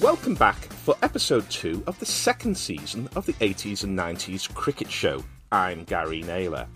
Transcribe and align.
Welcome 0.00 0.34
back 0.34 0.56
for 0.56 0.96
episode 1.02 1.48
two 1.50 1.82
of 1.86 1.98
the 2.00 2.06
second 2.06 2.56
season 2.56 3.08
of 3.14 3.26
the 3.26 3.32
80s 3.34 3.84
and 3.84 3.96
90s 3.96 4.52
cricket 4.52 4.90
show. 4.90 5.22
I'm 5.52 5.84
Gary 5.84 6.22
Naylor. 6.22 6.66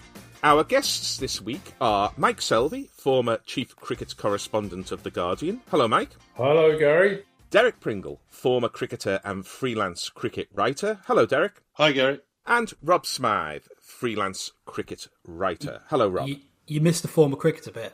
Our 0.45 0.63
guests 0.63 1.17
this 1.17 1.41
week 1.43 1.73
are 1.81 2.13
Mike 2.17 2.39
Selvey, 2.39 2.89
former 2.91 3.39
chief 3.45 3.75
cricket 3.75 4.17
correspondent 4.17 4.93
of 4.93 5.03
The 5.03 5.11
Guardian. 5.11 5.61
Hello, 5.69 5.89
Mike. 5.89 6.11
Hello, 6.35 6.79
Gary. 6.79 7.25
Derek 7.51 7.81
Pringle, 7.81 8.21
former 8.29 8.69
cricketer 8.69 9.21
and 9.25 9.45
freelance 9.45 10.09
cricket 10.11 10.49
writer. 10.55 11.01
Hello, 11.07 11.27
Derek. 11.27 11.63
Hi, 11.73 11.91
Gary. 11.91 12.21
And 12.47 12.73
Rob 12.83 13.05
Smyth, 13.05 13.69
freelance 13.81 14.53
cricket 14.65 15.09
writer. 15.27 15.83
Hello, 15.89 16.09
Rob. 16.09 16.29
You, 16.29 16.37
you 16.69 16.81
missed 16.81 17.03
the 17.03 17.09
former 17.09 17.37
cricketer 17.37 17.73
bit. 17.73 17.93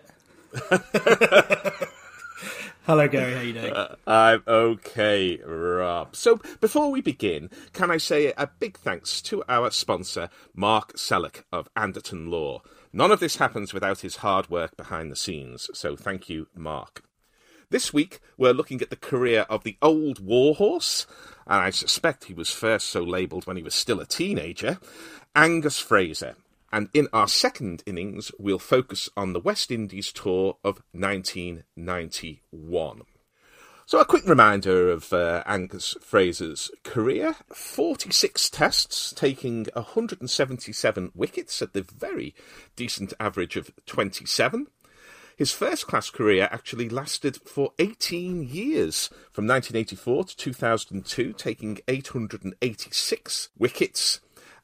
Hello, 2.86 3.08
Gary. 3.08 3.32
How 3.32 3.40
you 3.40 3.54
doing? 3.54 3.72
Uh, 3.72 3.96
I'm 4.06 4.42
okay, 4.46 5.38
Rob. 5.42 6.14
So, 6.14 6.36
before 6.60 6.90
we 6.90 7.00
begin, 7.00 7.48
can 7.72 7.90
I 7.90 7.96
say 7.96 8.34
a 8.36 8.46
big 8.46 8.76
thanks 8.76 9.22
to 9.22 9.42
our 9.48 9.70
sponsor, 9.70 10.28
Mark 10.54 10.92
Sellek 10.92 11.44
of 11.50 11.70
Anderton 11.74 12.30
Law. 12.30 12.60
None 12.92 13.10
of 13.10 13.20
this 13.20 13.36
happens 13.36 13.72
without 13.72 14.00
his 14.00 14.16
hard 14.16 14.50
work 14.50 14.76
behind 14.76 15.10
the 15.10 15.16
scenes, 15.16 15.70
so 15.72 15.96
thank 15.96 16.28
you, 16.28 16.48
Mark. 16.54 17.02
This 17.70 17.94
week, 17.94 18.20
we're 18.36 18.52
looking 18.52 18.82
at 18.82 18.90
the 18.90 18.96
career 18.96 19.46
of 19.48 19.64
the 19.64 19.78
old 19.80 20.20
warhorse, 20.20 21.06
and 21.46 21.62
I 21.62 21.70
suspect 21.70 22.24
he 22.24 22.34
was 22.34 22.50
first 22.50 22.88
so 22.88 23.02
labelled 23.02 23.46
when 23.46 23.56
he 23.56 23.62
was 23.62 23.74
still 23.74 23.98
a 23.98 24.06
teenager, 24.06 24.78
Angus 25.34 25.78
Fraser. 25.78 26.36
And 26.74 26.88
in 26.92 27.06
our 27.12 27.28
second 27.28 27.84
innings, 27.86 28.32
we'll 28.36 28.58
focus 28.58 29.08
on 29.16 29.32
the 29.32 29.38
West 29.38 29.70
Indies 29.70 30.10
tour 30.10 30.56
of 30.64 30.82
1991. 30.90 33.02
So, 33.86 34.00
a 34.00 34.04
quick 34.04 34.26
reminder 34.26 34.90
of 34.90 35.12
uh, 35.12 35.44
Angus 35.46 35.94
Fraser's 36.00 36.72
career 36.82 37.36
46 37.54 38.50
tests, 38.50 39.12
taking 39.12 39.66
177 39.74 41.12
wickets 41.14 41.62
at 41.62 41.74
the 41.74 41.82
very 41.82 42.34
decent 42.74 43.12
average 43.20 43.54
of 43.54 43.70
27. 43.86 44.66
His 45.36 45.52
first 45.52 45.86
class 45.86 46.10
career 46.10 46.48
actually 46.50 46.88
lasted 46.88 47.36
for 47.36 47.70
18 47.78 48.42
years, 48.42 49.10
from 49.30 49.46
1984 49.46 50.24
to 50.24 50.36
2002, 50.36 51.34
taking 51.34 51.78
886 51.86 53.50
wickets. 53.56 54.18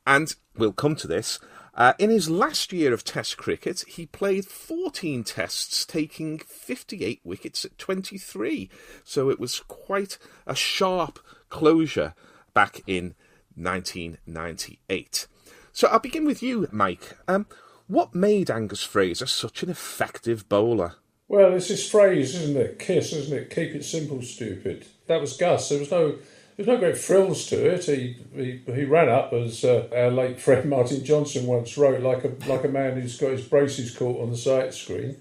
And 0.05 0.35
we'll 0.57 0.73
come 0.73 0.97
to 0.97 1.07
this. 1.07 1.39
Uh, 1.75 1.93
in 1.99 2.11
his 2.11 2.29
last 2.29 2.73
year 2.73 2.93
of 2.93 3.05
Test 3.05 3.37
cricket, 3.37 3.85
he 3.87 4.07
played 4.07 4.45
14 4.45 5.25
tests, 5.25 5.87
taking 5.87 6.39
58 6.39 7.21
wickets 7.25 7.65
at 7.65 7.79
23. 7.79 8.69
So 9.05 9.31
it 9.31 9.39
was 9.39 9.61
quite 9.61 10.19
a 10.47 10.55
sharp 10.55 11.19
closure 11.49 12.15
back 12.53 12.83
in 12.87 13.15
1998. 13.55 15.27
So 15.73 15.89
I'll 15.89 16.01
begin 16.01 16.25
with 16.25 16.43
you, 16.43 16.69
Mike. 16.73 17.17
Um, 17.29 17.47
what 17.87 18.15
made 18.15 18.51
Angus 18.51 18.83
Fraser 18.83 19.27
such 19.27 19.63
an 19.63 19.71
effective 19.71 20.49
bowler? 20.49 20.95
Well, 21.29 21.55
it's 21.55 21.69
his 21.69 21.89
phrase, 21.89 22.35
isn't 22.35 22.57
it? 22.57 22.79
Kiss, 22.81 23.13
isn't 23.13 23.37
it? 23.37 23.51
Keep 23.51 23.77
it 23.77 23.85
simple, 23.85 24.21
stupid. 24.23 24.87
That 25.07 25.21
was 25.21 25.37
Gus. 25.37 25.69
There 25.69 25.79
was 25.79 25.91
no 25.91 26.17
there's 26.61 26.69
no 26.69 26.77
great 26.77 26.99
frills 26.99 27.47
to 27.47 27.71
it. 27.71 27.87
He 27.87 28.19
he, 28.35 28.61
he 28.71 28.85
ran 28.85 29.09
up, 29.09 29.33
as 29.33 29.65
uh, 29.65 29.89
our 29.97 30.11
late 30.11 30.39
friend 30.39 30.69
Martin 30.69 31.03
Johnson 31.03 31.47
once 31.47 31.79
wrote, 31.79 32.03
like 32.03 32.23
a 32.23 32.35
like 32.47 32.65
a 32.65 32.69
man 32.69 33.01
who's 33.01 33.19
got 33.19 33.31
his 33.31 33.47
braces 33.47 33.97
caught 33.97 34.21
on 34.21 34.31
the 34.31 34.37
sight 34.37 34.75
screen. 34.75 35.17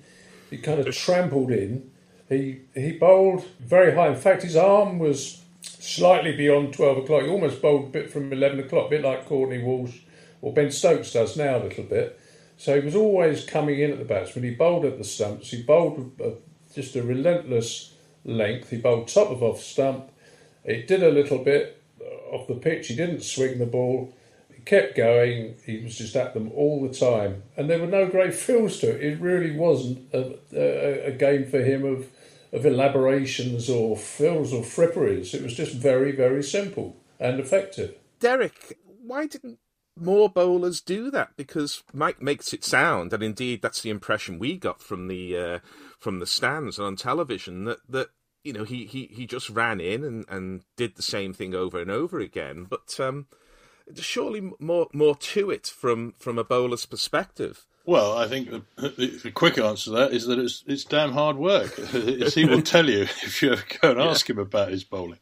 He 0.50 0.58
kind 0.58 0.82
of 0.82 0.94
trampled 0.94 1.52
in. 1.52 1.92
He 2.28 2.60
he 2.76 2.92
bowled 2.92 3.46
very 3.62 3.96
high. 3.96 4.10
In 4.10 4.18
fact, 4.18 4.44
his 4.44 4.58
arm 4.58 5.00
was 5.00 5.42
slightly 5.62 6.36
beyond 6.36 6.74
twelve 6.74 6.98
o'clock. 6.98 7.24
He 7.24 7.30
almost 7.30 7.62
bowled 7.62 7.86
a 7.86 7.90
bit 7.90 8.12
from 8.12 8.34
eleven 8.34 8.60
o'clock, 8.60 8.88
a 8.88 8.90
bit 8.90 9.04
like 9.04 9.26
Courtney 9.26 9.64
Walsh 9.64 9.98
or 10.42 10.52
Ben 10.52 10.72
Stokes 10.72 11.14
does 11.14 11.38
now 11.38 11.58
a 11.58 11.64
little 11.64 11.86
bit. 11.86 12.20
So 12.58 12.76
he 12.78 12.84
was 12.84 12.96
always 12.96 13.46
coming 13.46 13.80
in 13.80 13.92
at 13.92 14.00
the 14.00 14.04
batsman. 14.04 14.44
He 14.44 14.56
bowled 14.56 14.84
at 14.84 14.98
the 14.98 15.06
stumps. 15.06 15.52
He 15.52 15.64
bowled 15.64 16.20
a, 16.20 16.34
just 16.74 16.98
a 16.98 17.04
relentless 17.04 17.94
length. 18.26 18.72
He 18.72 18.78
bowled 18.78 19.08
top 19.08 19.30
of 19.30 19.42
off 19.42 19.62
stump 19.62 20.12
it 20.64 20.88
did 20.88 21.04
a 21.04 21.12
little 21.12 21.40
bit 21.40 21.82
off 22.32 22.48
the 22.48 22.56
pitch. 22.56 22.88
He 22.88 22.96
didn't 22.96 23.24
swing 23.24 23.60
the 23.60 23.66
ball. 23.66 24.14
He 24.54 24.62
kept 24.62 24.96
going. 24.96 25.56
He 25.66 25.80
was 25.80 25.98
just 25.98 26.16
at 26.16 26.34
them 26.34 26.52
all 26.54 26.82
the 26.88 26.94
time, 26.94 27.44
and 27.58 27.70
there 27.70 27.80
were 27.80 27.88
no 27.88 28.08
great 28.08 28.34
frills 28.46 28.80
to 28.80 28.96
it. 28.96 29.04
It 29.04 29.20
really 29.20 29.56
wasn't 29.56 30.14
a, 30.14 30.38
a, 30.54 31.08
a 31.08 31.12
game 31.12 31.46
for 31.46 31.62
him 31.62 31.86
of 31.86 32.08
of 32.52 32.66
elaborations 32.66 33.70
or 33.70 33.96
frills 33.96 34.52
or 34.52 34.64
fripperies. 34.64 35.34
It 35.34 35.44
was 35.44 35.54
just 35.54 35.74
very, 35.76 36.12
very 36.12 36.42
simple 36.42 36.98
and 37.20 37.40
effective. 37.40 37.96
Derek, 38.20 38.80
why 39.04 39.28
didn't 39.28 39.60
more 39.96 40.30
bowlers 40.30 40.82
do 40.82 41.12
that? 41.12 41.36
Because 41.36 41.84
Mike 41.94 42.22
makes 42.22 42.54
it 42.54 42.64
sound, 42.64 43.14
and 43.14 43.22
indeed 43.22 43.62
that's 43.62 43.82
the 43.82 43.90
impression 43.90 44.40
we 44.40 44.58
got 44.58 44.82
from 44.82 45.08
the 45.08 45.38
uh, 45.38 45.60
from 46.00 46.20
the 46.20 46.26
stands 46.26 46.78
and 46.78 46.88
on 46.88 46.96
television 46.96 47.66
that 47.66 47.80
that 47.88 48.10
you 48.44 48.54
know, 48.54 48.64
he, 48.64 48.86
he, 48.86 49.10
he 49.12 49.26
just 49.26 49.50
ran 49.50 49.80
in 49.80 50.04
and, 50.04 50.26
and 50.30 50.62
did 50.76 50.96
the 50.96 51.02
same 51.02 51.34
thing 51.34 51.54
over 51.54 51.80
and 51.82 51.92
over 51.92 52.20
again. 52.20 52.66
But 52.70 53.00
um, 53.00 53.28
surely 53.96 54.52
more 54.60 54.88
more 54.94 55.16
to 55.16 55.52
it 55.52 55.68
from, 55.68 56.14
from 56.18 56.38
a 56.38 56.44
bowler's 56.44 56.86
perspective. 56.86 57.66
Well, 57.86 58.16
I 58.18 58.28
think 58.28 58.52
the, 58.52 59.20
the, 59.24 59.32
quick 59.32 59.58
answer 59.58 59.86
to 59.86 59.92
that 59.92 60.14
is 60.14 60.28
that 60.28 60.38
it's 60.38 60.64
it's 60.68 60.84
damn 60.84 61.14
hard 61.14 61.38
work, 61.38 61.76
he 62.34 62.46
will 62.46 62.62
tell 62.62 62.88
you 62.88 63.02
if 63.24 63.42
you 63.42 63.54
ever 63.54 63.64
go 63.82 63.92
and 63.92 64.02
ask 64.02 64.28
yeah. 64.28 64.34
him 64.34 64.40
about 64.40 64.70
his 64.70 64.84
bowling. 64.84 65.20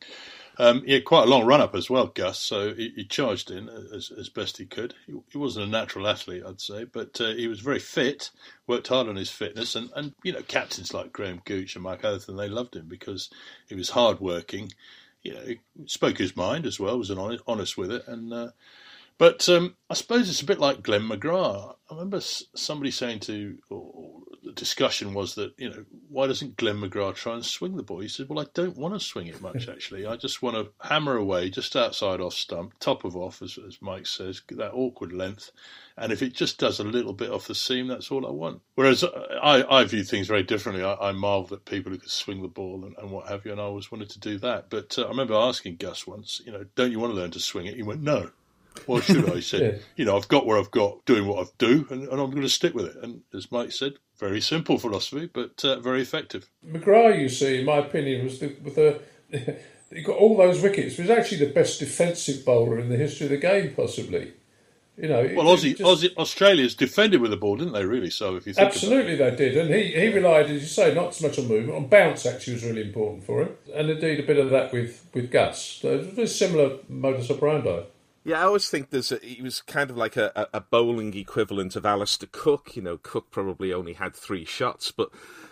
Um, 0.59 0.83
he 0.83 0.93
had 0.93 1.05
quite 1.05 1.27
a 1.27 1.29
long 1.29 1.45
run 1.45 1.61
up 1.61 1.75
as 1.75 1.89
well, 1.89 2.07
Gus. 2.07 2.39
So 2.39 2.73
he, 2.73 2.91
he 2.95 3.05
charged 3.05 3.51
in 3.51 3.69
as, 3.69 4.11
as, 4.11 4.29
best 4.29 4.57
he 4.57 4.65
could. 4.65 4.95
He, 5.05 5.13
he, 5.31 5.37
wasn't 5.37 5.67
a 5.67 5.69
natural 5.69 6.07
athlete, 6.07 6.43
I'd 6.45 6.59
say, 6.59 6.85
but 6.85 7.21
uh, 7.21 7.33
he 7.33 7.47
was 7.47 7.59
very 7.59 7.79
fit. 7.79 8.31
Worked 8.65 8.87
hard 8.87 9.07
on 9.07 9.15
his 9.15 9.29
fitness, 9.29 9.75
and, 9.75 9.89
and 9.95 10.13
you 10.23 10.33
know 10.33 10.41
captains 10.41 10.93
like 10.93 11.13
Graham 11.13 11.41
Gooch 11.45 11.75
and 11.75 11.83
Mike 11.83 12.03
Atherton 12.03 12.37
they 12.37 12.49
loved 12.49 12.75
him 12.75 12.87
because 12.87 13.29
he 13.67 13.75
was 13.75 13.91
hard 13.91 14.19
working. 14.19 14.71
You 15.21 15.33
know, 15.33 15.41
he 15.41 15.59
spoke 15.85 16.17
his 16.17 16.35
mind 16.35 16.65
as 16.65 16.79
well, 16.79 16.97
was 16.97 17.09
an 17.09 17.19
honest, 17.19 17.43
honest 17.47 17.77
with 17.77 17.91
it, 17.91 18.07
and. 18.07 18.33
Uh, 18.33 18.49
but 19.19 19.49
um, 19.49 19.75
I 19.89 19.95
suppose 19.95 20.29
it's 20.29 20.43
a 20.43 20.45
bit 20.45 20.59
like 20.59 20.83
Glenn 20.83 21.09
McGrath. 21.09 21.75
I 21.89 21.93
remember 21.95 22.21
somebody 22.21 22.91
saying 22.91 23.21
to, 23.21 23.57
discussion 24.57 25.13
was 25.13 25.35
that, 25.35 25.53
you 25.57 25.69
know, 25.69 25.85
why 26.09 26.27
doesn't 26.27 26.57
Glenn 26.57 26.81
McGrath 26.81 27.15
try 27.15 27.33
and 27.33 27.45
swing 27.45 27.77
the 27.77 27.83
ball? 27.83 27.99
He 27.99 28.09
said, 28.09 28.27
well, 28.27 28.39
I 28.39 28.47
don't 28.53 28.75
want 28.75 28.93
to 28.93 28.99
swing 28.99 29.27
it 29.27 29.41
much, 29.41 29.69
actually. 29.69 30.05
I 30.05 30.17
just 30.17 30.41
want 30.41 30.57
to 30.57 30.87
hammer 30.87 31.15
away 31.15 31.49
just 31.49 31.75
outside 31.75 32.19
off 32.19 32.33
stump, 32.33 32.73
top 32.79 33.05
of 33.05 33.15
off, 33.15 33.41
as, 33.41 33.57
as 33.65 33.81
Mike 33.81 34.05
says, 34.05 34.41
that 34.49 34.73
awkward 34.73 35.13
length. 35.13 35.51
And 35.97 36.11
if 36.11 36.21
it 36.21 36.33
just 36.33 36.59
does 36.59 36.79
a 36.79 36.83
little 36.83 37.13
bit 37.13 37.31
off 37.31 37.47
the 37.47 37.55
seam, 37.55 37.87
that's 37.87 38.11
all 38.11 38.27
I 38.27 38.31
want. 38.31 38.61
Whereas 38.75 39.03
I, 39.03 39.63
I 39.69 39.83
view 39.85 40.03
things 40.03 40.27
very 40.27 40.43
differently. 40.43 40.83
I, 40.83 40.93
I 40.93 41.11
marvel 41.13 41.55
at 41.55 41.65
people 41.65 41.91
who 41.91 41.97
could 41.97 42.11
swing 42.11 42.41
the 42.41 42.47
ball 42.47 42.83
and, 42.85 42.95
and, 42.97 43.09
what 43.09 43.27
have 43.29 43.45
you, 43.45 43.51
and 43.51 43.61
I 43.61 43.63
always 43.63 43.91
wanted 43.91 44.09
to 44.11 44.19
do 44.19 44.37
that. 44.39 44.69
But 44.69 44.97
uh, 44.99 45.05
I 45.05 45.09
remember 45.09 45.33
asking 45.33 45.77
Gus 45.77 46.05
once, 46.05 46.41
you 46.45 46.51
know, 46.51 46.65
don't 46.75 46.91
you 46.91 46.99
want 46.99 47.13
to 47.13 47.19
learn 47.19 47.31
to 47.31 47.39
swing 47.39 47.65
it? 47.65 47.75
He 47.75 47.83
went, 47.83 48.01
no. 48.01 48.31
Why 48.85 49.01
should 49.01 49.29
I? 49.29 49.35
He 49.35 49.41
said, 49.41 49.61
yeah. 49.61 49.79
you 49.95 50.05
know, 50.05 50.17
I've 50.17 50.27
got 50.27 50.45
where 50.45 50.57
I've 50.57 50.71
got, 50.71 51.05
doing 51.05 51.27
what 51.27 51.45
I 51.45 51.49
do, 51.57 51.87
and, 51.89 52.03
and, 52.03 52.21
I'm 52.21 52.31
going 52.31 52.41
to 52.41 52.49
stick 52.49 52.73
with 52.73 52.85
it. 52.85 52.97
And 53.01 53.21
as 53.33 53.51
Mike 53.51 53.71
said, 53.71 53.93
very 54.17 54.41
simple 54.41 54.77
philosophy, 54.77 55.29
but 55.31 55.63
uh, 55.63 55.79
very 55.79 56.01
effective. 56.01 56.49
McGrath, 56.65 57.19
you 57.19 57.29
see, 57.29 57.59
in 57.59 57.65
my 57.65 57.77
opinion, 57.77 58.23
was 58.23 58.39
the, 58.39 58.55
with 58.63 58.75
the 58.75 59.01
he 59.93 60.01
got 60.01 60.17
all 60.17 60.37
those 60.37 60.61
wickets. 60.61 60.95
He 60.95 61.01
was 61.01 61.11
actually 61.11 61.45
the 61.45 61.53
best 61.53 61.79
defensive 61.79 62.45
bowler 62.45 62.79
in 62.79 62.89
the 62.89 62.97
history 62.97 63.25
of 63.25 63.31
the 63.31 63.37
game, 63.37 63.73
possibly. 63.75 64.33
You 64.97 65.09
know, 65.09 65.31
well, 65.35 65.55
Aussie, 65.55 65.77
just... 65.77 65.83
Aussie, 65.83 66.15
Australia's 66.17 66.73
defended 66.73 67.21
with 67.21 67.29
the 67.29 67.37
ball, 67.37 67.55
didn't 67.55 67.73
they? 67.73 67.85
Really? 67.85 68.09
So 68.09 68.35
if 68.35 68.47
you 68.47 68.53
think 68.53 68.67
absolutely, 68.67 69.15
they 69.15 69.35
did, 69.35 69.55
and 69.55 69.71
he, 69.71 69.91
he 69.91 70.07
relied, 70.07 70.47
as 70.47 70.61
you 70.61 70.67
say, 70.67 70.93
not 70.95 71.13
so 71.13 71.27
much 71.27 71.37
on 71.37 71.47
movement, 71.47 71.77
on 71.77 71.87
bounce. 71.87 72.25
Actually, 72.25 72.53
was 72.53 72.63
really 72.63 72.81
important 72.81 73.23
for 73.23 73.43
him, 73.43 73.49
and 73.75 73.91
indeed 73.91 74.19
a 74.19 74.23
bit 74.23 74.39
of 74.39 74.49
that 74.49 74.73
with 74.73 75.05
with 75.13 75.29
Gus. 75.29 75.63
So 75.81 75.99
it 75.99 76.17
was 76.17 76.31
a 76.31 76.33
similar 76.33 76.79
modus 76.89 77.29
operandi. 77.29 77.83
Yeah, 78.27 78.41
I 78.41 78.43
always 78.43 78.67
think 78.67 78.89
there's 78.89 79.13
a, 79.13 79.19
he 79.23 79.41
was 79.41 79.61
kind 79.61 79.89
of 79.89 79.95
like 79.95 80.17
a, 80.17 80.49
a 80.53 80.59
bowling 80.59 81.15
equivalent 81.15 81.77
of 81.77 81.85
Alastair 81.85 82.27
Cook. 82.29 82.75
You 82.75 82.81
know, 82.81 82.97
Cook 82.97 83.31
probably 83.31 83.71
only 83.71 83.93
had 83.93 84.13
three 84.13 84.43
shots, 84.43 84.91
but 84.91 85.11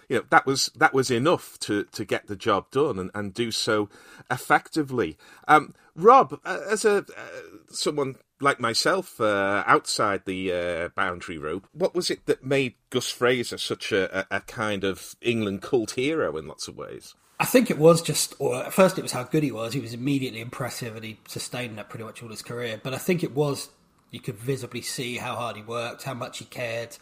you 0.09 0.17
know 0.17 0.25
that 0.29 0.45
was 0.45 0.65
that 0.75 0.93
was 0.93 1.09
enough 1.09 1.57
to, 1.59 1.85
to 1.85 2.03
get 2.03 2.27
the 2.27 2.35
job 2.35 2.69
done 2.71 2.99
and, 2.99 3.11
and 3.15 3.33
do 3.33 3.49
so 3.49 3.87
effectively. 4.29 5.17
Um, 5.47 5.73
Rob, 5.95 6.37
uh, 6.43 6.59
as 6.69 6.83
a 6.83 6.97
uh, 6.97 7.41
someone 7.69 8.15
like 8.41 8.59
myself 8.59 9.21
uh, 9.21 9.63
outside 9.65 10.23
the 10.25 10.51
uh, 10.51 10.89
boundary 10.97 11.37
rope, 11.37 11.69
what 11.71 11.95
was 11.95 12.11
it 12.11 12.25
that 12.25 12.43
made 12.43 12.73
Gus 12.89 13.09
Fraser 13.09 13.57
such 13.57 13.93
a, 13.93 14.19
a, 14.19 14.35
a 14.35 14.41
kind 14.41 14.83
of 14.83 15.15
England 15.21 15.61
cult 15.61 15.91
hero 15.91 16.35
in 16.35 16.45
lots 16.45 16.67
of 16.67 16.75
ways? 16.75 17.15
I 17.39 17.45
think 17.45 17.69
it 17.69 17.77
was 17.77 18.01
just, 18.01 18.33
or 18.39 18.63
at 18.63 18.73
first 18.73 18.97
it 18.97 19.01
was 19.01 19.11
how 19.11 19.23
good 19.23 19.43
he 19.43 19.51
was. 19.51 19.73
He 19.73 19.81
was 19.81 19.93
immediately 19.93 20.39
impressive 20.39 20.95
and 20.95 21.03
he 21.03 21.19
sustained 21.27 21.77
that 21.77 21.89
pretty 21.89 22.05
much 22.05 22.23
all 22.23 22.29
his 22.29 22.41
career. 22.41 22.79
But 22.81 22.93
I 22.93 22.97
think 22.97 23.23
it 23.23 23.33
was, 23.33 23.69
you 24.11 24.21
could 24.21 24.37
visibly 24.37 24.81
see 24.81 25.17
how 25.17 25.35
hard 25.35 25.57
he 25.57 25.61
worked, 25.61 26.03
how 26.03 26.13
much 26.13 26.39
he 26.39 26.45
cared. 26.45 26.97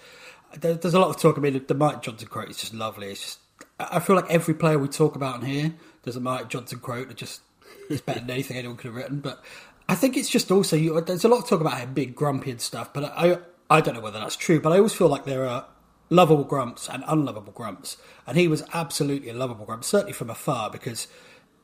There, 0.60 0.74
there's 0.74 0.96
a 0.96 1.00
lot 1.00 1.10
of 1.10 1.22
talk. 1.22 1.38
I 1.38 1.42
mean, 1.42 1.64
the 1.68 1.76
Mike 1.76 2.02
Johnson 2.02 2.28
quote 2.28 2.50
is 2.50 2.58
just 2.58 2.74
lovely. 2.74 3.12
It's 3.12 3.22
just, 3.22 3.40
I 3.80 4.00
feel 4.00 4.16
like 4.16 4.30
every 4.30 4.56
player 4.56 4.80
we 4.80 4.88
talk 4.88 5.16
about 5.16 5.42
in 5.42 5.48
here, 5.48 5.74
there's 6.04 6.16
a 6.16 6.22
Mike 6.22 6.50
Johnson 6.50 6.80
quote 6.80 7.10
that 7.10 7.18
just 7.18 7.42
is 7.90 8.02
better 8.02 8.20
than 8.20 8.32
anything 8.32 8.58
anyone 8.58 8.78
could 8.78 8.88
have 8.88 8.96
written. 8.96 9.20
But 9.20 9.44
I 9.88 9.96
think 9.96 10.18
it's 10.18 10.30
just 10.30 10.52
also 10.52 10.76
you, 10.76 11.00
there's 11.02 11.26
a 11.26 11.28
lot 11.28 11.40
of 11.44 11.50
talk 11.50 11.62
about 11.62 11.78
him 11.78 11.94
being 11.94 12.14
grumpy 12.14 12.52
and 12.52 12.62
stuff, 12.62 12.94
but 12.94 13.06
I 13.06 13.38
I 13.70 13.82
don't 13.82 13.96
know 13.96 14.02
whether 14.02 14.20
that's 14.20 14.36
true. 14.36 14.60
But 14.60 14.74
I 14.74 14.78
always 14.78 14.94
feel 14.94 15.08
like 15.08 15.26
there 15.26 15.46
are 15.48 15.66
lovable 16.14 16.44
grumps 16.44 16.88
and 16.88 17.04
unlovable 17.08 17.54
grumps, 17.54 17.98
and 18.28 18.38
he 18.38 18.48
was 18.48 18.64
absolutely 18.74 19.30
a 19.30 19.34
lovable 19.34 19.66
grump, 19.66 19.84
certainly 19.84 20.14
from 20.14 20.30
afar, 20.30 20.70
because 20.70 21.08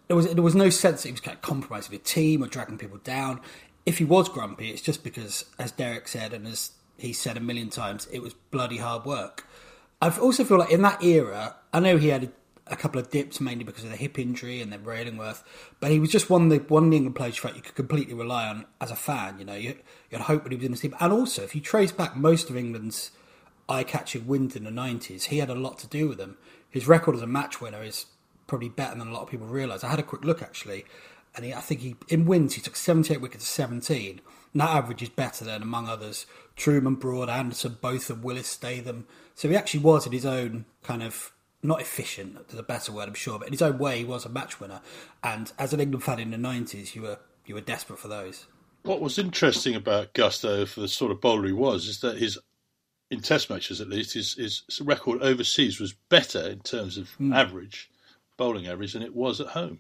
there 0.07 0.16
was 0.16 0.28
there 0.34 0.44
was 0.44 0.56
no 0.56 0.69
sense 0.69 1.04
that 1.04 1.10
he 1.10 1.13
was 1.13 1.22
kind 1.22 1.36
of 1.36 1.42
compromising 1.42 1.92
the 1.92 2.00
team 2.00 2.44
or 2.44 2.48
dragging 2.48 2.78
people 2.78 2.98
down. 2.98 3.42
If 3.86 4.00
he 4.00 4.06
was 4.06 4.28
grumpy, 4.28 4.69
it's 4.72 4.81
just 4.81 5.04
because, 5.04 5.46
as 5.57 5.72
Derek 5.72 6.07
said, 6.07 6.34
and 6.34 6.48
as 6.48 6.72
he 6.98 7.13
said 7.13 7.38
a 7.38 7.40
million 7.40 7.69
times, 7.69 8.07
it 8.12 8.22
was 8.22 8.34
bloody 8.34 8.78
hard 8.78 9.06
work. 9.06 9.48
I 10.01 10.10
also 10.10 10.44
feel 10.44 10.60
like 10.60 10.72
in 10.72 10.81
that 10.81 11.04
era, 11.04 11.56
I 11.74 11.80
know 11.80 11.98
he 11.98 12.10
had 12.10 12.24
a, 12.25 12.31
a 12.68 12.75
couple 12.75 13.00
of 13.00 13.10
dips 13.10 13.40
mainly 13.40 13.63
because 13.63 13.84
of 13.84 13.90
the 13.90 13.98
hip 13.98 14.18
injury 14.18 14.62
and 14.62 14.72
then 14.72 14.84
Ray 14.84 15.02
Illingworth, 15.02 15.44
but 15.80 15.92
he 15.92 16.00
was 16.00 16.10
just 16.10 16.30
one 16.30 16.44
of 16.44 16.50
the 16.50 16.74
one 16.74 16.86
of 16.86 16.90
the 16.92 16.98
England 16.98 17.16
players 17.16 17.42
you 17.44 17.62
could 17.62 17.75
completely 17.75 18.13
rely 18.13 18.48
on 18.48 18.66
as 18.81 18.92
a 18.92 18.95
fan. 18.95 19.38
You 19.40 19.45
know, 19.45 19.56
you, 19.56 19.75
you'd 20.10 20.22
hope 20.22 20.44
when 20.44 20.52
he 20.52 20.57
was 20.57 20.66
in 20.66 20.72
the 20.72 20.78
team, 20.78 20.95
and 21.00 21.13
also 21.13 21.44
if 21.44 21.54
you 21.54 21.62
trace 21.62 21.92
back 21.92 22.16
most 22.16 22.50
of 22.50 22.57
England's 22.57 23.12
eye-catching 23.69 24.27
wins 24.27 24.56
in 24.56 24.66
the 24.66 24.71
'90s, 24.71 25.25
he 25.25 25.38
had 25.38 25.50
a 25.50 25.56
lot 25.56 25.80
to 25.80 25.88
do 25.88 26.10
with 26.10 26.18
them. 26.18 26.38
His 26.69 26.88
record 26.88 27.16
as 27.16 27.21
a 27.21 27.27
match 27.27 27.62
winner 27.62 27.83
is 27.83 28.07
probably 28.48 28.69
better 28.69 28.98
than 28.98 29.07
a 29.07 29.13
lot 29.13 29.24
of 29.24 29.30
people 29.30 29.48
realise. 29.48 29.83
I 29.83 29.89
had 29.89 30.00
a 30.00 30.04
quick 30.04 30.25
look 30.25 30.42
actually, 30.42 30.86
and 31.36 31.45
he, 31.45 31.54
I 31.54 31.62
think 31.62 31.81
he 31.81 31.95
in 32.10 32.25
wins 32.25 32.56
he 32.56 32.62
took 32.62 32.75
78 32.75 33.21
wickets 33.21 33.45
to 33.45 33.50
17. 33.50 34.21
And 34.54 34.62
that 34.62 34.69
average 34.69 35.04
is 35.04 35.10
better 35.10 35.45
than, 35.45 35.62
among 35.62 35.88
others, 35.88 36.25
Trueman, 36.57 37.00
Broad, 37.00 37.30
Anderson, 37.30 37.77
both 37.80 38.10
of 38.10 38.24
Willis, 38.24 38.48
Statham. 38.48 39.06
So 39.36 39.48
he 39.48 39.56
actually 39.56 39.81
was 39.81 40.07
in 40.07 40.12
his 40.12 40.25
own 40.25 40.66
kind 40.81 41.04
of 41.04 41.31
not 41.62 41.81
efficient. 41.81 42.48
There's 42.48 42.60
a 42.60 42.63
better 42.63 42.92
word, 42.92 43.07
I'm 43.07 43.13
sure, 43.13 43.38
but 43.38 43.48
in 43.48 43.54
his 43.54 43.62
own 43.62 43.77
way, 43.77 44.00
he 44.00 44.06
was 44.06 44.25
a 44.25 44.30
match 44.30 44.60
winner. 44.60 44.81
And 45.24 45.51
as 45.60 45.71
an 45.74 45.80
England 45.80 46.04
fan 46.04 46.19
in 46.19 46.31
the 46.31 46.38
'90s, 46.38 46.95
you 46.95 47.04
were 47.04 47.19
you 47.45 47.56
were 47.56 47.62
desperate 47.62 48.00
for 48.00 48.07
those. 48.07 48.48
What 48.83 49.01
was 49.01 49.19
interesting 49.19 49.75
about 49.75 50.13
Gusto 50.13 50.66
for 50.66 50.80
the 50.80 50.88
sort 50.88 51.12
of 51.12 51.19
bowler 51.19 51.48
he 51.48 51.54
was 51.54 51.88
is 51.88 52.00
that 52.00 52.18
his 52.18 52.39
in 53.12 53.22
Test 53.22 53.50
matches 53.50 53.82
at 53.82 53.90
least 53.90 54.14
his, 54.14 54.34
his 54.34 54.64
record 54.82 55.22
overseas 55.22 55.80
was 55.80 55.94
better 56.10 56.48
in 56.48 56.60
terms 56.60 56.98
of 56.98 57.10
mm. 57.20 57.36
average 57.36 57.90
bowling 58.38 58.68
average 58.68 58.94
than 58.94 59.04
it 59.04 59.16
was 59.16 59.42
at 59.42 59.48
home 59.48 59.80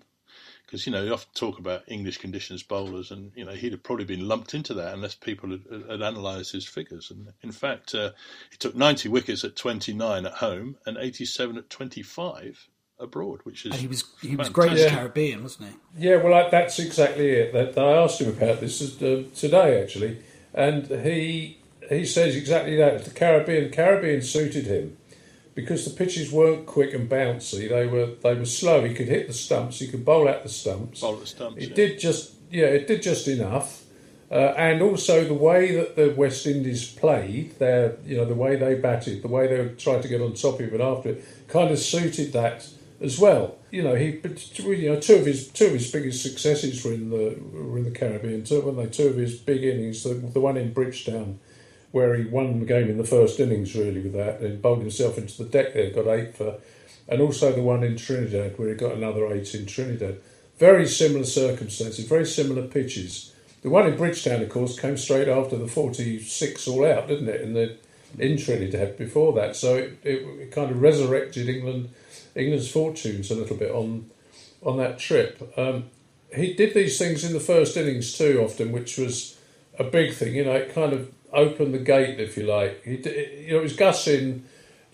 because 0.69 0.85
you 0.85 0.91
know 0.91 1.03
you 1.03 1.11
often 1.11 1.31
talk 1.33 1.57
about 1.57 1.81
English 1.87 2.19
conditions 2.19 2.61
bowlers, 2.61 3.09
and 3.09 3.31
you 3.35 3.43
know 3.43 3.53
he'd 3.53 3.71
have 3.71 3.81
probably 3.81 4.05
been 4.05 4.27
lumped 4.27 4.53
into 4.53 4.73
that 4.75 4.93
unless 4.93 5.15
people 5.15 5.49
had, 5.49 5.63
had 5.89 6.01
analysed 6.01 6.51
his 6.51 6.65
figures. 6.65 7.09
And 7.09 7.33
in 7.41 7.51
fact, 7.51 7.95
uh, 7.95 8.11
he 8.51 8.57
took 8.57 8.75
90 8.75 9.09
wickets 9.09 9.43
at 9.43 9.55
29 9.55 10.25
at 10.27 10.33
home 10.33 10.77
and 10.85 10.97
87 10.97 11.57
at 11.57 11.69
25 11.71 12.67
abroad, 12.99 13.39
which 13.45 13.65
is 13.65 13.71
and 13.71 13.81
he 13.81 13.87
was 13.87 14.03
he 14.21 14.35
was 14.35 14.49
great 14.49 14.73
in 14.73 14.77
the 14.77 14.89
Caribbean, 14.89 15.41
wasn't 15.41 15.69
he? 15.69 16.07
Yeah, 16.07 16.17
well, 16.17 16.49
that's 16.51 16.77
exactly 16.77 17.31
it. 17.31 17.53
That, 17.53 17.81
I 17.81 17.93
asked 17.93 18.21
him 18.21 18.29
about 18.29 18.59
this 18.59 19.01
uh, 19.01 19.23
today 19.35 19.81
actually, 19.81 20.19
and 20.53 20.85
he 20.85 21.58
he 21.89 22.05
says 22.05 22.35
exactly 22.35 22.75
that. 22.77 23.03
The 23.03 23.11
Caribbean 23.11 23.71
Caribbean 23.71 24.21
suited 24.21 24.65
him 24.65 24.97
because 25.55 25.85
the 25.85 25.91
pitches 25.91 26.31
weren't 26.31 26.65
quick 26.65 26.93
and 26.93 27.09
bouncy. 27.09 27.67
They 27.67 27.87
were 27.87 28.11
they 28.21 28.35
were 28.35 28.45
slow. 28.45 28.85
He 28.85 28.93
could 28.93 29.07
hit 29.07 29.27
the 29.27 29.33
stumps. 29.33 29.79
He 29.79 29.87
could 29.87 30.05
bowl 30.05 30.27
out 30.27 30.43
the 30.43 30.49
stumps. 30.49 31.01
Bowl 31.01 31.15
the 31.15 31.25
stumps. 31.25 31.61
It 31.61 31.69
yeah. 31.69 31.75
did 31.75 31.99
just 31.99 32.33
yeah. 32.49 32.65
It 32.65 32.87
did 32.87 33.01
just 33.01 33.27
enough. 33.27 33.83
Uh, 34.31 34.53
and 34.57 34.83
also 34.83 35.23
the 35.23 35.33
way 35.33 35.75
that 35.75 35.95
the 35.95 36.13
West 36.15 36.45
Indies 36.45 36.91
played, 36.91 37.57
their 37.57 37.97
you 38.05 38.15
know 38.15 38.25
the 38.25 38.35
way 38.35 38.55
they 38.55 38.75
batted, 38.75 39.23
the 39.23 39.27
way 39.27 39.47
they 39.47 39.73
tried 39.75 40.03
to 40.03 40.07
get 40.07 40.21
on 40.21 40.33
top 40.33 40.59
of 40.59 40.73
it 40.73 40.79
after 40.79 41.09
it, 41.09 41.25
kind 41.47 41.71
of 41.71 41.79
suited 41.79 42.31
that 42.33 42.69
as 43.01 43.17
well. 43.17 43.57
You 43.71 43.81
know, 43.83 43.95
he 43.95 44.21
you 44.57 44.93
know 44.93 44.99
two 44.99 45.15
of 45.15 45.25
his 45.25 45.47
two 45.47 45.65
of 45.65 45.73
his 45.73 45.91
biggest 45.91 46.21
successes 46.21 46.85
were 46.85 46.93
in 46.93 47.09
the 47.09 47.39
were 47.51 47.79
in 47.79 47.85
the 47.85 47.91
Caribbean. 47.91 48.43
Two, 48.43 48.61
weren't 48.61 48.77
they? 48.77 48.85
Two 48.85 49.09
of 49.09 49.15
his 49.15 49.35
big 49.35 49.63
innings, 49.63 50.03
the, 50.03 50.13
the 50.13 50.39
one 50.39 50.57
in 50.57 50.73
Bridgetown 50.73 51.39
where 51.91 52.15
he 52.15 52.25
won 52.25 52.59
the 52.59 52.65
game 52.65 52.89
in 52.89 52.97
the 52.97 53.03
first 53.03 53.39
innings 53.39 53.75
really 53.75 54.01
with 54.01 54.13
that 54.13 54.39
and 54.41 54.61
bowled 54.61 54.79
himself 54.79 55.17
into 55.17 55.43
the 55.43 55.49
deck 55.49 55.73
there, 55.73 55.91
got 55.91 56.07
eight 56.07 56.35
for, 56.35 56.59
and 57.07 57.21
also 57.21 57.51
the 57.51 57.61
one 57.61 57.83
in 57.83 57.97
Trinidad 57.97 58.57
where 58.57 58.69
he 58.69 58.75
got 58.75 58.93
another 58.93 59.31
eight 59.33 59.53
in 59.55 59.65
Trinidad. 59.65 60.19
Very 60.57 60.85
similar 60.87 61.25
circumstances, 61.25 62.05
very 62.05 62.25
similar 62.25 62.67
pitches. 62.67 63.33
The 63.61 63.69
one 63.69 63.87
in 63.87 63.97
Bridgetown, 63.97 64.41
of 64.41 64.49
course, 64.49 64.79
came 64.79 64.97
straight 64.97 65.27
after 65.27 65.57
the 65.57 65.67
46 65.67 66.67
all 66.67 66.85
out, 66.85 67.07
didn't 67.07 67.29
it, 67.29 67.41
in 67.41 67.53
the 67.53 67.77
in 68.17 68.37
Trinidad 68.37 68.97
before 68.97 69.33
that. 69.33 69.55
So 69.55 69.75
it, 69.75 69.99
it, 70.03 70.21
it 70.39 70.51
kind 70.51 70.71
of 70.71 70.81
resurrected 70.81 71.47
England 71.47 71.89
England's 72.35 72.71
fortunes 72.71 73.31
a 73.31 73.35
little 73.35 73.55
bit 73.55 73.71
on 73.71 74.09
on 74.63 74.77
that 74.77 74.99
trip. 74.99 75.53
Um, 75.57 75.85
he 76.35 76.53
did 76.53 76.73
these 76.73 76.97
things 76.97 77.23
in 77.23 77.33
the 77.33 77.39
first 77.39 77.75
innings 77.75 78.17
too, 78.17 78.41
often, 78.43 78.71
which 78.71 78.97
was 78.97 79.37
a 79.77 79.83
big 79.83 80.13
thing. 80.13 80.35
You 80.35 80.45
know, 80.45 80.53
it 80.53 80.73
kind 80.73 80.93
of 80.93 81.11
opened 81.33 81.73
the 81.73 81.79
gate, 81.79 82.19
if 82.19 82.37
you 82.37 82.43
like. 82.43 82.83
He, 82.83 82.97
you 83.45 83.53
know, 83.53 83.59
it 83.59 83.63
was 83.63 83.75
Gus 83.75 84.07
in 84.07 84.45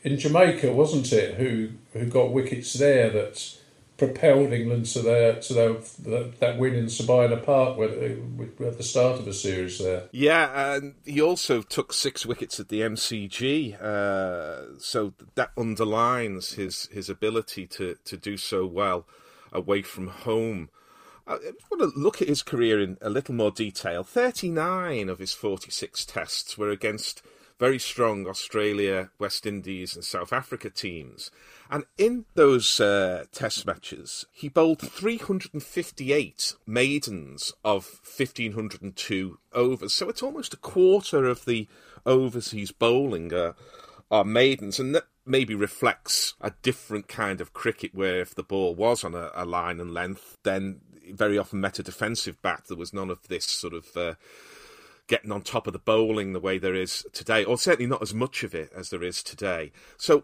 in 0.04 0.20
Jamaica, 0.20 0.72
wasn't 0.72 1.12
it, 1.12 1.36
who 1.36 1.70
who 1.94 2.06
got 2.06 2.32
wickets 2.32 2.74
there 2.74 3.10
that 3.10 3.58
propelled 3.98 4.52
England 4.52 4.86
to 4.86 5.00
their 5.00 5.40
to 5.40 5.54
their 5.54 6.24
that 6.40 6.58
win 6.58 6.76
in 6.76 6.90
Sabina 6.90 7.38
Park 7.38 7.80
at 7.80 8.78
the 8.78 8.84
start 8.84 9.20
of 9.20 9.26
the 9.26 9.34
series 9.34 9.80
there. 9.80 10.04
Yeah, 10.12 10.76
and 10.76 10.96
he 11.06 11.22
also 11.22 11.62
took 11.62 11.94
six 11.94 12.26
wickets 12.26 12.60
at 12.60 12.70
the 12.70 12.81
MCG, 12.81 13.81
uh, 13.81 14.78
so 14.80 15.14
that 15.36 15.52
underlines 15.58 16.54
his 16.54 16.88
his 16.92 17.10
ability 17.10 17.68
to 17.68 17.96
to 18.04 18.18
do 18.18 18.38
so 18.38 18.66
well 18.66 19.08
away 19.52 19.81
from 19.81 20.08
home. 20.08 20.70
I 21.27 21.38
want 21.72 21.94
to 21.94 22.00
look 22.00 22.22
at 22.22 22.27
his 22.27 22.44
career 22.44 22.80
in 22.80 22.98
a 23.01 23.10
little 23.10 23.33
more 23.33 23.51
detail. 23.51 24.04
39 24.04 25.10
of 25.10 25.19
his 25.19 25.33
46 25.33 26.06
tests 26.06 26.57
were 26.57 26.69
against 26.69 27.24
very 27.57 27.80
strong 27.80 28.27
Australia, 28.27 29.10
West 29.18 29.45
Indies, 29.45 29.95
and 29.95 30.04
South 30.04 30.33
Africa 30.33 30.69
teams. 30.69 31.31
And 31.69 31.86
in 31.98 32.25
those 32.36 32.80
uh, 32.80 33.25
test 33.31 33.66
matches, 33.66 34.25
he 34.31 34.50
bowled 34.50 34.81
358 34.81 36.54
maidens 36.68 37.54
of 37.63 38.01
1,502 38.18 39.39
overs. 39.54 39.94
So 39.94 40.10
it's 40.10 40.24
almost 40.24 40.54
a 40.54 40.57
quarter 40.57 41.25
of 41.25 41.45
the 41.45 41.68
overs 42.06 42.51
he's 42.51 42.71
bowling 42.71 43.33
are, 43.33 43.56
are 44.12 44.25
maidens. 44.25 44.80
And 44.80 44.94
that 44.94 45.06
maybe 45.25 45.56
reflects 45.56 46.36
a 46.39 46.51
different 46.62 47.07
kind 47.07 47.42
of 47.42 47.54
cricket 47.54 47.95
where 47.95 48.19
if 48.19 48.36
the 48.36 48.44
ball 48.44 48.75
was 48.75 49.04
on 49.04 49.16
a, 49.16 49.31
a 49.33 49.45
line 49.45 49.80
and 49.80 49.94
length, 49.94 50.38
then 50.44 50.81
very 51.13 51.38
often 51.38 51.62
met 51.62 51.80
a 51.80 51.84
defensive 51.84 52.42
bat. 52.42 52.64
There 52.68 52.78
was 52.78 52.94
none 52.94 53.09
of 53.09 53.28
this 53.28 53.45
sort 53.45 53.74
of 53.74 53.97
uh, 53.97 54.14
getting 55.07 55.31
on 55.31 55.42
top 55.42 55.68
of 55.68 55.74
the 55.74 55.80
bowling 55.80 56.33
the 56.33 56.40
way 56.40 56.57
there 56.57 56.76
is 56.76 57.06
today, 57.14 57.44
or 57.44 57.57
certainly 57.57 57.90
not 57.90 58.02
as 58.02 58.14
much 58.14 58.44
of 58.44 58.56
it 58.56 58.71
as 58.76 58.90
there 58.90 59.04
is 59.04 59.24
today. 59.24 59.71
So, 59.97 60.24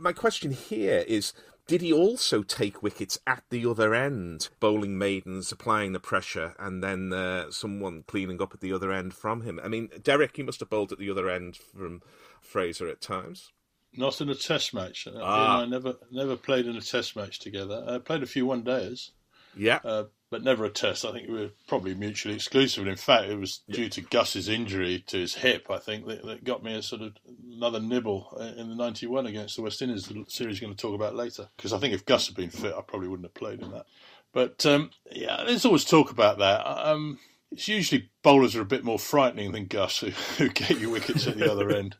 my 0.00 0.12
question 0.12 0.52
here 0.52 1.04
is 1.06 1.32
did 1.66 1.80
he 1.80 1.92
also 1.92 2.42
take 2.42 2.82
wickets 2.82 3.18
at 3.26 3.44
the 3.50 3.64
other 3.66 3.94
end, 3.94 4.48
bowling 4.58 4.98
maidens, 4.98 5.52
applying 5.52 5.92
the 5.92 6.00
pressure, 6.00 6.54
and 6.58 6.82
then 6.82 7.12
uh, 7.12 7.50
someone 7.50 8.02
cleaning 8.06 8.42
up 8.42 8.52
at 8.52 8.60
the 8.60 8.72
other 8.72 8.92
end 8.92 9.14
from 9.14 9.42
him? 9.42 9.60
I 9.62 9.68
mean, 9.68 9.88
Derek, 10.02 10.36
you 10.38 10.44
must 10.44 10.60
have 10.60 10.70
bowled 10.70 10.92
at 10.92 10.98
the 10.98 11.10
other 11.10 11.30
end 11.30 11.56
from 11.56 12.02
Fraser 12.40 12.88
at 12.88 13.00
times. 13.00 13.52
Not 13.94 14.20
in 14.20 14.28
a 14.30 14.34
test 14.34 14.74
match. 14.74 15.06
Ah. 15.14 15.60
I 15.60 15.66
never 15.66 15.96
never 16.10 16.34
played 16.34 16.66
in 16.66 16.76
a 16.76 16.80
test 16.80 17.14
match 17.14 17.38
together. 17.38 17.84
I 17.86 17.98
played 17.98 18.22
a 18.22 18.26
few 18.26 18.46
one 18.46 18.64
days. 18.64 19.12
Yeah. 19.56 19.80
Uh, 19.84 20.04
but 20.30 20.42
never 20.42 20.64
a 20.64 20.70
test. 20.70 21.04
I 21.04 21.12
think 21.12 21.28
we 21.28 21.34
were 21.34 21.50
probably 21.68 21.94
mutually 21.94 22.34
exclusive. 22.34 22.82
And 22.82 22.90
in 22.90 22.96
fact, 22.96 23.28
it 23.28 23.38
was 23.38 23.60
due 23.70 23.90
to 23.90 24.00
Gus's 24.00 24.48
injury 24.48 25.04
to 25.08 25.18
his 25.18 25.34
hip, 25.34 25.66
I 25.70 25.78
think, 25.78 26.06
that, 26.06 26.24
that 26.24 26.42
got 26.42 26.64
me 26.64 26.74
a 26.74 26.82
sort 26.82 27.02
of 27.02 27.12
another 27.52 27.80
nibble 27.80 28.34
in 28.56 28.70
the 28.70 28.74
91 28.74 29.26
against 29.26 29.56
the 29.56 29.62
West 29.62 29.82
Indies, 29.82 30.06
the 30.06 30.24
series 30.28 30.60
we're 30.60 30.68
going 30.68 30.76
to 30.76 30.80
talk 30.80 30.94
about 30.94 31.14
later. 31.14 31.50
Because 31.56 31.74
I 31.74 31.78
think 31.78 31.92
if 31.92 32.06
Gus 32.06 32.28
had 32.28 32.36
been 32.36 32.48
fit, 32.48 32.74
I 32.74 32.80
probably 32.80 33.08
wouldn't 33.08 33.26
have 33.26 33.34
played 33.34 33.60
in 33.60 33.72
that. 33.72 33.84
But 34.32 34.64
um, 34.64 34.90
yeah, 35.10 35.44
there's 35.46 35.66
always 35.66 35.84
talk 35.84 36.10
about 36.10 36.38
that. 36.38 36.66
Um, 36.66 37.18
it's 37.50 37.68
usually 37.68 38.08
bowlers 38.22 38.56
are 38.56 38.62
a 38.62 38.66
bit 38.66 38.84
more 38.84 38.98
frightening 38.98 39.52
than 39.52 39.66
Gus, 39.66 39.98
who, 39.98 40.10
who 40.38 40.48
get 40.48 40.80
you 40.80 40.90
wickets 40.90 41.26
at 41.26 41.36
the 41.36 41.52
other 41.52 41.70
end. 41.70 41.96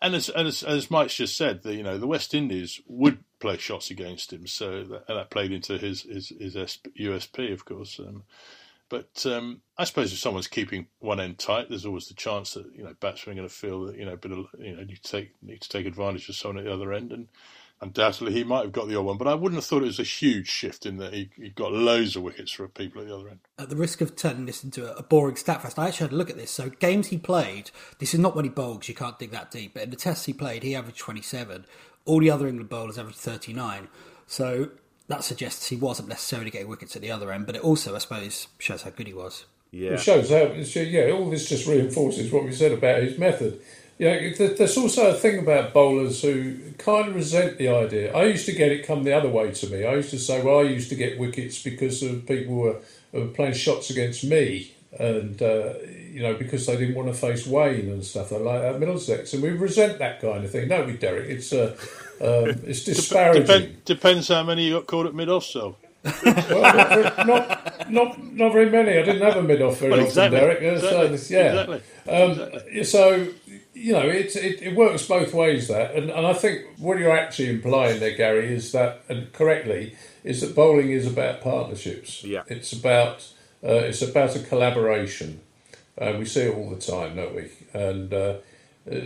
And 0.00 0.14
as, 0.14 0.28
as, 0.28 0.62
as 0.62 0.90
Mike's 0.90 1.16
just 1.16 1.36
said, 1.36 1.62
the, 1.62 1.74
you 1.74 1.82
know 1.82 1.96
the 1.98 2.06
West 2.06 2.34
Indies 2.34 2.80
would 2.86 3.24
play 3.38 3.56
shots 3.56 3.90
against 3.90 4.32
him, 4.32 4.46
so 4.46 4.84
that, 4.84 5.06
that 5.08 5.30
played 5.30 5.52
into 5.52 5.78
his 5.78 6.02
his, 6.02 6.28
his 6.38 6.54
USP, 6.54 7.52
of 7.52 7.64
course. 7.64 7.98
Um, 7.98 8.24
but 8.88 9.24
um, 9.26 9.62
I 9.76 9.84
suppose 9.84 10.12
if 10.12 10.18
someone's 10.18 10.46
keeping 10.46 10.86
one 11.00 11.18
end 11.18 11.38
tight, 11.38 11.68
there's 11.68 11.86
always 11.86 12.08
the 12.08 12.14
chance 12.14 12.54
that 12.54 12.66
you 12.74 12.84
know 12.84 12.94
batsmen 13.00 13.36
are 13.36 13.40
going 13.40 13.48
to 13.48 13.54
feel 13.54 13.86
that 13.86 13.96
you 13.96 14.04
know 14.04 14.16
bit 14.16 14.32
of, 14.32 14.46
you 14.58 14.76
know 14.76 14.82
you 14.82 14.96
take 15.02 15.32
need 15.42 15.60
to 15.62 15.68
take 15.68 15.86
advantage 15.86 16.28
of 16.28 16.36
someone 16.36 16.58
at 16.58 16.64
the 16.64 16.72
other 16.72 16.92
end, 16.92 17.12
and 17.12 17.28
undoubtedly 17.80 18.32
he 18.32 18.44
might 18.44 18.62
have 18.62 18.72
got 18.72 18.88
the 18.88 18.96
odd 18.96 19.04
one, 19.04 19.18
but 19.18 19.28
I 19.28 19.34
wouldn't 19.34 19.58
have 19.58 19.64
thought 19.64 19.82
it 19.82 19.86
was 19.86 20.00
a 20.00 20.04
huge 20.04 20.48
shift 20.48 20.86
in 20.86 20.96
that 20.98 21.12
he, 21.12 21.30
he 21.36 21.50
got 21.50 21.72
loads 21.72 22.16
of 22.16 22.22
wickets 22.22 22.52
for 22.52 22.68
people 22.68 23.02
at 23.02 23.08
the 23.08 23.14
other 23.14 23.28
end. 23.28 23.40
At 23.58 23.68
the 23.68 23.76
risk 23.76 24.00
of 24.00 24.16
turning 24.16 24.46
this 24.46 24.64
into 24.64 24.96
a 24.96 25.02
boring 25.02 25.36
stat 25.36 25.62
fest, 25.62 25.78
I 25.78 25.88
actually 25.88 26.06
had 26.06 26.12
a 26.12 26.16
look 26.16 26.30
at 26.30 26.36
this. 26.36 26.50
So 26.50 26.70
games 26.70 27.08
he 27.08 27.18
played, 27.18 27.70
this 27.98 28.14
is 28.14 28.20
not 28.20 28.34
when 28.34 28.44
he 28.44 28.50
bowls, 28.50 28.88
you 28.88 28.94
can't 28.94 29.18
dig 29.18 29.30
that 29.32 29.50
deep, 29.50 29.74
but 29.74 29.82
in 29.82 29.90
the 29.90 29.96
tests 29.96 30.26
he 30.26 30.32
played, 30.32 30.62
he 30.62 30.74
averaged 30.74 30.98
27. 30.98 31.66
All 32.04 32.20
the 32.20 32.30
other 32.30 32.48
England 32.48 32.70
bowlers 32.70 32.98
averaged 32.98 33.18
39. 33.18 33.88
So 34.26 34.70
that 35.08 35.24
suggests 35.24 35.68
he 35.68 35.76
wasn't 35.76 36.08
necessarily 36.08 36.50
getting 36.50 36.68
wickets 36.68 36.96
at 36.96 37.02
the 37.02 37.10
other 37.10 37.30
end, 37.30 37.46
but 37.46 37.56
it 37.56 37.62
also, 37.62 37.94
I 37.94 37.98
suppose, 37.98 38.48
shows 38.58 38.82
how 38.82 38.90
good 38.90 39.06
he 39.06 39.14
was. 39.14 39.44
Yeah. 39.70 39.92
It 39.92 40.00
shows 40.00 40.30
how, 40.30 40.52
yeah, 40.80 41.10
all 41.10 41.28
this 41.28 41.48
just 41.48 41.66
reinforces 41.66 42.32
what 42.32 42.44
we 42.44 42.52
said 42.52 42.72
about 42.72 43.02
his 43.02 43.18
method. 43.18 43.60
Know, 43.98 44.30
there's 44.30 44.76
also 44.76 45.10
a 45.10 45.14
thing 45.14 45.38
about 45.38 45.72
bowlers 45.72 46.20
who 46.20 46.56
kind 46.76 47.08
of 47.08 47.14
resent 47.14 47.56
the 47.56 47.68
idea. 47.68 48.14
I 48.14 48.24
used 48.24 48.44
to 48.46 48.52
get 48.52 48.70
it 48.70 48.86
come 48.86 49.04
the 49.04 49.16
other 49.16 49.28
way 49.28 49.52
to 49.52 49.66
me. 49.68 49.84
I 49.84 49.94
used 49.94 50.10
to 50.10 50.18
say, 50.18 50.42
well, 50.42 50.58
I 50.58 50.62
used 50.64 50.90
to 50.90 50.96
get 50.96 51.18
wickets 51.18 51.62
because 51.62 52.02
of 52.02 52.26
people 52.26 52.56
were, 52.56 52.76
were 53.12 53.26
playing 53.28 53.54
shots 53.54 53.88
against 53.88 54.22
me, 54.22 54.74
and 54.98 55.40
uh, 55.40 55.74
you 56.10 56.22
know, 56.22 56.34
because 56.34 56.66
they 56.66 56.76
didn't 56.76 56.94
want 56.94 57.08
to 57.08 57.14
face 57.14 57.46
Wayne 57.46 57.90
and 57.90 58.04
stuff 58.04 58.32
like 58.32 58.42
that 58.42 58.64
at 58.64 58.80
Middlesex, 58.80 59.32
and 59.32 59.42
we 59.42 59.50
resent 59.50 59.98
that 59.98 60.20
kind 60.20 60.44
of 60.44 60.50
thing. 60.50 60.68
No, 60.68 60.84
we, 60.84 60.96
Derek. 60.96 61.30
It's 61.30 61.52
uh, 61.52 61.74
um, 62.20 62.60
it's 62.66 62.84
disparaging. 62.84 63.46
Dep- 63.46 63.84
depends 63.84 64.28
how 64.28 64.42
many 64.42 64.66
you 64.66 64.74
got 64.74 64.86
caught 64.86 65.06
at 65.06 65.14
mid 65.14 65.28
off, 65.28 65.44
so. 65.44 65.76
well, 66.24 67.26
not, 67.26 67.90
not, 67.90 68.32
not, 68.32 68.52
very 68.52 68.70
many. 68.70 68.90
I 68.96 69.02
didn't 69.02 69.22
have 69.22 69.36
a 69.36 69.42
mid 69.42 69.60
off 69.60 69.80
very 69.80 69.90
well, 69.90 70.00
often, 70.00 70.08
exactly, 70.08 70.38
Derek. 70.38 70.62
Exactly, 70.62 71.16
so, 71.16 71.34
yeah. 71.34 71.50
Exactly, 71.50 71.82
um, 72.08 72.30
exactly. 72.30 72.84
So 72.84 73.28
you 73.76 73.92
know, 73.92 74.08
it, 74.08 74.34
it, 74.36 74.62
it 74.62 74.74
works 74.74 75.06
both 75.06 75.34
ways. 75.34 75.68
That, 75.68 75.94
and, 75.94 76.10
and 76.10 76.26
I 76.26 76.32
think 76.32 76.64
what 76.78 76.98
you're 76.98 77.16
actually 77.16 77.50
implying 77.50 78.00
there, 78.00 78.16
Gary, 78.16 78.54
is 78.54 78.72
that, 78.72 79.02
and 79.08 79.30
correctly, 79.34 79.94
is 80.24 80.40
that 80.40 80.54
bowling 80.54 80.90
is 80.90 81.06
about 81.06 81.42
partnerships. 81.42 82.24
Yeah, 82.24 82.44
it's 82.46 82.72
about 82.72 83.28
uh, 83.62 83.84
it's 83.84 84.00
about 84.00 84.34
a 84.34 84.40
collaboration. 84.40 85.40
Uh, 85.98 86.14
we 86.18 86.24
see 86.24 86.42
it 86.42 86.54
all 86.54 86.70
the 86.70 86.80
time, 86.80 87.16
don't 87.16 87.34
we? 87.34 87.50
And 87.74 88.12
uh, 88.14 88.34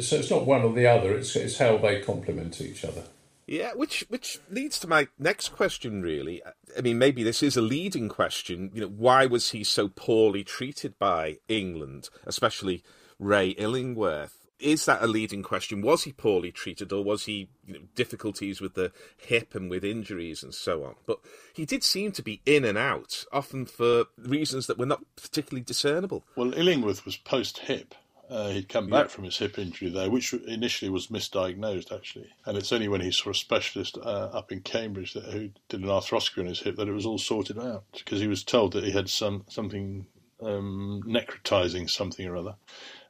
so 0.00 0.16
it's 0.16 0.30
not 0.30 0.46
one 0.46 0.62
or 0.62 0.72
the 0.72 0.86
other. 0.86 1.16
It's 1.16 1.34
it's 1.34 1.58
how 1.58 1.76
they 1.78 2.00
complement 2.00 2.60
each 2.60 2.84
other. 2.84 3.02
Yeah, 3.48 3.72
which 3.74 4.06
which 4.08 4.38
leads 4.48 4.78
to 4.80 4.86
my 4.86 5.08
next 5.18 5.48
question. 5.48 6.00
Really, 6.00 6.42
I 6.78 6.80
mean, 6.80 6.96
maybe 6.98 7.24
this 7.24 7.42
is 7.42 7.56
a 7.56 7.62
leading 7.62 8.08
question. 8.08 8.70
You 8.72 8.82
know, 8.82 8.88
why 8.88 9.26
was 9.26 9.50
he 9.50 9.64
so 9.64 9.88
poorly 9.88 10.44
treated 10.44 10.96
by 10.96 11.38
England, 11.48 12.08
especially 12.24 12.84
Ray 13.18 13.48
Illingworth? 13.50 14.39
Is 14.60 14.84
that 14.84 15.02
a 15.02 15.06
leading 15.06 15.42
question? 15.42 15.82
Was 15.82 16.04
he 16.04 16.12
poorly 16.12 16.52
treated, 16.52 16.92
or 16.92 17.02
was 17.02 17.24
he 17.24 17.48
you 17.66 17.74
know, 17.74 17.80
difficulties 17.94 18.60
with 18.60 18.74
the 18.74 18.92
hip 19.16 19.54
and 19.54 19.70
with 19.70 19.84
injuries 19.84 20.42
and 20.42 20.54
so 20.54 20.84
on? 20.84 20.94
But 21.06 21.20
he 21.52 21.64
did 21.64 21.82
seem 21.82 22.12
to 22.12 22.22
be 22.22 22.40
in 22.46 22.64
and 22.64 22.78
out, 22.78 23.24
often 23.32 23.66
for 23.66 24.06
reasons 24.18 24.66
that 24.66 24.78
were 24.78 24.86
not 24.86 25.04
particularly 25.16 25.64
discernible. 25.64 26.24
Well, 26.36 26.54
Illingworth 26.54 27.04
was 27.04 27.16
post 27.16 27.58
hip. 27.58 27.94
Uh, 28.28 28.50
he'd 28.50 28.68
come 28.68 28.88
back 28.88 29.06
yeah. 29.06 29.08
from 29.08 29.24
his 29.24 29.38
hip 29.38 29.58
injury 29.58 29.90
there, 29.90 30.08
which 30.08 30.32
initially 30.32 30.88
was 30.88 31.08
misdiagnosed 31.08 31.92
actually, 31.92 32.28
and 32.46 32.56
it's 32.56 32.72
only 32.72 32.86
when 32.86 33.00
he 33.00 33.10
saw 33.10 33.30
a 33.30 33.34
specialist 33.34 33.98
uh, 33.98 34.30
up 34.32 34.52
in 34.52 34.60
Cambridge 34.60 35.14
that, 35.14 35.24
who 35.24 35.50
did 35.68 35.80
an 35.80 35.88
arthroscopy 35.88 36.38
on 36.38 36.46
his 36.46 36.60
hip 36.60 36.76
that 36.76 36.86
it 36.86 36.92
was 36.92 37.06
all 37.06 37.18
sorted 37.18 37.58
out 37.58 37.82
because 37.92 38.20
he 38.20 38.28
was 38.28 38.44
told 38.44 38.72
that 38.72 38.84
he 38.84 38.92
had 38.92 39.10
some 39.10 39.44
something 39.48 40.06
um, 40.40 41.02
necrotizing 41.04 41.90
something 41.90 42.24
or 42.24 42.36
other 42.36 42.54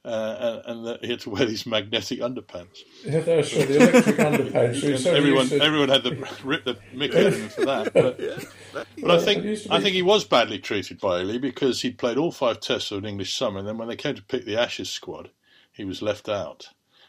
uh, 0.05 0.63
and, 0.65 0.87
that 0.87 1.05
he 1.05 1.11
had 1.11 1.21
to 1.21 1.31
wear 1.31 1.45
these 1.45 1.67
magnetic 1.67 2.21
underpants. 2.21 2.79
Yeah, 3.05 3.21
that's 3.21 3.55
right, 3.55 3.69
the 3.69 3.77
electric 3.77 4.17
underpants. 4.17 4.99
So 4.99 5.15
everyone, 5.15 5.49
to... 5.49 5.63
everyone 5.63 5.89
had 5.91 6.05
to 6.05 6.27
rip 6.43 6.65
the 6.65 6.79
mick 6.95 7.15
out 7.15 7.27
of 7.27 7.39
him 7.39 7.49
for 7.51 7.65
that. 7.67 7.93
But, 7.93 8.19
but 8.73 8.91
yeah, 8.97 9.13
I 9.13 9.19
think 9.19 9.43
be... 9.43 9.67
I 9.71 9.81
think 9.81 9.95
he 9.95 10.03
was 10.03 10.25
badly 10.25 10.59
treated 10.59 11.01
by 11.01 11.21
Illy 11.21 11.39
because 11.39 11.83
he'd 11.83 11.99
played 11.99 12.17
all 12.17 12.33
five 12.33 12.61
tests 12.61 12.91
of 12.91 12.99
an 12.99 13.07
English 13.07 13.37
summer, 13.37 13.59
and 13.59 13.69
then 13.69 13.77
when 13.77 13.89
they 13.89 13.97
came 13.97 14.15
to 14.15 14.23
pick 14.23 14.47
the 14.47 14.57
Ashes 14.57 14.89
squad, 14.89 15.31
he 15.71 15.85
was 15.85 16.01
left 16.01 16.29
out 16.29 16.69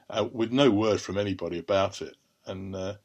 uh, 0.09 0.27
with 0.29 0.51
no 0.51 0.69
word 0.69 0.99
from 0.99 1.17
anybody 1.17 1.59
about 1.59 2.01
it. 2.01 2.17
And 2.45 2.75
uh, 2.75 2.95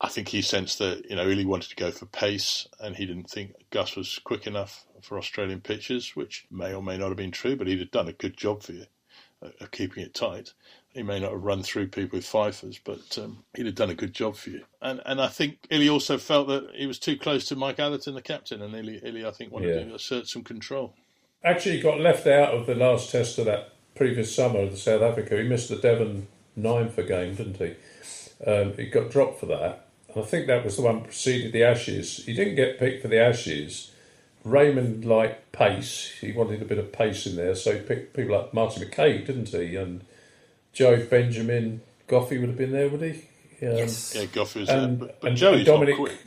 I 0.00 0.08
think 0.08 0.28
he 0.28 0.42
sensed 0.42 0.80
that 0.80 1.08
you 1.08 1.14
know 1.14 1.28
Illy 1.28 1.46
wanted 1.46 1.70
to 1.70 1.76
go 1.76 1.92
for 1.92 2.06
pace, 2.06 2.66
and 2.80 2.96
he 2.96 3.06
didn't 3.06 3.30
think 3.30 3.52
Gus 3.70 3.94
was 3.94 4.18
quick 4.18 4.48
enough 4.48 4.84
for 5.00 5.16
Australian 5.16 5.60
pitches, 5.60 6.16
which 6.16 6.46
may 6.50 6.74
or 6.74 6.82
may 6.82 6.98
not 6.98 7.08
have 7.08 7.16
been 7.16 7.30
true, 7.30 7.54
but 7.54 7.68
he'd 7.68 7.78
have 7.78 7.92
done 7.92 8.08
a 8.08 8.12
good 8.12 8.36
job 8.36 8.64
for 8.64 8.72
you 8.72 8.86
of 9.60 9.70
keeping 9.70 10.02
it 10.02 10.14
tight. 10.14 10.52
He 10.92 11.02
may 11.02 11.20
not 11.20 11.32
have 11.32 11.42
run 11.42 11.62
through 11.62 11.88
people 11.88 12.16
with 12.16 12.26
fifers, 12.26 12.80
but 12.82 13.18
um, 13.18 13.44
he'd 13.54 13.66
have 13.66 13.74
done 13.74 13.90
a 13.90 13.94
good 13.94 14.14
job 14.14 14.36
for 14.36 14.50
you. 14.50 14.62
And 14.80 15.00
and 15.04 15.20
I 15.20 15.28
think 15.28 15.58
Illy 15.70 15.88
also 15.88 16.16
felt 16.16 16.48
that 16.48 16.70
he 16.74 16.86
was 16.86 16.98
too 16.98 17.16
close 17.16 17.46
to 17.48 17.56
Mike 17.56 17.78
Atherton, 17.78 18.14
the 18.14 18.22
captain, 18.22 18.62
and 18.62 18.74
Illy, 18.74 19.00
Illy 19.02 19.26
I 19.26 19.30
think, 19.30 19.52
wanted 19.52 19.74
yeah. 19.74 19.84
to 19.84 19.94
assert 19.94 20.26
some 20.26 20.42
control. 20.42 20.94
Actually, 21.44 21.76
he 21.76 21.82
got 21.82 22.00
left 22.00 22.26
out 22.26 22.54
of 22.54 22.66
the 22.66 22.74
last 22.74 23.10
test 23.10 23.38
of 23.38 23.44
that 23.44 23.72
previous 23.94 24.34
summer 24.34 24.60
of 24.60 24.70
the 24.70 24.76
South 24.76 25.02
Africa. 25.02 25.36
He 25.36 25.48
missed 25.48 25.68
the 25.68 25.76
Devon 25.76 26.28
nine 26.56 26.88
for 26.88 27.02
game, 27.02 27.34
didn't 27.34 27.58
he? 27.58 27.74
Um, 28.46 28.74
he 28.76 28.86
got 28.86 29.10
dropped 29.10 29.40
for 29.40 29.46
that. 29.46 29.88
And 30.08 30.24
I 30.24 30.26
think 30.26 30.46
that 30.46 30.64
was 30.64 30.76
the 30.76 30.82
one 30.82 31.02
preceded 31.02 31.52
the 31.52 31.62
Ashes. 31.62 32.24
He 32.24 32.32
didn't 32.32 32.56
get 32.56 32.78
picked 32.78 33.02
for 33.02 33.08
the 33.08 33.20
Ashes 33.20 33.92
Raymond 34.46 35.04
liked 35.04 35.50
pace. 35.50 36.12
He 36.20 36.30
wanted 36.30 36.62
a 36.62 36.64
bit 36.64 36.78
of 36.78 36.92
pace 36.92 37.26
in 37.26 37.34
there, 37.34 37.56
so 37.56 37.72
he 37.72 37.80
picked 37.80 38.14
people 38.14 38.36
like 38.36 38.54
Martin 38.54 38.88
McCague, 38.88 39.26
didn't 39.26 39.48
he? 39.48 39.74
And 39.74 40.04
Joe 40.72 41.04
Benjamin, 41.04 41.82
Goffey 42.08 42.38
would 42.38 42.50
have 42.50 42.56
been 42.56 42.70
there, 42.70 42.88
would 42.88 43.02
he? 43.02 43.10
Um, 43.10 43.76
yes. 43.76 44.14
Yeah, 44.14 44.26
Goffey 44.26 44.60
was 44.60 44.68
and, 44.68 45.00
there. 45.00 45.08
But, 45.08 45.20
but 45.20 45.28
and, 45.28 45.36
Joey's 45.36 45.66
Dominic, 45.66 45.98
not 45.98 46.08
quick. 46.08 46.18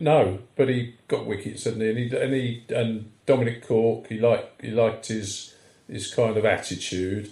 No, 0.00 0.38
but 0.56 0.68
he 0.68 0.96
got 1.06 1.26
wickets, 1.26 1.64
didn't 1.64 1.80
he? 1.80 1.88
And, 1.88 1.98
he, 1.98 2.16
and, 2.16 2.32
he, 2.34 2.64
and 2.74 3.12
Dominic 3.26 3.66
Cork, 3.66 4.08
he 4.08 4.18
liked, 4.18 4.60
he 4.60 4.70
liked 4.72 5.06
his, 5.06 5.54
his 5.86 6.12
kind 6.12 6.36
of 6.36 6.44
attitude. 6.44 7.30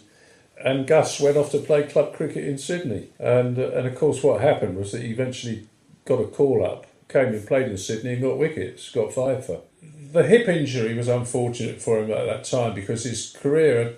And 0.64 0.86
Gus 0.86 1.18
went 1.18 1.36
off 1.36 1.50
to 1.50 1.58
play 1.58 1.82
club 1.82 2.14
cricket 2.14 2.44
in 2.44 2.56
Sydney. 2.56 3.08
And, 3.18 3.58
uh, 3.58 3.70
and 3.70 3.88
of 3.88 3.96
course, 3.96 4.22
what 4.22 4.40
happened 4.40 4.76
was 4.76 4.92
that 4.92 5.02
he 5.02 5.10
eventually 5.10 5.66
got 6.04 6.20
a 6.20 6.26
call 6.26 6.64
up, 6.64 6.86
came 7.08 7.34
and 7.34 7.46
played 7.46 7.66
in 7.66 7.78
Sydney 7.78 8.12
and 8.12 8.22
got 8.22 8.38
wickets, 8.38 8.90
got 8.90 9.12
five 9.12 9.44
for 9.44 9.62
the 10.12 10.22
hip 10.22 10.48
injury 10.48 10.94
was 10.94 11.08
unfortunate 11.08 11.80
for 11.80 11.98
him 11.98 12.10
at 12.10 12.26
that 12.26 12.44
time 12.44 12.74
because 12.74 13.04
his 13.04 13.36
career, 13.40 13.96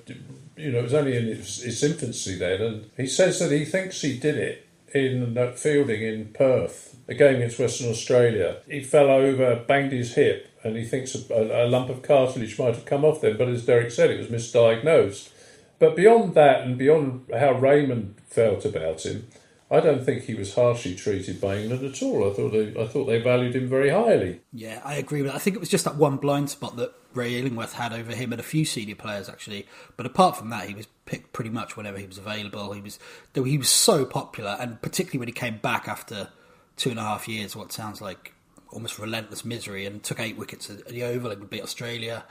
you 0.56 0.72
know, 0.72 0.82
was 0.82 0.94
only 0.94 1.16
in 1.16 1.28
its, 1.28 1.62
its 1.62 1.82
infancy 1.82 2.36
then. 2.36 2.60
And 2.60 2.90
he 2.96 3.06
says 3.06 3.38
that 3.38 3.52
he 3.52 3.64
thinks 3.64 4.00
he 4.00 4.18
did 4.18 4.36
it 4.36 4.66
in 4.92 5.36
fielding 5.54 6.02
in 6.02 6.32
Perth, 6.32 6.96
a 7.08 7.14
game 7.14 7.36
against 7.36 7.58
Western 7.58 7.90
Australia. 7.90 8.56
He 8.68 8.82
fell 8.82 9.10
over, 9.10 9.56
banged 9.56 9.92
his 9.92 10.14
hip, 10.14 10.48
and 10.64 10.76
he 10.76 10.84
thinks 10.84 11.14
a, 11.14 11.64
a 11.64 11.68
lump 11.68 11.90
of 11.90 12.02
cartilage 12.02 12.58
might 12.58 12.74
have 12.74 12.84
come 12.84 13.04
off 13.04 13.20
then. 13.20 13.36
But 13.36 13.48
as 13.48 13.66
Derek 13.66 13.90
said, 13.90 14.10
it 14.10 14.18
was 14.18 14.28
misdiagnosed. 14.28 15.30
But 15.78 15.94
beyond 15.94 16.34
that, 16.34 16.62
and 16.62 16.76
beyond 16.76 17.26
how 17.32 17.52
Raymond 17.52 18.16
felt 18.26 18.64
about 18.64 19.06
him, 19.06 19.28
I 19.70 19.80
don't 19.80 20.02
think 20.02 20.22
he 20.22 20.34
was 20.34 20.54
harshly 20.54 20.94
treated 20.94 21.40
by 21.40 21.56
England 21.56 21.84
at 21.84 22.02
all. 22.02 22.30
I 22.30 22.34
thought 22.34 22.52
they, 22.52 22.80
I 22.80 22.86
thought 22.86 23.04
they 23.04 23.20
valued 23.20 23.54
him 23.54 23.68
very 23.68 23.90
highly. 23.90 24.40
Yeah, 24.52 24.80
I 24.82 24.94
agree 24.94 25.20
with 25.20 25.30
that. 25.30 25.36
I 25.36 25.40
think 25.40 25.56
it 25.56 25.60
was 25.60 25.68
just 25.68 25.84
that 25.84 25.96
one 25.96 26.16
blind 26.16 26.48
spot 26.48 26.76
that 26.76 26.94
Ray 27.12 27.38
Illingworth 27.38 27.74
had 27.74 27.92
over 27.92 28.14
him 28.14 28.32
and 28.32 28.40
a 28.40 28.44
few 28.44 28.64
senior 28.64 28.94
players 28.94 29.28
actually. 29.28 29.66
But 29.96 30.06
apart 30.06 30.36
from 30.36 30.48
that, 30.50 30.68
he 30.68 30.74
was 30.74 30.86
picked 31.04 31.34
pretty 31.34 31.50
much 31.50 31.76
whenever 31.76 31.98
he 31.98 32.06
was 32.06 32.16
available. 32.16 32.72
He 32.72 32.80
was 32.80 32.98
he 33.34 33.58
was 33.58 33.68
so 33.68 34.06
popular, 34.06 34.56
and 34.58 34.80
particularly 34.80 35.18
when 35.18 35.28
he 35.28 35.32
came 35.32 35.58
back 35.58 35.86
after 35.86 36.28
two 36.76 36.90
and 36.90 36.98
a 36.98 37.02
half 37.02 37.28
years, 37.28 37.54
what 37.54 37.70
sounds 37.70 38.00
like 38.00 38.32
almost 38.70 38.98
relentless 38.98 39.44
misery, 39.44 39.84
and 39.84 40.02
took 40.02 40.20
eight 40.20 40.38
wickets 40.38 40.70
at 40.70 40.86
the 40.86 41.02
Oval 41.02 41.30
and 41.30 41.50
beat 41.50 41.62
Australia. 41.62 42.24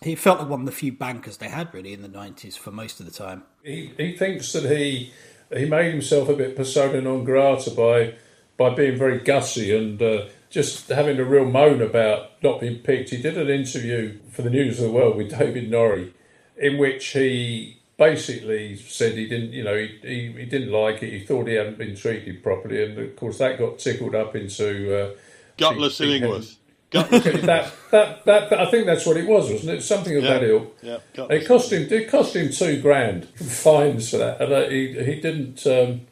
He 0.00 0.14
felt 0.14 0.38
like 0.38 0.48
one 0.48 0.60
of 0.60 0.66
the 0.66 0.72
few 0.72 0.92
bankers 0.92 1.38
they 1.38 1.48
had 1.48 1.74
really 1.74 1.92
in 1.92 2.02
the 2.02 2.08
nineties 2.08 2.56
for 2.56 2.70
most 2.70 3.00
of 3.00 3.06
the 3.06 3.12
time. 3.12 3.42
He 3.62 3.92
he 3.96 4.16
thinks 4.16 4.52
that 4.52 4.64
he 4.64 5.12
he 5.54 5.64
made 5.64 5.92
himself 5.92 6.28
a 6.28 6.34
bit 6.34 6.56
persona 6.56 7.00
non 7.00 7.24
grata 7.24 7.70
by 7.70 8.14
by 8.56 8.74
being 8.74 8.98
very 8.98 9.20
gussy 9.20 9.76
and 9.76 10.02
uh, 10.02 10.26
just 10.50 10.88
having 10.88 11.18
a 11.18 11.24
real 11.24 11.44
moan 11.44 11.80
about 11.80 12.42
not 12.42 12.60
being 12.60 12.78
picked. 12.78 13.10
He 13.10 13.22
did 13.22 13.38
an 13.38 13.48
interview 13.48 14.18
for 14.30 14.42
the 14.42 14.50
News 14.50 14.78
of 14.78 14.86
the 14.86 14.90
World 14.90 15.16
with 15.16 15.30
David 15.38 15.70
Norrie, 15.70 16.12
in 16.56 16.76
which 16.78 17.06
he 17.08 17.78
basically 17.96 18.76
said 18.76 19.14
he 19.14 19.28
didn't, 19.28 19.52
you 19.52 19.62
know, 19.64 19.76
he, 19.76 19.98
he, 20.02 20.32
he 20.32 20.44
didn't 20.46 20.72
like 20.72 21.02
it. 21.02 21.10
He 21.10 21.24
thought 21.24 21.46
he 21.46 21.54
hadn't 21.54 21.78
been 21.78 21.96
treated 21.96 22.42
properly, 22.42 22.82
and 22.84 22.98
of 22.98 23.16
course 23.16 23.38
that 23.38 23.58
got 23.58 23.78
tickled 23.78 24.14
up 24.14 24.34
into 24.34 24.96
uh, 24.96 25.10
gutless 25.56 26.00
Illingworth. 26.00 26.56
that, 26.92 27.72
that, 27.90 28.24
that, 28.24 28.52
I 28.52 28.70
think 28.70 28.86
that's 28.86 29.04
what 29.04 29.18
it 29.18 29.28
was, 29.28 29.50
wasn't 29.50 29.72
it? 29.72 29.82
Something 29.82 30.16
of 30.16 30.24
yeah, 30.24 30.32
that 30.38 30.42
ilk. 30.42 30.78
Yeah, 30.80 30.98
it 31.28 31.46
cost 31.46 31.70
him. 31.70 31.86
It 31.90 32.10
cost 32.10 32.34
him 32.34 32.50
two 32.50 32.80
grand 32.80 33.26
fines 33.28 34.10
for 34.10 34.16
that, 34.16 34.40
and 34.40 34.52
uh, 34.52 34.68
he 34.70 34.92
he 34.92 35.20
didn't. 35.20 35.66
Um, 35.66 36.02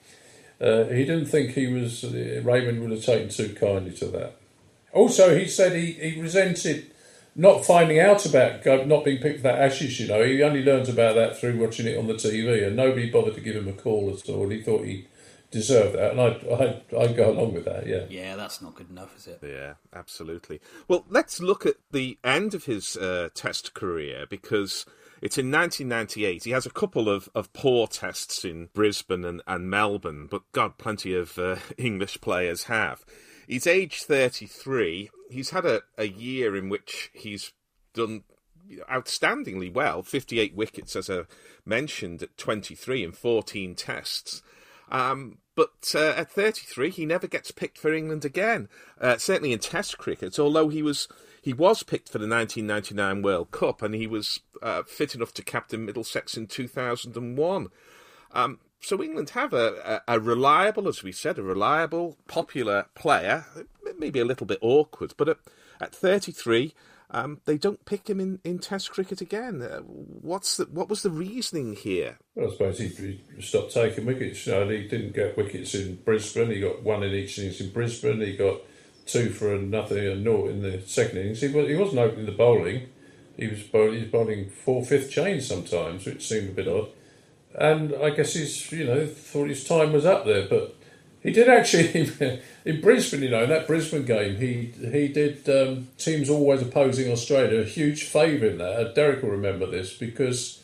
uh, 0.60 0.84
he 0.84 1.04
didn't 1.04 1.26
think 1.26 1.52
he 1.52 1.66
was 1.66 2.04
uh, 2.04 2.40
Raymond 2.44 2.80
would 2.80 2.90
have 2.90 3.04
taken 3.04 3.30
too 3.30 3.54
kindly 3.58 3.92
to 3.92 4.06
that. 4.06 4.36
Also, 4.92 5.38
he 5.38 5.46
said 5.46 5.72
he, 5.72 5.92
he 5.92 6.20
resented 6.20 6.90
not 7.34 7.64
finding 7.64 7.98
out 7.98 8.24
about 8.24 8.86
not 8.86 9.04
being 9.04 9.20
picked 9.20 9.38
for 9.38 9.44
that 9.44 9.58
Ashes. 9.58 10.00
You 10.00 10.08
know, 10.08 10.22
he 10.22 10.42
only 10.42 10.62
learned 10.62 10.88
about 10.88 11.14
that 11.14 11.38
through 11.38 11.58
watching 11.58 11.86
it 11.86 11.98
on 11.98 12.06
the 12.06 12.14
TV, 12.14 12.66
and 12.66 12.76
nobody 12.76 13.10
bothered 13.10 13.34
to 13.34 13.40
give 13.40 13.56
him 13.56 13.68
a 13.68 13.72
call 13.72 14.10
at 14.10 14.28
all. 14.28 14.48
He 14.48 14.60
thought 14.60 14.84
he 14.84 15.06
deserve 15.56 15.94
that, 15.94 16.12
and 16.12 16.20
I'd, 16.20 16.46
I'd, 16.48 16.82
I'd 16.94 17.16
go 17.16 17.30
along 17.30 17.54
with 17.54 17.64
that. 17.64 17.86
Yeah, 17.86 18.04
yeah, 18.10 18.36
that's 18.36 18.60
not 18.60 18.74
good 18.74 18.90
enough, 18.90 19.16
is 19.16 19.26
it? 19.26 19.40
Yeah, 19.42 19.74
absolutely. 19.94 20.60
Well, 20.86 21.04
let's 21.08 21.40
look 21.40 21.64
at 21.64 21.76
the 21.92 22.18
end 22.22 22.54
of 22.54 22.64
his 22.64 22.96
uh, 22.96 23.30
Test 23.34 23.72
career 23.72 24.26
because 24.28 24.84
it's 25.22 25.38
in 25.38 25.50
1998. 25.50 26.44
He 26.44 26.50
has 26.50 26.66
a 26.66 26.70
couple 26.70 27.08
of, 27.08 27.28
of 27.34 27.52
poor 27.54 27.86
tests 27.86 28.44
in 28.44 28.68
Brisbane 28.74 29.24
and, 29.24 29.42
and 29.46 29.70
Melbourne, 29.70 30.28
but 30.30 30.42
God, 30.52 30.76
plenty 30.76 31.14
of 31.14 31.38
uh, 31.38 31.56
English 31.78 32.20
players 32.20 32.64
have. 32.64 33.04
He's 33.48 33.66
age 33.66 34.02
33. 34.02 35.10
He's 35.30 35.50
had 35.50 35.64
a, 35.64 35.82
a 35.96 36.08
year 36.08 36.54
in 36.54 36.68
which 36.68 37.10
he's 37.14 37.52
done 37.94 38.24
outstandingly 38.90 39.72
well 39.72 40.02
58 40.02 40.54
wickets, 40.54 40.96
as 40.96 41.08
I 41.08 41.22
mentioned, 41.64 42.22
at 42.22 42.36
23 42.36 43.04
in 43.04 43.12
14 43.12 43.74
tests. 43.74 44.42
Um, 44.90 45.38
but 45.56 45.92
uh, 45.94 46.12
at 46.16 46.30
33, 46.30 46.90
he 46.90 47.06
never 47.06 47.26
gets 47.26 47.50
picked 47.50 47.78
for 47.78 47.92
England 47.92 48.24
again. 48.24 48.68
Uh, 49.00 49.16
certainly 49.16 49.52
in 49.52 49.58
Test 49.58 49.98
cricket, 49.98 50.38
although 50.38 50.68
he 50.68 50.82
was 50.82 51.08
he 51.40 51.52
was 51.52 51.82
picked 51.82 52.08
for 52.08 52.18
the 52.18 52.28
1999 52.28 53.22
World 53.22 53.50
Cup 53.52 53.80
and 53.80 53.94
he 53.94 54.06
was 54.06 54.40
uh, 54.62 54.82
fit 54.82 55.14
enough 55.14 55.32
to 55.34 55.42
captain 55.42 55.84
Middlesex 55.84 56.36
in 56.36 56.46
2001. 56.48 57.68
Um, 58.32 58.58
so 58.80 59.02
England 59.02 59.30
have 59.30 59.52
a, 59.52 60.02
a, 60.08 60.16
a, 60.16 60.20
reliable, 60.20 60.88
as 60.88 61.02
we 61.02 61.12
said, 61.12 61.38
a 61.38 61.42
reliable, 61.42 62.16
popular 62.26 62.86
player. 62.94 63.46
Maybe 63.96 64.20
a 64.20 64.24
little 64.24 64.46
bit 64.46 64.58
awkward, 64.60 65.14
but 65.16 65.28
at, 65.28 65.38
at 65.80 65.94
33, 65.94 66.74
um, 67.10 67.40
they 67.44 67.56
don't 67.56 67.84
pick 67.84 68.08
him 68.08 68.20
in, 68.20 68.40
in 68.44 68.58
Test 68.58 68.90
cricket 68.90 69.20
again. 69.20 69.62
Uh, 69.62 69.80
what's 69.80 70.56
the, 70.56 70.64
what 70.64 70.88
was 70.88 71.02
the 71.02 71.10
reasoning 71.10 71.76
here? 71.76 72.18
Well, 72.34 72.48
I 72.48 72.52
suppose 72.52 72.78
he, 72.78 72.88
he 72.88 73.42
stopped 73.42 73.72
taking 73.72 74.06
wickets. 74.06 74.46
You 74.46 74.52
know, 74.52 74.68
he 74.68 74.88
didn't 74.88 75.14
get 75.14 75.36
wickets 75.36 75.74
in 75.74 75.96
Brisbane. 75.96 76.50
He 76.50 76.60
got 76.60 76.82
one 76.82 77.02
in 77.02 77.12
each 77.12 77.38
innings 77.38 77.60
in 77.60 77.70
Brisbane. 77.70 78.20
He 78.20 78.36
got 78.36 78.60
two 79.06 79.30
for 79.30 79.56
nothing 79.56 79.98
and 79.98 80.24
naught 80.24 80.50
in 80.50 80.62
the 80.62 80.80
second 80.82 81.18
innings. 81.18 81.40
He, 81.40 81.48
was, 81.48 81.68
he 81.68 81.76
wasn't 81.76 82.00
opening 82.00 82.26
the 82.26 82.32
bowling. 82.32 82.88
He 83.36 83.46
was 83.46 83.62
bowling, 83.62 83.94
he 83.94 84.00
was 84.00 84.10
bowling 84.10 84.50
four 84.50 84.84
fifth 84.84 85.10
chains 85.10 85.46
sometimes, 85.46 86.06
which 86.06 86.26
seemed 86.26 86.50
a 86.50 86.52
bit 86.52 86.68
odd. 86.68 86.88
And 87.54 87.94
I 87.94 88.10
guess 88.10 88.34
he's 88.34 88.70
you 88.72 88.84
know 88.84 89.06
thought 89.06 89.48
his 89.48 89.64
time 89.64 89.92
was 89.92 90.04
up 90.04 90.26
there, 90.26 90.46
but 90.48 90.75
he 91.26 91.32
did 91.32 91.48
actually 91.48 92.08
in 92.64 92.80
Brisbane. 92.80 93.22
You 93.22 93.30
know, 93.30 93.42
in 93.42 93.50
that 93.50 93.66
Brisbane 93.66 94.04
game, 94.04 94.36
he 94.36 94.72
he 94.88 95.08
did 95.08 95.48
um, 95.50 95.88
teams 95.98 96.30
always 96.30 96.62
opposing 96.62 97.10
Australia 97.10 97.62
a 97.62 97.64
huge 97.64 98.04
favour 98.04 98.46
in 98.46 98.58
that. 98.58 98.94
Derek 98.94 99.24
will 99.24 99.30
remember 99.30 99.66
this 99.66 99.92
because 99.92 100.62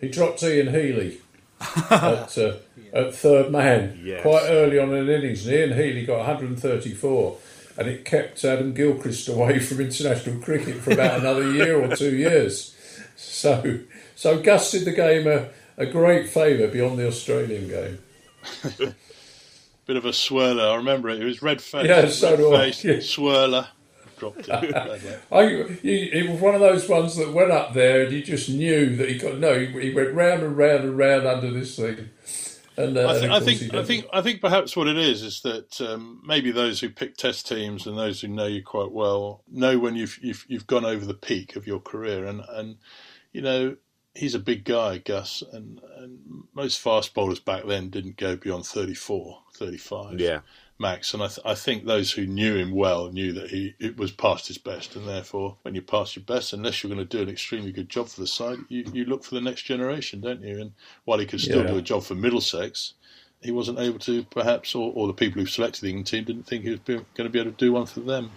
he 0.00 0.08
dropped 0.08 0.42
Ian 0.42 0.74
Healy 0.74 1.20
at, 1.88 2.36
uh, 2.36 2.56
at 2.92 3.14
third 3.14 3.52
man 3.52 4.00
yes. 4.02 4.22
quite 4.22 4.42
early 4.48 4.76
on 4.80 4.92
in 4.92 5.06
the 5.06 5.16
innings. 5.16 5.46
And 5.46 5.54
Ian 5.54 5.72
Healy 5.74 6.04
got 6.04 6.18
134 6.18 7.38
and 7.78 7.88
it 7.88 8.04
kept 8.04 8.44
Adam 8.44 8.74
Gilchrist 8.74 9.28
away 9.28 9.60
from 9.60 9.82
international 9.82 10.40
cricket 10.40 10.78
for 10.78 10.94
about 10.94 11.20
another 11.20 11.52
year 11.52 11.80
or 11.80 11.94
two 11.94 12.16
years. 12.16 12.76
So, 13.14 13.78
so 14.16 14.42
Gus 14.42 14.72
did 14.72 14.84
the 14.84 14.90
game 14.90 15.28
a, 15.28 15.50
a 15.76 15.86
great 15.86 16.28
favour 16.28 16.66
beyond 16.66 16.98
the 16.98 17.06
Australian 17.06 17.68
game. 17.68 18.94
Bit 19.92 19.98
of 19.98 20.06
a 20.06 20.12
swirler. 20.12 20.72
I 20.72 20.76
remember 20.76 21.10
it. 21.10 21.20
It 21.20 21.24
was 21.26 21.42
red 21.42 21.60
face. 21.60 21.86
Yeah, 21.86 22.08
so 22.08 22.34
do 22.34 22.54
I. 22.54 22.64
Yeah. 22.64 22.96
Swirler. 23.02 23.68
Dropped 24.16 24.48
it. 24.48 24.48
I, 25.30 25.46
he, 25.82 26.04
it 26.04 26.30
was 26.30 26.40
one 26.40 26.54
of 26.54 26.62
those 26.62 26.88
ones 26.88 27.16
that 27.16 27.34
went 27.34 27.50
up 27.50 27.74
there, 27.74 28.04
and 28.04 28.10
you 28.10 28.22
just 28.22 28.48
knew 28.48 28.96
that 28.96 29.10
he 29.10 29.18
got 29.18 29.36
no. 29.36 29.58
He, 29.58 29.66
he 29.66 29.92
went 29.92 30.14
round 30.14 30.42
and 30.42 30.56
round 30.56 30.84
and 30.84 30.96
round 30.96 31.26
under 31.26 31.50
this 31.50 31.76
thing. 31.76 32.08
And, 32.78 32.96
uh, 32.96 33.06
I, 33.06 33.18
th- 33.18 33.30
I 33.30 33.40
think 33.40 33.74
I 33.74 33.84
think 33.84 34.06
I 34.14 34.22
think 34.22 34.40
perhaps 34.40 34.74
what 34.74 34.88
it 34.88 34.96
is 34.96 35.20
is 35.20 35.42
that 35.42 35.78
um, 35.82 36.22
maybe 36.24 36.50
those 36.52 36.80
who 36.80 36.88
pick 36.88 37.18
test 37.18 37.46
teams 37.46 37.86
and 37.86 37.98
those 37.98 38.22
who 38.22 38.28
know 38.28 38.46
you 38.46 38.62
quite 38.62 38.92
well 38.92 39.42
know 39.46 39.78
when 39.78 39.94
you've 39.94 40.18
you've, 40.22 40.46
you've 40.48 40.66
gone 40.66 40.86
over 40.86 41.04
the 41.04 41.12
peak 41.12 41.54
of 41.54 41.66
your 41.66 41.80
career 41.80 42.24
and 42.24 42.40
and 42.48 42.76
you 43.30 43.42
know 43.42 43.76
he's 44.14 44.34
a 44.34 44.38
big 44.38 44.64
guy 44.64 44.98
Gus 44.98 45.42
and, 45.52 45.80
and 45.96 46.18
most 46.54 46.78
fast 46.80 47.14
bowlers 47.14 47.40
back 47.40 47.64
then 47.66 47.88
didn't 47.90 48.16
go 48.16 48.36
beyond 48.36 48.66
34 48.66 49.38
35 49.54 50.20
yeah. 50.20 50.40
max. 50.78 51.14
And 51.14 51.22
I, 51.22 51.28
th- 51.28 51.40
I 51.44 51.54
think 51.54 51.84
those 51.84 52.12
who 52.12 52.26
knew 52.26 52.56
him 52.56 52.72
well 52.72 53.10
knew 53.10 53.32
that 53.32 53.50
he 53.50 53.74
it 53.78 53.96
was 53.96 54.12
past 54.12 54.48
his 54.48 54.58
best. 54.58 54.96
And 54.96 55.08
therefore 55.08 55.56
when 55.62 55.74
you 55.74 55.82
pass 55.82 56.14
your 56.16 56.24
best 56.24 56.52
unless 56.52 56.82
you're 56.82 56.94
going 56.94 57.06
to 57.06 57.16
do 57.16 57.22
an 57.22 57.28
extremely 57.30 57.72
good 57.72 57.88
job 57.88 58.08
for 58.08 58.20
the 58.20 58.26
side 58.26 58.58
you, 58.68 58.84
you 58.92 59.04
look 59.04 59.24
for 59.24 59.34
the 59.34 59.40
next 59.40 59.62
generation 59.62 60.20
don't 60.20 60.42
you? 60.42 60.60
And 60.60 60.72
while 61.04 61.18
he 61.18 61.26
could 61.26 61.40
still 61.40 61.62
Yeah. 61.62 61.72
do 61.72 61.78
a 61.78 61.82
job 61.82 62.02
for 62.02 62.14
Middlesex 62.14 62.94
he 63.40 63.50
wasn't 63.50 63.78
able 63.80 63.98
to 63.98 64.22
perhaps 64.24 64.74
or, 64.74 64.92
or 64.94 65.06
the 65.08 65.12
people 65.14 65.40
who 65.40 65.46
selected 65.46 65.80
the 65.80 65.88
England 65.88 66.06
team 66.06 66.24
didn't 66.24 66.44
think 66.46 66.62
he 66.64 66.70
was 66.70 66.78
be- 66.80 66.94
going 66.94 67.24
to 67.24 67.28
be 67.30 67.40
able 67.40 67.50
to 67.50 67.56
do 67.56 67.72
one 67.72 67.86
for 67.86 68.00
them 68.00 68.30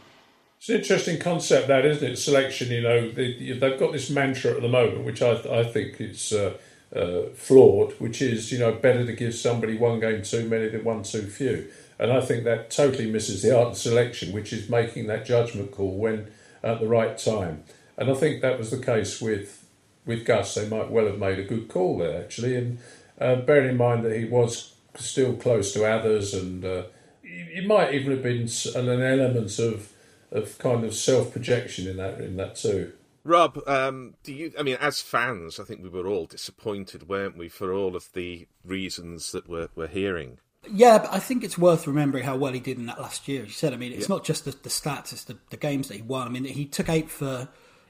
It's 0.66 0.72
an 0.72 0.78
interesting 0.78 1.20
concept, 1.20 1.68
that 1.68 1.86
isn't 1.86 2.04
it? 2.04 2.16
Selection. 2.16 2.72
You 2.72 2.82
know, 2.82 3.12
they, 3.12 3.52
they've 3.52 3.80
got 3.80 3.92
this 3.92 4.10
mantra 4.10 4.56
at 4.56 4.64
the 4.64 4.68
moment, 4.68 5.06
which 5.06 5.22
I, 5.22 5.34
I 5.34 5.64
think 5.64 6.02
is 6.02 6.34
uh, 6.34 6.58
uh, 6.96 7.30
flawed, 7.36 7.92
which 8.00 8.20
is 8.20 8.52
you 8.52 8.58
know 8.58 8.72
better 8.72 9.06
to 9.06 9.14
give 9.14 9.36
somebody 9.36 9.78
one 9.78 10.00
game 10.00 10.24
too 10.24 10.50
many 10.50 10.68
than 10.70 10.84
one 10.84 11.04
too 11.04 11.28
few. 11.28 11.70
And 12.00 12.12
I 12.12 12.20
think 12.20 12.46
that 12.46 12.72
totally 12.72 13.12
misses 13.12 13.44
the 13.44 13.56
art 13.56 13.74
of 13.74 13.78
selection, 13.78 14.34
which 14.34 14.52
is 14.52 14.68
making 14.68 15.06
that 15.06 15.24
judgment 15.24 15.70
call 15.70 16.00
when 16.00 16.32
at 16.64 16.80
the 16.80 16.88
right 16.88 17.16
time. 17.16 17.64
And 17.96 18.10
I 18.10 18.16
think 18.16 18.42
that 18.42 18.58
was 18.58 18.72
the 18.72 18.84
case 18.84 19.22
with 19.22 19.68
with 20.04 20.26
Gus. 20.26 20.56
They 20.56 20.68
might 20.68 20.90
well 20.90 21.06
have 21.06 21.20
made 21.20 21.38
a 21.38 21.44
good 21.44 21.68
call 21.68 22.00
there 22.00 22.20
actually, 22.20 22.56
and 22.56 22.80
uh, 23.22 23.36
bearing 23.36 23.70
in 23.70 23.78
mind 23.78 24.04
that 24.04 24.18
he 24.18 24.26
was 24.26 24.74
still 24.96 25.36
close 25.36 25.74
to 25.74 25.86
Athers, 25.86 26.34
and 26.34 26.66
uh, 26.66 26.84
it 27.24 27.68
might 27.68 27.94
even 27.94 28.14
have 28.14 28.24
been 28.24 28.50
an 28.76 29.04
element 29.04 29.60
of 29.60 29.92
of 30.36 30.58
kind 30.58 30.84
of 30.84 30.94
self 30.94 31.32
projection 31.32 31.88
in 31.88 31.98
that 31.98 32.20
in 32.20 32.36
that 32.38 32.56
too. 32.56 32.94
Rob, 33.24 33.60
um, 33.68 34.14
do 34.24 34.32
you? 34.32 34.54
I 34.58 34.62
mean, 34.62 34.78
as 34.80 35.02
fans, 35.02 35.60
I 35.60 35.64
think 35.64 35.82
we 35.82 35.90
were 35.90 36.08
all 36.08 36.28
disappointed, 36.28 37.10
weren't 37.10 37.38
we, 37.38 37.50
for 37.50 37.74
all 37.74 37.96
of 37.96 38.14
the 38.14 38.48
reasons 38.64 39.32
that 39.32 39.50
we're, 39.50 39.70
we're 39.76 39.88
hearing? 39.88 40.38
Yeah, 40.72 41.00
but 41.00 41.12
I 41.12 41.20
think 41.20 41.44
it's 41.44 41.58
worth 41.58 41.88
remembering 41.88 42.24
how 42.24 42.38
well 42.38 42.54
he 42.54 42.60
did 42.60 42.78
in 42.78 42.86
that 42.86 43.02
last 43.02 43.28
year. 43.28 43.42
As 43.42 43.48
you 43.48 43.54
said, 43.54 43.74
I 43.74 43.78
mean, 43.78 43.94
it's 43.94 44.10
not 44.10 44.24
just 44.24 44.46
the, 44.46 44.52
the 44.52 44.70
stats; 44.70 45.12
it's 45.12 45.24
the, 45.24 45.38
the 45.50 45.58
games 45.58 45.88
that 45.88 45.96
he 45.96 46.04
won. 46.04 46.28
I 46.28 46.30
mean, 46.30 46.44
he 46.44 46.66
took 46.66 46.88
eight 46.88 47.10
for 47.10 47.48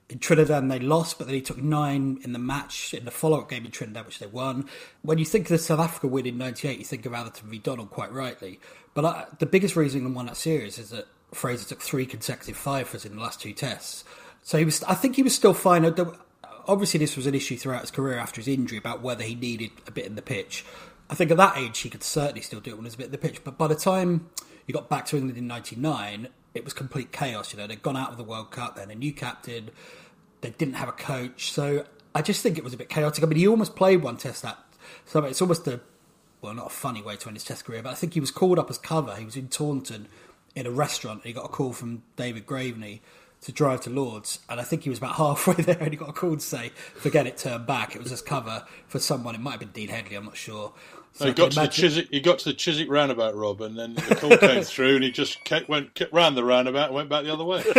in 0.10 0.20
Trinidad 0.20 0.62
and 0.62 0.72
they 0.72 0.80
lost, 0.80 1.18
but 1.18 1.26
then 1.26 1.36
he 1.36 1.42
took 1.42 1.58
nine 1.58 2.20
in 2.24 2.32
the 2.32 2.40
match 2.40 2.94
in 2.94 3.06
the 3.06 3.12
follow-up 3.12 3.50
game 3.50 3.66
in 3.66 3.72
Trinidad, 3.72 4.06
which 4.06 4.20
they 4.20 4.28
won. 4.28 4.70
When 5.02 5.18
you 5.18 5.26
think 5.26 5.46
of 5.46 5.50
the 5.50 5.58
South 5.58 5.80
Africa 5.80 6.08
win 6.08 6.28
in 6.28 6.38
'98, 6.38 6.80
you 6.80 6.86
think 6.86 7.06
of 7.06 7.14
Atherton 7.14 7.50
v 7.50 7.60
Donald 7.60 7.90
quite 7.90 8.12
rightly. 8.12 8.60
But 8.94 9.06
I, 9.06 9.26
the 9.40 9.46
biggest 9.46 9.76
reason 9.76 10.02
he 10.02 10.08
won 10.08 10.28
that 10.28 10.38
series 10.38 10.78
is 10.78 10.92
that 10.92 11.08
Fraser 11.36 11.68
took 11.68 11.82
three 11.82 12.06
consecutive 12.06 12.58
fifers 12.58 13.06
in 13.06 13.16
the 13.16 13.22
last 13.22 13.42
two 13.42 13.54
tests. 13.54 14.04
So 14.42 14.58
he 14.58 14.66
was. 14.66 14.84
I 14.84 14.94
think 14.94 15.16
he 15.16 15.24
was 15.24 15.36
still 15.36 15.54
fine. 15.54 15.86
Obviously, 16.68 17.00
this 17.00 17.16
was 17.16 17.28
an 17.28 17.36
issue 17.36 17.58
throughout 17.58 17.82
his 17.82 17.92
career 17.92 18.18
after 18.18 18.42
his 18.42 18.48
injury 18.48 18.78
about 18.78 19.02
whether 19.02 19.24
he 19.24 19.36
needed 19.36 19.72
a 19.88 19.92
bit 19.92 20.06
in 20.06 20.16
the 20.16 20.22
pitch. 20.22 20.66
I 21.10 21.16
think 21.16 21.30
at 21.30 21.38
that 21.38 21.58
age 21.58 21.80
he 21.80 21.90
could 21.90 22.04
certainly 22.04 22.42
still 22.42 22.60
do 22.60 22.72
it 22.72 22.74
when 22.76 22.84
there's 22.84 22.96
a 22.96 22.98
bit 22.98 23.08
in 23.08 23.12
the 23.12 23.18
pitch. 23.18 23.44
But 23.44 23.58
by 23.58 23.68
the 23.68 23.76
time 23.76 24.30
he 24.66 24.74
got 24.74 24.90
back 24.90 25.06
to 25.08 25.18
England 25.18 25.38
in 25.38 25.48
'99, 25.48 26.30
it 26.54 26.64
was 26.64 26.74
complete 26.74 27.12
chaos. 27.12 27.54
You 27.54 27.60
know, 27.60 27.68
they'd 27.68 27.82
gone 27.82 27.98
out 27.98 28.12
of 28.12 28.18
the 28.18 28.24
World 28.24 28.52
Cup, 28.52 28.76
then 28.76 28.90
a 28.90 28.96
new 28.96 29.14
captain, 29.14 29.70
they 30.42 30.52
didn't 30.52 30.76
have 30.76 30.90
a 30.90 30.94
coach. 30.94 31.52
So 31.52 31.86
I 32.14 32.22
just 32.22 32.42
think 32.42 32.58
it 32.58 32.64
was 32.64 32.74
a 32.74 32.78
bit 32.78 32.90
chaotic. 32.90 33.24
I 33.24 33.28
mean, 33.28 33.38
he 33.38 33.48
almost 33.48 33.76
played 33.76 34.02
one 34.02 34.18
test 34.18 34.42
that. 34.44 34.58
So 35.06 35.24
it's 35.24 35.42
almost 35.42 35.68
a 35.68 35.82
well, 36.42 36.54
not 36.54 36.68
a 36.68 36.70
funny 36.70 37.02
way 37.02 37.16
to 37.18 37.28
end 37.28 37.36
his 37.38 37.44
test 37.44 37.66
career, 37.66 37.82
but 37.82 37.90
I 37.90 37.96
think 37.96 38.14
he 38.14 38.20
was 38.20 38.30
called 38.30 38.60
up 38.60 38.70
as 38.70 38.78
cover. 38.78 39.16
He 39.16 39.26
was 39.26 39.36
in 39.36 39.48
Taunton 39.48 40.08
in 40.56 40.66
a 40.66 40.72
restaurant 40.72 41.20
and 41.20 41.26
he 41.26 41.34
got 41.34 41.46
a 41.46 41.50
call 41.50 41.74
from 41.74 42.02
David 42.16 42.46
Graveney 42.46 43.02
to 43.42 43.52
drive 43.52 43.82
to 43.82 43.90
Lords. 43.90 44.40
And 44.50 44.60
I 44.60 44.64
think 44.64 44.84
he 44.84 44.90
was 44.90 44.98
about 44.98 45.16
halfway 45.18 45.56
there 45.56 45.78
and 45.80 45.92
he 45.92 45.98
got 45.98 46.10
a 46.10 46.14
call 46.14 46.36
to 46.36 46.42
say, 46.42 46.70
forget 46.96 47.28
it, 47.28 47.38
turn 47.38 47.66
back. 47.66 47.96
It 47.96 48.02
was 48.02 48.10
just 48.10 48.26
cover 48.26 48.66
for 48.88 49.00
someone. 49.00 49.36
It 49.36 49.42
might 49.42 49.52
have 49.52 49.60
been 49.60 49.72
Dean 49.72 49.90
Headley, 49.90 50.16
I'm 50.16 50.26
not 50.26 50.38
sure. 50.38 50.74
So 51.16 51.28
he 51.28 51.32
I 51.32 51.34
got 51.34 51.52
can 51.52 51.52
to 51.52 51.60
the 51.62 51.68
Chiswick. 51.70 52.10
He 52.12 52.20
got 52.20 52.40
to 52.40 52.50
the 52.50 52.54
Chiswick 52.54 52.90
roundabout, 52.90 53.36
Rob, 53.36 53.62
and 53.62 53.80
then 53.80 53.96
the 53.96 54.16
call 54.16 54.38
came 54.38 54.64
through, 54.66 54.96
and 54.96 55.04
he 55.04 55.12
just 55.12 55.42
kept, 55.46 55.70
went 55.70 55.94
kept 55.96 56.12
round 56.12 56.36
the 56.36 56.44
roundabout 56.44 56.88
and 56.88 56.96
went 56.96 57.08
back 57.08 57.24
the 57.24 57.32
other 57.32 57.46
way. 57.46 57.64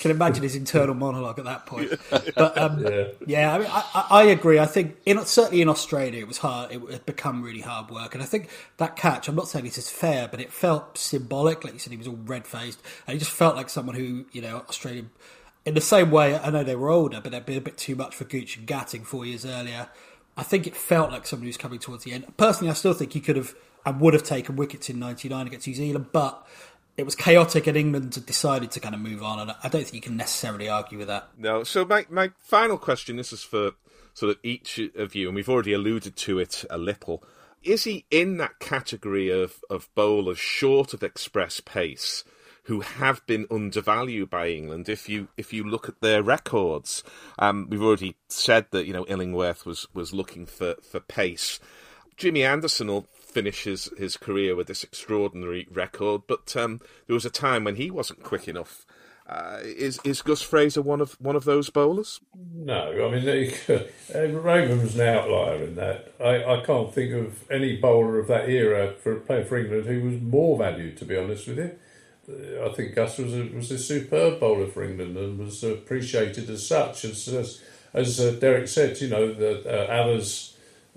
can 0.00 0.10
imagine 0.10 0.42
his 0.42 0.54
internal 0.54 0.94
monologue 0.94 1.38
at 1.38 1.46
that 1.46 1.64
point. 1.64 1.92
But 2.10 2.58
um, 2.58 2.84
Yeah. 2.84 3.08
yeah, 3.26 3.54
I 3.54 3.58
mean, 3.58 3.68
I, 3.70 3.84
I 3.94 4.06
I 4.10 4.22
agree. 4.24 4.58
I 4.58 4.66
think 4.66 4.98
in, 5.06 5.24
certainly 5.24 5.62
in 5.62 5.68
Australia, 5.68 6.20
it 6.20 6.28
was 6.28 6.38
hard. 6.38 6.70
It 6.70 6.82
had 6.90 7.06
become 7.06 7.42
really 7.42 7.62
hard 7.62 7.90
work, 7.90 8.14
and 8.14 8.22
I 8.22 8.26
think 8.26 8.50
that 8.76 8.96
catch. 8.96 9.28
I'm 9.28 9.34
not 9.34 9.48
saying 9.48 9.64
this 9.64 9.78
is 9.78 9.88
fair, 9.88 10.28
but 10.28 10.38
it 10.38 10.52
felt 10.52 10.98
symbolic. 10.98 11.64
Like 11.64 11.72
you 11.72 11.78
said, 11.78 11.92
he 11.92 11.96
was 11.96 12.06
all 12.08 12.18
red 12.26 12.46
faced, 12.46 12.82
and 13.06 13.14
he 13.14 13.18
just 13.18 13.30
felt 13.32 13.56
like 13.56 13.70
someone 13.70 13.96
who 13.96 14.26
you 14.32 14.42
know 14.42 14.64
Australia. 14.68 15.04
In 15.64 15.74
the 15.74 15.80
same 15.80 16.10
way, 16.10 16.38
I 16.38 16.50
know 16.50 16.64
they 16.64 16.76
were 16.76 16.90
older, 16.90 17.20
but 17.22 17.32
they'd 17.32 17.44
been 17.44 17.58
a 17.58 17.62
bit 17.62 17.76
too 17.76 17.94
much 17.96 18.14
for 18.14 18.24
Gooch 18.24 18.56
and 18.56 18.66
Gatting 18.66 19.04
four 19.04 19.26
years 19.26 19.44
earlier. 19.46 19.88
I 20.38 20.44
think 20.44 20.68
it 20.68 20.76
felt 20.76 21.10
like 21.10 21.26
somebody 21.26 21.48
who's 21.48 21.56
coming 21.56 21.80
towards 21.80 22.04
the 22.04 22.12
end. 22.12 22.24
Personally, 22.36 22.70
I 22.70 22.74
still 22.74 22.94
think 22.94 23.12
he 23.12 23.20
could 23.20 23.36
have 23.36 23.54
and 23.84 24.00
would 24.00 24.14
have 24.14 24.22
taken 24.22 24.54
wickets 24.54 24.88
in 24.88 25.00
'99 25.00 25.48
against 25.48 25.66
New 25.66 25.74
Zealand, 25.74 26.06
but 26.12 26.46
it 26.96 27.04
was 27.04 27.16
chaotic, 27.16 27.66
and 27.66 27.76
England 27.76 28.24
decided 28.24 28.70
to 28.70 28.80
kind 28.80 28.94
of 28.94 29.00
move 29.00 29.22
on. 29.22 29.40
And 29.40 29.50
I 29.62 29.68
don't 29.68 29.82
think 29.82 29.94
you 29.94 30.00
can 30.00 30.16
necessarily 30.16 30.68
argue 30.68 30.96
with 30.96 31.08
that. 31.08 31.28
No. 31.36 31.64
So 31.64 31.84
my 31.84 32.06
my 32.08 32.30
final 32.38 32.78
question. 32.78 33.16
This 33.16 33.32
is 33.32 33.42
for 33.42 33.72
sort 34.14 34.30
of 34.30 34.38
each 34.44 34.80
of 34.94 35.16
you, 35.16 35.26
and 35.26 35.34
we've 35.34 35.48
already 35.48 35.72
alluded 35.72 36.14
to 36.16 36.38
it 36.38 36.64
a 36.70 36.78
little. 36.78 37.24
Is 37.64 37.82
he 37.82 38.04
in 38.08 38.36
that 38.36 38.60
category 38.60 39.30
of 39.30 39.60
of 39.68 39.88
bowlers 39.96 40.38
short 40.38 40.94
of 40.94 41.02
express 41.02 41.58
pace? 41.58 42.22
Who 42.68 42.80
have 42.80 43.26
been 43.26 43.46
undervalued 43.50 44.30
by 44.30 44.48
England? 44.48 44.88
If 44.88 45.08
you 45.08 45.28
if 45.36 45.52
you 45.52 45.64
look 45.64 45.88
at 45.88 46.00
their 46.00 46.22
records, 46.22 47.02
um, 47.38 47.66
we've 47.68 47.82
already 47.82 48.16
said 48.28 48.66
that 48.70 48.86
you 48.86 48.92
know 48.92 49.06
Illingworth 49.08 49.66
was 49.66 49.86
was 49.94 50.12
looking 50.12 50.46
for 50.46 50.76
for 50.82 51.00
pace. 51.00 51.60
Jimmy 52.16 52.44
Anderson 52.44 52.88
will 52.88 53.06
finish 53.28 53.64
his, 53.64 53.90
his 53.96 54.16
career 54.16 54.56
with 54.56 54.66
this 54.66 54.82
extraordinary 54.82 55.68
record. 55.70 56.22
But 56.26 56.56
um, 56.56 56.80
there 57.06 57.14
was 57.14 57.24
a 57.24 57.30
time 57.30 57.64
when 57.64 57.76
he 57.76 57.90
wasn't 57.90 58.22
quick 58.22 58.48
enough. 58.48 58.84
Uh, 59.28 59.58
is 59.62 60.00
is 60.04 60.22
Gus 60.22 60.40
Fraser 60.40 60.80
one 60.80 61.02
of 61.02 61.12
one 61.20 61.36
of 61.36 61.44
those 61.44 61.68
bowlers? 61.68 62.18
No, 62.54 63.06
I 63.06 63.14
mean 63.14 63.22
he, 63.22 63.54
uh, 63.74 63.84
was 64.14 64.94
an 64.94 65.06
outlier 65.06 65.64
in 65.64 65.74
that. 65.76 66.14
I, 66.18 66.42
I 66.42 66.64
can't 66.64 66.94
think 66.94 67.12
of 67.12 67.50
any 67.50 67.76
bowler 67.76 68.18
of 68.18 68.26
that 68.28 68.48
era 68.48 68.94
for 68.94 69.16
playing 69.16 69.44
for 69.44 69.58
England 69.58 69.84
who 69.84 70.02
was 70.02 70.20
more 70.22 70.56
valued. 70.56 70.96
To 70.96 71.04
be 71.04 71.16
honest 71.16 71.46
with 71.46 71.58
you, 71.58 71.78
I 72.28 72.68
think 72.74 72.94
Gus 72.94 73.18
was 73.18 73.34
a, 73.34 73.44
was 73.54 73.70
a 73.70 73.78
superb 73.78 74.40
bowler 74.40 74.66
for 74.66 74.84
England 74.84 75.16
and 75.16 75.38
was 75.38 75.64
appreciated 75.64 76.50
as 76.50 76.66
such. 76.66 77.04
As 77.04 77.26
as, 77.28 77.62
as 77.94 78.20
uh, 78.20 78.32
Derek 78.32 78.68
said, 78.68 79.00
you 79.00 79.08
know 79.08 79.32
the 79.32 79.88
uh. 79.88 80.02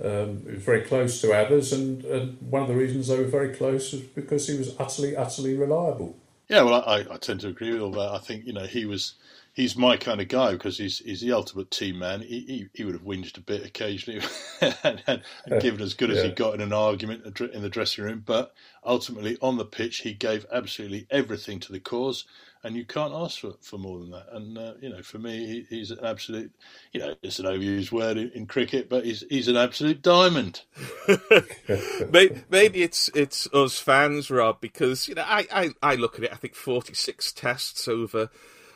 Um, 0.03 0.43
was 0.45 0.57
very 0.57 0.81
close 0.81 1.21
to 1.21 1.31
Athers, 1.31 1.73
and, 1.73 2.03
and 2.05 2.37
one 2.49 2.63
of 2.63 2.67
the 2.67 2.75
reasons 2.75 3.07
they 3.07 3.17
were 3.17 3.25
very 3.25 3.53
close 3.53 3.91
was 3.91 4.01
because 4.01 4.47
he 4.47 4.57
was 4.57 4.75
utterly, 4.79 5.15
utterly 5.15 5.55
reliable. 5.55 6.15
Yeah, 6.47 6.63
well, 6.63 6.83
I, 6.85 7.05
I 7.09 7.17
tend 7.17 7.41
to 7.41 7.49
agree 7.49 7.71
with 7.71 7.81
all 7.81 7.91
that. 7.91 8.11
I 8.11 8.17
think 8.17 8.45
you 8.45 8.53
know 8.53 8.65
he 8.65 8.85
was 8.85 9.13
he's 9.53 9.75
my 9.75 9.97
kind 9.97 10.21
of 10.21 10.27
guy 10.27 10.53
because 10.53 10.77
he's 10.77 10.99
he's 10.99 11.21
the 11.21 11.33
ultimate 11.33 11.71
team 11.71 11.99
man. 11.99 12.21
He 12.21 12.39
he, 12.41 12.67
he 12.73 12.83
would 12.83 12.95
have 12.95 13.03
whinged 13.03 13.37
a 13.37 13.41
bit 13.41 13.65
occasionally 13.65 14.21
and, 14.61 15.03
and, 15.07 15.21
and, 15.45 15.61
given 15.61 15.81
as 15.81 15.93
good 15.93 16.09
yeah. 16.09 16.17
as 16.17 16.23
he 16.23 16.29
got 16.29 16.55
in 16.55 16.61
an 16.61 16.73
argument 16.73 17.39
in 17.39 17.61
the 17.61 17.69
dressing 17.69 18.03
room, 18.03 18.23
but 18.25 18.53
ultimately 18.83 19.37
on 19.41 19.57
the 19.57 19.65
pitch 19.65 19.97
he 19.97 20.13
gave 20.13 20.45
absolutely 20.51 21.07
everything 21.09 21.59
to 21.59 21.71
the 21.71 21.79
cause, 21.79 22.25
and 22.63 22.75
you 22.75 22.85
can't 22.85 23.13
ask 23.13 23.39
for, 23.39 23.53
for 23.61 23.77
more 23.77 23.99
than 23.99 24.11
that. 24.11 24.27
And 24.31 24.57
uh, 24.57 24.73
you 24.81 24.89
know, 24.89 25.01
for 25.01 25.19
me, 25.19 25.45
he, 25.45 25.75
he's 25.75 25.91
an 25.91 25.99
absolute, 26.03 26.51
you 26.93 26.99
know, 26.99 27.15
it's 27.21 27.39
an 27.39 27.45
overused 27.45 27.91
word 27.91 28.17
in, 28.17 28.31
in 28.31 28.45
cricket, 28.45 28.89
but 28.89 29.05
he's 29.05 29.23
he's 29.29 29.47
an 29.47 29.57
absolute 29.57 30.01
diamond. 30.01 30.61
maybe, 32.11 32.41
maybe 32.49 32.83
it's 32.83 33.09
it's 33.13 33.47
us 33.53 33.79
fans, 33.79 34.31
Rob, 34.31 34.61
because 34.61 35.07
you 35.07 35.15
know, 35.15 35.25
I, 35.25 35.45
I, 35.51 35.69
I 35.81 35.95
look 35.95 36.17
at 36.17 36.25
it. 36.25 36.31
I 36.31 36.37
think 36.37 36.55
forty 36.55 36.93
six 36.93 37.31
tests 37.31 37.87
over. 37.87 38.29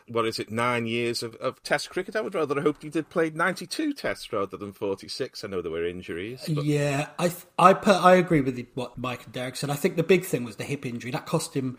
What 0.08 0.28
is 0.28 0.38
it? 0.38 0.52
Nine 0.52 0.86
years 0.86 1.24
of, 1.24 1.36
of 1.36 1.64
Test 1.64 1.90
cricket. 1.90 2.16
I 2.16 2.22
would 2.22 2.36
rather 2.36 2.56
have 2.56 2.64
hoped 2.64 2.84
he 2.84 2.90
did 2.90 3.10
play 3.10 3.32
ninety-two 3.32 3.94
Tests 3.94 4.32
rather 4.32 4.56
than 4.56 4.72
forty-six. 4.72 5.44
I 5.44 5.48
know 5.48 5.62
there 5.62 5.72
were 5.72 5.86
injuries. 5.86 6.44
But... 6.48 6.64
Yeah, 6.66 7.10
I 7.18 7.32
I 7.58 7.72
I 7.74 8.16
agree 8.16 8.42
with 8.42 8.64
what 8.76 8.98
Mike 8.98 9.26
and 9.26 9.34
Derek 9.34 9.56
said. 9.56 9.70
I 9.70 9.76
think 9.76 9.96
the 9.96 10.04
big 10.04 10.24
thing 10.26 10.44
was 10.44 10.58
the 10.58 10.64
hip 10.64 10.86
injury 10.86 11.12
that 11.12 11.26
cost 11.26 11.56
him 11.56 11.78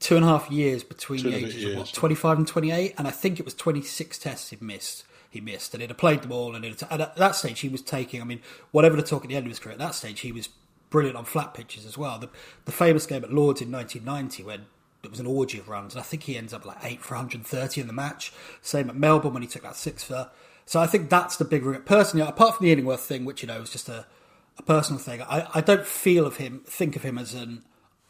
two 0.00 0.16
and 0.16 0.24
a 0.24 0.28
half 0.28 0.50
years 0.50 0.82
between 0.82 1.20
two 1.20 1.30
the 1.30 1.36
ages 1.36 1.56
years. 1.56 1.72
of 1.72 1.78
what, 1.78 1.92
25 1.92 2.38
and 2.38 2.46
28, 2.46 2.94
and 2.96 3.08
I 3.08 3.10
think 3.10 3.40
it 3.40 3.44
was 3.44 3.54
26 3.54 4.18
tests 4.18 4.50
he 4.50 4.56
missed. 4.60 5.04
He 5.30 5.40
missed, 5.40 5.74
and 5.74 5.82
he'd 5.82 5.90
have 5.90 5.98
played 5.98 6.22
them 6.22 6.32
all. 6.32 6.54
And, 6.54 6.64
and 6.64 7.02
at 7.02 7.16
that 7.16 7.34
stage, 7.34 7.60
he 7.60 7.68
was 7.68 7.82
taking. 7.82 8.22
I 8.22 8.24
mean, 8.24 8.40
whatever 8.70 8.96
the 8.96 9.02
talk 9.02 9.24
at 9.24 9.28
the 9.28 9.36
end 9.36 9.44
of 9.44 9.50
his 9.50 9.58
career, 9.58 9.74
at 9.74 9.78
that 9.78 9.94
stage, 9.94 10.20
he 10.20 10.32
was 10.32 10.48
brilliant 10.88 11.18
on 11.18 11.26
flat 11.26 11.52
pitches 11.52 11.84
as 11.84 11.98
well. 11.98 12.18
The, 12.18 12.30
the 12.64 12.72
famous 12.72 13.04
game 13.04 13.24
at 13.24 13.32
Lords 13.32 13.60
in 13.60 13.70
1990 13.70 14.42
when 14.44 14.66
it 15.02 15.10
was 15.10 15.20
an 15.20 15.26
orgy 15.26 15.58
of 15.58 15.68
runs, 15.68 15.94
and 15.94 16.00
I 16.00 16.04
think 16.04 16.24
he 16.24 16.36
ends 16.36 16.52
up 16.52 16.64
like 16.64 16.78
eight 16.82 17.02
for 17.02 17.14
130 17.14 17.80
in 17.80 17.86
the 17.86 17.92
match. 17.92 18.32
Same 18.62 18.90
at 18.90 18.96
Melbourne 18.96 19.32
when 19.32 19.42
he 19.42 19.48
took 19.48 19.62
that 19.62 19.76
six 19.76 20.02
for. 20.02 20.30
So 20.66 20.80
I 20.80 20.86
think 20.86 21.08
that's 21.08 21.36
the 21.36 21.44
big 21.44 21.64
regret. 21.64 21.86
Personally, 21.86 22.26
apart 22.26 22.56
from 22.56 22.66
the 22.66 22.72
Illingworth 22.72 23.00
thing, 23.00 23.24
which 23.24 23.42
you 23.42 23.48
know 23.48 23.60
was 23.60 23.70
just 23.70 23.88
a, 23.88 24.06
a 24.58 24.62
personal 24.62 25.00
thing, 25.00 25.22
I, 25.22 25.48
I 25.54 25.60
don't 25.60 25.86
feel 25.86 26.26
of 26.26 26.36
him, 26.36 26.62
think 26.66 26.96
of 26.96 27.02
him 27.02 27.16
as 27.16 27.32
an 27.32 27.64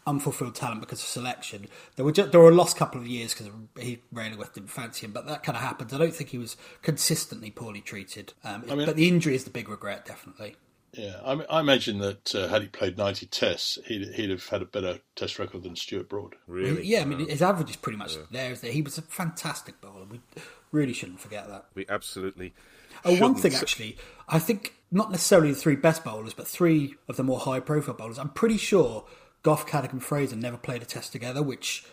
unfulfilled 0.09 0.55
talent 0.55 0.81
because 0.81 1.01
of 1.01 1.07
selection. 1.07 1.66
There 1.96 2.05
were 2.05 2.12
just, 2.12 2.33
there 2.33 2.40
were 2.40 2.48
a 2.48 2.55
lost 2.55 2.77
couple 2.77 3.01
of 3.01 3.07
years 3.07 3.35
because 3.35 3.51
he 3.79 4.01
Ray 4.11 4.27
Illingworth 4.27 4.55
didn't 4.55 4.70
fancy 4.70 5.07
him, 5.07 5.12
but 5.12 5.27
that 5.27 5.42
kind 5.42 5.57
of 5.57 5.62
happened. 5.62 5.92
I 5.92 5.98
don't 5.98 6.14
think 6.14 6.31
he 6.31 6.38
was 6.38 6.57
consistently 6.83 7.51
poorly 7.51 7.83
treated. 7.83 8.33
Um, 8.42 8.64
I 8.70 8.74
mean, 8.74 8.87
but 8.87 8.96
the 8.96 9.07
injury 9.07 9.35
is 9.35 9.44
the 9.44 9.51
big 9.51 9.68
regret, 9.68 10.07
definitely. 10.07 10.57
Yeah, 10.92 11.20
I, 11.24 11.33
I 11.51 11.61
imagine 11.61 11.98
that 11.98 12.35
uh, 12.35 12.48
had 12.48 12.62
he 12.62 12.68
played 12.68 12.96
ninety 12.96 13.27
tests, 13.27 13.79
he'd, 13.87 14.14
he'd 14.14 14.31
have 14.31 14.46
had 14.46 14.62
a 14.62 14.66
better 14.66 15.01
test 15.14 15.38
record 15.38 15.62
than 15.62 15.77
Stuart 15.77 16.09
Broad. 16.09 16.35
Really? 16.46 16.85
Yeah, 16.85 17.03
I 17.03 17.05
mean 17.05 17.29
his 17.29 17.42
average 17.42 17.70
is 17.70 17.77
pretty 17.77 17.98
much 17.98 18.16
yeah. 18.16 18.22
there. 18.31 18.72
He 18.72 18.83
was 18.83 18.96
a 18.96 19.03
fantastic 19.03 19.81
bowler. 19.81 20.07
We 20.11 20.20
really 20.72 20.94
shouldn't 20.94 21.20
forget 21.20 21.46
that. 21.48 21.66
We 21.74 21.85
absolutely. 21.88 22.55
Oh, 23.05 23.16
one 23.18 23.35
thing 23.35 23.55
actually, 23.55 23.96
I 24.29 24.38
think 24.38 24.74
not 24.90 25.11
necessarily 25.11 25.53
the 25.53 25.59
three 25.59 25.77
best 25.77 26.03
bowlers, 26.05 26.35
but 26.35 26.48
three 26.48 26.96
of 27.07 27.16
the 27.16 27.22
more 27.22 27.38
high-profile 27.38 27.94
bowlers. 27.94 28.18
I'm 28.18 28.31
pretty 28.31 28.57
sure 28.57 29.05
Goff, 29.42 29.66
Caddick, 29.66 29.92
and 29.92 30.03
Fraser 30.03 30.35
never 30.35 30.57
played 30.57 30.83
a 30.83 30.87
test 30.87 31.12
together, 31.12 31.42
which 31.42 31.85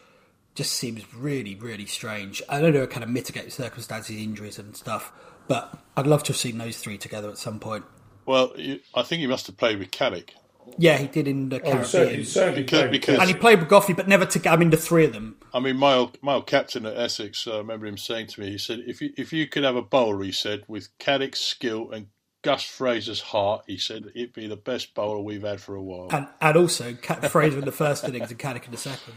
just 0.55 0.71
seems 0.71 1.13
really, 1.13 1.53
really 1.53 1.85
strange. 1.85 2.41
I 2.49 2.61
don't 2.61 2.73
know, 2.73 2.87
kind 2.87 3.03
of 3.03 3.09
mitigate 3.09 3.51
circumstances, 3.51 4.15
injuries, 4.15 4.57
and 4.57 4.75
stuff, 4.75 5.11
but 5.47 5.77
I'd 5.95 6.07
love 6.07 6.23
to 6.23 6.29
have 6.29 6.37
seen 6.37 6.57
those 6.57 6.77
three 6.77 6.97
together 6.97 7.29
at 7.29 7.37
some 7.37 7.59
point. 7.59 7.83
Well, 8.25 8.53
I 8.93 9.03
think 9.03 9.21
he 9.21 9.27
must 9.27 9.47
have 9.47 9.57
played 9.57 9.79
with 9.79 9.91
Caddick. 9.91 10.31
Yeah, 10.77 10.97
he 10.97 11.07
did 11.07 11.27
in 11.27 11.49
the 11.49 11.59
Caribbean. 11.59 11.83
Oh, 11.83 11.87
certainly, 11.87 12.23
certainly 12.23 12.63
because, 12.63 12.89
because, 12.89 13.19
and 13.19 13.27
he 13.27 13.35
played 13.35 13.59
with 13.59 13.69
Goffey, 13.69 13.95
but 13.95 14.07
never 14.07 14.25
together. 14.25 14.55
I 14.55 14.59
mean, 14.59 14.71
the 14.71 14.77
three 14.77 15.05
of 15.05 15.13
them. 15.13 15.37
I 15.53 15.59
mean, 15.59 15.77
my 15.77 15.93
old, 15.93 16.17
my 16.21 16.33
old 16.33 16.47
captain 16.47 16.85
at 16.85 16.97
Essex, 16.97 17.45
uh, 17.45 17.55
I 17.55 17.57
remember 17.59 17.85
him 17.85 17.97
saying 17.97 18.27
to 18.27 18.41
me, 18.41 18.49
he 18.49 18.57
said, 18.57 18.83
if 18.87 19.01
you, 19.01 19.13
if 19.15 19.31
you 19.31 19.47
could 19.47 19.63
have 19.63 19.75
a 19.75 19.81
bowler, 19.81 20.23
he 20.23 20.31
said, 20.31 20.63
with 20.67 20.89
Caddick's 20.97 21.39
skill 21.39 21.91
and 21.91 22.07
Gus 22.41 22.63
Fraser's 22.63 23.21
heart, 23.21 23.63
he 23.67 23.77
said 23.77 24.11
it'd 24.15 24.33
be 24.33 24.47
the 24.47 24.55
best 24.55 24.93
bowler 24.93 25.21
we've 25.21 25.43
had 25.43 25.61
for 25.61 25.75
a 25.75 25.81
while. 25.81 26.09
And, 26.11 26.27
and 26.41 26.57
also 26.57 26.93
Fraser 26.95 27.59
in 27.59 27.65
the 27.65 27.71
first 27.71 28.03
innings 28.03 28.31
and 28.31 28.39
Caddick 28.39 28.65
in 28.65 28.71
the 28.71 28.77
second. 28.77 29.13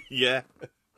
yeah. 0.10 0.42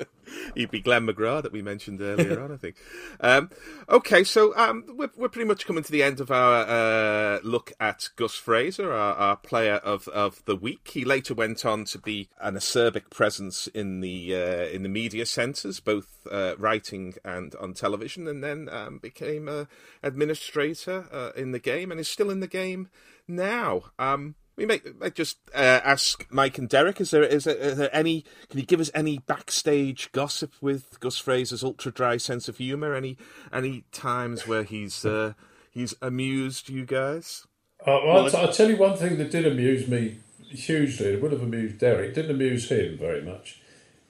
He'd 0.55 0.71
be 0.71 0.81
Glenn 0.81 1.07
McGrath 1.07 1.43
that 1.43 1.53
we 1.53 1.63
mentioned 1.63 2.01
earlier 2.01 2.41
on, 2.41 2.53
I 2.53 2.57
think. 2.57 2.77
Um, 3.21 3.51
okay, 3.89 4.25
so 4.25 4.57
um, 4.57 4.85
we're, 4.89 5.11
we're 5.17 5.29
pretty 5.29 5.49
much 5.49 5.67
coming 5.67 5.83
to 5.83 5.93
the 5.93 6.03
end 6.03 6.21
of 6.21 6.31
our 6.31 6.67
uh, 6.67 7.41
look 7.43 7.73
at 7.81 8.09
Gus 8.17 8.35
Fraser, 8.35 8.93
our, 8.93 9.15
our, 9.15 9.37
player 9.37 9.77
of, 9.77 10.09
of 10.09 10.45
the 10.45 10.57
week. 10.57 10.91
He 10.93 11.05
later 11.05 11.35
went 11.35 11.65
on 11.65 11.85
to 11.87 11.99
be 11.99 12.29
an 12.41 12.55
acerbic 12.55 13.11
presence 13.11 13.67
in 13.69 14.01
the 14.01 14.35
uh, 14.35 14.67
in 14.67 14.83
the 14.83 14.89
media 14.89 15.27
centres, 15.27 15.81
both 15.81 16.27
uh, 16.31 16.55
writing 16.59 17.15
and 17.25 17.55
on 17.57 17.75
television, 17.75 18.29
and 18.29 18.43
then 18.43 18.69
um, 18.71 18.99
became 18.99 19.49
an 19.49 19.69
administrator 20.03 21.07
uh, 21.13 21.31
in 21.37 21.53
the 21.53 21.59
game 21.59 21.91
and 21.91 22.01
is 22.01 22.09
still 22.09 22.31
in 22.31 22.41
the 22.41 22.47
game 22.47 22.89
now. 23.27 23.85
Um, 23.99 24.35
we 24.59 24.67
may, 24.67 24.81
may 24.99 25.11
just 25.11 25.39
uh, 25.55 25.81
ask 25.85 26.27
Mike 26.31 26.59
and 26.59 26.69
Derek: 26.69 27.01
Is 27.01 27.13
there 27.13 27.23
is 27.23 27.45
there, 27.45 27.57
is 27.57 27.79
there 27.79 27.95
any? 27.95 28.25
Can 28.51 28.59
you 28.59 28.67
give 28.67 28.81
us 28.81 28.91
any 28.93 29.19
backstage 29.21 30.11
gossip 30.11 30.53
with 30.61 30.99
Gus 30.99 31.17
Fraser's 31.17 31.63
ultra 31.63 31.93
dry 31.93 32.17
sense 32.17 32.49
of 32.49 32.59
humour? 32.59 32.95
Any 32.95 33.17
any 33.53 33.85
times 33.93 34.49
where 34.49 34.65
he's 34.65 35.07
uh, 35.07 35.35
he's 35.71 35.95
amused 36.03 36.69
you 36.69 36.85
guys? 36.85 37.47
Uh, 37.87 38.01
well, 38.05 38.27
I'll, 38.27 38.37
I'll, 38.37 38.53
tell 38.53 38.69
you 38.69 38.77
one 38.77 38.97
thing 38.97 39.17
that 39.19 39.31
did 39.31 39.47
amuse 39.47 39.87
me 39.87 40.19
hugely. 40.41 41.13
It 41.13 41.23
would 41.23 41.31
have 41.31 41.43
amused 41.43 41.79
Derek. 41.79 42.15
Didn't 42.15 42.33
amuse 42.33 42.69
him 42.69 42.99
very 42.99 43.23
much. 43.23 43.61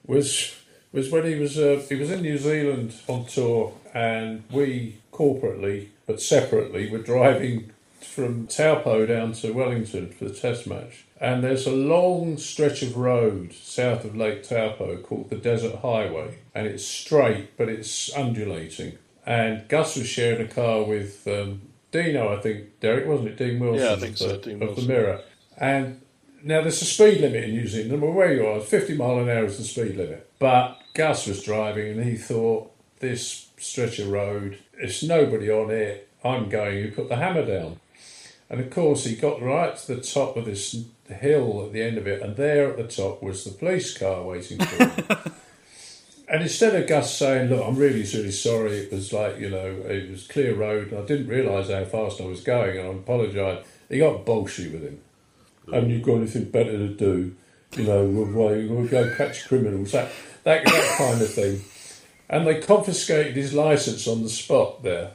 Was 0.07 0.55
was 0.91 1.11
when 1.11 1.25
he 1.25 1.35
was 1.35 1.59
uh, 1.59 1.85
he 1.87 1.93
was 1.93 2.09
in 2.09 2.23
New 2.23 2.39
Zealand 2.39 2.95
on 3.07 3.27
tour, 3.27 3.75
and 3.93 4.43
we 4.51 4.97
corporately 5.13 5.89
but 6.07 6.19
separately 6.19 6.89
were 6.89 6.97
driving 6.97 7.71
from 8.01 8.47
Taupo 8.47 9.05
down 9.05 9.33
to 9.33 9.51
Wellington 9.51 10.11
for 10.11 10.25
the 10.25 10.33
test 10.33 10.67
match. 10.67 11.05
And 11.19 11.43
there's 11.43 11.67
a 11.67 11.71
long 11.71 12.37
stretch 12.37 12.81
of 12.81 12.95
road 12.95 13.53
south 13.53 14.05
of 14.05 14.15
Lake 14.15 14.47
Taupo 14.47 14.97
called 14.97 15.29
the 15.29 15.35
Desert 15.35 15.79
Highway. 15.81 16.39
And 16.55 16.65
it's 16.65 16.85
straight, 16.85 17.57
but 17.57 17.69
it's 17.69 18.13
undulating. 18.15 18.97
And 19.25 19.67
Gus 19.67 19.95
was 19.95 20.07
sharing 20.07 20.45
a 20.45 20.49
car 20.49 20.83
with 20.83 21.27
um, 21.27 21.61
Dino, 21.91 22.35
I 22.35 22.41
think, 22.41 22.79
Derek, 22.79 23.05
wasn't 23.05 23.29
it? 23.29 23.37
Dean 23.37 23.59
Wilson 23.59 23.85
yeah, 23.85 23.93
I 23.93 23.95
think 23.97 24.17
so, 24.17 24.35
of, 24.35 24.43
the, 24.43 24.63
of 24.65 24.75
the 24.75 24.81
Mirror. 24.83 25.21
And 25.57 26.01
now 26.43 26.61
there's 26.61 26.81
a 26.81 26.85
speed 26.85 27.21
limit 27.21 27.43
in 27.43 27.51
New 27.51 27.67
Zealand. 27.67 28.01
Well, 28.01 28.13
where 28.13 28.33
you 28.33 28.47
are, 28.47 28.61
50 28.61 28.95
mile 28.95 29.19
an 29.19 29.29
hour 29.29 29.45
is 29.45 29.57
the 29.57 29.63
speed 29.63 29.97
limit. 29.97 30.29
But 30.39 30.79
Gus 30.93 31.27
was 31.27 31.43
driving 31.43 31.97
and 31.97 32.03
he 32.03 32.15
thought, 32.15 32.71
this 32.99 33.49
stretch 33.57 33.99
of 33.99 34.09
road, 34.09 34.59
it's 34.77 35.03
nobody 35.03 35.49
on 35.49 35.71
it. 35.71 36.09
I'm 36.23 36.49
going. 36.49 36.77
You 36.77 36.91
put 36.91 37.09
the 37.09 37.15
hammer 37.15 37.45
down. 37.45 37.79
And 38.49 38.59
of 38.59 38.71
course, 38.71 39.05
he 39.05 39.15
got 39.15 39.41
right 39.41 39.75
to 39.75 39.95
the 39.95 40.01
top 40.01 40.35
of 40.35 40.45
this 40.45 40.75
hill 41.07 41.65
at 41.65 41.73
the 41.73 41.83
end 41.83 41.97
of 41.97 42.07
it, 42.07 42.21
and 42.21 42.35
there 42.35 42.69
at 42.69 42.77
the 42.77 42.87
top 42.87 43.21
was 43.21 43.43
the 43.43 43.51
police 43.51 43.95
car 43.95 44.23
waiting 44.23 44.59
for 44.59 44.83
him. 44.83 45.03
and 46.27 46.41
instead 46.41 46.75
of 46.75 46.87
Gus 46.87 47.15
saying, 47.15 47.49
"Look, 47.49 47.63
I'm 47.65 47.75
really, 47.75 48.03
really 48.03 48.31
sorry," 48.31 48.77
it 48.77 48.91
was 48.91 49.13
like 49.13 49.37
you 49.37 49.51
know, 49.51 49.83
it 49.85 50.09
was 50.09 50.27
clear 50.27 50.55
road, 50.55 50.91
and 50.91 50.99
I 50.99 51.05
didn't 51.05 51.27
realise 51.27 51.69
how 51.69 51.85
fast 51.85 52.21
I 52.21 52.25
was 52.25 52.41
going, 52.41 52.77
and 52.77 52.87
I 52.87 52.91
apologise. 52.91 53.65
He 53.87 53.99
got 53.99 54.25
bullshit 54.25 54.71
with 54.71 54.83
him. 54.83 54.99
Haven't 55.71 55.89
you 55.91 55.99
got 55.99 56.15
anything 56.15 56.45
better 56.45 56.71
to 56.71 56.87
do? 56.89 57.35
You 57.75 57.83
know, 57.83 58.05
we'll, 58.05 58.67
we'll 58.67 58.87
go 58.87 59.15
catch 59.15 59.47
criminals. 59.47 59.91
That, 59.91 60.11
that 60.43 60.65
that 60.65 60.95
kind 60.97 61.21
of 61.21 61.31
thing. 61.31 61.61
And 62.27 62.45
they 62.45 62.61
confiscated 62.61 63.35
his 63.35 63.53
license 63.53 64.07
on 64.07 64.21
the 64.23 64.29
spot 64.29 64.83
there 64.83 65.11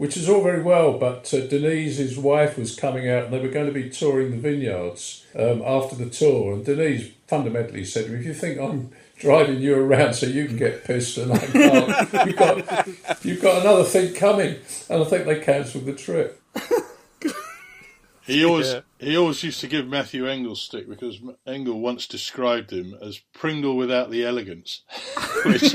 which 0.00 0.16
is 0.16 0.30
all 0.30 0.42
very 0.42 0.62
well, 0.62 0.96
but 0.96 1.32
uh, 1.34 1.46
Denise, 1.46 1.98
his 1.98 2.16
wife, 2.16 2.56
was 2.56 2.74
coming 2.74 3.06
out 3.06 3.24
and 3.24 3.34
they 3.34 3.38
were 3.38 3.48
going 3.48 3.66
to 3.66 3.72
be 3.72 3.90
touring 3.90 4.30
the 4.30 4.38
vineyards 4.38 5.26
um, 5.38 5.60
after 5.60 5.94
the 5.94 6.08
tour. 6.08 6.54
And 6.54 6.64
Denise 6.64 7.10
fundamentally 7.28 7.84
said, 7.84 8.06
If 8.10 8.24
you 8.24 8.32
think 8.32 8.58
I'm 8.58 8.92
driving 9.18 9.60
you 9.60 9.76
around 9.76 10.14
so 10.14 10.24
you 10.24 10.46
can 10.46 10.56
get 10.56 10.84
pissed 10.84 11.18
and 11.18 11.34
I 11.34 11.38
can't, 11.38 12.26
you've 12.26 12.36
got, 12.36 12.86
you've 13.26 13.42
got 13.42 13.60
another 13.60 13.84
thing 13.84 14.14
coming. 14.14 14.56
And 14.88 15.02
I 15.02 15.04
think 15.04 15.26
they 15.26 15.38
cancelled 15.38 15.84
the 15.84 15.92
trip. 15.92 16.40
He 18.24 18.42
always 18.42 18.72
Yeah. 18.72 18.80
he 18.98 19.18
always 19.18 19.42
used 19.42 19.60
to 19.60 19.66
give 19.66 19.86
Matthew 19.86 20.26
Engel 20.26 20.56
stick 20.56 20.88
because 20.88 21.20
Engel 21.46 21.78
once 21.78 22.06
described 22.06 22.72
him 22.72 22.96
as 23.02 23.20
Pringle 23.34 23.76
without 23.76 24.10
the 24.10 24.24
elegance, 24.24 24.80
which 25.44 25.74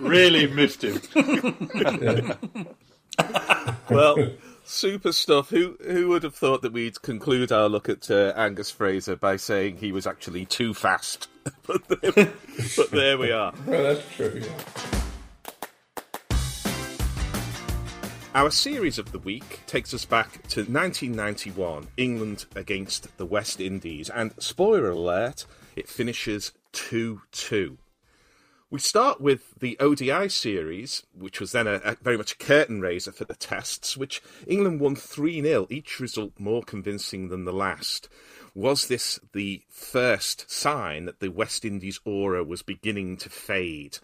really 0.00 0.48
miffed 0.48 0.82
him. 0.82 1.00
Well, 3.90 4.30
super 4.64 5.10
stuff. 5.10 5.50
Who 5.50 5.76
who 5.84 6.08
would 6.08 6.22
have 6.22 6.34
thought 6.34 6.62
that 6.62 6.72
we'd 6.72 7.02
conclude 7.02 7.50
our 7.50 7.68
look 7.68 7.88
at 7.88 8.08
uh, 8.08 8.32
Angus 8.36 8.70
Fraser 8.70 9.16
by 9.16 9.36
saying 9.36 9.78
he 9.78 9.90
was 9.90 10.06
actually 10.06 10.46
too 10.46 10.74
fast? 10.74 11.28
but, 11.66 11.88
there, 11.88 12.32
but 12.76 12.90
there 12.92 13.18
we 13.18 13.32
are. 13.32 13.52
Well, 13.66 13.82
that's 13.82 14.14
true. 14.14 14.42
Yeah. 14.44 15.00
Our 18.32 18.52
series 18.52 19.00
of 19.00 19.10
the 19.10 19.18
week 19.18 19.58
takes 19.66 19.92
us 19.92 20.04
back 20.04 20.34
to 20.50 20.60
1991, 20.60 21.88
England 21.96 22.44
against 22.54 23.16
the 23.16 23.26
West 23.26 23.60
Indies, 23.60 24.08
and 24.08 24.32
spoiler 24.38 24.90
alert, 24.90 25.46
it 25.74 25.88
finishes 25.88 26.52
2 26.70 27.22
2. 27.32 27.76
We 28.72 28.78
start 28.78 29.20
with 29.20 29.58
the 29.58 29.76
ODI 29.80 30.28
series, 30.28 31.02
which 31.12 31.40
was 31.40 31.50
then 31.50 31.66
a, 31.66 31.80
a 31.84 31.96
very 31.96 32.16
much 32.16 32.34
a 32.34 32.36
curtain 32.36 32.80
raiser 32.80 33.10
for 33.10 33.24
the 33.24 33.34
tests, 33.34 33.96
which 33.96 34.22
England 34.46 34.78
won 34.78 34.94
3 34.94 35.42
0, 35.42 35.66
each 35.70 35.98
result 35.98 36.38
more 36.38 36.62
convincing 36.62 37.30
than 37.30 37.44
the 37.44 37.52
last. 37.52 38.08
Was 38.54 38.86
this 38.86 39.18
the 39.32 39.62
first 39.68 40.48
sign 40.48 41.06
that 41.06 41.18
the 41.18 41.30
West 41.32 41.64
Indies 41.64 41.98
aura 42.04 42.44
was 42.44 42.62
beginning 42.62 43.16
to 43.16 43.28
fade? 43.28 43.98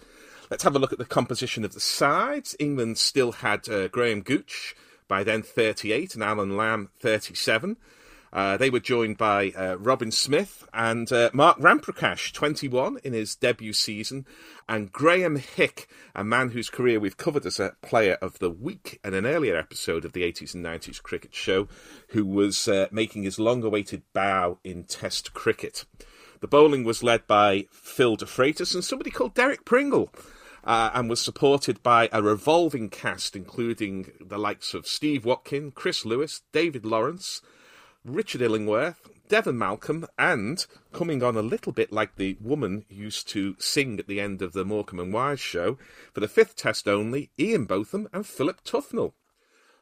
Let's 0.51 0.65
have 0.65 0.75
a 0.75 0.81
look 0.81 0.93
at 0.93 0.99
the 0.99 1.05
composition 1.05 1.65
of 1.65 1.73
the 1.73 1.79
sides. 1.79 2.57
England 2.59 2.99
still 2.99 3.31
had 3.33 3.69
uh, 3.69 3.87
Graham 3.87 4.23
Gooch, 4.23 4.75
by 5.07 5.23
then 5.23 5.43
38, 5.43 6.17
and 6.17 6.25
Alan 6.25 6.57
Lamb, 6.57 6.91
37. 6.99 7.77
Uh, 8.37 8.59
they 8.59 8.69
were 8.69 8.79
joined 8.79 9.17
by 9.17 9.51
uh, 9.53 9.79
Robin 9.79 10.11
Smith 10.11 10.69
and 10.75 11.11
uh, 11.11 11.31
Mark 11.33 11.57
Ramprakash, 11.57 12.35
21 12.35 12.99
in 13.03 13.15
his 13.15 13.35
debut 13.35 13.73
season, 13.73 14.27
and 14.69 14.93
Graeme 14.93 15.37
Hick, 15.37 15.89
a 16.15 16.23
man 16.23 16.51
whose 16.51 16.69
career 16.69 17.01
we've 17.01 17.17
covered 17.17 17.47
as 17.47 17.59
a 17.59 17.77
player 17.81 18.19
of 18.21 18.39
the 18.39 18.51
week 18.51 19.01
in 19.03 19.15
an 19.15 19.25
earlier 19.25 19.57
episode 19.57 20.05
of 20.05 20.13
the 20.13 20.21
80s 20.21 20.55
and 20.55 20.63
90s 20.63 21.03
cricket 21.03 21.35
show, 21.35 21.67
who 22.09 22.27
was 22.27 22.69
uh, 22.69 22.89
making 22.91 23.23
his 23.23 23.39
long 23.39 23.63
awaited 23.63 24.03
bow 24.13 24.59
in 24.63 24.85
Test 24.85 25.33
cricket. 25.33 25.87
The 26.41 26.47
bowling 26.47 26.85
was 26.85 27.03
led 27.03 27.27
by 27.27 27.65
Phil 27.71 28.19
DeFreitas 28.19 28.75
and 28.75 28.85
somebody 28.85 29.11
called 29.11 29.33
Derek 29.33 29.65
Pringle. 29.65 30.13
Uh, 30.63 30.91
and 30.95 31.09
was 31.09 31.21
supported 31.21 31.81
by 31.85 32.09
a 32.13 32.21
revolving 32.21 32.91
cast, 32.91 33.37
including 33.37 34.11
the 34.21 34.37
likes 34.37 34.75
of 34.75 34.85
Steve 34.85 35.25
Watkin, 35.25 35.71
Chris 35.71 36.05
Lewis, 36.05 36.43
David 36.53 36.85
Lawrence, 36.85 37.41
Richard 38.07 38.41
Illingworth, 38.41 39.11
Devon 39.29 39.59
Malcolm, 39.59 40.07
and 40.19 40.65
coming 40.93 41.23
on 41.23 41.37
a 41.37 41.43
little 41.43 41.73
bit 41.73 41.93
like 41.93 42.17
the 42.17 42.37
woman 42.41 42.85
used 42.89 43.29
to 43.31 43.57
sing 43.59 43.99
at 43.99 44.07
the 44.07 44.21
end 44.21 44.43
of 44.43 44.53
the 44.53 44.65
Morecambe 44.65 45.01
and 45.01 45.13
Wise 45.13 45.41
show, 45.41 45.77
for 46.13 46.21
the 46.21 46.29
fifth 46.29 46.57
test 46.57 46.87
only, 46.87 47.31
Ian 47.39 47.65
Botham 47.65 48.09
and 48.13 48.25
Philip 48.27 48.63
Tufnell. 48.65 49.13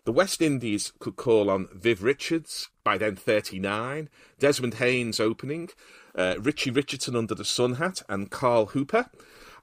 The 0.04 0.12
West 0.12 0.42
Indies 0.42 0.92
could 0.98 1.16
call 1.16 1.48
on 1.48 1.68
Viv 1.72 2.02
Richards, 2.02 2.68
by 2.82 2.98
then 2.98 3.16
39, 3.16 4.08
Desmond 4.38 4.74
Haynes 4.74 5.20
opening, 5.20 5.70
uh, 6.14 6.36
Richie 6.38 6.70
Richardson 6.70 7.16
under 7.16 7.34
the 7.34 7.44
sun 7.44 7.74
hat, 7.74 8.02
and 8.08 8.30
Carl 8.30 8.66
Hooper. 8.66 9.10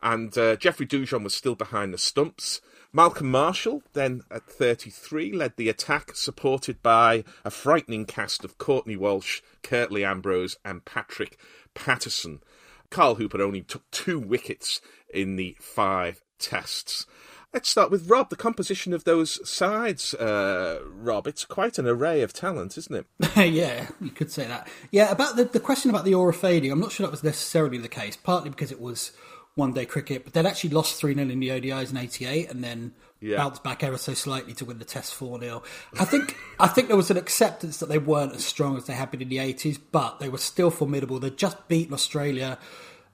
And 0.01 0.35
uh, 0.37 0.55
Jeffrey 0.55 0.87
Dujon 0.87 1.23
was 1.23 1.35
still 1.35 1.53
behind 1.53 1.93
the 1.93 1.99
stumps. 1.99 2.59
Malcolm 2.93 3.31
Marshall, 3.31 3.83
then 3.93 4.21
at 4.29 4.43
33, 4.47 5.31
led 5.31 5.55
the 5.55 5.69
attack, 5.69 6.15
supported 6.15 6.83
by 6.83 7.23
a 7.45 7.49
frightening 7.49 8.05
cast 8.05 8.43
of 8.43 8.57
Courtney 8.57 8.97
Walsh, 8.97 9.41
Curtly 9.63 10.03
Ambrose, 10.03 10.57
and 10.65 10.83
Patrick 10.83 11.37
Patterson. 11.73 12.41
Carl 12.89 13.15
Hooper 13.15 13.41
only 13.41 13.61
took 13.61 13.89
two 13.91 14.19
wickets 14.19 14.81
in 15.13 15.37
the 15.37 15.55
five 15.61 16.21
tests. 16.37 17.05
Let's 17.53 17.69
start 17.69 17.91
with 17.91 18.09
Rob. 18.09 18.29
The 18.29 18.37
composition 18.37 18.93
of 18.93 19.03
those 19.03 19.47
sides, 19.49 20.13
uh, 20.13 20.81
Rob, 20.85 21.27
it's 21.27 21.43
quite 21.43 21.77
an 21.77 21.87
array 21.87 22.21
of 22.21 22.31
talent, 22.31 22.77
isn't 22.77 22.95
it? 22.95 23.05
yeah, 23.53 23.89
you 23.99 24.09
could 24.09 24.31
say 24.31 24.47
that. 24.47 24.69
Yeah, 24.89 25.11
about 25.11 25.35
the, 25.35 25.45
the 25.45 25.59
question 25.59 25.89
about 25.89 26.05
the 26.05 26.13
aura 26.13 26.33
fading, 26.33 26.71
I'm 26.71 26.79
not 26.79 26.93
sure 26.93 27.05
that 27.05 27.11
was 27.11 27.23
necessarily 27.23 27.77
the 27.77 27.89
case, 27.89 28.15
partly 28.15 28.49
because 28.49 28.71
it 28.71 28.79
was 28.79 29.11
one 29.55 29.73
day 29.73 29.85
cricket, 29.85 30.23
but 30.23 30.33
they'd 30.33 30.45
actually 30.45 30.69
lost 30.69 30.95
3 30.99 31.13
0 31.13 31.29
in 31.29 31.39
the 31.39 31.49
ODIs 31.49 31.91
in 31.91 31.97
88 31.97 32.49
and 32.49 32.63
then 32.63 32.93
Yeah. 33.19 33.37
bounced 33.37 33.63
back 33.63 33.83
ever 33.83 33.97
so 33.97 34.13
slightly 34.13 34.53
to 34.53 34.65
win 34.65 34.79
the 34.79 34.85
Test 34.85 35.13
4 35.13 35.39
0. 35.39 35.61
I 35.99 36.05
think, 36.05 36.37
I 36.59 36.67
think 36.67 36.87
there 36.87 36.97
was 36.97 37.11
an 37.11 37.17
acceptance 37.17 37.77
that 37.77 37.89
they 37.89 37.97
weren't 37.97 38.33
as 38.33 38.45
strong 38.45 38.77
as 38.77 38.85
they 38.85 38.93
had 38.93 39.11
been 39.11 39.21
in 39.21 39.29
the 39.29 39.37
80s, 39.39 39.77
but 39.91 40.19
they 40.19 40.29
were 40.29 40.37
still 40.37 40.71
formidable. 40.71 41.19
They'd 41.19 41.37
just 41.37 41.67
beaten 41.67 41.93
Australia, 41.93 42.57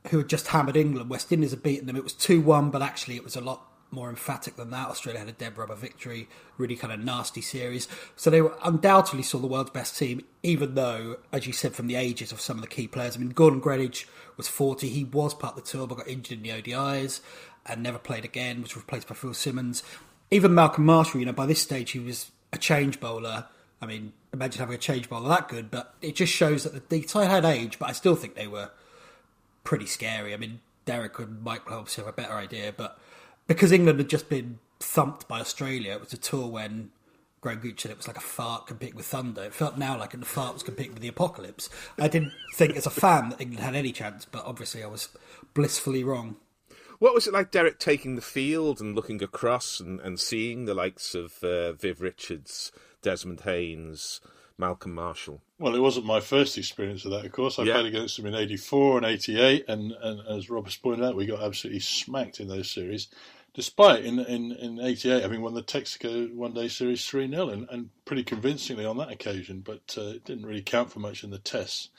who 0.10 0.20
had 0.20 0.30
just 0.30 0.48
hammered 0.48 0.78
England. 0.78 1.10
West 1.10 1.32
Indies 1.32 1.52
had 1.52 1.64
beaten 1.64 1.88
them. 1.88 1.96
It 1.96 2.04
was 2.04 2.14
2 2.14 2.40
1, 2.42 2.70
but 2.70 2.82
actually 2.82 3.16
it 3.16 3.24
was 3.24 3.36
a 3.36 3.42
lot 3.42 3.64
more 3.92 4.10
emphatic 4.10 4.56
than 4.56 4.70
that. 4.72 4.90
Australia 4.90 5.20
had 5.20 5.30
a 5.30 5.34
dead 5.34 5.58
rubber 5.58 5.76
victory, 5.76 6.28
really 6.58 6.76
kind 6.76 6.94
of 6.94 7.00
nasty 7.00 7.42
series. 7.42 7.88
So 8.16 8.30
they 8.30 8.42
were 8.42 8.58
undoubtedly 8.64 9.24
still 9.24 9.40
the 9.40 9.48
world's 9.48 9.70
best 9.70 9.98
team, 9.98 10.26
even 10.44 10.76
though, 10.76 11.18
as 11.32 11.48
you 11.48 11.54
said, 11.54 11.74
from 11.74 11.88
the 11.88 11.96
ages 11.96 12.32
of 12.32 12.42
some 12.42 12.58
of 12.58 12.62
the 12.62 12.68
key 12.68 12.88
players. 12.88 13.16
I 13.16 13.20
mean, 13.20 13.30
Gordon 13.30 13.62
Greenidge 13.62 14.06
was 14.36 14.48
40. 14.48 14.90
He 14.90 15.04
was 15.04 15.34
part 15.34 15.58
of 15.58 15.64
the 15.64 15.70
tour, 15.70 15.88
but 15.88 15.98
got 15.98 16.08
injured 16.08 16.40
in 16.40 16.44
the 16.44 16.62
ODIs 16.62 17.22
and 17.66 17.84
never 17.84 17.98
played 17.98 18.26
again, 18.26 18.62
was 18.62 18.76
replaced 18.76 19.08
by 19.08 19.16
Phil 19.16 19.34
Simmons. 19.34 19.84
Even 20.32 20.54
Malcolm 20.54 20.86
Marshall, 20.86 21.20
you 21.20 21.26
know, 21.26 21.34
by 21.34 21.46
this 21.46 21.62
stage, 21.62 21.92
he 21.92 22.00
was 22.00 22.32
a 22.52 22.58
change 22.58 23.00
bowler. 23.00 23.46
I 23.82 23.86
mean, 23.86 24.14
imagine 24.34 24.60
having 24.60 24.76
a 24.76 24.80
change 24.80 25.10
bowler 25.10 25.30
that 25.30 25.50
good, 25.50 25.70
but 25.70 25.94
it 26.02 26.16
just 26.16 26.34
shows 26.34 26.64
that 26.64 26.74
the, 26.90 27.00
the 27.00 27.08
side 27.08 27.30
had 27.30 27.46
age, 27.46 27.80
but 27.80 27.90
I 27.90 27.92
still 27.92 28.16
think 28.16 28.36
they 28.36 28.48
were 28.48 28.72
pretty 29.64 29.86
scary. 29.86 30.34
I 30.34 30.38
mean, 30.38 30.62
Derek 30.86 31.20
and 31.20 31.44
Mike 31.44 31.70
obviously 31.70 32.04
have 32.04 32.14
a 32.14 32.16
better 32.16 32.34
idea, 32.34 32.74
but 32.76 32.98
because 33.48 33.72
England 33.72 34.00
had 34.00 34.10
just 34.10 34.30
been 34.30 34.60
thumped 34.80 35.28
by 35.28 35.40
Australia, 35.40 35.94
it 35.94 36.02
was 36.02 36.14
a 36.14 36.18
tour 36.18 36.48
when 36.48 36.92
Graham 37.42 37.60
Gooch 37.60 37.82
said 37.82 37.92
it 37.92 37.98
was 37.98 38.08
like 38.08 38.18
a 38.18 38.22
fart 38.22 38.68
competing 38.68 38.96
with 38.96 39.06
thunder. 39.06 39.44
It 39.44 39.54
felt 39.54 39.78
now 39.78 39.98
like 39.98 40.14
a 40.14 40.18
fart 40.26 40.54
was 40.54 40.64
competing 40.64 40.94
with 40.94 41.02
the 41.02 41.08
apocalypse. 41.08 41.70
I 41.98 42.08
didn't 42.08 42.34
think 42.54 42.76
as 42.76 42.86
a 42.86 42.92
fan 42.92 43.30
that 43.30 43.42
England 43.42 43.64
had 43.64 43.76
any 43.76 43.92
chance, 43.92 44.26
but 44.26 44.46
obviously 44.46 44.84
I 44.84 44.88
was 44.88 45.10
blissfully 45.54 46.04
wrong. 46.04 46.36
What 47.00 47.14
was 47.14 47.28
it 47.28 47.34
like, 47.34 47.52
Derek, 47.52 47.78
taking 47.78 48.16
the 48.16 48.22
field 48.24 48.82
and 48.82 48.96
looking 48.96 49.22
across 49.22 49.80
and, 49.80 50.00
and 50.00 50.20
seeing 50.20 50.66
the 50.66 50.74
likes 50.74 51.14
of 51.14 51.44
uh, 51.44 51.74
Viv 51.74 52.02
Richards, 52.02 52.72
Desmond 53.04 53.42
Haynes, 53.42 54.20
Malcolm 54.58 54.96
Marshall? 54.96 55.42
Well, 55.60 55.76
it 55.76 55.80
wasn't 55.80 56.08
my 56.08 56.20
first 56.20 56.58
experience 56.58 57.06
of 57.06 57.12
that, 57.12 57.24
of 57.26 57.32
course. 57.32 57.60
I 57.60 57.64
Yeah. 57.64 57.74
played 57.74 57.86
against 57.86 58.18
them 58.18 58.26
in 58.26 58.34
84 58.34 58.98
and 58.98 59.06
88, 59.06 59.66
and, 59.68 59.92
and 59.92 60.22
as 60.28 60.50
Robert's 60.50 60.76
pointed 60.78 61.06
out, 61.06 61.16
we 61.16 61.28
got 61.28 61.44
absolutely 61.44 61.82
smacked 61.82 62.40
in 62.40 62.48
those 62.48 62.72
series. 62.72 63.10
Despite 63.58 64.06
in, 64.06 64.20
in, 64.20 64.52
in 64.52 64.80
88 64.80 65.24
having 65.24 65.42
won 65.42 65.56
the 65.56 65.64
Texaco 65.64 66.32
one 66.32 66.54
day 66.54 66.68
series 66.68 67.04
3 67.08 67.28
0 67.28 67.50
and, 67.50 67.68
and 67.72 67.90
pretty 68.06 68.24
convincingly 68.24 68.86
on 68.86 68.98
that 68.98 69.10
occasion, 69.10 69.62
but 69.62 69.96
uh, 69.98 70.10
it 70.10 70.26
didn't 70.26 70.46
really 70.46 70.62
count 70.62 70.92
for 70.92 71.00
much 71.00 71.24
in 71.24 71.32
the 71.32 71.40
tests. 71.40 71.90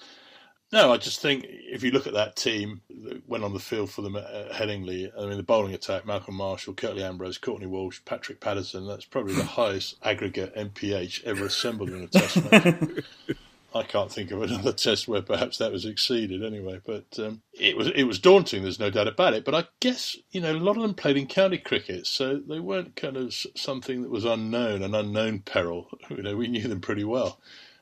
No, 0.71 0.92
I 0.92 0.99
just 0.99 1.21
think 1.21 1.47
if 1.49 1.83
you 1.83 1.90
look 1.90 2.07
at 2.07 2.12
that 2.12 2.37
team 2.37 2.83
that 3.03 3.29
went 3.29 3.42
on 3.42 3.55
the 3.55 3.59
field 3.59 3.90
for 3.90 4.03
them 4.03 4.14
at, 4.14 4.25
at 4.25 4.53
Headingley, 4.53 5.11
I 5.18 5.27
mean, 5.27 5.37
the 5.37 5.42
bowling 5.42 5.75
attack, 5.75 6.07
Malcolm 6.07 6.37
Marshall, 6.37 6.75
Curtly 6.75 7.03
Ambrose, 7.03 7.38
Courtney 7.38 7.66
Walsh, 7.66 7.99
Patrick 8.05 8.38
Patterson, 8.38 8.87
that's 8.87 9.07
probably 9.07 9.35
the 9.35 9.42
highest 9.42 9.97
aggregate 10.05 10.55
MPH 10.55 11.25
ever 11.25 11.47
assembled 11.47 11.88
in 11.90 12.05
a 12.05 12.07
test 12.07 12.53
match. 12.53 13.05
I 13.74 13.83
can't 13.83 14.11
think 14.11 14.31
of 14.31 14.42
another 14.42 14.72
test 14.74 15.09
where 15.09 15.22
perhaps 15.22 15.59
that 15.59 15.72
was 15.72 15.85
exceeded 15.85 16.42
anyway, 16.42 16.81
but 16.85 17.07
um, 17.18 17.42
it 17.52 17.76
was 17.76 17.88
it 17.88 18.04
was 18.04 18.18
daunting. 18.18 18.62
There's 18.62 18.81
no 18.81 18.90
doubt 18.90 19.09
about 19.09 19.35
it. 19.35 19.44
But 19.44 19.54
I 19.54 19.64
guess 19.81 20.16
you 20.31 20.40
know 20.40 20.52
a 20.52 20.59
lot 20.59 20.76
of 20.76 20.83
them 20.83 20.94
played 20.94 21.16
in 21.16 21.26
county 21.26 21.59
cricket, 21.59 22.07
so 22.07 22.37
they 22.37 22.61
weren't 22.61 22.96
kind 22.96 23.16
of 23.16 23.35
something 23.54 24.02
that 24.02 24.11
was 24.11 24.24
unknown, 24.24 24.83
an 24.83 24.94
unknown 24.94 25.40
peril. 25.40 25.88
You 26.09 26.22
know, 26.22 26.37
we 26.37 26.48
knew 26.48 26.66
them 26.66 26.81
pretty 26.81 27.04
well, 27.04 27.38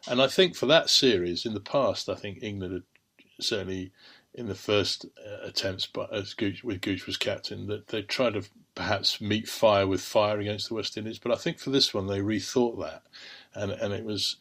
and 0.08 0.20
I 0.20 0.26
think 0.26 0.56
for 0.56 0.66
that 0.66 0.90
series 0.90 1.46
in 1.46 1.54
the 1.54 1.60
past, 1.60 2.08
I 2.08 2.14
think 2.14 2.42
England 2.42 2.74
had 2.74 2.82
certainly 3.40 3.92
in 4.34 4.46
the 4.48 4.54
first 4.54 5.06
uh, 5.26 5.46
attempts, 5.46 5.86
but 5.86 6.12
as 6.12 6.34
Gooch, 6.34 6.62
with 6.62 6.82
Gooch 6.82 7.06
was 7.06 7.16
captain, 7.16 7.68
that 7.68 7.88
they 7.88 8.02
tried 8.02 8.34
to 8.34 8.42
perhaps 8.74 9.20
meet 9.20 9.48
fire 9.48 9.86
with 9.86 10.02
fire 10.02 10.38
against 10.38 10.68
the 10.68 10.74
West 10.74 10.98
Indies. 10.98 11.18
But 11.18 11.32
I 11.32 11.36
think 11.36 11.58
for 11.58 11.70
this 11.70 11.94
one, 11.94 12.06
they 12.06 12.20
rethought 12.20 12.78
that, 12.80 13.02
and 13.54 13.72
and 13.72 13.94
it 13.94 14.04
was 14.04 14.36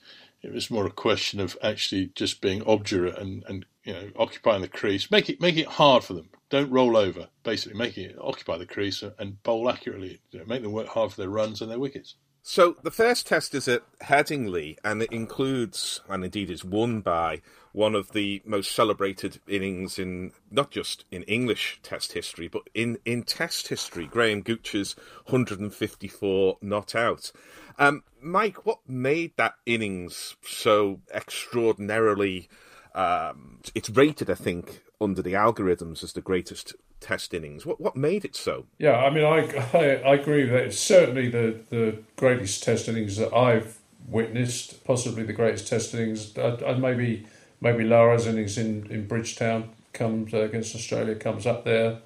it 0.45 0.53
was 0.53 0.69
more 0.69 0.85
a 0.85 0.91
question 0.91 1.39
of 1.39 1.57
actually 1.63 2.11
just 2.15 2.39
being 2.39 2.61
obdurate 2.67 3.17
and, 3.17 3.43
and 3.47 3.65
you 3.83 3.93
know 3.93 4.09
occupying 4.15 4.61
the 4.61 4.67
crease. 4.67 5.09
Make 5.09 5.29
it 5.29 5.41
make 5.41 5.57
it 5.57 5.67
hard 5.67 6.03
for 6.03 6.13
them. 6.13 6.29
Don't 6.49 6.71
roll 6.71 6.95
over. 6.95 7.27
Basically, 7.43 7.77
making 7.77 8.11
it 8.11 8.17
occupy 8.21 8.57
the 8.57 8.65
crease 8.65 9.03
and 9.17 9.41
bowl 9.41 9.69
accurately. 9.69 10.21
You 10.31 10.39
know, 10.39 10.45
make 10.45 10.61
them 10.61 10.71
work 10.71 10.87
hard 10.87 11.11
for 11.11 11.21
their 11.21 11.29
runs 11.29 11.61
and 11.61 11.71
their 11.71 11.79
wickets. 11.79 12.15
So 12.47 12.77
the 12.83 12.91
first 12.91 13.25
test 13.25 13.55
is 13.55 13.67
at 13.67 13.81
Headingley, 14.01 14.77
and 14.83 15.01
it 15.01 15.11
includes, 15.11 16.01
and 16.07 16.23
indeed 16.23 16.51
is 16.51 16.63
won 16.63 17.01
by, 17.01 17.41
one 17.71 17.95
of 17.95 18.11
the 18.11 18.43
most 18.45 18.71
celebrated 18.71 19.39
innings 19.47 19.97
in 19.97 20.31
not 20.51 20.69
just 20.69 21.05
in 21.09 21.23
English 21.23 21.79
Test 21.81 22.13
history, 22.13 22.47
but 22.47 22.61
in, 22.75 22.99
in 23.03 23.23
Test 23.23 23.69
history. 23.69 24.05
Graham 24.05 24.43
Gooch's 24.43 24.95
154 25.25 26.59
not 26.61 26.93
out. 26.93 27.31
Um, 27.79 28.03
Mike, 28.21 28.63
what 28.63 28.77
made 28.87 29.35
that 29.37 29.55
innings 29.65 30.35
so 30.43 30.99
extraordinarily? 31.11 32.47
Um, 32.93 33.61
it's 33.73 33.89
rated, 33.89 34.29
I 34.29 34.35
think, 34.35 34.83
under 35.01 35.23
the 35.23 35.33
algorithms 35.33 36.03
as 36.03 36.13
the 36.13 36.21
greatest 36.21 36.75
test 37.05 37.33
innings. 37.33 37.65
What 37.65 37.79
what 37.79 37.95
made 37.95 38.25
it 38.25 38.35
so? 38.35 38.65
Yeah, 38.79 38.97
I 38.97 39.11
mean, 39.11 39.23
I, 39.23 39.39
I, 39.73 40.11
I 40.11 40.13
agree 40.15 40.45
that. 40.45 40.63
It's 40.63 40.79
certainly 40.79 41.29
the, 41.29 41.59
the 41.69 41.99
greatest 42.15 42.63
test 42.63 42.87
innings 42.87 43.17
that 43.17 43.31
I've 43.33 43.77
witnessed, 44.07 44.83
possibly 44.83 45.23
the 45.23 45.33
greatest 45.33 45.67
test 45.67 45.93
innings. 45.93 46.35
And 46.35 46.81
maybe 46.81 47.27
maybe 47.61 47.83
Lara's 47.83 48.25
innings 48.25 48.57
in, 48.57 48.87
in 48.89 49.07
Bridgetown 49.07 49.69
comes 49.93 50.33
uh, 50.33 50.41
against 50.41 50.75
Australia 50.75 51.15
comes 51.15 51.45
up 51.45 51.63
there. 51.63 51.99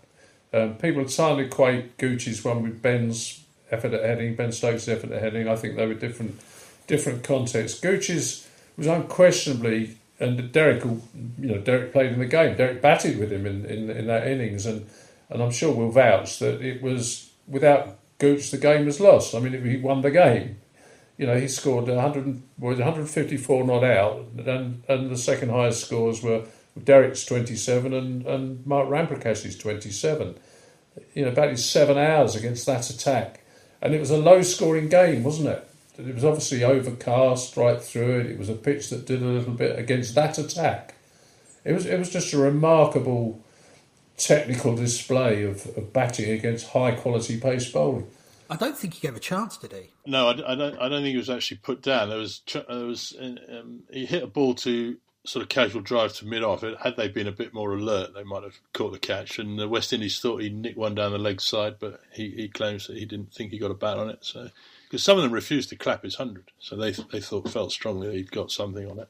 Um, 0.52 0.76
people 0.76 1.02
entirely 1.02 1.46
equate 1.46 1.98
Gooch's 1.98 2.44
one 2.44 2.64
with 2.64 2.82
Ben's 2.82 3.44
effort 3.72 3.94
at 3.94 4.04
heading, 4.04 4.36
Ben 4.36 4.52
Stokes' 4.52 4.88
effort 4.88 5.12
at 5.12 5.22
heading. 5.22 5.48
I 5.48 5.56
think 5.56 5.76
they 5.78 5.88
were 5.88 5.94
different 5.94 6.40
different 6.88 7.24
contexts. 7.24 7.80
Gooch's 7.80 8.48
was 8.76 8.88
unquestionably 8.88 9.99
and 10.20 10.52
Derek, 10.52 10.84
you 10.84 11.02
know, 11.38 11.60
Derek 11.60 11.94
played 11.94 12.12
in 12.12 12.20
the 12.20 12.26
game. 12.26 12.58
Derek 12.58 12.82
batted 12.82 13.18
with 13.18 13.32
him 13.32 13.46
in, 13.46 13.66
in, 13.66 13.90
in 13.90 14.08
that 14.08 14.28
innings, 14.28 14.66
and 14.66 14.88
and 15.30 15.42
I'm 15.42 15.52
sure 15.52 15.74
we'll 15.74 15.92
vouch 15.92 16.40
that 16.40 16.62
it 16.62 16.82
was 16.82 17.32
without 17.48 17.98
Gooch 18.18 18.52
the 18.52 18.58
game 18.58 18.86
was 18.86 19.00
lost. 19.00 19.34
I 19.34 19.40
mean, 19.40 19.64
he 19.64 19.78
won 19.78 20.02
the 20.02 20.12
game. 20.12 20.58
You 21.18 21.28
know, 21.28 21.38
he 21.38 21.48
scored 21.48 21.88
100, 21.88 22.42
was 22.58 22.78
154 22.78 23.64
not 23.66 23.84
out, 23.84 24.26
and 24.38 24.84
and 24.88 25.10
the 25.10 25.18
second 25.18 25.50
highest 25.50 25.86
scores 25.86 26.22
were 26.22 26.46
Derek's 26.82 27.26
27 27.26 27.94
and, 27.94 28.26
and 28.26 28.66
Mark 28.66 28.90
Ramprakash's 28.90 29.58
27. 29.58 30.36
You 31.14 31.26
know, 31.26 31.32
about 31.32 31.58
seven 31.60 31.98
hours 31.98 32.36
against 32.36 32.66
that 32.66 32.90
attack. 32.90 33.42
And 33.82 33.94
it 33.94 34.00
was 34.00 34.12
a 34.12 34.18
low 34.18 34.42
scoring 34.42 34.90
game, 34.90 35.24
wasn't 35.24 35.50
it? 35.50 35.69
It 36.00 36.16
was 36.16 36.26
obviously 36.26 36.64
overcast 36.64 37.58
right 37.58 37.82
through 37.82 38.22
it. 38.22 38.26
It 38.28 38.40
was 38.40 38.50
a 38.50 38.56
pitch 38.56 38.90
that 38.90 39.06
did 39.06 39.22
a 39.22 39.26
little 39.26 39.54
bit 39.54 39.78
against 39.78 40.16
that 40.16 40.38
attack. 40.38 40.96
It 41.66 41.74
was 41.74 41.86
it 41.86 42.00
was 42.00 42.10
just 42.10 42.34
a 42.34 42.38
remarkable 42.38 43.44
technical 44.18 44.76
display 44.76 45.44
of, 45.44 45.66
of 45.78 45.94
batting 45.94 46.30
against 46.30 46.70
high 46.70 46.92
quality 46.92 47.40
pace 47.40 47.72
bowling. 47.72 48.08
I 48.50 48.56
don't 48.56 48.78
think 48.78 48.96
he 48.96 49.02
gave 49.02 49.16
a 49.16 49.20
chance, 49.20 49.58
did 49.58 49.74
he? 49.74 49.92
No, 50.08 50.30
I, 50.30 50.54
I 50.54 50.56
don't. 50.56 50.78
I 50.80 50.90
don't 50.90 51.04
think 51.04 51.12
he 51.12 51.18
was 51.18 51.30
actually 51.30 51.58
put 51.58 51.82
down. 51.82 52.10
There 52.10 52.18
was 52.18 52.42
there 52.54 52.86
was 52.86 53.16
um, 53.20 53.84
he 53.92 54.06
hit 54.06 54.24
a 54.24 54.28
ball 54.28 54.56
to 54.56 54.98
sort 55.26 55.44
of 55.44 55.50
casual 55.50 55.82
drive 55.82 56.14
to 56.14 56.26
mid 56.26 56.44
off. 56.44 56.64
Had 56.82 56.96
they 56.98 57.08
been 57.08 57.28
a 57.28 57.32
bit 57.32 57.54
more 57.54 57.74
alert, 57.74 58.14
they 58.14 58.24
might 58.24 58.44
have 58.44 58.58
caught 58.74 58.92
the 58.92 59.00
catch. 59.00 59.38
And 59.38 59.60
the 59.60 59.68
West 59.68 59.94
Indies 59.94 60.20
thought 60.20 60.42
he 60.42 60.50
nicked 60.50 60.78
one 60.78 60.96
down 60.96 61.12
the 61.12 61.20
leg 61.20 61.42
side, 61.42 61.76
but 61.80 62.02
he, 62.12 62.30
he 62.32 62.48
claims 62.48 62.88
that 62.88 62.98
he 62.98 63.06
didn't 63.06 63.34
think 63.34 63.52
he 63.52 63.60
got 63.60 63.72
a 63.72 63.76
bat 63.76 64.00
on 64.00 64.10
it. 64.10 64.20
So 64.22 64.50
because 64.90 65.04
some 65.04 65.18
of 65.18 65.24
them 65.24 65.32
refused 65.32 65.70
to 65.70 65.76
clap 65.76 66.04
his 66.04 66.16
hundred, 66.16 66.52
so 66.58 66.76
they 66.76 66.92
they 67.12 67.22
thought 67.22 67.50
felt 67.50 67.72
strongly 67.72 68.16
he'd 68.18 68.32
got 68.32 68.52
something 68.52 68.90
on 68.90 69.00
it, 69.00 69.10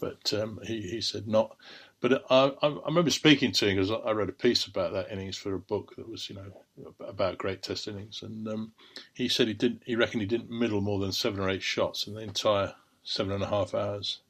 but 0.00 0.32
um, 0.32 0.60
he 0.64 0.80
he 0.82 1.00
said 1.00 1.26
not. 1.26 1.56
But 2.00 2.24
I, 2.30 2.52
I 2.62 2.78
remember 2.86 3.10
speaking 3.10 3.50
to 3.50 3.66
him 3.66 3.76
because 3.76 3.90
I 3.90 4.12
read 4.12 4.28
a 4.28 4.32
piece 4.32 4.66
about 4.66 4.92
that 4.92 5.10
innings 5.10 5.36
for 5.36 5.52
a 5.54 5.58
book 5.58 5.96
that 5.96 6.08
was 6.08 6.30
you 6.30 6.36
know 6.36 6.94
about 7.00 7.38
great 7.38 7.62
Test 7.62 7.88
innings, 7.88 8.22
and 8.22 8.46
um, 8.46 8.72
he 9.14 9.28
said 9.28 9.48
he 9.48 9.54
didn't. 9.54 9.82
He 9.84 9.96
reckoned 9.96 10.20
he 10.20 10.28
didn't 10.28 10.50
middle 10.50 10.80
more 10.80 11.00
than 11.00 11.12
seven 11.12 11.40
or 11.40 11.50
eight 11.50 11.62
shots 11.62 12.06
in 12.06 12.14
the 12.14 12.20
entire 12.20 12.74
seven 13.02 13.32
and 13.32 13.42
a 13.42 13.48
half 13.48 13.74
hours. 13.74 14.20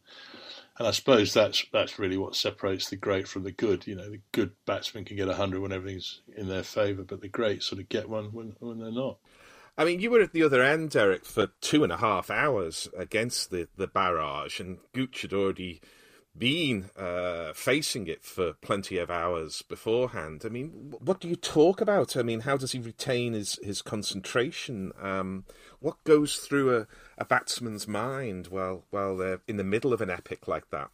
And 0.78 0.86
I 0.86 0.92
suppose 0.92 1.34
that's 1.34 1.66
that's 1.72 1.98
really 1.98 2.16
what 2.16 2.36
separates 2.36 2.88
the 2.88 2.96
great 2.96 3.28
from 3.28 3.42
the 3.42 3.52
good. 3.52 3.86
You 3.86 3.96
know, 3.96 4.08
the 4.08 4.20
good 4.32 4.52
batsmen 4.64 5.04
can 5.04 5.16
get 5.16 5.28
hundred 5.28 5.60
when 5.60 5.72
everything's 5.72 6.22
in 6.36 6.48
their 6.48 6.62
favour, 6.62 7.02
but 7.02 7.20
the 7.20 7.28
great 7.28 7.62
sort 7.62 7.80
of 7.80 7.88
get 7.88 8.08
one 8.08 8.26
when 8.26 8.56
when 8.60 8.78
they're 8.78 8.90
not. 8.90 9.18
I 9.78 9.84
mean, 9.84 10.00
you 10.00 10.10
were 10.10 10.20
at 10.20 10.32
the 10.32 10.42
other 10.42 10.60
end, 10.60 10.90
Derek, 10.90 11.24
for 11.24 11.50
two 11.60 11.84
and 11.84 11.92
a 11.92 11.98
half 11.98 12.30
hours 12.30 12.88
against 12.96 13.52
the, 13.52 13.68
the 13.76 13.86
barrage, 13.86 14.58
and 14.58 14.78
Gooch 14.92 15.22
had 15.22 15.32
already 15.32 15.80
been 16.36 16.90
uh, 16.96 17.52
facing 17.52 18.08
it 18.08 18.24
for 18.24 18.54
plenty 18.54 18.98
of 18.98 19.08
hours 19.08 19.62
beforehand. 19.62 20.42
I 20.44 20.48
mean, 20.48 20.94
what 20.98 21.20
do 21.20 21.28
you 21.28 21.36
talk 21.36 21.80
about? 21.80 22.16
I 22.16 22.22
mean, 22.22 22.40
how 22.40 22.56
does 22.56 22.72
he 22.72 22.80
retain 22.80 23.34
his, 23.34 23.60
his 23.62 23.80
concentration? 23.80 24.90
Um, 25.00 25.44
what 25.78 26.02
goes 26.02 26.38
through 26.38 26.76
a, 26.76 26.86
a 27.16 27.24
batsman's 27.24 27.86
mind 27.86 28.48
while 28.48 28.84
while 28.90 29.16
they're 29.16 29.42
in 29.46 29.58
the 29.58 29.64
middle 29.64 29.92
of 29.92 30.00
an 30.00 30.10
epic 30.10 30.48
like 30.48 30.70
that? 30.70 30.90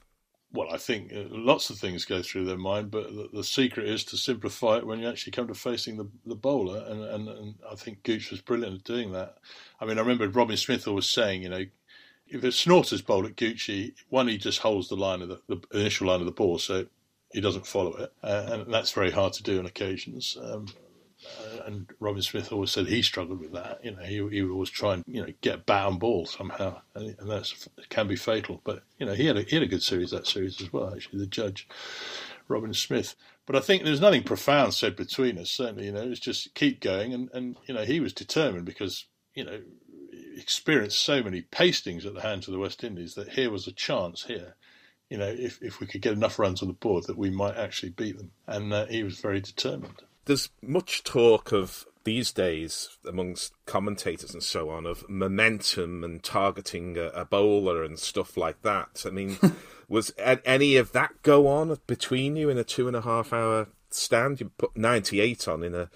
Well, 0.54 0.68
I 0.70 0.76
think 0.76 1.12
uh, 1.12 1.24
lots 1.30 1.68
of 1.68 1.78
things 1.78 2.04
go 2.04 2.22
through 2.22 2.44
their 2.44 2.56
mind, 2.56 2.92
but 2.92 3.12
the, 3.12 3.28
the, 3.32 3.42
secret 3.42 3.88
is 3.88 4.04
to 4.04 4.16
simplify 4.16 4.76
it 4.76 4.86
when 4.86 5.00
you 5.00 5.08
actually 5.08 5.32
come 5.32 5.48
to 5.48 5.54
facing 5.54 5.96
the, 5.96 6.08
the 6.24 6.36
bowler. 6.36 6.84
And, 6.86 7.02
and, 7.02 7.28
and, 7.28 7.54
I 7.68 7.74
think 7.74 8.04
Gooch 8.04 8.30
was 8.30 8.40
brilliant 8.40 8.76
at 8.76 8.84
doing 8.84 9.10
that. 9.12 9.38
I 9.80 9.84
mean, 9.84 9.98
I 9.98 10.02
remember 10.02 10.28
Robin 10.28 10.56
Smith 10.56 10.86
always 10.86 11.10
saying, 11.10 11.42
you 11.42 11.48
know, 11.48 11.64
if 12.28 12.44
a 12.44 12.52
snorter's 12.52 13.02
bowl 13.02 13.26
at 13.26 13.34
Goochie, 13.34 13.94
one, 14.10 14.28
he 14.28 14.38
just 14.38 14.60
holds 14.60 14.88
the 14.88 14.94
line 14.94 15.22
of 15.22 15.28
the, 15.28 15.40
the 15.48 15.60
initial 15.72 16.06
line 16.06 16.20
of 16.20 16.26
the 16.26 16.32
ball, 16.32 16.60
so 16.60 16.86
he 17.32 17.40
doesn't 17.40 17.66
follow 17.66 17.96
it. 17.96 18.12
Uh, 18.22 18.46
and 18.50 18.72
that's 18.72 18.92
very 18.92 19.10
hard 19.10 19.32
to 19.32 19.42
do 19.42 19.58
on 19.58 19.66
occasions. 19.66 20.38
Um, 20.40 20.68
and 21.66 21.90
Robin 22.00 22.22
Smith 22.22 22.52
always 22.52 22.70
said 22.70 22.86
he 22.86 23.02
struggled 23.02 23.40
with 23.40 23.52
that. 23.52 23.84
You 23.84 23.92
know, 23.92 24.02
he 24.02 24.14
he 24.14 24.42
would 24.42 24.52
always 24.52 24.70
try 24.70 24.94
and 24.94 25.04
you 25.06 25.22
know 25.22 25.32
get 25.40 25.66
bat 25.66 25.88
and 25.88 26.00
ball 26.00 26.26
somehow, 26.26 26.80
and, 26.94 27.16
and 27.18 27.30
that 27.30 27.52
can 27.88 28.08
be 28.08 28.16
fatal. 28.16 28.60
But 28.64 28.82
you 28.98 29.06
know, 29.06 29.14
he 29.14 29.26
had 29.26 29.36
a, 29.36 29.42
he 29.42 29.56
had 29.56 29.62
a 29.62 29.68
good 29.68 29.82
series 29.82 30.10
that 30.10 30.26
series 30.26 30.60
as 30.60 30.72
well. 30.72 30.92
Actually, 30.94 31.20
the 31.20 31.26
judge, 31.26 31.68
Robin 32.48 32.74
Smith. 32.74 33.14
But 33.46 33.56
I 33.56 33.60
think 33.60 33.84
there's 33.84 34.00
nothing 34.00 34.22
profound 34.22 34.74
said 34.74 34.96
between 34.96 35.38
us. 35.38 35.50
Certainly, 35.50 35.86
you 35.86 35.92
know, 35.92 36.02
it's 36.02 36.20
just 36.20 36.54
keep 36.54 36.80
going, 36.80 37.12
and 37.12 37.30
and 37.32 37.56
you 37.66 37.74
know, 37.74 37.84
he 37.84 38.00
was 38.00 38.12
determined 38.12 38.64
because 38.64 39.06
you 39.34 39.44
know 39.44 39.60
experienced 40.36 40.98
so 40.98 41.22
many 41.22 41.42
pastings 41.42 42.04
at 42.04 42.14
the 42.14 42.20
hands 42.20 42.48
of 42.48 42.52
the 42.52 42.58
West 42.58 42.82
Indies 42.82 43.14
that 43.14 43.30
here 43.30 43.50
was 43.50 43.66
a 43.66 43.72
chance 43.72 44.24
here 44.24 44.56
you 45.10 45.18
know, 45.18 45.28
if, 45.28 45.62
if 45.62 45.80
we 45.80 45.86
could 45.86 46.00
get 46.00 46.14
enough 46.14 46.38
runs 46.38 46.62
on 46.62 46.66
the 46.66 46.74
board 46.74 47.04
that 47.04 47.18
we 47.18 47.30
might 47.30 47.56
actually 47.56 47.90
beat 47.90 48.16
them. 48.16 48.32
And 48.48 48.72
uh, 48.72 48.86
he 48.86 49.04
was 49.04 49.20
very 49.20 49.40
determined 49.40 50.02
there's 50.24 50.50
much 50.62 51.02
talk 51.04 51.52
of 51.52 51.86
these 52.04 52.32
days 52.32 52.98
amongst 53.08 53.54
commentators 53.66 54.32
and 54.34 54.42
so 54.42 54.68
on 54.68 54.86
of 54.86 55.08
momentum 55.08 56.04
and 56.04 56.22
targeting 56.22 56.96
a, 56.98 57.06
a 57.08 57.24
bowler 57.24 57.82
and 57.82 57.98
stuff 57.98 58.36
like 58.36 58.60
that. 58.62 59.04
I 59.06 59.10
mean, 59.10 59.38
was 59.88 60.12
any 60.18 60.76
of 60.76 60.92
that 60.92 61.22
go 61.22 61.48
on 61.48 61.76
between 61.86 62.36
you 62.36 62.50
in 62.50 62.58
a 62.58 62.64
two 62.64 62.86
and 62.86 62.96
a 62.96 63.00
half 63.00 63.32
hour 63.32 63.68
stand? 63.90 64.40
You 64.40 64.50
put 64.50 64.76
98 64.76 65.48
on 65.48 65.62
in 65.62 65.74
a, 65.74 65.88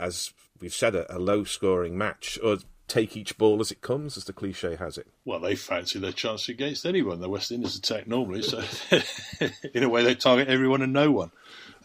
as 0.00 0.32
we've 0.60 0.74
said, 0.74 0.94
a, 0.94 1.16
a 1.16 1.18
low 1.18 1.44
scoring 1.44 1.98
match, 1.98 2.38
or 2.42 2.58
take 2.86 3.16
each 3.16 3.38
ball 3.38 3.60
as 3.60 3.70
it 3.70 3.80
comes, 3.80 4.16
as 4.16 4.24
the 4.24 4.32
cliche 4.32 4.76
has 4.76 4.98
it. 4.98 5.06
Well, 5.24 5.40
they 5.40 5.54
fancy 5.54 5.98
their 5.98 6.12
chance 6.12 6.48
against 6.48 6.84
anyone. 6.84 7.20
The 7.20 7.28
West 7.28 7.52
Indies 7.52 7.76
attack 7.76 8.06
normally, 8.06 8.42
so 8.42 8.62
in 9.74 9.82
a 9.82 9.88
way 9.88 10.02
they 10.02 10.14
target 10.14 10.48
everyone 10.48 10.82
and 10.82 10.92
no 10.92 11.10
one. 11.10 11.30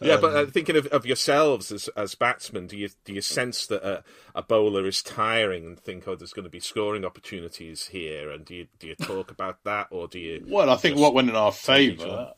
Yeah, 0.00 0.14
um, 0.14 0.20
but 0.20 0.36
uh, 0.36 0.46
thinking 0.46 0.76
of, 0.76 0.86
of 0.88 1.06
yourselves 1.06 1.72
as 1.72 1.88
as 1.88 2.14
batsmen, 2.14 2.66
do 2.66 2.76
you 2.76 2.90
do 3.04 3.14
you 3.14 3.22
sense 3.22 3.66
that 3.66 3.82
a, 3.82 4.04
a 4.34 4.42
bowler 4.42 4.86
is 4.86 5.02
tiring 5.02 5.64
and 5.64 5.78
think, 5.78 6.06
oh, 6.06 6.14
there's 6.14 6.32
going 6.32 6.44
to 6.44 6.50
be 6.50 6.60
scoring 6.60 7.04
opportunities 7.04 7.86
here, 7.86 8.30
and 8.30 8.44
do 8.44 8.54
you 8.54 8.66
do 8.78 8.88
you 8.88 8.94
talk 8.94 9.30
about 9.30 9.64
that, 9.64 9.88
or 9.90 10.06
do 10.06 10.18
you? 10.18 10.44
Well, 10.46 10.68
I 10.68 10.76
think 10.76 10.98
what 10.98 11.14
went 11.14 11.30
in 11.30 11.36
our 11.36 11.52
favour, 11.52 12.32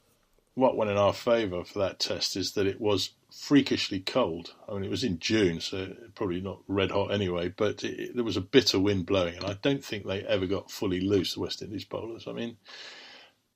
what 0.55 0.77
went 0.77 0.91
in 0.91 0.97
our 0.97 1.13
favour 1.13 1.65
for 1.65 1.81
that 1.81 1.99
test 1.99 2.37
is 2.37 2.53
that 2.53 2.67
it 2.67 2.81
was 2.81 3.11
freakishly 3.37 4.01
cold. 4.01 4.55
I 4.69 4.75
mean, 4.75 4.85
it 4.85 4.91
was 4.91 5.05
in 5.05 5.19
June, 5.19 5.61
so 5.61 5.93
probably 6.15 6.41
not 6.41 6.61
red 6.69 6.93
hot 6.93 7.13
anyway, 7.13 7.53
but 7.57 7.83
it, 7.83 8.15
there 8.15 8.25
was 8.25 8.37
a 8.37 8.43
bitter 8.43 8.79
wind 8.79 9.07
blowing, 9.07 9.35
and 9.35 9.45
I 9.45 9.55
don't 9.61 9.85
think 9.85 10.07
they 10.07 10.23
ever 10.23 10.47
got 10.47 10.71
fully 10.71 11.01
loose. 11.01 11.35
The 11.35 11.41
West 11.41 11.63
Indies 11.63 11.85
bowlers. 11.85 12.29
I 12.29 12.33
mean, 12.33 12.57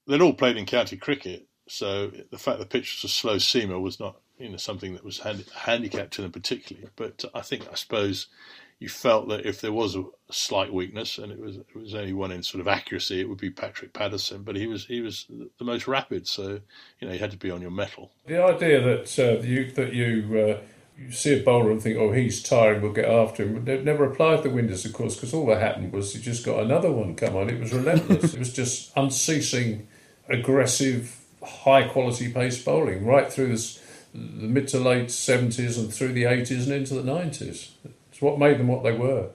they'd 0.09 0.21
all 0.21 0.35
played 0.35 0.57
in 0.57 0.67
county 0.67 0.97
cricket 0.97 1.47
so 1.73 2.13
the 2.31 2.37
fact 2.37 2.59
the 2.59 2.67
pitch 2.67 3.01
was 3.03 3.11
a 3.11 3.15
slow 3.15 3.37
seamer 3.37 3.81
was 3.81 3.99
not 3.99 4.21
you 4.39 4.51
know 4.51 4.59
something 4.59 4.93
that 4.93 5.03
was 5.03 5.21
hand, 5.21 5.47
handicapped 5.55 6.13
to 6.13 6.23
them 6.23 6.31
particularly. 6.31 6.91
But 6.97 7.25
I 7.35 7.41
think 7.41 7.67
I 7.73 7.77
suppose 7.77 8.27
you 8.79 8.91
felt 8.91 9.29
that 9.31 9.47
if 9.47 9.63
there 9.63 9.73
was 9.73 9.97
a, 9.97 10.05
slight 10.31 10.73
weakness, 10.73 11.17
and 11.17 11.33
it 11.33 11.39
was 11.39 11.57
it 11.57 11.75
was 11.75 11.95
only 11.95 12.13
one 12.13 12.31
in 12.31 12.43
sort 12.43 12.61
of 12.61 12.69
accuracy, 12.69 13.21
it 13.21 13.29
would 13.29 13.39
be 13.39 13.49
Patrick 13.49 13.95
Patterson. 13.95 14.43
But 14.43 14.57
he 14.57 14.67
was 14.67 14.85
he 14.85 15.01
was 15.01 15.27
the 15.59 15.65
most 15.65 15.89
rapid, 15.89 16.29
so 16.29 16.61
you 17.01 17.09
know 17.09 17.15
you 17.15 17.19
had 17.19 17.31
to 17.31 17.39
be 17.39 17.51
on 17.51 17.63
your 17.63 17.71
metal. 17.71 18.13
The 18.27 18.43
idea 18.43 18.83
that 18.83 19.19
uh, 19.19 19.41
you 19.43 19.71
that 19.73 19.95
you. 19.95 20.59
Uh, 20.59 20.63
you 20.95 21.11
see 21.11 21.41
a 21.41 21.43
bowler 21.43 21.71
and 21.71 21.83
think, 21.83 21.97
oh, 21.97 22.13
he's 22.13 22.43
tiring, 22.43 22.83
we'll 22.83 22.93
get 22.93 23.07
after 23.07 23.45
him. 23.45 23.67
It 23.67 23.83
never 23.83 24.05
applied 24.05 24.43
to 24.43 24.51
Windies, 24.51 24.85
of 24.85 24.93
course, 24.93 25.15
because 25.15 25.33
all 25.33 25.47
that 25.47 25.59
happened 25.59 25.91
was 25.91 26.13
he 26.13 26.21
just 26.21 26.45
got 26.45 26.63
another 26.63 26.93
one 26.93 27.17
come 27.17 27.35
on. 27.35 27.49
It 27.49 27.59
was 27.59 27.73
relentless. 27.73 28.35
it 28.35 28.39
was 28.39 28.53
just 28.53 28.93
unceasing, 28.95 29.89
aggressive 30.29 31.22
high 31.45 31.89
quality 31.89 32.33
pace 32.33 32.63
bowling 32.63 33.05
right 33.05 33.33
through 33.33 33.49
this, 33.49 33.81
the 34.15 34.19
mid 34.47 34.69
to 34.69 34.79
late 34.79 35.09
70s 35.09 35.79
and 35.79 35.93
through 35.93 36.13
the 36.13 36.25
80s 36.25 36.65
and 36.65 36.73
into 36.73 36.95
the 36.95 37.03
90s. 37.03 37.71
It's 38.11 38.21
what 38.21 38.39
made 38.39 38.59
them 38.59 38.69
what 38.69 38.83
they 38.83 38.93
were. 38.93 39.31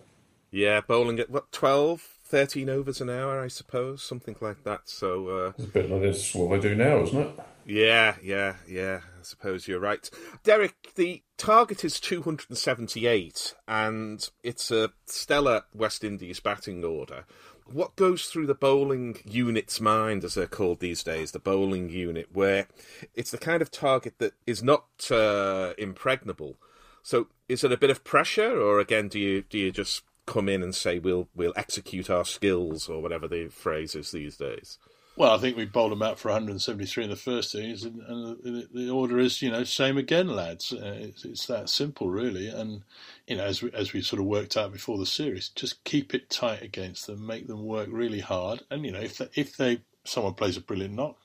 Yeah, 0.52 0.82
bowling 0.82 1.20
at 1.20 1.30
what 1.30 1.52
12, 1.52 2.02
13 2.24 2.70
overs 2.70 3.02
an 3.02 3.10
hour, 3.10 3.42
I 3.44 3.48
suppose, 3.48 4.02
something 4.04 4.36
like 4.40 4.64
that. 4.64 4.82
So 4.86 5.28
uh, 5.30 5.52
It's 5.58 5.66
a 5.66 5.68
bit 5.68 5.90
like 5.90 6.02
this, 6.02 6.34
what 6.36 6.50
they 6.62 6.70
do 6.70 6.76
now, 6.76 7.00
isn't 7.04 7.20
it? 7.20 7.40
yeah, 7.66 8.16
yeah, 8.24 8.56
yeah. 8.68 9.02
I 9.20 9.24
suppose 9.24 9.68
you're 9.68 9.80
right, 9.80 10.10
Derek. 10.44 10.94
The 10.96 11.22
target 11.38 11.84
is 11.84 12.00
278, 12.00 13.56
and 13.68 14.30
it's 14.44 14.72
a 14.72 14.92
stellar 15.06 15.64
West 15.74 16.04
Indies 16.04 16.40
batting 16.40 16.84
order. 16.86 17.26
What 17.72 17.96
goes 17.96 18.26
through 18.26 18.48
the 18.48 18.56
bowling 18.56 19.20
unit's 19.26 19.82
mind, 19.82 20.24
as 20.24 20.36
they're 20.36 20.48
called 20.48 20.80
these 20.80 21.04
days, 21.04 21.32
the 21.32 21.40
bowling 21.40 21.90
unit, 21.90 22.30
where 22.32 22.68
it's 23.14 23.32
the 23.32 23.38
kind 23.38 23.62
of 23.62 23.72
target 23.72 24.16
that 24.20 24.34
is 24.46 24.64
not 24.64 24.86
uh, 25.12 25.74
impregnable. 25.78 26.58
So, 27.04 27.28
is 27.50 27.64
it 27.64 27.72
a 27.72 27.78
bit 27.78 27.90
of 27.90 28.04
pressure, 28.04 28.60
or 28.60 28.80
again, 28.80 29.08
do 29.08 29.20
you 29.20 29.42
do 29.42 29.58
you 29.58 29.72
just 29.72 30.04
come 30.26 30.50
in 30.50 30.64
and 30.64 30.76
say 30.76 31.00
we'll 31.00 31.30
we'll 31.36 31.54
execute 31.56 32.10
our 32.10 32.26
skills, 32.26 32.88
or 32.88 33.02
whatever 33.02 33.28
the 33.28 33.48
phrase 33.48 33.96
is 33.96 34.12
these 34.12 34.38
days? 34.38 34.78
Well, 35.18 35.34
I 35.34 35.40
think 35.40 35.58
we 35.58 35.66
bowled 35.66 35.94
them 35.94 36.04
out 36.04 36.20
for 36.20 36.28
173 36.28 37.06
in 37.06 37.10
the 37.10 37.16
first 37.16 37.56
innings, 37.56 37.84
and, 37.84 38.00
and 38.04 38.38
the, 38.44 38.68
the, 38.72 38.90
order 38.92 39.18
is, 39.18 39.42
you 39.42 39.50
know, 39.50 39.64
same 39.64 39.98
again, 39.98 40.28
lads. 40.28 40.72
Uh, 40.72 40.96
it's, 40.96 41.26
it's, 41.26 41.48
that 41.48 41.70
simple, 41.70 42.08
really. 42.08 42.48
And 42.50 42.84
you 43.26 43.38
know, 43.38 43.46
as 43.46 43.64
we, 43.64 43.72
as 43.72 43.94
we 43.94 44.02
sort 44.04 44.20
of 44.20 44.28
worked 44.28 44.56
out 44.56 44.72
before 44.72 45.00
the 45.00 45.08
series, 45.08 45.50
just 45.50 45.84
keep 45.84 46.14
it 46.14 46.30
tight 46.30 46.62
against 46.62 47.08
them, 47.08 47.26
make 47.26 47.48
them 47.48 47.66
work 47.66 47.90
really 47.92 48.20
hard. 48.20 48.62
And 48.70 48.86
you 48.86 48.92
know, 48.92 49.00
if 49.00 49.18
they, 49.18 49.28
if 49.34 49.58
they 49.58 49.82
someone 50.04 50.36
plays 50.36 50.56
a 50.56 50.62
brilliant 50.62 50.94
knock, 50.94 51.18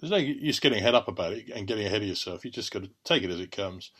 there's 0.00 0.10
no 0.10 0.16
use 0.16 0.58
getting 0.58 0.82
head 0.82 0.94
up 0.94 1.06
about 1.06 1.34
it 1.34 1.50
and 1.54 1.66
getting 1.66 1.84
ahead 1.84 2.00
of 2.00 2.08
yourself. 2.08 2.42
You 2.46 2.50
just 2.50 2.72
got 2.72 2.84
to 2.84 2.90
take 3.04 3.22
it 3.22 3.30
as 3.30 3.40
it 3.40 3.52
comes, 3.52 3.90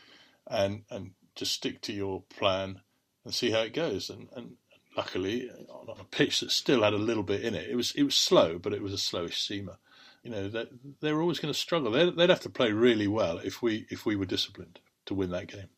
and 0.46 0.84
and 0.88 1.10
just 1.34 1.52
stick 1.52 1.82
to 1.82 1.92
your 1.92 2.22
plan 2.30 2.80
and 3.26 3.34
see 3.34 3.50
how 3.50 3.60
it 3.60 3.74
goes. 3.74 4.08
And 4.08 4.28
and 4.34 4.56
luckily 5.00 5.48
on 5.70 5.96
a 5.98 6.04
pitch 6.04 6.40
that 6.40 6.50
still 6.50 6.82
had 6.82 6.92
a 6.92 6.98
little 6.98 7.22
bit 7.22 7.40
in 7.42 7.54
it. 7.54 7.70
It 7.70 7.74
was 7.74 7.92
it 7.92 8.02
was 8.02 8.14
slow, 8.14 8.58
but 8.58 8.74
it 8.74 8.82
was 8.82 8.92
a 8.92 8.96
slowish 8.96 9.38
seamer. 9.48 9.76
You 10.22 10.30
know, 10.30 10.48
they, 10.48 10.66
they 11.00 11.12
were 11.14 11.22
always 11.22 11.38
going 11.38 11.52
to 11.52 11.58
struggle. 11.58 11.90
They'd, 11.90 12.14
they'd 12.14 12.28
have 12.28 12.40
to 12.40 12.50
play 12.50 12.72
really 12.72 13.08
well 13.08 13.38
if 13.38 13.62
we 13.62 13.86
if 13.88 14.04
we 14.04 14.14
were 14.14 14.26
disciplined 14.26 14.78
to 15.06 15.14
win 15.14 15.30
that 15.30 15.46
game. 15.46 15.70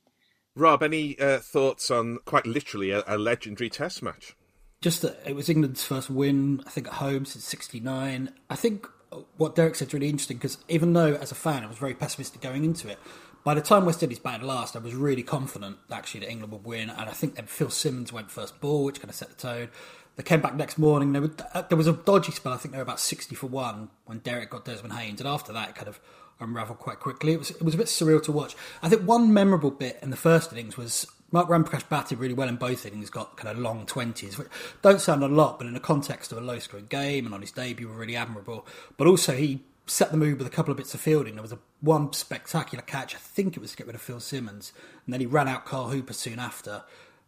Rob, 0.57 0.83
any 0.83 1.19
uh, 1.21 1.39
thoughts 1.39 1.91
on 1.91 2.19
quite 2.25 2.47
literally 2.47 2.91
a, 2.91 3.05
a, 3.07 3.17
legendary 3.17 3.71
Test 3.71 4.03
match? 4.03 4.37
Just 4.83 5.01
that 5.03 5.23
it 5.25 5.37
was 5.37 5.49
England's 5.49 5.85
first 5.85 6.11
win, 6.11 6.63
I 6.67 6.71
think, 6.71 6.89
at 6.89 6.95
home 6.95 7.25
since 7.25 7.45
'69. 7.45 8.33
I 8.51 8.57
think 8.57 8.89
what 9.37 9.55
Derek 9.55 9.77
said 9.77 9.89
is 9.89 9.95
really 9.95 10.09
interesting 10.09 10.39
because 10.39 10.59
even 10.69 10.95
though, 10.95 11.15
as 11.15 11.31
a 11.31 11.37
fan, 11.37 11.63
I 11.63 11.69
was 11.69 11.79
very 11.79 11.95
pessimistic 11.95 12.41
going 12.41 12.65
into 12.65 12.89
it, 12.89 12.99
by 13.45 13.55
the 13.55 13.61
time 13.61 13.85
West 13.85 14.03
Indies 14.03 14.19
batted 14.19 14.47
last, 14.47 14.77
I 14.77 14.79
was 14.79 14.95
really 14.95 15.23
confident 15.23 15.79
actually 15.91 16.21
that 16.21 16.31
England 16.31 16.53
would 16.53 16.65
win, 16.65 16.91
and 16.91 17.09
I 17.09 17.13
think 17.13 17.35
then 17.35 17.47
Phil 17.47 17.71
Simmons 17.71 18.13
went 18.13 18.31
first 18.31 18.61
ball, 18.61 18.85
which 18.85 19.01
kind 19.01 19.11
of 19.11 19.17
set 19.17 19.29
the 19.31 19.35
tone. 19.35 19.69
They 20.17 20.23
came 20.23 20.41
back 20.41 20.55
next 20.55 20.79
morning. 20.79 21.13
Were, 21.13 21.31
uh, 21.55 21.63
there 21.63 21.79
was 21.79 21.87
a 21.87 21.95
dodgy 21.95 22.33
spell. 22.33 22.53
I 22.53 22.59
think 22.59 22.73
they 22.73 22.79
were 22.79 22.83
about 22.83 23.01
sixty 23.01 23.35
for 23.35 23.47
one 23.47 23.89
when 24.05 24.19
Derek 24.19 24.51
got 24.51 24.65
Desmond 24.65 24.95
Haynes, 24.95 25.21
and 25.21 25.29
after 25.29 25.53
that, 25.55 25.75
kind 25.75 25.89
of 25.89 26.01
unravelled 26.39 26.79
quite 26.79 27.01
quickly. 27.01 27.33
It 27.33 27.39
was 27.39 27.51
it 27.51 27.63
was 27.63 27.75
a 27.75 27.79
bit 27.79 27.87
surreal 27.87 28.23
to 28.25 28.33
watch. 28.33 28.55
I 28.83 28.89
think 28.89 29.03
one 29.03 29.33
memorable 29.33 29.71
bit 29.71 29.99
in 30.03 30.11
the 30.11 30.17
first 30.17 30.53
innings 30.53 30.77
was 30.77 31.07
Mark 31.31 31.49
Ramprakash 31.49 31.89
batted 31.89 32.19
really 32.19 32.35
well 32.35 32.49
in 32.49 32.57
both 32.57 32.85
innings. 32.85 33.09
Got 33.09 33.39
kind 33.39 33.57
of 33.57 33.63
long 33.63 33.87
twenties, 33.87 34.37
which 34.37 34.49
don't 34.83 35.01
sound 35.01 35.25
a 35.25 35.29
lot, 35.29 35.59
but 35.59 35.67
in 35.67 35.73
the 35.73 35.81
context 35.81 36.31
of 36.31 36.39
a 36.39 36.43
low 36.43 36.59
scoring 36.59 36.87
game 36.91 37.25
and 37.25 37.35
on 37.35 37.41
his 37.41 37.51
debut, 37.51 37.89
were 37.89 37.95
really 37.95 38.17
admirable. 38.17 38.67
But 38.99 39.07
also 39.07 39.35
he 39.35 39.61
set 39.87 40.11
the 40.11 40.17
mood 40.17 40.39
with 40.39 40.47
a 40.47 40.51
couple 40.51 40.71
of 40.71 40.77
bits 40.77 40.95
of 40.95 41.01
fielding. 41.01 41.35
There 41.35 41.43
was 41.43 41.53
a 41.53 41.59
one 41.81 42.13
spectacular 42.13 42.83
catch. 42.83 43.15
I 43.15 43.19
think 43.19 43.57
it 43.57 43.61
was 43.61 43.73
to 43.73 43.77
get 43.77 43.87
rid 43.87 43.97
of 43.97 44.03
Phil 44.03 44.21
Simmons, 44.21 44.73
and 45.05 45.13
then 45.13 45.21
he 45.21 45.27
ran 45.27 45.49
out 45.49 45.65
Carl 45.65 45.89
Hooper 45.89 46.13
soon 46.13 46.39
after, 46.39 46.83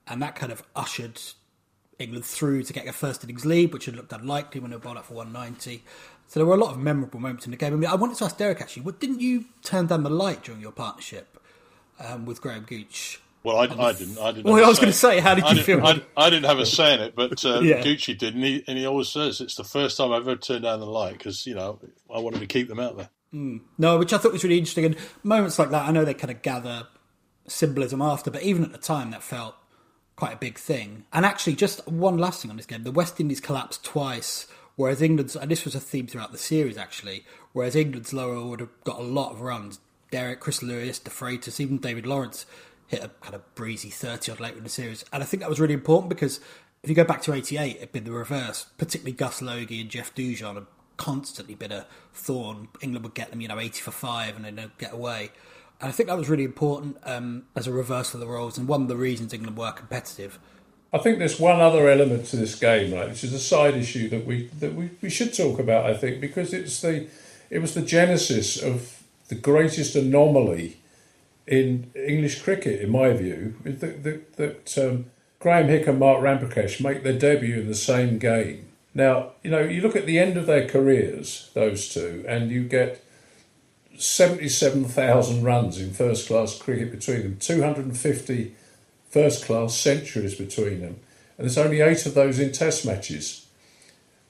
and 0.07 0.23
that 0.23 0.37
kind 0.37 0.53
of 0.53 0.63
ushered 0.77 1.21
England 1.99 2.25
through 2.25 2.63
to 2.65 2.73
get 2.73 2.87
a 2.87 2.93
first 2.93 3.25
innings 3.25 3.45
lead, 3.45 3.73
which 3.73 3.87
had 3.87 3.97
looked 3.97 4.13
unlikely 4.13 4.61
when 4.61 4.71
they 4.71 4.77
were 4.77 4.83
bowled 4.83 4.99
out 4.99 5.07
for 5.07 5.15
190. 5.15 5.83
So 6.27 6.41
there 6.41 6.47
were 6.47 6.55
a 6.55 6.59
lot 6.59 6.71
of 6.71 6.79
memorable 6.79 7.21
moments 7.21 7.45
in 7.45 7.51
the 7.51 7.57
game. 7.57 7.73
I 7.73 7.77
mean, 7.77 7.91
I 7.91 7.95
wanted 7.95 8.17
to 8.19 8.25
ask 8.25 8.37
Derek 8.37 8.61
actually, 8.61 8.83
what, 8.83 9.01
didn't 9.01 9.21
you 9.21 9.45
turn 9.63 9.87
down 9.87 10.03
the 10.03 10.11
light 10.11 10.43
during 10.43 10.61
your 10.61 10.73
partnership 10.73 11.39
um, 12.01 12.25
with 12.25 12.41
Graham 12.41 12.65
Gooch? 12.65 13.21
Well, 13.45 13.59
I, 13.59 13.65
I 13.65 13.93
didn't. 13.93 14.19
I 14.19 14.33
didn't. 14.33 14.51
Well, 14.51 14.65
I 14.65 14.69
was 14.69 14.79
going 14.79 14.91
to 14.91 14.99
say, 14.99 15.21
how 15.21 15.35
did 15.35 15.47
you 15.51 15.63
feel? 15.63 15.87
I, 15.87 16.03
I, 16.17 16.31
didn't 16.31 16.47
have 16.47 16.59
a 16.59 16.65
say 16.65 16.95
in 16.95 17.01
it, 17.01 17.15
but 17.15 17.45
uh, 17.45 17.61
yeah. 17.63 17.83
Goochie 17.83 18.17
did, 18.17 18.35
and 18.35 18.43
he, 18.43 18.65
and 18.67 18.79
he 18.79 18.87
always 18.87 19.09
says 19.09 19.43
it's 19.43 19.57
the 19.57 19.65
first 19.65 19.99
time 19.99 20.13
I've 20.13 20.23
ever 20.23 20.35
turned 20.35 20.63
down 20.63 20.81
the 20.81 20.87
light 20.87 21.19
because 21.19 21.47
you 21.47 21.55
know 21.55 21.79
I 22.13 22.21
wanted 22.21 22.41
to 22.41 22.47
keep 22.47 22.69
them 22.69 22.81
out 22.81 22.97
there. 22.97 23.11
Mm. 23.35 23.61
No, 23.77 23.99
which 23.99 24.15
I 24.15 24.19
thought 24.19 24.33
was 24.33 24.45
really 24.45 24.57
interesting, 24.57 24.87
and 24.87 24.97
moments 25.23 25.59
like 25.59 25.69
that, 25.71 25.87
I 25.87 25.93
know 25.93 26.07
they 26.07 26.15
kind 26.15 26.31
of 26.31 26.41
gather 26.41 26.87
symbolism 27.47 28.01
after, 28.01 28.31
but 28.31 28.43
even 28.43 28.65
at 28.65 28.73
the 28.73 28.79
time, 28.79 29.11
that 29.11 29.23
felt 29.23 29.55
quite 30.17 30.33
a 30.33 30.39
big 30.39 30.57
thing. 30.57 31.05
And 31.13 31.27
actually, 31.27 31.57
just 31.57 31.87
one 31.87 32.17
last 32.17 32.41
thing 32.41 32.51
on 32.51 32.57
this 32.57 32.65
game: 32.65 32.83
the 32.83 32.93
West 32.93 33.21
Indies 33.21 33.41
collapsed 33.41 33.85
twice, 33.85 34.47
whereas 34.77 35.03
England's, 35.03 35.37
and 35.37 35.51
this 35.51 35.67
was 35.67 35.75
a 35.75 35.81
theme 35.81 36.07
throughout 36.07 36.33
the 36.33 36.39
series 36.39 36.79
actually, 36.79 37.27
whereas 37.53 37.77
England's 37.77 38.15
lower 38.15 38.37
order 38.37 38.71
got 38.85 39.01
a 39.01 39.03
lot 39.03 39.33
of 39.33 39.43
runs. 39.43 39.81
Derek, 40.11 40.41
Chris 40.41 40.63
Lewis, 40.63 41.01
DeFreitas, 41.01 41.59
even 41.59 41.79
David 41.79 42.07
Lawrence 42.07 42.47
hit 42.87 43.03
a 43.03 43.09
kind 43.21 43.35
of 43.35 43.55
breezy 43.55 43.91
30 43.91 44.33
odd 44.33 44.41
later 44.41 44.59
in 44.59 44.65
the 44.65 44.71
series. 44.71 45.05
And 45.13 45.23
I 45.23 45.27
think 45.27 45.41
that 45.43 45.49
was 45.49 45.61
really 45.61 45.75
important 45.75 46.09
because 46.09 46.41
if 46.83 46.91
you 46.91 46.95
go 46.95 47.05
back 47.05 47.23
to 47.23 47.33
88, 47.33 47.77
it'd 47.77 47.93
been 47.93 48.05
the 48.05 48.13
reverse. 48.13 48.67
Particularly 48.79 49.13
Gus 49.13 49.41
Logie 49.41 49.81
and 49.81 49.91
Jeff 49.91 50.15
Dujon 50.15 50.55
had 50.55 50.67
constantly 50.97 51.55
been 51.55 51.73
a 51.73 51.87
thorn. 52.13 52.69
England 52.81 53.05
would 53.05 53.15
get 53.15 53.31
them, 53.31 53.41
you 53.41 53.49
know, 53.49 53.59
80 53.59 53.81
for 53.81 53.91
5 53.91 54.37
and 54.37 54.45
then 54.45 54.57
they'd 54.57 54.79
get 54.79 54.93
away. 54.93 55.31
And 55.81 55.89
I 55.89 55.93
think 55.93 56.09
that 56.09 56.17
was 56.17 56.29
really 56.29 56.45
important 56.45 56.99
um, 57.05 57.45
as 57.57 57.67
a 57.67 57.73
reversal 57.73 58.21
of 58.21 58.27
the 58.27 58.33
roles 58.33 58.59
and 58.59 58.69
one 58.69 58.83
of 58.83 58.89
the 58.89 58.97
reasons 58.97 59.33
England 59.33 59.57
were 59.57 59.73
competitive. 59.73 60.39
I 60.93 60.99
think 60.99 61.19
there's 61.19 61.41
one 61.41 61.61
other 61.61 61.89
element 61.89 62.27
to 62.27 62.37
this 62.37 62.55
game, 62.55 62.95
right, 62.95 63.09
which 63.09 63.25
is 63.25 63.33
a 63.33 63.41
side 63.41 63.75
issue 63.75 64.09
that 64.11 64.25
we 64.25 64.47
that 64.61 64.75
we, 64.75 64.91
we 65.03 65.11
should 65.11 65.35
talk 65.35 65.59
about, 65.59 65.87
I 65.87 65.95
think, 65.95 66.21
because 66.21 66.55
it's 66.55 66.81
the 66.81 67.09
it 67.51 67.59
was 67.59 67.75
the 67.75 67.83
genesis 67.83 68.63
of 68.63 69.03
the 69.27 69.35
greatest 69.35 69.97
anomaly 69.97 70.77
in 71.47 71.91
English 71.95 72.43
cricket, 72.43 72.81
in 72.81 72.91
my 72.91 73.13
view, 73.13 73.55
that, 73.65 74.03
that, 74.03 74.37
that 74.37 74.79
um, 74.79 75.07
Graeme 75.39 75.69
Hick 75.69 75.87
and 75.87 75.99
Mark 75.99 76.21
Ramprakash 76.23 76.83
make 76.83 77.03
their 77.03 77.19
debut 77.19 77.61
in 77.61 77.69
the 77.69 77.75
same 77.75 78.19
game. 78.19 78.67
Now, 78.95 79.33
you 79.43 79.51
know, 79.51 79.61
you 79.61 79.81
look 79.81 79.97
at 79.97 80.07
the 80.07 80.19
end 80.19 80.37
of 80.37 80.47
their 80.47 80.69
careers, 80.69 81.51
those 81.53 81.89
two, 81.93 82.25
and 82.27 82.51
you 82.51 82.65
get 82.65 83.05
77,000 83.99 85.43
runs 85.43 85.79
in 85.79 85.93
first 85.93 86.29
class 86.29 86.57
cricket 86.59 86.91
between 86.91 87.23
them, 87.23 87.37
250 87.39 88.55
first 89.11 89.45
class 89.45 89.77
centuries 89.77 90.35
between 90.37 90.81
them, 90.81 90.97
and 91.37 91.45
there's 91.45 91.59
only 91.59 91.81
eight 91.81 92.07
of 92.07 92.15
those 92.15 92.39
in 92.39 92.53
test 92.53 92.87
matches. 92.87 93.47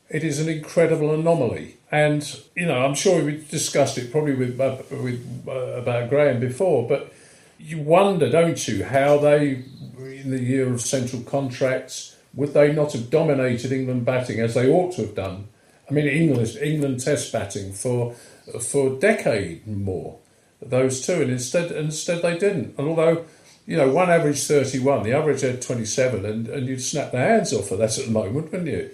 It 0.09 0.25
is 0.25 0.41
an 0.41 0.49
incredible 0.49 1.15
anomaly, 1.15 1.77
and 1.95 2.41
you 2.57 2.67
know 2.67 2.85
I'm 2.85 2.95
sure 2.95 3.25
we 3.25 3.45
discussed 3.49 3.97
it 3.99 4.11
probably 4.11 4.35
with 4.35 4.61
uh, 4.61 4.79
with 4.91 5.45
uh, 5.47 5.53
about 5.53 6.11
Graeme 6.11 6.41
before, 6.41 6.89
but 6.89 7.13
you 7.59 7.79
wonder, 7.79 8.29
don't 8.29 8.67
you, 8.67 8.85
how 8.85 9.19
they 9.19 9.63
in 9.97 10.31
the 10.31 10.43
year 10.43 10.73
of 10.73 10.81
central 10.81 11.23
contracts 11.23 12.17
would 12.35 12.53
they 12.53 12.73
not 12.73 12.93
have 12.95 13.11
dominated 13.11 13.71
England 13.71 14.05
batting 14.05 14.41
as 14.41 14.55
they 14.55 14.69
ought 14.69 14.95
to 14.95 15.03
have 15.03 15.15
done? 15.15 15.47
I 15.89 15.93
mean, 15.93 16.09
England 16.09 16.57
England 16.61 17.01
Test 17.01 17.33
batting 17.33 17.73
for 17.73 18.15
for 18.61 18.95
a 18.95 18.97
decade 18.97 19.67
more. 19.67 20.19
Those 20.61 21.07
two, 21.07 21.23
and 21.23 21.31
instead 21.31 21.71
instead 21.71 22.23
they 22.23 22.37
didn't. 22.37 22.77
And 22.77 22.89
although 22.89 23.25
you 23.67 23.77
know, 23.77 23.91
one 23.91 24.11
average 24.11 24.43
31, 24.45 25.05
the 25.05 25.13
average 25.13 25.41
had 25.41 25.63
27, 25.63 26.27
and, 26.27 26.49
and 26.49 26.67
you'd 26.67 26.83
snap 26.83 27.13
their 27.13 27.27
hands 27.27 27.51
off 27.55 27.69
for 27.69 27.77
that 27.77 27.97
at 27.97 28.05
the 28.05 28.11
moment, 28.11 28.35
wouldn't 28.35 28.67
you? 28.67 28.91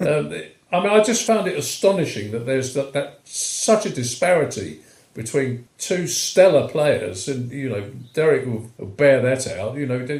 um, 0.06 0.42
I 0.72 0.80
mean, 0.80 0.90
I 0.90 1.02
just 1.02 1.26
found 1.26 1.48
it 1.48 1.58
astonishing 1.58 2.30
that 2.30 2.46
there's 2.46 2.74
that, 2.74 2.92
that 2.92 3.20
such 3.24 3.86
a 3.86 3.90
disparity 3.90 4.80
between 5.14 5.66
two 5.78 6.06
stellar 6.06 6.68
players, 6.68 7.26
and 7.28 7.50
you 7.50 7.68
know, 7.68 7.90
Derek 8.14 8.46
will, 8.46 8.70
bear 8.86 9.20
that 9.20 9.46
out. 9.48 9.76
You 9.76 9.86
know, 9.86 10.04
they, 10.06 10.18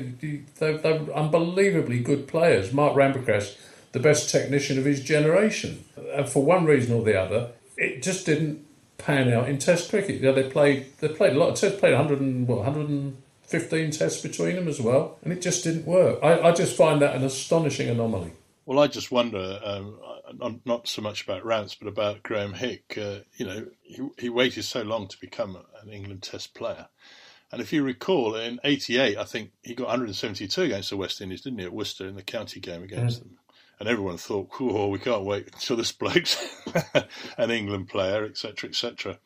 they're, 0.58 0.78
they're 0.78 1.00
unbelievably 1.14 2.00
good 2.00 2.26
players. 2.26 2.72
Mark 2.72 2.94
Ramprakash, 2.94 3.56
the 3.92 4.00
best 4.00 4.30
technician 4.30 4.78
of 4.78 4.84
his 4.84 5.02
generation, 5.02 5.84
and 6.14 6.28
for 6.28 6.42
one 6.42 6.64
reason 6.64 6.94
or 6.94 7.04
the 7.04 7.18
other, 7.20 7.52
it 7.76 8.02
just 8.02 8.26
didn't 8.26 8.66
pan 8.98 9.32
out 9.32 9.48
in 9.48 9.58
Test 9.58 9.90
cricket. 9.90 10.16
You 10.16 10.22
know, 10.22 10.32
they 10.32 10.50
played 10.50 10.86
they 10.98 11.08
played 11.08 11.34
a 11.34 11.38
lot 11.38 11.50
of 11.50 11.54
Tests, 11.54 11.78
played 11.78 11.94
100 11.94 12.20
and 12.20 12.48
what 12.48 12.58
115 12.58 13.90
Tests 13.92 14.20
between 14.20 14.56
them 14.56 14.68
as 14.68 14.80
well, 14.80 15.18
and 15.22 15.32
it 15.32 15.40
just 15.40 15.62
didn't 15.62 15.86
work. 15.86 16.18
I, 16.22 16.40
I 16.40 16.52
just 16.52 16.76
find 16.76 17.00
that 17.00 17.14
an 17.14 17.22
astonishing 17.22 17.88
anomaly. 17.88 18.32
Well, 18.66 18.78
I 18.78 18.86
just 18.86 19.10
wonder, 19.10 19.58
um, 19.64 19.98
not 20.64 20.88
so 20.88 21.02
much 21.02 21.22
about 21.22 21.44
Ramps, 21.44 21.74
but 21.74 21.88
about 21.88 22.22
Graeme 22.22 22.54
Hick. 22.54 22.96
Uh, 22.96 23.20
you 23.36 23.46
know, 23.46 23.66
he, 23.82 24.00
he 24.18 24.28
waited 24.28 24.64
so 24.64 24.82
long 24.82 25.08
to 25.08 25.20
become 25.20 25.56
an 25.82 25.90
England 25.90 26.22
Test 26.22 26.54
player. 26.54 26.88
And 27.52 27.60
if 27.60 27.72
you 27.72 27.82
recall, 27.82 28.36
in 28.36 28.60
'88, 28.62 29.18
I 29.18 29.24
think 29.24 29.52
he 29.62 29.74
got 29.74 29.88
172 29.88 30.62
against 30.62 30.90
the 30.90 30.96
West 30.96 31.20
Indies, 31.20 31.40
didn't 31.42 31.58
he, 31.58 31.64
at 31.64 31.72
Worcester 31.72 32.06
in 32.06 32.14
the 32.14 32.22
county 32.22 32.60
game 32.60 32.82
against 32.82 33.18
mm. 33.18 33.24
them? 33.24 33.38
And 33.80 33.88
everyone 33.88 34.18
thought, 34.18 34.50
"Oh, 34.60 34.88
we 34.88 34.98
can't 34.98 35.24
wait 35.24 35.48
until 35.52 35.76
this 35.76 35.90
bloke's 35.90 36.36
an 37.38 37.50
England 37.50 37.88
player, 37.88 38.24
etc., 38.24 38.68
etc." 38.68 39.18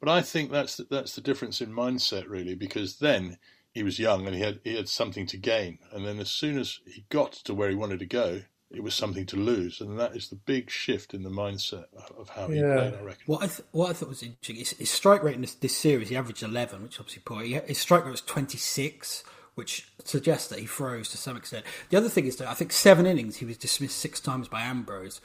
But 0.00 0.08
I 0.08 0.22
think 0.22 0.50
that's 0.50 0.76
the, 0.76 0.86
that's 0.88 1.14
the 1.14 1.20
difference 1.20 1.60
in 1.60 1.72
mindset, 1.72 2.28
really, 2.28 2.54
because 2.54 2.98
then 2.98 3.38
he 3.72 3.82
was 3.82 3.98
young 3.98 4.26
and 4.26 4.34
he 4.34 4.40
had 4.40 4.60
he 4.64 4.76
had 4.76 4.88
something 4.88 5.26
to 5.26 5.36
gain, 5.36 5.78
and 5.92 6.06
then 6.06 6.18
as 6.18 6.30
soon 6.30 6.58
as 6.58 6.80
he 6.86 7.04
got 7.10 7.32
to 7.32 7.52
where 7.52 7.68
he 7.68 7.74
wanted 7.74 7.98
to 7.98 8.06
go, 8.06 8.42
it 8.70 8.82
was 8.82 8.94
something 8.94 9.24
to 9.26 9.36
lose, 9.36 9.80
and 9.80 9.98
that 9.98 10.16
is 10.16 10.28
the 10.28 10.36
big 10.36 10.70
shift 10.70 11.14
in 11.14 11.22
the 11.22 11.30
mindset 11.30 11.84
of 12.18 12.28
how 12.30 12.48
he 12.48 12.58
Yeah. 12.60 12.74
played. 12.74 12.94
I 12.94 13.02
reckon. 13.02 13.22
What 13.26 13.42
I, 13.42 13.46
th- 13.46 13.62
what 13.72 13.90
I 13.90 13.92
thought 13.92 14.08
was 14.08 14.22
interesting 14.22 14.56
is 14.56 14.70
his 14.70 14.90
strike 14.90 15.22
rate 15.22 15.36
in 15.36 15.40
this, 15.42 15.54
this 15.54 15.76
series. 15.76 16.08
He 16.08 16.16
averaged 16.16 16.42
11, 16.42 16.82
which 16.82 16.94
is 16.94 17.00
obviously 17.00 17.22
poor. 17.24 17.42
He, 17.42 17.54
his 17.54 17.78
strike 17.78 18.04
rate 18.04 18.10
was 18.10 18.20
26, 18.22 19.22
which 19.54 19.88
suggests 20.04 20.48
that 20.48 20.58
he 20.58 20.66
froze 20.66 21.08
to 21.10 21.16
some 21.16 21.36
extent. 21.36 21.64
The 21.90 21.96
other 21.96 22.08
thing 22.08 22.26
is 22.26 22.36
that 22.36 22.48
I 22.48 22.54
think 22.54 22.72
seven 22.72 23.06
innings 23.06 23.36
he 23.36 23.44
was 23.44 23.56
dismissed 23.56 23.96
six 23.98 24.20
times 24.20 24.48
by 24.48 24.62
Ambrose, 24.62 25.20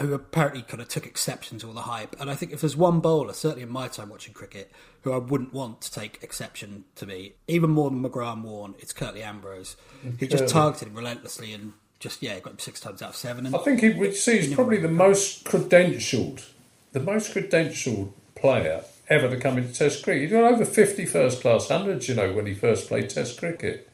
who 0.00 0.12
apparently 0.14 0.62
kind 0.62 0.80
of 0.80 0.88
took 0.88 1.06
exception 1.06 1.58
to 1.58 1.68
all 1.68 1.72
the 1.72 1.82
hype. 1.82 2.18
And 2.20 2.30
I 2.30 2.34
think 2.34 2.52
if 2.52 2.60
there's 2.62 2.76
one 2.76 3.00
bowler, 3.00 3.32
certainly 3.32 3.62
in 3.62 3.70
my 3.70 3.86
time 3.88 4.08
watching 4.08 4.34
cricket, 4.34 4.72
who 5.02 5.12
I 5.12 5.18
wouldn't 5.18 5.52
want 5.52 5.82
to 5.82 5.92
take 5.92 6.18
exception 6.22 6.84
to 6.96 7.06
me, 7.06 7.34
even 7.46 7.70
more 7.70 7.90
than 7.90 8.02
McGrath 8.02 8.32
and 8.32 8.44
Warne, 8.44 8.74
it's 8.78 8.92
Curtly 8.92 9.22
Ambrose. 9.22 9.76
He 10.18 10.26
just 10.26 10.48
targeted 10.48 10.88
him 10.88 10.94
relentlessly 10.94 11.52
and 11.52 11.74
just 12.04 12.22
yeah, 12.22 12.38
got 12.38 12.52
him 12.52 12.58
six 12.58 12.80
times 12.80 13.00
out 13.00 13.10
of 13.10 13.16
seven. 13.16 13.46
And 13.46 13.56
I 13.56 13.58
think 13.60 13.80
he 13.80 13.88
would 13.88 14.14
see 14.14 14.38
he's 14.38 14.54
probably 14.54 14.76
the 14.76 14.88
most 14.88 15.44
credentialed, 15.44 16.44
the 16.92 17.00
most 17.00 17.34
credentialed 17.34 18.12
player 18.34 18.84
ever 19.08 19.30
to 19.30 19.40
come 19.40 19.56
into 19.56 19.72
Test 19.72 20.04
cricket. 20.04 20.22
He 20.24 20.28
got 20.28 20.52
over 20.52 20.66
50 20.66 21.06
first 21.06 21.40
class 21.40 21.68
hundreds, 21.68 22.06
you 22.06 22.14
know, 22.14 22.30
when 22.34 22.44
he 22.44 22.52
first 22.52 22.88
played 22.88 23.08
Test 23.08 23.38
cricket, 23.38 23.88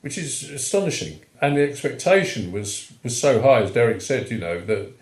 which 0.00 0.16
is 0.16 0.48
astonishing. 0.50 1.20
And 1.42 1.58
the 1.58 1.68
expectation 1.68 2.50
was, 2.50 2.90
was 3.02 3.20
so 3.20 3.42
high, 3.42 3.60
as 3.60 3.72
Derek 3.72 4.00
said, 4.00 4.30
you 4.30 4.38
know, 4.38 4.58
that 4.62 4.92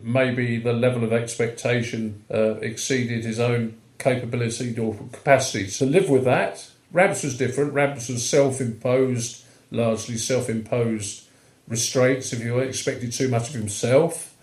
maybe 0.00 0.58
the 0.58 0.72
level 0.72 1.02
of 1.02 1.12
expectation 1.12 2.24
uh, 2.32 2.54
exceeded 2.60 3.24
his 3.24 3.40
own 3.40 3.76
capability 3.98 4.78
or 4.78 4.94
capacity 5.12 5.66
to 5.66 5.86
live 5.86 6.08
with 6.08 6.24
that. 6.24 6.70
Ramps 6.92 7.24
was 7.24 7.36
different. 7.36 7.72
Ramps 7.72 8.08
was 8.08 8.28
self 8.28 8.60
imposed, 8.60 9.44
largely 9.72 10.18
self 10.18 10.48
imposed 10.48 11.26
restraints 11.70 12.32
if 12.34 12.40
you 12.44 12.58
expected 12.58 13.12
too 13.12 13.28
much 13.28 13.48
of 13.48 13.54
himself 13.54 14.36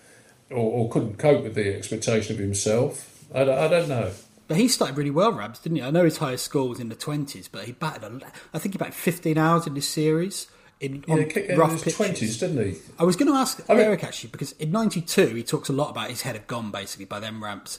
or, 0.50 0.58
or 0.58 0.90
couldn't 0.90 1.18
cope 1.20 1.44
with 1.44 1.54
the 1.54 1.76
expectation 1.76 2.36
of 2.36 2.40
himself. 2.40 3.24
I, 3.36 3.44
don't- 3.44 3.60
I 3.60 3.68
don't 3.68 3.90
know. 3.90 4.12
But 4.48 4.56
he 4.58 4.70
started 4.70 4.98
really 4.98 5.12
well, 5.12 5.34
Ramps, 5.34 5.60
didn't 5.60 5.76
he? 5.76 5.84
I 5.84 5.92
know 5.92 6.06
his 6.06 6.18
highest 6.18 6.46
score 6.46 6.70
was 6.70 6.80
in 6.80 6.88
the 6.88 6.96
twenties, 6.96 7.50
but 7.50 7.66
he 7.66 7.74
batted. 7.74 8.04
A, 8.24 8.26
I 8.54 8.60
think 8.60 8.74
he 8.74 8.78
batted 8.78 8.94
fifteen 8.94 9.38
hours 9.38 9.68
in 9.68 9.74
this 9.74 9.90
series 9.90 10.48
in 10.80 11.04
Yeah, 11.06 11.14
on 11.16 11.20
he 11.20 11.26
kicked 11.26 11.50
in 11.50 11.60
rough 11.60 11.84
pitches. 11.84 11.98
20s, 11.98 12.40
didn't 12.40 12.66
he? 12.66 12.80
I 12.98 13.04
was 13.04 13.18
going 13.18 13.30
to 13.30 13.38
ask 13.38 13.62
I 13.70 13.74
mean- 13.74 13.84
Derek 13.84 14.06
actually 14.06 14.30
because 14.30 14.54
in 14.54 14.72
'92 14.72 15.28
he 15.36 15.44
talks 15.44 15.68
a 15.68 15.74
lot 15.74 15.90
about 15.90 16.10
his 16.10 16.22
head 16.22 16.36
had 16.38 16.48
gone 16.48 16.72
basically 16.72 17.04
by 17.04 17.20
them 17.20 17.44
ramps. 17.44 17.78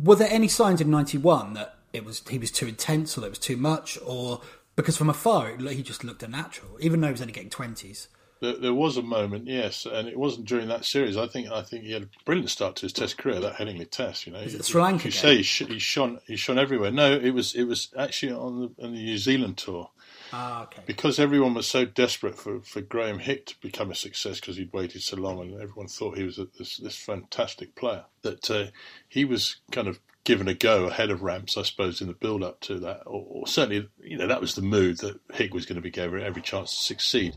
Were 0.00 0.14
there 0.14 0.28
any 0.30 0.46
signs 0.46 0.80
in 0.80 0.88
'91 0.88 1.54
that 1.54 1.74
it 1.92 2.04
was 2.04 2.22
he 2.30 2.38
was 2.38 2.52
too 2.52 2.68
intense 2.68 3.18
or 3.18 3.24
it 3.26 3.30
was 3.30 3.38
too 3.40 3.56
much, 3.56 3.98
or 4.06 4.40
because 4.76 4.96
from 4.96 5.10
afar 5.10 5.50
it, 5.50 5.60
he 5.72 5.82
just 5.82 6.04
looked 6.04 6.22
unnatural, 6.22 6.76
even 6.78 7.00
though 7.00 7.08
he 7.08 7.12
was 7.12 7.20
only 7.22 7.32
getting 7.32 7.50
twenties? 7.50 8.06
There, 8.40 8.56
there 8.56 8.74
was 8.74 8.96
a 8.96 9.02
moment, 9.02 9.46
yes, 9.48 9.84
and 9.84 10.06
it 10.08 10.16
wasn't 10.18 10.46
during 10.46 10.68
that 10.68 10.84
series. 10.84 11.16
I 11.16 11.26
think 11.26 11.48
I 11.50 11.62
think 11.62 11.84
he 11.84 11.92
had 11.92 12.02
a 12.04 12.08
brilliant 12.24 12.50
start 12.50 12.76
to 12.76 12.82
his 12.82 12.92
Test 12.92 13.18
career. 13.18 13.40
That 13.40 13.54
Headingley 13.56 13.90
Test, 13.90 14.26
you 14.26 14.32
know, 14.32 14.40
Was 14.42 14.54
it 14.54 14.58
You- 14.58 14.62
Sri 14.64 14.82
Lanka 14.82 15.06
You 15.06 15.10
game? 15.12 15.20
say 15.20 15.36
he, 15.38 15.42
sh- 15.42 15.66
he 15.68 15.78
shone, 15.78 16.20
he 16.26 16.36
shone 16.36 16.58
everywhere. 16.58 16.90
No, 16.90 17.12
it 17.12 17.30
was 17.30 17.54
it 17.54 17.64
was 17.64 17.88
actually 17.98 18.32
on 18.32 18.60
the 18.76 18.84
on 18.84 18.92
the 18.94 19.02
New 19.02 19.18
Zealand 19.18 19.56
tour 19.58 19.90
Ah, 20.32 20.64
okay. 20.64 20.82
because 20.86 21.18
everyone 21.18 21.54
was 21.54 21.66
so 21.66 21.84
desperate 21.84 22.36
for, 22.36 22.60
for 22.60 22.80
Graeme 22.80 23.18
Hick 23.18 23.46
to 23.46 23.54
become 23.60 23.90
a 23.90 23.94
success 23.94 24.38
because 24.40 24.56
he'd 24.56 24.72
waited 24.72 25.02
so 25.02 25.16
long, 25.16 25.40
and 25.40 25.54
everyone 25.60 25.88
thought 25.88 26.16
he 26.18 26.24
was 26.24 26.38
a, 26.38 26.46
this 26.58 26.76
this 26.76 26.96
fantastic 26.96 27.74
player 27.74 28.04
that 28.22 28.50
uh, 28.50 28.66
he 29.08 29.24
was 29.24 29.56
kind 29.72 29.88
of 29.88 29.98
given 30.24 30.46
a 30.46 30.52
go 30.54 30.84
ahead 30.88 31.10
of 31.10 31.22
Ramps, 31.22 31.56
I 31.56 31.62
suppose, 31.62 32.02
in 32.02 32.06
the 32.08 32.12
build 32.12 32.42
up 32.42 32.60
to 32.60 32.78
that, 32.80 33.02
or, 33.06 33.24
or 33.28 33.46
certainly 33.46 33.88
you 34.02 34.18
know 34.18 34.26
that 34.28 34.40
was 34.40 34.54
the 34.54 34.62
mood 34.62 34.98
that 34.98 35.18
Hick 35.32 35.54
was 35.54 35.64
going 35.66 35.76
to 35.76 35.82
be 35.82 35.90
given 35.90 36.22
every 36.22 36.42
chance 36.42 36.70
to 36.76 36.82
succeed. 36.84 37.34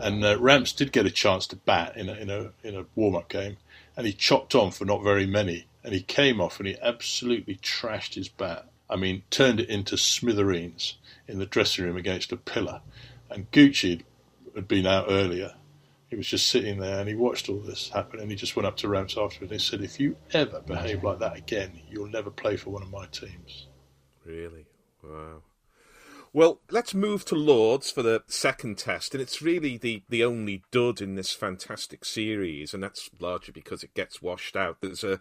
And 0.00 0.24
uh, 0.24 0.38
Ramps 0.38 0.72
did 0.72 0.92
get 0.92 1.06
a 1.06 1.10
chance 1.10 1.46
to 1.48 1.56
bat 1.56 1.96
in 1.96 2.08
a 2.08 2.14
in 2.14 2.30
a 2.30 2.52
in 2.62 2.76
a 2.76 2.86
warm 2.94 3.16
up 3.16 3.28
game, 3.28 3.56
and 3.96 4.06
he 4.06 4.12
chopped 4.12 4.54
on 4.54 4.70
for 4.70 4.84
not 4.84 5.02
very 5.02 5.26
many, 5.26 5.66
and 5.84 5.92
he 5.92 6.02
came 6.02 6.40
off 6.40 6.58
and 6.58 6.66
he 6.66 6.76
absolutely 6.80 7.56
trashed 7.56 8.14
his 8.14 8.28
bat. 8.28 8.66
I 8.88 8.96
mean, 8.96 9.22
turned 9.30 9.60
it 9.60 9.68
into 9.68 9.96
smithereens 9.96 10.96
in 11.28 11.38
the 11.38 11.46
dressing 11.46 11.84
room 11.84 11.96
against 11.96 12.32
a 12.32 12.36
pillar. 12.36 12.80
And 13.30 13.50
Goochie 13.52 14.02
had 14.54 14.66
been 14.66 14.86
out 14.86 15.06
earlier. 15.08 15.54
He 16.08 16.16
was 16.16 16.26
just 16.26 16.48
sitting 16.48 16.80
there 16.80 16.98
and 16.98 17.08
he 17.08 17.14
watched 17.14 17.48
all 17.48 17.60
this 17.60 17.90
happen 17.90 18.18
and 18.18 18.30
he 18.30 18.36
just 18.36 18.56
went 18.56 18.66
up 18.66 18.76
to 18.78 18.88
Ramps 18.88 19.16
afterwards 19.16 19.52
and 19.52 19.60
he 19.60 19.64
said, 19.64 19.80
If 19.80 20.00
you 20.00 20.16
ever 20.32 20.60
behave 20.60 21.04
like 21.04 21.20
that 21.20 21.36
again, 21.36 21.80
you'll 21.88 22.08
never 22.08 22.30
play 22.30 22.56
for 22.56 22.70
one 22.70 22.82
of 22.82 22.90
my 22.90 23.06
teams. 23.06 23.68
Really? 24.24 24.66
Wow. 25.04 25.42
Well, 26.32 26.60
let's 26.70 26.94
move 26.94 27.24
to 27.24 27.34
Lords 27.34 27.90
for 27.90 28.04
the 28.04 28.22
second 28.28 28.78
test, 28.78 29.14
and 29.14 29.20
it's 29.20 29.42
really 29.42 29.76
the, 29.76 30.04
the 30.08 30.22
only 30.22 30.62
dud 30.70 31.00
in 31.00 31.16
this 31.16 31.32
fantastic 31.32 32.04
series, 32.04 32.72
and 32.72 32.80
that's 32.80 33.10
largely 33.18 33.50
because 33.50 33.82
it 33.82 33.94
gets 33.94 34.22
washed 34.22 34.54
out. 34.54 34.76
There's 34.80 35.02
a, 35.02 35.18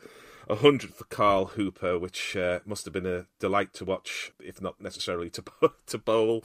a 0.48 0.58
hundred 0.58 0.94
for 0.94 1.06
Carl 1.06 1.46
Hooper, 1.46 1.98
which 1.98 2.38
uh, 2.38 2.60
must 2.64 2.86
have 2.86 2.94
been 2.94 3.08
a 3.08 3.26
delight 3.40 3.74
to 3.76 3.86
watch, 3.86 4.34
if 4.40 4.62
not 4.62 4.80
necessarily 4.80 5.32
to 5.32 5.44
to 5.88 5.98
bowl 5.98 6.44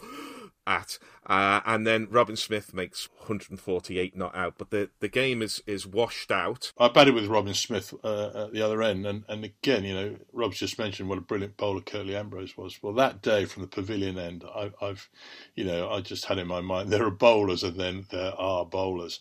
at. 0.67 0.99
Uh, 1.27 1.61
and 1.65 1.87
then 1.87 2.07
Robin 2.11 2.37
Smith 2.37 2.75
makes 2.75 3.09
148 3.19 4.17
not 4.17 4.35
out, 4.35 4.55
but 4.59 4.71
the, 4.71 4.91
the 5.01 5.09
game 5.09 5.41
is, 5.41 5.63
is 5.67 5.87
washed 5.87 6.31
out. 6.31 6.73
I 6.79 6.89
batted 6.89 7.15
with 7.15 7.27
Robin 7.27 7.55
Smith 7.55 7.95
uh, 8.05 8.45
at 8.45 8.53
the 8.53 8.61
other 8.61 8.83
end, 8.83 9.07
and, 9.07 9.25
and 9.29 9.45
again, 9.45 9.85
you 9.85 9.95
know, 9.95 10.17
Rob's 10.33 10.59
just 10.59 10.79
mentioned 10.79 11.09
what 11.09 11.19
a 11.19 11.23
brilliant 11.23 11.57
bowler 11.57 11.81
Curtly 11.81 12.15
Ambrose 12.15 12.57
was. 12.57 12.83
Well, 12.83 12.93
that 12.95 13.23
day 13.23 13.47
from 13.47 13.63
the 13.63 13.69
pavilion 13.69 14.19
end, 14.19 14.45
I, 14.55 14.73
I've, 14.83 15.09
you 15.55 15.65
know, 15.65 15.89
I 15.91 16.01
just 16.01 16.27
had 16.27 16.39
in 16.39 16.47
my 16.47 16.61
mind 16.61 16.91
there 16.91 17.07
are 17.07 17.11
bowlers, 17.11 17.63
and 17.63 17.79
then 17.81 18.07
there 18.11 18.35
are 18.39 18.67
bowlers, 18.67 19.21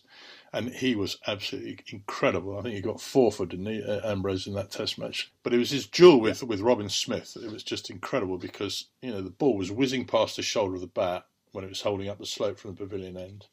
and 0.52 0.68
he 0.68 0.94
was 0.94 1.16
absolutely 1.26 1.78
incredible. 1.88 2.58
I 2.58 2.62
think 2.62 2.74
he 2.74 2.80
got 2.82 3.00
four 3.00 3.32
for 3.32 3.46
didn't 3.46 3.66
he, 3.66 3.82
uh, 3.82 4.08
Ambrose 4.08 4.46
in 4.46 4.54
that 4.54 4.70
Test 4.70 4.98
match. 4.98 5.32
But 5.42 5.54
it 5.54 5.58
was 5.58 5.70
his 5.70 5.86
duel 5.86 6.20
with 6.20 6.42
with 6.42 6.60
Robin 6.60 6.90
Smith. 6.90 7.36
It 7.42 7.50
was 7.50 7.62
just 7.62 7.90
incredible 7.90 8.36
because 8.36 8.88
you 9.00 9.10
know 9.10 9.22
the 9.22 9.30
ball 9.30 9.56
was 9.56 9.72
whizzing 9.72 10.06
past 10.06 10.36
the 10.36 10.42
shoulder 10.42 10.74
of 10.74 10.82
the 10.82 10.86
bat 10.86 11.24
when 11.54 11.64
it 11.64 11.70
was 11.70 11.80
holding 11.80 12.08
up 12.08 12.18
the 12.18 12.26
slope 12.26 12.58
from 12.58 12.72
the 12.72 12.76
pavilion 12.76 13.16
end, 13.16 13.46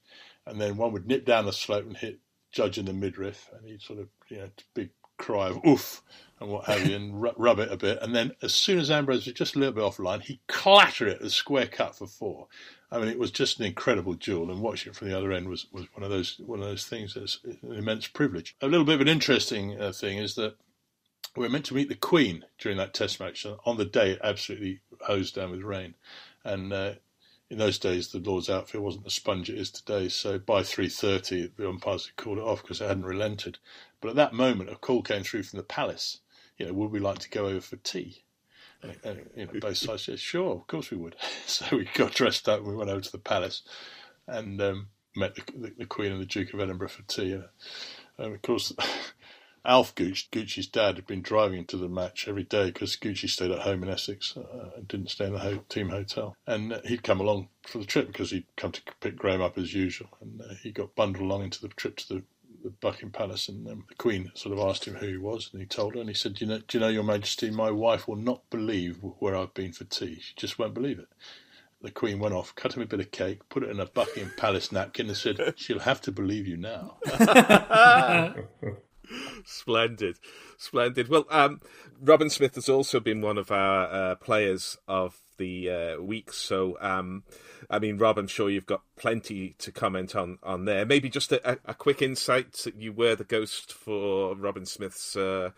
and 0.45 0.59
then 0.59 0.77
one 0.77 0.91
would 0.91 1.07
nip 1.07 1.25
down 1.25 1.45
the 1.45 1.53
slope 1.53 1.85
and 1.85 1.97
hit 1.97 2.19
Judge 2.51 2.77
in 2.77 2.85
the 2.85 2.93
midriff, 2.93 3.49
and 3.53 3.65
he'd 3.65 3.81
sort 3.81 3.99
of, 3.99 4.09
you 4.27 4.37
know, 4.37 4.49
big 4.73 4.89
cry 5.17 5.49
of 5.49 5.59
oof 5.65 6.01
and 6.39 6.49
what 6.49 6.65
have 6.65 6.87
you, 6.87 6.95
and 6.95 7.21
ru- 7.21 7.31
rub 7.37 7.59
it 7.59 7.71
a 7.71 7.77
bit. 7.77 7.99
And 8.01 8.15
then 8.15 8.31
as 8.41 8.53
soon 8.53 8.79
as 8.79 8.89
Ambrose 8.89 9.27
was 9.27 9.35
just 9.35 9.55
a 9.55 9.59
little 9.59 9.75
bit 9.75 9.83
offline, 9.83 10.21
he'd 10.21 10.39
clatter 10.47 11.07
it 11.07 11.21
the 11.21 11.29
square 11.29 11.67
cut 11.67 11.95
for 11.95 12.07
four. 12.07 12.47
I 12.91 12.97
mean, 12.97 13.07
it 13.07 13.19
was 13.19 13.31
just 13.31 13.59
an 13.59 13.65
incredible 13.65 14.15
duel, 14.15 14.51
and 14.51 14.61
watching 14.61 14.91
it 14.91 14.95
from 14.95 15.09
the 15.09 15.17
other 15.17 15.31
end 15.31 15.47
was, 15.47 15.67
was 15.71 15.85
one 15.93 16.03
of 16.03 16.09
those 16.09 16.41
one 16.45 16.59
of 16.59 16.65
those 16.65 16.85
things 16.85 17.13
that's 17.13 17.39
an 17.43 17.73
immense 17.73 18.07
privilege. 18.07 18.55
A 18.61 18.67
little 18.67 18.85
bit 18.85 18.95
of 18.95 19.01
an 19.01 19.07
interesting 19.07 19.79
uh, 19.79 19.91
thing 19.91 20.17
is 20.17 20.35
that 20.35 20.55
we 21.37 21.43
were 21.43 21.49
meant 21.49 21.65
to 21.65 21.75
meet 21.75 21.87
the 21.87 21.95
Queen 21.95 22.43
during 22.59 22.77
that 22.79 22.93
Test 22.93 23.19
match. 23.19 23.45
On 23.65 23.77
the 23.77 23.85
day, 23.85 24.11
it 24.11 24.19
absolutely 24.23 24.81
hosed 25.01 25.35
down 25.35 25.51
with 25.51 25.61
rain, 25.61 25.93
and 26.43 26.73
uh, 26.73 26.93
in 27.51 27.57
those 27.57 27.77
days, 27.77 28.07
the 28.07 28.19
Lord's 28.19 28.49
outfield 28.49 28.85
wasn't 28.85 29.03
the 29.03 29.11
sponge 29.11 29.49
it 29.49 29.57
is 29.57 29.69
today. 29.69 30.07
So 30.07 30.39
by 30.39 30.63
three 30.63 30.87
thirty, 30.87 31.51
the 31.57 31.67
umpires 31.67 32.05
had 32.05 32.15
called 32.15 32.37
it 32.37 32.45
off 32.45 32.61
because 32.61 32.79
it 32.79 32.87
hadn't 32.87 33.03
relented. 33.03 33.57
But 33.99 34.11
at 34.11 34.15
that 34.15 34.33
moment, 34.33 34.69
a 34.69 34.77
call 34.77 35.01
came 35.01 35.23
through 35.23 35.43
from 35.43 35.57
the 35.57 35.63
palace. 35.63 36.19
You 36.57 36.65
know, 36.65 36.73
would 36.73 36.91
we 36.91 36.99
like 36.99 37.19
to 37.19 37.29
go 37.29 37.47
over 37.47 37.59
for 37.59 37.75
tea? 37.75 38.23
And, 38.81 38.95
and, 39.03 39.29
you 39.35 39.45
know, 39.47 39.59
both 39.59 39.75
sides 39.75 40.03
said, 40.03 40.19
"Sure, 40.19 40.55
of 40.55 40.67
course 40.67 40.91
we 40.91 40.97
would." 40.97 41.17
So 41.45 41.75
we 41.75 41.89
got 41.93 42.13
dressed 42.13 42.47
up 42.47 42.59
and 42.59 42.67
we 42.69 42.75
went 42.75 42.89
over 42.89 43.01
to 43.01 43.11
the 43.11 43.17
palace 43.17 43.63
and 44.25 44.61
um, 44.61 44.87
met 45.17 45.35
the, 45.35 45.43
the, 45.53 45.73
the 45.79 45.85
Queen 45.85 46.13
and 46.13 46.21
the 46.21 46.25
Duke 46.25 46.53
of 46.53 46.61
Edinburgh 46.61 46.87
for 46.87 47.03
tea. 47.03 47.33
And, 47.33 47.43
and 48.17 48.33
of 48.33 48.41
course, 48.41 48.71
Alf 49.63 49.93
Gooch, 49.93 50.29
Goochie's 50.31 50.65
dad, 50.65 50.95
had 50.95 51.05
been 51.05 51.21
driving 51.21 51.65
to 51.65 51.77
the 51.77 51.87
match 51.87 52.27
every 52.27 52.43
day 52.43 52.65
because 52.71 52.95
Goochie 52.95 53.29
stayed 53.29 53.51
at 53.51 53.59
home 53.59 53.83
in 53.83 53.89
Essex 53.89 54.35
uh, 54.35 54.71
and 54.75 54.87
didn't 54.87 55.11
stay 55.11 55.25
in 55.25 55.33
the 55.33 55.39
ho- 55.39 55.63
team 55.69 55.89
hotel. 55.89 56.35
And 56.47 56.73
uh, 56.73 56.79
he'd 56.83 57.03
come 57.03 57.19
along 57.19 57.49
for 57.63 57.77
the 57.77 57.85
trip 57.85 58.07
because 58.07 58.31
he'd 58.31 58.47
come 58.57 58.71
to 58.71 58.81
pick 58.99 59.17
Graham 59.17 59.41
up 59.41 59.57
as 59.57 59.73
usual. 59.73 60.09
And 60.19 60.41
uh, 60.41 60.55
he 60.63 60.71
got 60.71 60.95
bundled 60.95 61.23
along 61.23 61.43
into 61.43 61.61
the 61.61 61.67
trip 61.67 61.97
to 61.97 62.07
the, 62.15 62.23
the 62.63 62.71
Buckingham 62.71 63.11
Palace. 63.11 63.47
And 63.49 63.67
um, 63.67 63.85
the 63.87 63.95
Queen 63.95 64.31
sort 64.33 64.57
of 64.57 64.65
asked 64.67 64.85
him 64.85 64.95
who 64.95 65.07
he 65.07 65.17
was, 65.17 65.51
and 65.51 65.61
he 65.61 65.67
told 65.67 65.93
her. 65.93 65.99
And 66.01 66.09
he 66.09 66.15
said, 66.15 66.33
"Do 66.35 66.45
you 66.45 66.51
know, 66.51 66.59
do 66.67 66.77
you 66.77 66.79
know 66.79 66.89
Your 66.89 67.03
Majesty, 67.03 67.51
my 67.51 67.69
wife 67.69 68.07
will 68.07 68.15
not 68.15 68.49
believe 68.49 68.97
where 69.19 69.35
I've 69.35 69.53
been 69.53 69.73
for 69.73 69.83
tea. 69.83 70.19
She 70.21 70.33
just 70.35 70.57
won't 70.57 70.73
believe 70.73 70.97
it." 70.97 71.09
The 71.83 71.91
Queen 71.91 72.19
went 72.19 72.35
off, 72.35 72.53
cut 72.53 72.75
him 72.75 72.83
a 72.83 72.87
bit 72.87 72.99
of 72.99 73.09
cake, 73.09 73.47
put 73.49 73.63
it 73.63 73.69
in 73.69 73.79
a 73.79 73.87
Buckingham 73.87 74.33
Palace 74.37 74.71
napkin, 74.71 75.07
and 75.07 75.17
said, 75.17 75.53
"She'll 75.55 75.79
have 75.79 76.01
to 76.01 76.11
believe 76.11 76.47
you 76.47 76.57
now." 76.57 76.97
Splendid, 79.45 80.17
splendid. 80.57 81.07
Well, 81.07 81.25
um, 81.29 81.61
Robin 81.99 82.29
Smith 82.29 82.55
has 82.55 82.69
also 82.69 82.99
been 82.99 83.21
one 83.21 83.37
of 83.37 83.51
our 83.51 83.91
uh, 83.91 84.15
players 84.15 84.77
of 84.87 85.17
the 85.37 85.69
uh, 85.69 86.01
week. 86.01 86.31
So, 86.31 86.77
um, 86.79 87.23
I 87.69 87.79
mean, 87.79 87.97
Rob, 87.97 88.17
I'm 88.17 88.27
sure 88.27 88.49
you've 88.49 88.65
got 88.65 88.83
plenty 88.97 89.55
to 89.59 89.71
comment 89.71 90.15
on 90.15 90.37
on 90.43 90.65
there. 90.65 90.85
Maybe 90.85 91.09
just 91.09 91.31
a, 91.31 91.59
a, 91.65 91.73
quick 91.73 92.01
insight. 92.01 92.53
That 92.63 92.75
you 92.75 92.93
were 92.93 93.15
the 93.15 93.23
ghost 93.23 93.73
for 93.73 94.35
Robin 94.35 94.65
Smith's 94.65 95.15
uh, 95.15 95.51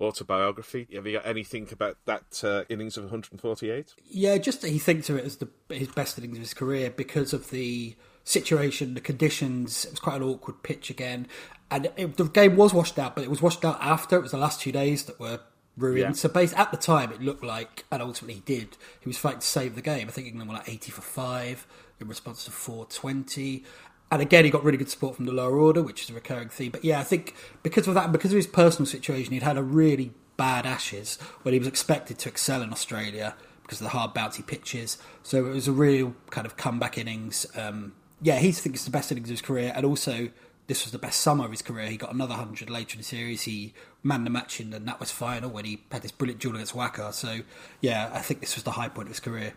autobiography. 0.00 0.88
Have 0.94 1.06
you 1.06 1.14
got 1.14 1.26
anything 1.26 1.68
about 1.72 1.96
that 2.04 2.42
uh, 2.44 2.64
innings 2.68 2.96
of 2.96 3.04
148? 3.04 3.94
Yeah, 4.10 4.36
just 4.38 4.64
he 4.64 4.78
thinks 4.78 5.08
of 5.08 5.16
it 5.16 5.24
as 5.24 5.36
the 5.38 5.48
his 5.70 5.88
best 5.88 6.18
innings 6.18 6.36
of 6.36 6.42
his 6.42 6.54
career 6.54 6.90
because 6.90 7.32
of 7.32 7.50
the 7.50 7.96
situation, 8.24 8.94
the 8.94 9.00
conditions. 9.00 9.84
It 9.84 9.92
was 9.92 10.00
quite 10.00 10.16
an 10.16 10.22
awkward 10.22 10.62
pitch 10.62 10.90
again, 10.90 11.26
and 11.70 11.90
it, 11.96 12.16
the 12.16 12.24
game 12.24 12.56
was 12.56 12.72
washed 12.72 12.98
out, 12.98 13.14
but 13.14 13.24
it 13.24 13.30
was 13.30 13.42
washed 13.42 13.64
out 13.64 13.78
after. 13.80 14.16
It 14.16 14.22
was 14.22 14.32
the 14.32 14.38
last 14.38 14.60
two 14.60 14.72
days 14.72 15.04
that 15.04 15.18
were 15.18 15.40
ruined. 15.76 15.98
Yeah. 16.00 16.12
So, 16.12 16.28
based 16.28 16.56
at 16.56 16.70
the 16.70 16.76
time, 16.76 17.12
it 17.12 17.20
looked 17.22 17.44
like, 17.44 17.84
and 17.90 18.02
ultimately 18.02 18.34
he 18.34 18.40
did. 18.40 18.76
He 19.00 19.08
was 19.08 19.18
fighting 19.18 19.40
to 19.40 19.46
save 19.46 19.74
the 19.74 19.82
game. 19.82 20.08
I 20.08 20.10
think 20.10 20.26
England 20.26 20.50
were 20.50 20.56
like 20.56 20.68
eighty 20.68 20.90
for 20.90 21.02
five 21.02 21.66
in 22.00 22.08
response 22.08 22.44
to 22.44 22.50
four 22.50 22.86
twenty. 22.86 23.64
And 24.10 24.20
again, 24.20 24.44
he 24.44 24.50
got 24.50 24.62
really 24.62 24.76
good 24.76 24.90
support 24.90 25.16
from 25.16 25.24
the 25.24 25.32
lower 25.32 25.56
order, 25.56 25.82
which 25.82 26.02
is 26.02 26.10
a 26.10 26.12
recurring 26.12 26.50
theme. 26.50 26.70
But 26.70 26.84
yeah, 26.84 27.00
I 27.00 27.02
think 27.02 27.34
because 27.62 27.88
of 27.88 27.94
that, 27.94 28.12
because 28.12 28.30
of 28.30 28.36
his 28.36 28.46
personal 28.46 28.84
situation, 28.84 29.32
he'd 29.32 29.42
had 29.42 29.56
a 29.56 29.62
really 29.62 30.12
bad 30.36 30.66
Ashes 30.66 31.16
when 31.42 31.54
he 31.54 31.58
was 31.58 31.66
expected 31.68 32.18
to 32.18 32.28
excel 32.28 32.60
in 32.60 32.72
Australia 32.72 33.34
because 33.62 33.80
of 33.80 33.84
the 33.84 33.90
hard, 33.90 34.12
bouncy 34.12 34.46
pitches. 34.46 34.98
So 35.22 35.46
it 35.46 35.48
was 35.48 35.66
a 35.66 35.72
real 35.72 36.14
kind 36.28 36.46
of 36.46 36.58
comeback 36.58 36.98
innings. 36.98 37.46
Um, 37.56 37.94
yeah, 38.22 38.38
he 38.38 38.52
thinks 38.52 38.80
it's 38.80 38.84
the 38.84 38.90
best 38.90 39.10
innings 39.12 39.28
of 39.28 39.32
his 39.32 39.42
career, 39.42 39.72
and 39.74 39.84
also 39.84 40.30
this 40.66 40.84
was 40.84 40.92
the 40.92 40.98
best 40.98 41.20
summer 41.20 41.44
of 41.44 41.50
his 41.50 41.62
career. 41.62 41.88
He 41.88 41.96
got 41.96 42.14
another 42.14 42.34
hundred 42.34 42.70
later 42.70 42.94
in 42.94 42.98
the 42.98 43.04
series. 43.04 43.42
He 43.42 43.74
manned 44.02 44.26
the 44.26 44.30
match 44.30 44.60
in 44.60 44.70
the 44.70 44.78
NatWest 44.78 45.12
final 45.12 45.50
when 45.50 45.64
he 45.64 45.82
had 45.90 46.02
this 46.02 46.12
brilliant 46.12 46.40
duel 46.40 46.54
against 46.54 46.74
Waqar. 46.74 47.12
So 47.12 47.40
yeah, 47.80 48.10
I 48.12 48.20
think 48.20 48.40
this 48.40 48.54
was 48.54 48.64
the 48.64 48.72
high 48.72 48.88
point 48.88 49.08
of 49.08 49.12
his 49.12 49.20
career. 49.20 49.54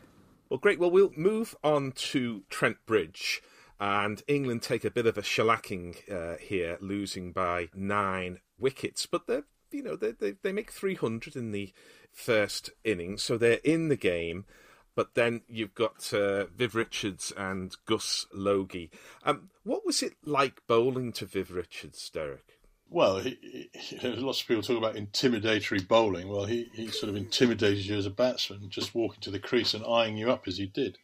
Well, 0.50 0.60
great. 0.60 0.80
Well, 0.80 0.92
we'll 0.92 1.14
move 1.16 1.56
on 1.64 1.92
to 1.94 2.44
Trent 2.50 2.78
Bridge. 2.86 3.42
And 3.78 4.24
England 4.28 4.62
take 4.62 4.86
a 4.86 4.92
bit 4.92 5.06
of 5.06 5.18
a 5.18 5.22
shellacking 5.22 6.10
uh, 6.10 6.38
here, 6.40 6.78
losing 6.80 7.34
by 7.34 7.68
nine 7.76 8.40
wickets. 8.58 9.06
But 9.06 9.28
they 9.28 9.42
you 9.76 9.84
know, 9.84 9.96
they, 9.96 10.12
they, 10.12 10.32
they 10.42 10.52
make 10.52 10.72
300 10.72 11.36
in 11.36 11.52
the 11.52 11.74
first 12.12 12.70
innings, 12.84 13.22
so 13.22 13.38
they're 13.38 13.60
in 13.64 13.90
the 13.90 13.98
game. 13.98 14.46
But 14.96 15.16
then 15.16 15.42
you've 15.50 15.76
got 15.76 16.14
uh, 16.14 16.46
Viv 16.46 16.74
Richards 16.74 17.34
and 17.36 17.76
Gus 17.86 18.26
Logie. 18.34 18.90
Um, 19.24 19.50
what 19.64 19.86
was 19.86 20.02
it 20.02 20.14
like 20.24 20.62
bowling 20.68 21.12
to 21.14 21.26
Viv 21.26 21.52
Richards, 21.52 22.10
Derek? 22.10 22.60
Well, 22.90 23.18
he, 23.20 23.70
he, 23.74 23.98
lots 24.08 24.42
of 24.42 24.48
people 24.48 24.64
talk 24.64 24.78
about 24.78 24.96
intimidatory 24.96 25.86
bowling. 25.86 26.30
Well, 26.30 26.46
he, 26.46 26.70
he 26.74 26.88
sort 26.88 27.10
of 27.10 27.16
intimidated 27.16 27.86
you 27.86 27.98
as 27.98 28.06
a 28.06 28.12
batsman, 28.12 28.70
just 28.70 28.96
walking 28.96 29.22
to 29.22 29.32
the 29.32 29.40
crease 29.40 29.74
and 29.74 29.86
eyeing 29.86 30.18
you 30.18 30.32
up 30.32 30.48
as 30.48 30.58
he 30.58 30.68
did. 30.68 30.98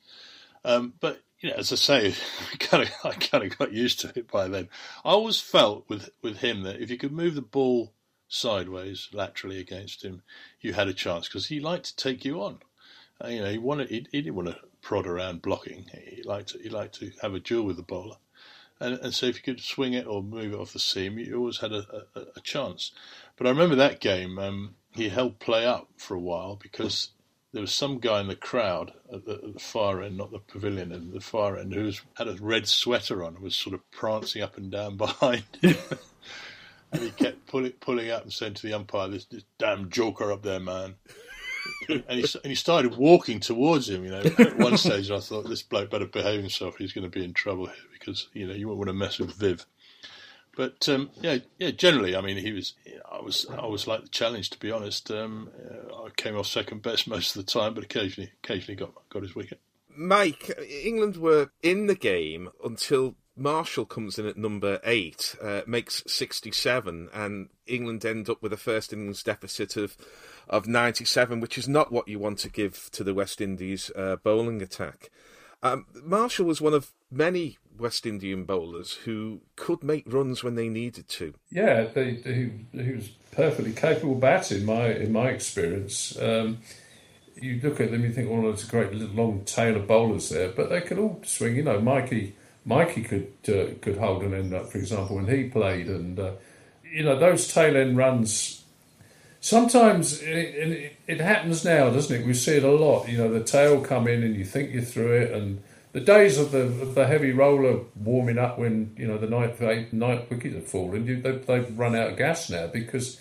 Um, 0.64 0.94
but 1.00 1.22
you 1.40 1.50
know, 1.50 1.56
as 1.56 1.72
I 1.72 1.76
say, 1.76 2.16
kind 2.60 2.84
of, 2.88 2.92
I 3.04 3.14
kind 3.16 3.44
of 3.44 3.58
got 3.58 3.74
used 3.74 4.00
to 4.02 4.14
it 4.16 4.32
by 4.32 4.48
then. 4.48 4.70
I 5.04 5.10
always 5.10 5.42
felt 5.42 5.90
with 5.90 6.10
with 6.22 6.38
him 6.38 6.64
that 6.64 6.82
if 6.82 6.90
you 6.90 6.98
could 6.98 7.12
move 7.12 7.36
the 7.36 7.42
ball 7.42 7.94
sideways, 8.28 9.10
laterally 9.12 9.60
against 9.60 10.04
him, 10.04 10.22
you 10.62 10.74
had 10.74 10.88
a 10.88 10.94
chance 10.94 11.28
because 11.28 11.48
he 11.48 11.60
liked 11.60 11.86
to 11.86 11.96
take 11.96 12.24
you 12.24 12.42
on. 12.42 12.60
Uh, 13.24 13.28
you 13.28 13.42
know, 13.42 13.50
he 13.50 13.58
wanted 13.58 13.90
he, 13.90 14.06
he, 14.12 14.22
didn't 14.22 14.36
want 14.36 14.50
to 14.50 14.58
prod 14.82 15.06
around 15.06 15.42
blocking. 15.42 15.86
He 16.08 16.24
liked 16.24 16.50
to, 16.50 16.60
he 16.60 16.70
liked 16.70 16.96
to 17.00 17.12
have 17.22 17.34
a 17.34 17.40
duel 17.40 17.66
with 17.66 17.78
the 17.78 17.84
bowler, 17.84 18.18
and 18.80 18.96
and 19.00 19.14
so 19.14 19.28
if 19.28 19.36
you 19.36 19.42
could 19.42 19.62
swing 19.62 19.94
it 19.94 20.08
or 20.08 20.24
move 20.24 20.54
it 20.54 20.60
off 20.60 20.74
the 20.74 20.80
seam, 20.80 21.20
you 21.20 21.38
always 21.38 21.60
had 21.60 21.72
a, 21.72 22.06
a, 22.16 22.22
a 22.38 22.42
chance. 22.42 22.92
But 23.38 23.48
I 23.48 23.52
remember 23.52 23.76
that 23.76 24.00
game. 24.00 24.40
Um, 24.40 24.76
he 24.94 25.10
held 25.10 25.40
play 25.40 25.66
up 25.66 25.88
for 25.98 26.16
a 26.16 26.20
while 26.20 26.56
because 26.56 27.12
there 27.54 27.62
was 27.62 27.74
some 27.74 28.00
guy 28.00 28.22
in 28.22 28.28
the 28.28 28.36
crowd 28.36 28.94
at 29.12 29.26
the, 29.26 29.34
at 29.34 29.54
the, 29.54 29.60
far 29.60 30.02
end, 30.02 30.18
not 30.18 30.32
the 30.32 30.40
pavilion 30.40 30.92
end, 30.92 31.14
the 31.14 31.20
far 31.20 31.58
end, 31.58 31.74
who 31.74 31.92
had 32.16 32.28
a 32.28 32.36
red 32.36 32.68
sweater 32.68 33.24
on 33.24 33.36
and 33.36 33.44
was 33.44 33.56
sort 33.56 33.74
of 33.74 33.92
prancing 33.92 34.42
up 34.42 34.58
and 34.58 34.72
down 34.72 34.98
behind 34.98 35.44
him. 35.62 35.78
and 36.92 37.02
he 37.02 37.10
kept 37.12 37.46
pulling, 37.48 37.72
pulling 37.74 38.10
up 38.10 38.24
and 38.24 38.34
saying 38.34 38.54
to 38.56 38.68
the 38.68 38.74
umpire, 38.74 39.10
this, 39.10 39.26
this 39.26 39.44
damn 39.58 39.90
joker 39.90 40.32
up 40.32 40.44
there, 40.44 40.60
man. 40.60 40.96
And, 41.90 42.04
he, 42.08 42.26
and 42.44 42.46
he 42.46 42.56
started 42.56 42.96
walking 42.96 43.40
towards 43.40 43.90
him, 43.90 44.04
you 44.04 44.12
know. 44.12 44.22
At 44.22 44.58
one 44.58 44.78
stage, 44.78 45.12
I 45.12 45.20
thought, 45.20 45.48
this 45.48 45.64
bloke 45.64 45.90
better 45.90 46.06
behave 46.06 46.40
himself. 46.40 46.78
He's 46.78 46.94
going 46.94 47.10
to 47.10 47.10
be 47.10 47.24
in 47.24 47.34
trouble 47.34 47.66
here 47.68 47.76
because, 47.92 48.28
you 48.34 48.48
know, 48.48 48.54
you 48.54 48.68
won't 48.68 48.80
want 48.80 48.90
to 48.90 48.94
mess 48.94 49.20
with 49.20 49.34
Viv. 49.34 49.66
But 50.56 50.88
um, 50.90 51.12
yeah, 51.22 51.38
yeah. 51.60 51.72
Generally, 51.72 52.16
I 52.16 52.22
mean, 52.22 52.38
he 52.38 52.52
was. 52.52 52.74
I 53.10 53.22
was. 53.22 53.48
I 53.50 53.66
was 53.66 53.88
like 53.88 54.04
the 54.04 54.10
challenge, 54.10 54.50
to 54.50 54.60
be 54.60 54.70
honest. 54.70 55.10
Um, 55.10 55.50
I 55.94 56.10
came 56.16 56.36
off 56.36 56.48
second 56.48 56.82
best 56.82 57.08
most 57.08 57.36
of 57.36 57.46
the 57.46 57.52
time, 57.52 57.74
but 57.74 57.84
occasionally, 57.84 58.32
occasionally 58.44 58.76
got 58.76 58.92
got 59.10 59.24
his 59.24 59.36
wicket. 59.36 59.60
Mike, 59.96 60.52
England 60.84 61.18
were 61.18 61.52
in 61.64 61.88
the 61.88 61.96
game 61.96 62.50
until 62.64 63.16
Marshall 63.36 63.86
comes 63.86 64.20
in 64.20 64.26
at 64.26 64.38
number 64.38 64.80
eight, 64.84 65.36
uh, 65.42 65.62
makes 65.66 66.04
sixty-seven, 66.06 67.10
and 67.14 67.50
England 67.66 68.06
end 68.06 68.30
up 68.30 68.42
with 68.42 68.52
a 68.52 68.58
first 68.58 68.92
innings 68.92 69.24
deficit 69.24 69.78
of 69.78 69.96
of 70.50 70.68
ninety-seven, 70.68 71.40
which 71.40 71.58
is 71.58 71.68
not 71.68 71.92
what 71.92 72.08
you 72.08 72.20
want 72.20 72.40
to 72.40 72.50
give 72.50 72.90
to 72.92 73.04
the 73.04 73.14
West 73.14 73.42
Indies 73.42 73.92
uh, 73.96 74.18
bowling 74.18 74.62
attack. 74.62 75.10
Um, 75.64 75.86
Marshall 76.04 76.46
was 76.48 76.60
one 76.60 76.74
of 76.74 76.92
many 77.12 77.58
West 77.78 78.06
Indian 78.06 78.46
bowlers 78.46 78.94
who 79.06 79.42
could 79.56 79.84
make 79.84 80.12
runs 80.12 80.44
when 80.44 80.56
they 80.56 80.70
needed 80.70 81.08
to. 81.08 81.34
Yeah, 81.52 81.84
they, 81.84 82.16
he, 82.16 82.52
he 82.72 82.92
was 82.92 83.10
perfectly 83.32 83.72
capable 83.72 84.16
bat 84.16 84.52
in 84.52 84.66
my 84.66 84.88
in 84.88 85.12
my 85.12 85.30
experience. 85.30 86.20
Um, 86.20 86.60
you 87.36 87.60
look 87.64 87.80
at 87.80 87.92
them, 87.92 88.04
you 88.04 88.12
think, 88.12 88.30
well, 88.30 88.42
there's 88.42 88.68
a 88.68 88.72
great 88.72 88.94
long 88.94 89.44
tail 89.46 89.76
of 89.76 89.88
bowlers 89.88 90.30
there, 90.30 90.50
but 90.50 90.70
they 90.70 90.82
could 90.82 91.00
all 91.00 91.22
swing. 91.26 91.56
You 91.56 91.64
know, 91.64 91.80
Mikey 91.80 92.36
Mikey 92.66 93.04
could 93.04 93.32
uh, 93.48 93.74
could 93.82 93.98
hold 93.98 94.24
an 94.24 94.34
end 94.34 94.54
up, 94.54 94.72
for 94.72 94.78
example, 94.80 95.16
when 95.16 95.28
he 95.28 95.50
played, 95.50 95.88
and 95.88 96.20
uh, 96.20 96.32
you 96.92 97.04
know 97.04 97.18
those 97.18 97.52
tail 97.52 97.78
end 97.78 97.98
runs. 97.98 98.61
Sometimes 99.44 100.22
it, 100.22 100.98
it, 101.08 101.20
happens 101.20 101.66
now, 101.66 101.90
doesn't 101.90 102.16
it? 102.16 102.26
We 102.26 102.36
see 102.36 102.58
it 102.58 102.64
a 102.64 102.72
lot. 102.72 103.10
You 103.10 103.18
know, 103.18 103.34
the 103.34 103.44
tail 103.44 103.82
come 103.82 104.08
in, 104.08 104.22
and 104.22 104.36
you 104.36 104.46
think 104.46 104.72
you're 104.72 104.84
through 104.84 105.14
it, 105.14 105.32
and 105.32 105.64
the 105.94 106.00
days 106.00 106.38
of 106.38 106.52
the 106.52 106.62
of 106.62 106.94
the 106.94 107.08
heavy 107.08 107.32
roller 107.32 107.80
warming 107.96 108.38
up 108.38 108.60
when 108.60 108.96
you 108.98 109.08
know 109.08 109.18
the 109.18 109.28
ninth 109.28 109.60
eighth 109.62 109.92
ninth 109.94 110.30
wickets 110.30 110.56
have 110.56 110.68
fallen, 110.68 111.08
you, 111.08 111.20
they, 111.20 111.32
they've 111.32 111.78
run 111.78 111.96
out 111.96 112.12
of 112.12 112.18
gas 112.18 112.52
now 112.52 112.68
because 112.68 113.20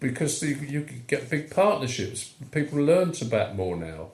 because 0.00 0.38
the, 0.40 0.48
you 0.48 0.80
get 1.06 1.30
big 1.30 1.50
partnerships. 1.50 2.34
People 2.52 2.80
learn 2.80 3.12
to 3.12 3.24
bat 3.24 3.56
more 3.56 3.74
now. 3.74 4.10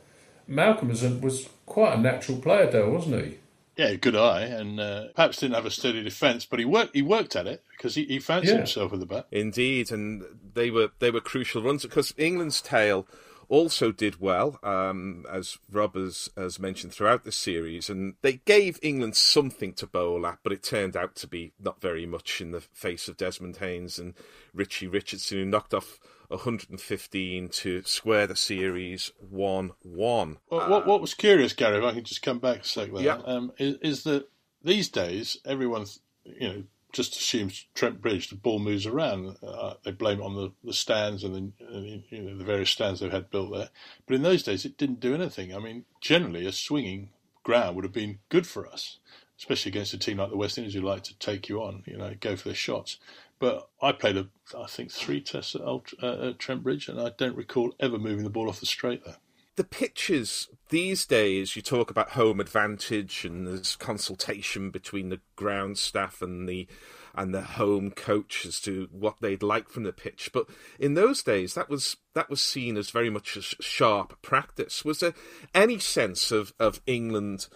Malcolm 0.46 0.88
was, 0.88 1.02
was 1.02 1.48
quite 1.66 1.94
a 1.94 2.00
natural 2.00 2.38
player, 2.38 2.70
though, 2.70 2.90
wasn't 2.90 3.24
he? 3.24 3.38
Yeah, 3.80 3.94
good 3.94 4.14
eye, 4.14 4.42
and 4.42 4.78
uh, 4.78 5.04
perhaps 5.14 5.38
didn't 5.38 5.54
have 5.54 5.64
a 5.64 5.70
steady 5.70 6.02
defence, 6.02 6.44
but 6.44 6.58
he 6.58 6.66
worked. 6.66 6.94
He 6.94 7.00
worked 7.00 7.34
at 7.34 7.46
it 7.46 7.64
because 7.70 7.94
he, 7.94 8.04
he 8.04 8.18
fancied 8.18 8.50
yeah. 8.50 8.56
himself 8.58 8.90
with 8.90 9.00
the 9.00 9.06
bat. 9.06 9.26
Indeed, 9.32 9.90
and 9.90 10.22
they 10.52 10.70
were 10.70 10.90
they 10.98 11.10
were 11.10 11.22
crucial 11.22 11.62
runs 11.62 11.84
because 11.84 12.12
England's 12.18 12.60
tail 12.60 13.06
also 13.48 13.90
did 13.90 14.20
well, 14.20 14.58
um, 14.62 15.24
as 15.32 15.56
Rob 15.72 15.94
has, 15.94 16.28
has 16.36 16.58
mentioned 16.58 16.92
throughout 16.92 17.24
the 17.24 17.32
series, 17.32 17.88
and 17.88 18.16
they 18.20 18.34
gave 18.34 18.78
England 18.82 19.16
something 19.16 19.72
to 19.72 19.86
bowl 19.86 20.26
at, 20.26 20.40
but 20.42 20.52
it 20.52 20.62
turned 20.62 20.94
out 20.94 21.16
to 21.16 21.26
be 21.26 21.52
not 21.58 21.80
very 21.80 22.04
much 22.04 22.42
in 22.42 22.50
the 22.50 22.60
face 22.60 23.08
of 23.08 23.16
Desmond 23.16 23.56
Haynes 23.56 23.98
and 23.98 24.12
Richie 24.52 24.88
Richardson, 24.88 25.38
who 25.38 25.44
knocked 25.46 25.72
off 25.72 25.98
115 26.30 27.48
to 27.48 27.82
square 27.82 28.26
the 28.26 28.36
series 28.36 29.12
1 29.18 29.72
1. 29.82 30.36
Well, 30.50 30.70
what, 30.70 30.86
what 30.86 31.00
was 31.00 31.14
curious, 31.14 31.52
Gary, 31.52 31.78
if 31.78 31.84
I 31.84 31.92
can 31.92 32.04
just 32.04 32.22
come 32.22 32.38
back 32.38 32.60
a 32.60 32.64
sec 32.64 32.92
there, 32.92 33.02
yeah. 33.02 33.20
um, 33.24 33.52
is, 33.58 33.76
is 33.82 34.02
that 34.04 34.28
these 34.62 34.88
days 34.88 35.38
everyone, 35.44 35.86
you 36.24 36.48
know, 36.48 36.62
just 36.92 37.16
assumes 37.16 37.66
Trent 37.74 38.00
Bridge, 38.00 38.28
the 38.28 38.36
ball 38.36 38.58
moves 38.58 38.86
around. 38.86 39.36
Uh, 39.42 39.74
they 39.84 39.92
blame 39.92 40.20
it 40.20 40.24
on 40.24 40.34
the, 40.34 40.52
the 40.64 40.72
stands 40.72 41.22
and 41.24 41.52
the, 41.60 42.02
you 42.10 42.22
know, 42.22 42.36
the 42.36 42.44
various 42.44 42.70
stands 42.70 43.00
they've 43.00 43.12
had 43.12 43.30
built 43.30 43.52
there. 43.52 43.70
But 44.06 44.16
in 44.16 44.22
those 44.22 44.42
days, 44.42 44.64
it 44.64 44.76
didn't 44.76 45.00
do 45.00 45.14
anything. 45.14 45.54
I 45.54 45.58
mean, 45.58 45.84
generally, 46.00 46.46
a 46.46 46.52
swinging 46.52 47.10
ground 47.42 47.76
would 47.76 47.84
have 47.84 47.92
been 47.92 48.18
good 48.28 48.46
for 48.46 48.66
us, 48.66 48.98
especially 49.38 49.70
against 49.70 49.94
a 49.94 49.98
team 49.98 50.18
like 50.18 50.30
the 50.30 50.36
West 50.36 50.58
Indies 50.58 50.74
who 50.74 50.80
like 50.80 51.04
to 51.04 51.18
take 51.18 51.48
you 51.48 51.62
on, 51.62 51.82
you 51.86 51.96
know, 51.96 52.14
go 52.20 52.36
for 52.36 52.48
their 52.48 52.54
shots. 52.54 52.98
But 53.40 53.68
I 53.82 53.92
played, 53.92 54.16
a, 54.16 54.28
I 54.56 54.66
think, 54.66 54.92
three 54.92 55.20
tests 55.20 55.56
at, 55.56 55.62
uh, 55.62 56.28
at 56.28 56.38
Trent 56.38 56.62
Bridge, 56.62 56.88
and 56.88 57.00
I 57.00 57.10
don't 57.18 57.36
recall 57.36 57.74
ever 57.80 57.98
moving 57.98 58.22
the 58.22 58.30
ball 58.30 58.48
off 58.48 58.60
the 58.60 58.66
straight 58.66 59.04
there 59.04 59.16
the 59.60 59.64
pitches 59.64 60.48
these 60.70 61.04
days, 61.04 61.54
you 61.54 61.60
talk 61.60 61.90
about 61.90 62.12
home 62.12 62.40
advantage, 62.40 63.26
and 63.26 63.46
there's 63.46 63.76
consultation 63.76 64.70
between 64.70 65.10
the 65.10 65.20
ground 65.36 65.76
staff 65.76 66.22
and 66.22 66.48
the 66.48 66.66
and 67.14 67.34
the 67.34 67.42
home 67.42 67.90
coach 67.90 68.46
as 68.46 68.58
to 68.60 68.88
what 68.90 69.16
they'd 69.20 69.42
like 69.42 69.68
from 69.68 69.82
the 69.82 69.92
pitch. 69.92 70.30
But 70.32 70.46
in 70.78 70.94
those 70.94 71.22
days, 71.22 71.52
that 71.54 71.68
was 71.68 71.98
that 72.14 72.30
was 72.30 72.40
seen 72.40 72.78
as 72.78 72.88
very 72.88 73.10
much 73.10 73.36
a 73.36 73.42
sharp 73.42 74.22
practice. 74.22 74.82
Was 74.82 75.00
there 75.00 75.12
any 75.54 75.78
sense 75.78 76.32
of 76.32 76.54
of 76.58 76.80
England? 76.86 77.46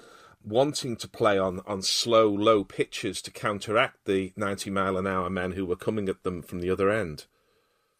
Wanting 0.44 0.96
to 0.96 1.08
play 1.08 1.38
on, 1.38 1.60
on 1.66 1.82
slow, 1.82 2.28
low 2.28 2.64
pitches 2.64 3.22
to 3.22 3.30
counteract 3.30 4.04
the 4.04 4.32
90 4.36 4.70
mile 4.70 4.96
an 4.96 5.06
hour 5.06 5.30
men 5.30 5.52
who 5.52 5.66
were 5.66 5.76
coming 5.76 6.08
at 6.08 6.22
them 6.22 6.42
from 6.42 6.60
the 6.60 6.70
other 6.70 6.90
end? 6.90 7.26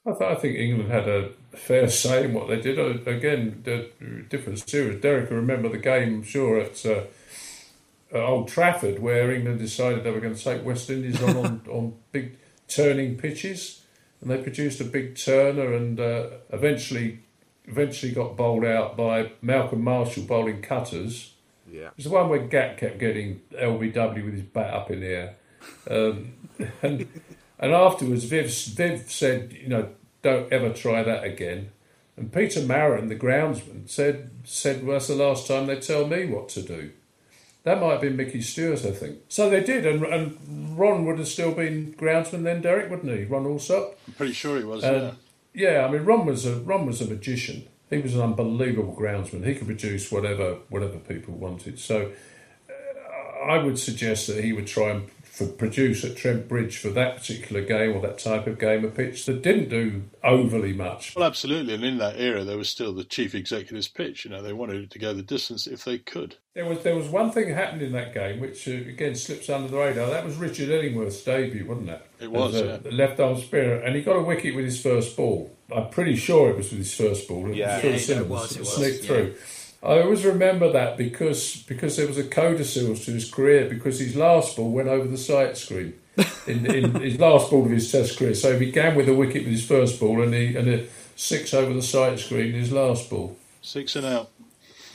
I, 0.06 0.10
th- 0.12 0.22
I, 0.22 0.34
think 0.34 0.58
England 0.58 0.90
had 0.90 1.08
a 1.08 1.30
fair 1.52 1.88
say 1.88 2.24
in 2.24 2.34
what 2.34 2.48
they 2.48 2.60
did. 2.60 2.78
Uh, 2.78 3.10
again, 3.10 3.62
the 3.64 3.88
different 4.28 4.58
series. 4.58 5.00
Derek, 5.00 5.30
I 5.30 5.34
remember 5.34 5.70
the 5.70 5.78
game, 5.78 6.16
I'm 6.16 6.22
sure, 6.22 6.60
at, 6.60 6.84
uh, 6.84 7.04
at 8.12 8.20
Old 8.20 8.48
Trafford, 8.48 8.98
where 8.98 9.32
England 9.32 9.60
decided 9.60 10.04
they 10.04 10.10
were 10.10 10.20
going 10.20 10.34
to 10.34 10.44
take 10.44 10.64
West 10.64 10.90
Indies 10.90 11.22
on, 11.22 11.36
on, 11.36 11.60
on 11.70 11.94
big 12.12 12.36
turning 12.68 13.16
pitches. 13.16 13.82
and 14.20 14.30
they 14.30 14.42
produced 14.42 14.80
a 14.80 14.84
big 14.84 15.16
Turner, 15.16 15.72
and 15.72 15.98
uh, 15.98 16.26
eventually, 16.50 17.20
eventually 17.64 18.12
got 18.12 18.36
bowled 18.36 18.64
out 18.64 18.98
by 18.98 19.32
Malcolm 19.40 19.82
Marshall 19.82 20.24
bowling 20.24 20.60
cutters. 20.60 21.33
Yeah. 21.74 21.88
It 21.88 21.96
was 21.96 22.04
the 22.04 22.10
one 22.10 22.28
where 22.28 22.38
Gat 22.38 22.78
kept 22.78 22.98
getting 22.98 23.40
LBW 23.52 24.24
with 24.24 24.34
his 24.34 24.42
bat 24.42 24.72
up 24.72 24.90
in 24.90 25.00
the 25.00 25.08
air, 25.08 25.36
um, 25.90 26.34
and 26.82 27.08
and 27.58 27.72
afterwards 27.72 28.24
Viv 28.24 28.46
Viv 28.50 29.10
said, 29.10 29.52
you 29.52 29.68
know, 29.68 29.88
don't 30.22 30.52
ever 30.52 30.70
try 30.72 31.02
that 31.02 31.24
again. 31.24 31.70
And 32.16 32.32
Peter 32.32 32.60
Marron, 32.60 33.08
the 33.08 33.16
groundsman, 33.16 33.90
said 33.90 34.30
said, 34.44 34.84
well, 34.84 34.94
that's 34.94 35.08
the 35.08 35.16
last 35.16 35.48
time 35.48 35.66
they 35.66 35.80
tell 35.80 36.06
me 36.06 36.26
what 36.26 36.48
to 36.50 36.62
do. 36.62 36.92
That 37.64 37.80
might 37.80 37.92
have 37.92 38.02
been 38.02 38.16
Mickey 38.16 38.42
Stewart, 38.42 38.84
I 38.84 38.90
think. 38.90 39.20
So 39.28 39.48
they 39.48 39.64
did, 39.64 39.86
and, 39.86 40.04
and 40.04 40.78
Ron 40.78 41.06
would 41.06 41.18
have 41.18 41.28
still 41.28 41.52
been 41.52 41.94
groundsman 41.94 42.42
then, 42.42 42.60
Derek, 42.60 42.90
wouldn't 42.90 43.10
he? 43.10 43.24
Ron 43.24 43.44
Allsopp. 43.44 43.94
I'm 44.06 44.12
pretty 44.14 44.34
sure 44.34 44.58
he 44.58 44.64
was. 44.64 44.84
Uh, 44.84 45.14
yeah. 45.54 45.70
Yeah, 45.72 45.86
I 45.86 45.90
mean, 45.90 46.04
Ron 46.04 46.26
was 46.26 46.44
a 46.46 46.56
Ron 46.56 46.84
was 46.86 47.00
a 47.00 47.06
magician. 47.06 47.66
He 47.90 47.98
was 47.98 48.14
an 48.14 48.22
unbelievable 48.22 48.96
groundsman. 48.96 49.46
He 49.46 49.54
could 49.54 49.66
produce 49.66 50.10
whatever 50.10 50.58
whatever 50.68 50.98
people 50.98 51.34
wanted. 51.34 51.78
So 51.78 52.12
uh, 52.68 53.44
I 53.44 53.58
would 53.58 53.78
suggest 53.78 54.26
that 54.28 54.42
he 54.42 54.52
would 54.52 54.66
try 54.66 54.90
and 54.90 55.10
for 55.34 55.48
produce 55.48 56.04
at 56.04 56.16
Trent 56.16 56.46
Bridge 56.46 56.78
for 56.78 56.90
that 56.90 57.16
particular 57.16 57.60
game 57.60 57.96
or 57.96 58.00
that 58.02 58.18
type 58.18 58.46
of 58.46 58.56
game 58.56 58.84
a 58.84 58.88
pitch 58.88 59.26
that 59.26 59.42
didn't 59.42 59.68
do 59.68 60.04
overly 60.22 60.72
much. 60.72 61.16
Well, 61.16 61.24
absolutely. 61.24 61.74
And 61.74 61.82
in 61.82 61.98
that 61.98 62.20
era, 62.20 62.44
there 62.44 62.56
was 62.56 62.68
still 62.68 62.92
the 62.92 63.02
chief 63.02 63.34
executive's 63.34 63.88
pitch. 63.88 64.24
You 64.24 64.30
know, 64.30 64.42
they 64.42 64.52
wanted 64.52 64.84
it 64.84 64.90
to 64.92 64.98
go 65.00 65.12
the 65.12 65.22
distance 65.22 65.66
if 65.66 65.84
they 65.84 65.98
could. 65.98 66.36
There 66.54 66.64
was 66.64 66.84
there 66.84 66.94
was 66.94 67.08
one 67.08 67.32
thing 67.32 67.52
happened 67.52 67.82
in 67.82 67.90
that 67.92 68.14
game 68.14 68.38
which 68.38 68.68
uh, 68.68 68.72
again 68.72 69.16
slips 69.16 69.50
under 69.50 69.66
the 69.66 69.76
radar. 69.76 70.08
That 70.08 70.24
was 70.24 70.36
Richard 70.36 70.68
Illingworth's 70.68 71.24
debut, 71.24 71.66
wasn't 71.66 71.90
it? 71.90 72.06
It 72.20 72.30
was, 72.30 72.54
As 72.54 72.62
a 72.62 72.80
yeah. 72.84 72.90
left 72.92 73.18
arm 73.18 73.36
spinner, 73.40 73.74
and 73.74 73.96
he 73.96 74.02
got 74.02 74.14
a 74.14 74.22
wicket 74.22 74.54
with 74.54 74.64
his 74.66 74.80
first 74.80 75.16
ball. 75.16 75.52
I'm 75.74 75.88
pretty 75.90 76.14
sure 76.14 76.50
it 76.50 76.56
was 76.56 76.70
with 76.70 76.78
his 76.78 76.94
first 76.94 77.26
ball. 77.26 77.52
Yeah. 77.52 77.80
Phil 77.80 77.92
Yeah, 77.92 77.98
Simmons 77.98 78.26
it 78.26 78.30
was, 78.30 78.56
it 78.56 78.58
was, 78.60 78.74
sneaked 78.74 79.02
yeah. 79.02 79.08
through. 79.08 79.34
I 79.84 80.00
always 80.00 80.24
remember 80.24 80.72
that 80.72 80.96
because 80.96 81.62
because 81.64 81.96
there 81.96 82.06
was 82.06 82.16
a 82.16 82.24
codicil 82.24 82.96
to 82.96 83.10
his 83.12 83.30
career 83.30 83.68
because 83.68 83.98
his 83.98 84.16
last 84.16 84.56
ball 84.56 84.70
went 84.70 84.88
over 84.88 85.06
the 85.06 85.18
sight 85.18 85.58
screen 85.58 85.94
in, 86.46 86.66
in 86.66 86.94
his 86.94 87.20
last 87.20 87.50
ball 87.50 87.66
of 87.66 87.70
his 87.70 87.92
Test 87.92 88.18
career. 88.18 88.34
So 88.34 88.52
he 88.52 88.66
began 88.66 88.96
with 88.96 89.08
a 89.08 89.14
wicket 89.14 89.42
with 89.42 89.52
his 89.52 89.66
first 89.66 90.00
ball 90.00 90.22
and 90.22 90.32
he 90.32 90.56
and 90.56 90.68
a 90.68 90.86
six 91.16 91.52
over 91.52 91.74
the 91.74 91.82
sight 91.82 92.18
screen 92.18 92.54
in 92.54 92.60
his 92.60 92.72
last 92.72 93.10
ball. 93.10 93.36
Six 93.60 93.94
and 93.96 94.06
out. 94.06 94.30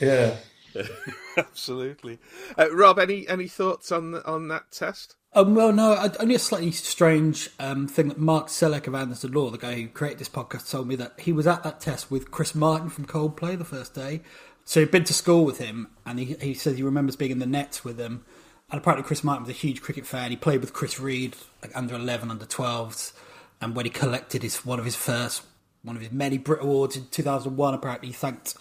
Yeah. 0.00 0.36
Absolutely. 1.36 2.18
Uh, 2.58 2.74
Rob, 2.74 2.98
any 2.98 3.28
any 3.28 3.46
thoughts 3.46 3.92
on 3.92 4.16
on 4.16 4.48
that 4.48 4.72
test? 4.72 5.14
Um, 5.32 5.54
well, 5.54 5.72
no, 5.72 6.10
only 6.18 6.34
a 6.34 6.40
slightly 6.40 6.72
strange 6.72 7.50
um, 7.60 7.86
thing 7.86 8.08
that 8.08 8.18
Mark 8.18 8.48
Sellek 8.48 8.88
of 8.88 8.96
Anderton 8.96 9.30
Law, 9.30 9.50
the 9.50 9.58
guy 9.58 9.74
who 9.74 9.86
created 9.86 10.18
this 10.18 10.28
podcast, 10.28 10.68
told 10.68 10.88
me 10.88 10.96
that 10.96 11.20
he 11.20 11.32
was 11.32 11.46
at 11.46 11.62
that 11.62 11.80
test 11.80 12.10
with 12.10 12.32
Chris 12.32 12.52
Martin 12.52 12.88
from 12.88 13.04
Coldplay 13.04 13.56
the 13.56 13.64
first 13.64 13.94
day. 13.94 14.22
So 14.64 14.80
he'd 14.80 14.90
been 14.90 15.04
to 15.04 15.14
school 15.14 15.44
with 15.44 15.58
him, 15.58 15.88
and 16.06 16.18
he, 16.18 16.36
he 16.40 16.54
says 16.54 16.76
he 16.76 16.82
remembers 16.82 17.16
being 17.16 17.32
in 17.32 17.38
the 17.38 17.46
nets 17.46 17.84
with 17.84 17.98
him. 17.98 18.24
And 18.70 18.80
apparently, 18.80 19.06
Chris 19.06 19.24
Martin 19.24 19.44
was 19.44 19.50
a 19.50 19.58
huge 19.58 19.82
cricket 19.82 20.06
fan. 20.06 20.30
He 20.30 20.36
played 20.36 20.60
with 20.60 20.72
Chris 20.72 21.00
Read, 21.00 21.36
like 21.60 21.76
under 21.76 21.96
11, 21.96 22.30
under 22.30 22.44
12s. 22.44 23.12
And 23.60 23.74
when 23.74 23.84
he 23.84 23.90
collected 23.90 24.42
his 24.42 24.64
one 24.64 24.78
of 24.78 24.84
his 24.84 24.96
first, 24.96 25.42
one 25.82 25.96
of 25.96 26.02
his 26.02 26.12
many 26.12 26.38
Brit 26.38 26.62
Awards 26.62 26.96
in 26.96 27.06
2001, 27.10 27.74
apparently 27.74 28.08
he 28.08 28.14
thanked 28.14 28.54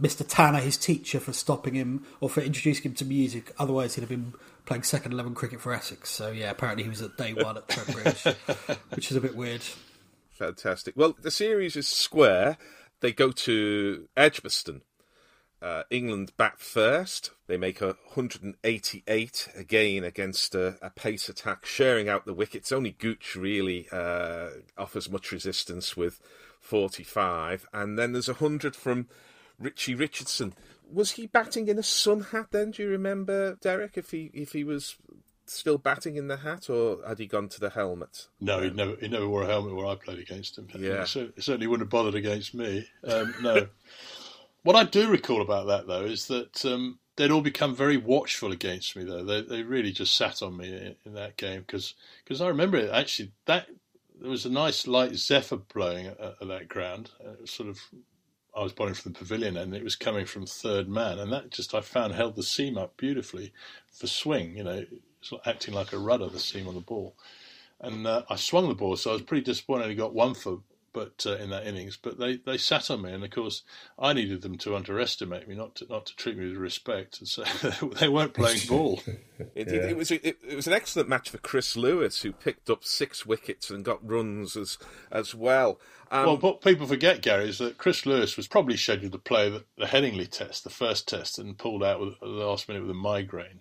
Mr. 0.00 0.24
Tanner, 0.26 0.60
his 0.60 0.76
teacher, 0.76 1.18
for 1.18 1.32
stopping 1.32 1.74
him 1.74 2.06
or 2.20 2.28
for 2.28 2.42
introducing 2.42 2.84
him 2.90 2.94
to 2.94 3.04
music. 3.04 3.52
Otherwise, 3.58 3.94
he'd 3.94 4.02
have 4.02 4.10
been 4.10 4.34
playing 4.66 4.82
second 4.82 5.12
11 5.12 5.34
cricket 5.34 5.60
for 5.60 5.72
Essex. 5.72 6.10
So, 6.10 6.30
yeah, 6.30 6.50
apparently 6.50 6.84
he 6.84 6.90
was 6.90 7.02
at 7.02 7.16
day 7.16 7.32
one 7.32 7.56
at 7.56 7.68
Trent 7.68 7.92
Bridge, 7.92 8.36
which 8.94 9.10
is 9.10 9.16
a 9.16 9.20
bit 9.20 9.36
weird. 9.36 9.62
Fantastic. 10.32 10.94
Well, 10.96 11.16
the 11.20 11.30
series 11.30 11.76
is 11.76 11.88
square. 11.88 12.58
They 13.00 13.12
go 13.12 13.30
to 13.30 14.08
Edgbaston. 14.16 14.82
Uh, 15.66 15.82
England 15.90 16.30
bat 16.36 16.60
first. 16.60 17.32
They 17.48 17.56
make 17.56 17.80
a 17.80 17.96
188 18.14 19.48
again 19.56 20.04
against 20.04 20.54
a, 20.54 20.76
a 20.80 20.90
pace 20.90 21.28
attack, 21.28 21.66
sharing 21.66 22.08
out 22.08 22.24
the 22.24 22.34
wickets. 22.34 22.70
Only 22.70 22.92
Gooch 22.92 23.34
really 23.34 23.88
uh, 23.90 24.50
offers 24.78 25.10
much 25.10 25.32
resistance 25.32 25.96
with 25.96 26.20
45. 26.60 27.66
And 27.72 27.98
then 27.98 28.12
there's 28.12 28.28
a 28.28 28.34
100 28.34 28.76
from 28.76 29.08
Richie 29.58 29.96
Richardson. 29.96 30.54
Was 30.88 31.12
he 31.12 31.26
batting 31.26 31.66
in 31.66 31.80
a 31.80 31.82
sun 31.82 32.20
hat 32.20 32.52
then? 32.52 32.70
Do 32.70 32.84
you 32.84 32.88
remember, 32.88 33.56
Derek, 33.60 33.98
if 33.98 34.12
he 34.12 34.30
if 34.32 34.52
he 34.52 34.62
was 34.62 34.94
still 35.46 35.78
batting 35.78 36.16
in 36.16 36.28
the 36.28 36.36
hat 36.38 36.70
or 36.70 37.00
had 37.06 37.18
he 37.18 37.26
gone 37.26 37.48
to 37.48 37.58
the 37.58 37.70
helmet? 37.70 38.28
No, 38.40 38.60
he 38.60 38.70
never 38.70 38.94
he 39.00 39.08
never 39.08 39.28
wore 39.28 39.42
a 39.42 39.46
helmet 39.46 39.74
where 39.74 39.86
I 39.86 39.96
played 39.96 40.20
against 40.20 40.58
him. 40.58 40.68
Yeah. 40.78 41.04
He 41.04 41.40
certainly 41.40 41.66
wouldn't 41.66 41.86
have 41.86 41.90
bothered 41.90 42.14
against 42.14 42.54
me. 42.54 42.86
Um, 43.02 43.34
no. 43.42 43.66
what 44.66 44.76
I 44.76 44.82
do 44.82 45.08
recall 45.08 45.40
about 45.40 45.68
that 45.68 45.86
though 45.86 46.04
is 46.04 46.26
that 46.26 46.64
um, 46.64 46.98
they'd 47.16 47.30
all 47.30 47.40
become 47.40 47.74
very 47.74 47.96
watchful 47.96 48.50
against 48.50 48.96
me. 48.96 49.04
Though 49.04 49.24
they 49.24 49.42
they 49.42 49.62
really 49.62 49.92
just 49.92 50.16
sat 50.16 50.42
on 50.42 50.56
me 50.56 50.68
in, 50.68 50.96
in 51.04 51.14
that 51.14 51.36
game 51.36 51.60
because 51.60 51.94
because 52.24 52.40
I 52.40 52.48
remember 52.48 52.76
it 52.76 52.90
actually 52.90 53.32
that 53.46 53.68
there 54.20 54.30
was 54.30 54.44
a 54.44 54.50
nice 54.50 54.86
light 54.86 55.14
zephyr 55.14 55.56
blowing 55.56 56.06
at, 56.06 56.20
at 56.20 56.48
that 56.48 56.68
ground. 56.68 57.10
Uh, 57.24 57.46
sort 57.46 57.68
of 57.68 57.78
I 58.56 58.62
was 58.62 58.72
bowling 58.72 58.94
from 58.94 59.12
the 59.12 59.18
pavilion 59.18 59.56
and 59.56 59.72
it 59.72 59.84
was 59.84 59.94
coming 59.94 60.26
from 60.26 60.46
third 60.46 60.88
man, 60.88 61.20
and 61.20 61.32
that 61.32 61.50
just 61.50 61.72
I 61.72 61.80
found 61.80 62.14
held 62.14 62.34
the 62.34 62.42
seam 62.42 62.76
up 62.76 62.96
beautifully 62.96 63.52
for 63.92 64.08
swing. 64.08 64.56
You 64.56 64.64
know, 64.64 64.84
acting 65.44 65.74
like 65.74 65.92
a 65.92 65.98
rudder, 65.98 66.28
the 66.28 66.40
seam 66.40 66.66
on 66.66 66.74
the 66.74 66.80
ball. 66.80 67.14
And 67.80 68.06
uh, 68.06 68.22
I 68.28 68.36
swung 68.36 68.68
the 68.68 68.74
ball, 68.74 68.96
so 68.96 69.10
I 69.10 69.12
was 69.12 69.22
pretty 69.22 69.44
disappointed. 69.44 69.90
I 69.90 69.94
got 69.94 70.14
one 70.14 70.34
for, 70.34 70.60
but 70.96 71.26
uh, 71.26 71.36
in 71.36 71.50
that 71.50 71.66
innings, 71.66 71.98
but 71.98 72.18
they, 72.18 72.38
they 72.38 72.56
sat 72.56 72.90
on 72.90 73.02
me, 73.02 73.12
and 73.12 73.22
of 73.22 73.30
course 73.30 73.62
I 73.98 74.14
needed 74.14 74.40
them 74.40 74.56
to 74.56 74.74
underestimate 74.74 75.46
me, 75.46 75.54
not 75.54 75.74
to 75.76 75.86
not 75.90 76.06
to 76.06 76.16
treat 76.16 76.38
me 76.38 76.48
with 76.48 76.56
respect, 76.56 77.18
and 77.18 77.28
so 77.28 77.44
they 78.00 78.08
weren't 78.08 78.32
playing 78.32 78.60
ball. 78.66 79.02
It, 79.54 79.68
Yeah. 79.68 79.74
it, 79.74 79.90
it 79.90 79.96
was 79.98 80.10
it, 80.10 80.24
it 80.24 80.56
was 80.56 80.66
an 80.66 80.72
excellent 80.72 81.10
match 81.10 81.28
for 81.28 81.36
Chris 81.36 81.76
Lewis, 81.76 82.22
who 82.22 82.32
picked 82.32 82.70
up 82.70 82.82
six 82.82 83.26
wickets 83.26 83.68
and 83.68 83.84
got 83.84 84.08
runs 84.08 84.56
as 84.56 84.78
as 85.12 85.34
well. 85.34 85.78
Um, 86.10 86.24
well, 86.24 86.38
what 86.38 86.62
people 86.62 86.86
forget, 86.86 87.20
Gary, 87.20 87.50
is 87.50 87.58
that 87.58 87.76
Chris 87.76 88.06
Lewis 88.06 88.38
was 88.38 88.48
probably 88.48 88.78
scheduled 88.78 89.12
to 89.12 89.18
play 89.18 89.50
the, 89.50 89.64
the 89.76 89.84
Headingley 89.84 90.30
Test, 90.30 90.64
the 90.64 90.70
first 90.70 91.06
test, 91.06 91.38
and 91.38 91.58
pulled 91.58 91.84
out 91.84 92.00
with, 92.00 92.14
at 92.14 92.20
the 92.20 92.26
last 92.28 92.66
minute 92.66 92.80
with 92.80 92.90
a 92.90 92.94
migraine. 92.94 93.60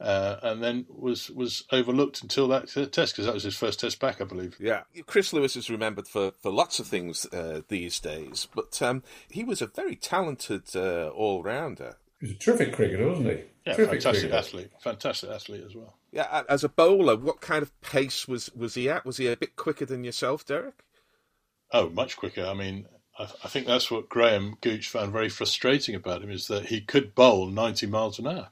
Uh, 0.00 0.40
and 0.42 0.62
then 0.62 0.86
was 0.88 1.28
was 1.30 1.64
overlooked 1.70 2.22
until 2.22 2.48
that 2.48 2.68
test 2.90 3.12
because 3.12 3.26
that 3.26 3.34
was 3.34 3.42
his 3.42 3.56
first 3.56 3.80
test 3.80 4.00
back, 4.00 4.18
I 4.20 4.24
believe. 4.24 4.56
yeah, 4.58 4.82
Chris 5.06 5.34
Lewis 5.34 5.56
is 5.56 5.68
remembered 5.68 6.08
for, 6.08 6.32
for 6.40 6.50
lots 6.50 6.80
of 6.80 6.86
things 6.86 7.26
uh, 7.34 7.60
these 7.68 8.00
days, 8.00 8.48
but 8.54 8.80
um, 8.80 9.02
he 9.28 9.44
was 9.44 9.60
a 9.60 9.66
very 9.66 9.96
talented 9.96 10.74
uh, 10.74 11.08
all 11.08 11.42
rounder. 11.42 11.96
He 12.18 12.28
was 12.28 12.34
a 12.34 12.38
terrific 12.38 12.72
cricketer, 12.72 13.08
wasn't 13.08 13.26
he? 13.26 13.42
Yeah, 13.66 13.74
terrific 13.74 14.02
fantastic 14.02 14.30
cricketer. 14.30 14.36
athlete, 14.38 14.70
fantastic 14.80 15.30
athlete 15.30 15.64
as 15.66 15.74
well. 15.74 15.98
Yeah, 16.12 16.44
as 16.48 16.64
a 16.64 16.70
bowler, 16.70 17.16
what 17.16 17.42
kind 17.42 17.62
of 17.62 17.78
pace 17.82 18.26
was, 18.26 18.50
was 18.54 18.74
he 18.74 18.88
at? 18.88 19.04
Was 19.04 19.18
he 19.18 19.26
a 19.26 19.36
bit 19.36 19.54
quicker 19.54 19.84
than 19.84 20.02
yourself, 20.02 20.46
Derek? 20.46 20.82
Oh, 21.72 21.90
much 21.90 22.16
quicker. 22.16 22.46
I 22.46 22.54
mean, 22.54 22.86
I, 23.18 23.24
I 23.44 23.48
think 23.48 23.66
that's 23.66 23.90
what 23.90 24.08
Graham 24.08 24.56
Gooch 24.62 24.88
found 24.88 25.12
very 25.12 25.28
frustrating 25.28 25.94
about 25.94 26.22
him 26.22 26.30
is 26.30 26.46
that 26.48 26.66
he 26.66 26.80
could 26.80 27.14
bowl 27.14 27.48
90 27.48 27.86
miles 27.86 28.18
an 28.18 28.26
hour 28.26 28.48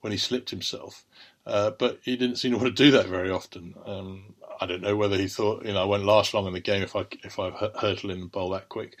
when 0.00 0.12
he 0.12 0.18
slipped 0.18 0.50
himself, 0.50 1.04
uh, 1.46 1.70
but 1.70 1.98
he 2.02 2.16
didn't 2.16 2.36
seem 2.36 2.52
to 2.52 2.56
want 2.58 2.74
to 2.74 2.84
do 2.84 2.90
that 2.92 3.06
very 3.06 3.30
often. 3.30 3.74
Um, 3.84 4.34
I 4.60 4.66
don't 4.66 4.82
know 4.82 4.96
whether 4.96 5.16
he 5.16 5.28
thought, 5.28 5.64
you 5.64 5.72
know, 5.72 5.82
I 5.82 5.84
won't 5.84 6.04
last 6.04 6.34
long 6.34 6.46
in 6.46 6.52
the 6.52 6.60
game 6.60 6.82
if 6.82 6.96
I 6.96 7.06
if 7.24 7.38
I 7.38 7.50
hu- 7.50 7.78
hurtle 7.78 8.10
in 8.10 8.20
and 8.20 8.32
bowl 8.32 8.50
that 8.50 8.68
quick. 8.68 8.96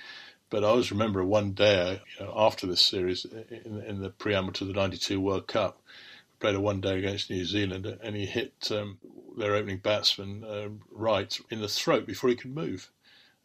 But 0.48 0.64
I 0.64 0.68
always 0.68 0.90
remember 0.90 1.24
one 1.24 1.52
day 1.52 2.00
you 2.18 2.26
know, 2.26 2.34
after 2.36 2.66
this 2.66 2.84
series 2.84 3.24
in, 3.24 3.82
in 3.86 4.00
the 4.00 4.10
preamble 4.10 4.52
to 4.54 4.64
the 4.64 4.72
'92 4.72 5.20
World 5.20 5.46
Cup, 5.46 5.80
played 6.40 6.56
a 6.56 6.60
one 6.60 6.80
day 6.80 6.98
against 6.98 7.30
New 7.30 7.44
Zealand, 7.44 7.86
and 7.86 8.16
he 8.16 8.26
hit 8.26 8.54
um, 8.70 8.98
their 9.36 9.54
opening 9.54 9.78
batsman 9.78 10.44
uh, 10.44 10.68
right 10.90 11.38
in 11.50 11.60
the 11.60 11.68
throat 11.68 12.06
before 12.06 12.30
he 12.30 12.36
could 12.36 12.54
move 12.54 12.90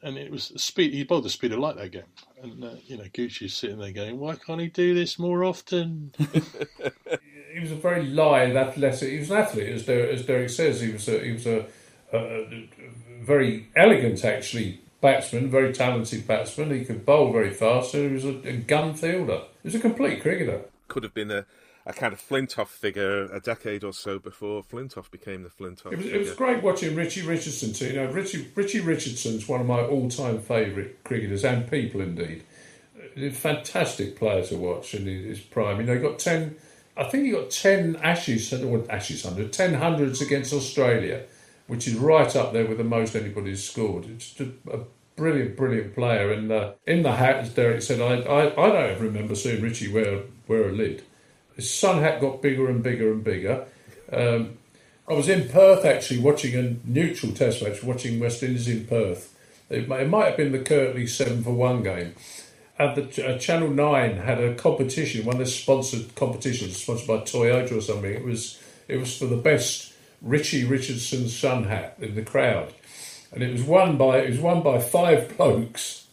and 0.01 0.17
it 0.17 0.31
was 0.31 0.51
speed. 0.57 0.93
He 0.93 1.03
bowled 1.03 1.25
the 1.25 1.29
speed 1.29 1.51
of 1.51 1.59
light 1.59 1.77
that 1.77 1.91
game, 1.91 2.03
and 2.41 2.63
uh, 2.63 2.75
you 2.85 2.97
know 2.97 3.05
Goochie's 3.05 3.55
sitting 3.55 3.79
there 3.79 3.91
going, 3.91 4.19
"Why 4.19 4.35
can't 4.35 4.61
he 4.61 4.67
do 4.67 4.93
this 4.93 5.17
more 5.17 5.43
often?" 5.43 6.13
he 7.55 7.61
was 7.61 7.71
a 7.71 7.75
very 7.75 8.03
lithe, 8.03 8.57
athletic. 8.57 9.09
He 9.09 9.19
was 9.19 9.31
an 9.31 9.37
athlete, 9.37 9.69
as 9.69 9.85
Derek, 9.85 10.09
as 10.11 10.25
Derek 10.25 10.49
says. 10.49 10.81
He 10.81 10.91
was 10.91 11.07
a, 11.07 11.19
he 11.23 11.31
was 11.31 11.45
a, 11.45 11.65
a, 12.11 12.17
a 12.17 12.69
very 13.21 13.69
elegant, 13.77 14.25
actually, 14.25 14.81
batsman, 14.99 15.49
very 15.49 15.71
talented 15.71 16.27
batsman. 16.27 16.71
He 16.71 16.83
could 16.83 17.05
bowl 17.05 17.31
very 17.31 17.53
fast, 17.53 17.93
and 17.93 18.09
he 18.09 18.13
was 18.13 18.25
a, 18.25 18.49
a 18.49 18.57
gun 18.57 18.93
fielder. 18.93 19.43
He 19.63 19.67
was 19.67 19.75
a 19.75 19.79
complete 19.79 20.21
cricketer. 20.21 20.65
Could 20.89 21.03
have 21.03 21.13
been 21.13 21.31
a, 21.31 21.45
a 21.85 21.93
kind 21.93 22.11
of 22.11 22.21
Flintoff 22.21 22.67
figure 22.67 23.23
a 23.31 23.39
decade 23.39 23.85
or 23.85 23.93
so 23.93 24.19
before 24.19 24.61
Flintoff 24.61 25.09
became 25.09 25.43
the 25.43 25.49
Flintoff 25.49 25.93
It 25.93 25.97
was, 25.97 26.07
it 26.07 26.17
was 26.17 26.31
great 26.33 26.61
watching 26.61 26.93
Richie 26.93 27.21
Richardson 27.21 27.71
too. 27.71 27.87
You 27.87 27.93
know, 27.93 28.11
Richie 28.11 28.49
Richie 28.53 28.81
Richardson's 28.81 29.47
one 29.47 29.61
of 29.61 29.67
my 29.67 29.81
all-time 29.81 30.41
favourite 30.41 31.05
cricketers 31.05 31.45
and 31.45 31.71
people 31.71 32.01
indeed. 32.01 32.43
He's 33.15 33.31
a 33.31 33.35
fantastic 33.35 34.17
player 34.17 34.43
to 34.47 34.57
watch 34.57 34.93
in 34.93 35.05
his 35.05 35.39
prime. 35.39 35.79
You 35.79 35.85
know, 35.85 35.93
he 35.93 36.01
got 36.01 36.19
ten. 36.19 36.57
I 36.97 37.03
think 37.05 37.25
he 37.25 37.31
got 37.31 37.49
ten 37.49 37.95
Ashes, 37.97 38.53
or 38.53 38.83
Ashes 38.89 39.23
hundred, 39.23 39.51
ten 39.53 39.73
hundreds 39.73 40.21
against 40.21 40.53
Australia 40.53 41.25
which 41.67 41.87
is 41.87 41.95
right 41.95 42.35
up 42.35 42.53
there 42.53 42.65
with 42.65 42.77
the 42.77 42.83
most 42.83 43.15
anybody's 43.15 43.63
scored. 43.63 44.05
It's 44.05 44.31
just 44.31 44.51
a 44.71 44.79
brilliant, 45.15 45.57
brilliant 45.57 45.95
player. 45.95 46.31
And 46.31 46.51
uh, 46.51 46.73
in 46.85 47.03
the 47.03 47.13
hat, 47.13 47.37
as 47.37 47.53
Derek 47.53 47.81
said, 47.81 47.99
I, 47.99 48.21
I, 48.21 48.51
I 48.51 48.69
don't 48.69 48.91
ever 48.91 49.05
remember 49.05 49.35
seeing 49.35 49.61
Richie 49.61 49.91
wear, 49.91 50.21
wear 50.47 50.69
a 50.69 50.71
lid. 50.71 51.03
His 51.55 51.73
sun 51.73 52.01
hat 52.01 52.21
got 52.21 52.41
bigger 52.41 52.69
and 52.69 52.83
bigger 52.83 53.11
and 53.11 53.23
bigger. 53.23 53.65
Um, 54.11 54.57
I 55.07 55.13
was 55.13 55.29
in 55.29 55.47
Perth 55.49 55.85
actually 55.85 56.19
watching 56.19 56.55
a 56.55 56.75
neutral 56.87 57.31
test 57.31 57.63
match, 57.63 57.83
watching 57.83 58.19
West 58.19 58.43
Indies 58.43 58.67
in 58.67 58.85
Perth. 58.85 59.31
It 59.69 59.87
might, 59.87 60.01
it 60.01 60.09
might 60.09 60.25
have 60.27 60.37
been 60.37 60.51
the 60.51 60.59
Curtly 60.59 61.07
7 61.07 61.43
for 61.43 61.51
1 61.51 61.83
game. 61.83 62.13
And 62.77 62.95
the 62.95 63.35
uh, 63.35 63.37
Channel 63.37 63.69
9 63.69 64.17
had 64.17 64.39
a 64.41 64.53
competition, 64.55 65.25
one 65.25 65.35
of 65.35 65.39
the 65.39 65.45
sponsored 65.45 66.13
competitions, 66.15 66.77
sponsored 66.77 67.07
by 67.07 67.17
Toyota 67.17 67.77
or 67.77 67.81
something. 67.81 68.11
It 68.11 68.23
was, 68.23 68.59
it 68.87 68.97
was 68.97 69.17
for 69.17 69.27
the 69.27 69.37
best 69.37 69.93
Richie 70.21 70.65
Richardson 70.65 71.29
sun 71.29 71.65
hat 71.65 71.95
in 71.99 72.15
the 72.15 72.21
crowd 72.21 72.73
and 73.35 73.43
it 73.43 73.51
was 73.51 73.63
won 73.63 73.97
by 73.97 74.19
it 74.19 74.29
was 74.29 74.39
won 74.39 74.63
by 74.63 74.79
five 74.79 75.37
blokes, 75.37 76.07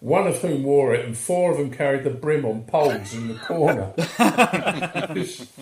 one 0.00 0.26
of 0.26 0.38
whom 0.38 0.64
wore 0.64 0.94
it, 0.94 1.04
and 1.04 1.16
four 1.16 1.52
of 1.52 1.58
them 1.58 1.70
carried 1.70 2.02
the 2.02 2.10
brim 2.10 2.44
on 2.44 2.62
poles 2.62 3.14
in 3.14 3.28
the 3.28 3.34
corner. 3.34 3.92
it, 3.98 5.10
was, 5.10 5.52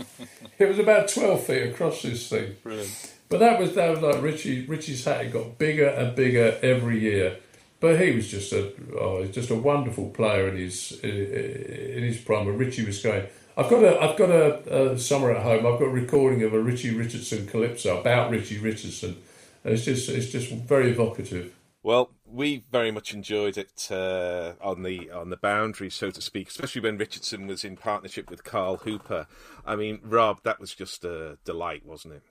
it, 0.59 0.68
was, 0.68 0.78
about 0.78 1.09
twelve 1.09 1.42
feet 1.44 1.70
across 1.70 2.03
this 2.03 2.28
thing. 2.28 2.57
Brilliant. 2.62 3.12
But 3.28 3.40
that 3.40 3.61
was 3.61 3.74
that 3.74 3.90
was 3.90 4.01
like 4.01 4.22
Richie 4.22 4.66
Richie's 4.66 5.05
hat. 5.05 5.26
It 5.26 5.32
got 5.32 5.59
bigger 5.59 5.88
and 5.88 6.14
bigger 6.14 6.59
every 6.62 7.01
year. 7.01 7.38
But 7.80 7.98
he 7.98 8.14
was 8.14 8.28
just 8.28 8.52
a 8.52 8.72
oh, 8.98 9.24
just 9.24 9.50
a 9.50 9.54
wonderful 9.54 10.10
player 10.10 10.48
in 10.48 10.56
his 10.58 10.92
in 11.00 12.02
his 12.02 12.18
prime. 12.18 12.46
When 12.46 12.58
Richie 12.58 12.84
was 12.84 13.02
going, 13.02 13.26
I've 13.56 13.70
got 13.70 13.82
a 13.82 14.00
I've 14.00 14.18
got 14.18 14.30
a, 14.30 14.92
a 14.92 14.98
summer 14.98 15.32
at 15.32 15.42
home. 15.42 15.66
I've 15.66 15.78
got 15.78 15.86
a 15.86 15.88
recording 15.88 16.42
of 16.42 16.52
a 16.52 16.60
Richie 16.60 16.94
Richardson 16.94 17.46
calypso 17.46 18.00
about 18.00 18.30
Richie 18.30 18.58
Richardson 18.58 19.16
And 19.64 19.74
it's 19.74 19.84
just 19.84 20.08
it's 20.10 20.30
just 20.30 20.52
very 20.52 20.90
evocative. 20.90 21.54
Well, 21.82 22.10
we 22.26 22.64
very 22.70 22.90
much 22.90 23.14
enjoyed 23.14 23.56
it 23.56 23.88
uh, 23.90 24.52
on 24.60 24.82
the 24.82 25.10
on 25.10 25.30
the 25.30 25.38
boundary, 25.38 25.88
so 25.88 26.10
to 26.10 26.20
speak, 26.20 26.48
especially 26.48 26.82
when 26.82 26.98
Richardson 26.98 27.46
was 27.46 27.64
in 27.64 27.76
partnership 27.76 28.30
with 28.30 28.44
Carl 28.44 28.76
Hooper. 28.78 29.26
I 29.64 29.76
mean, 29.76 30.00
Rob, 30.02 30.42
that 30.42 30.60
was 30.60 30.74
just 30.74 31.04
a 31.04 31.38
delight, 31.44 31.86
wasn't 31.86 32.14
it? 32.14 32.22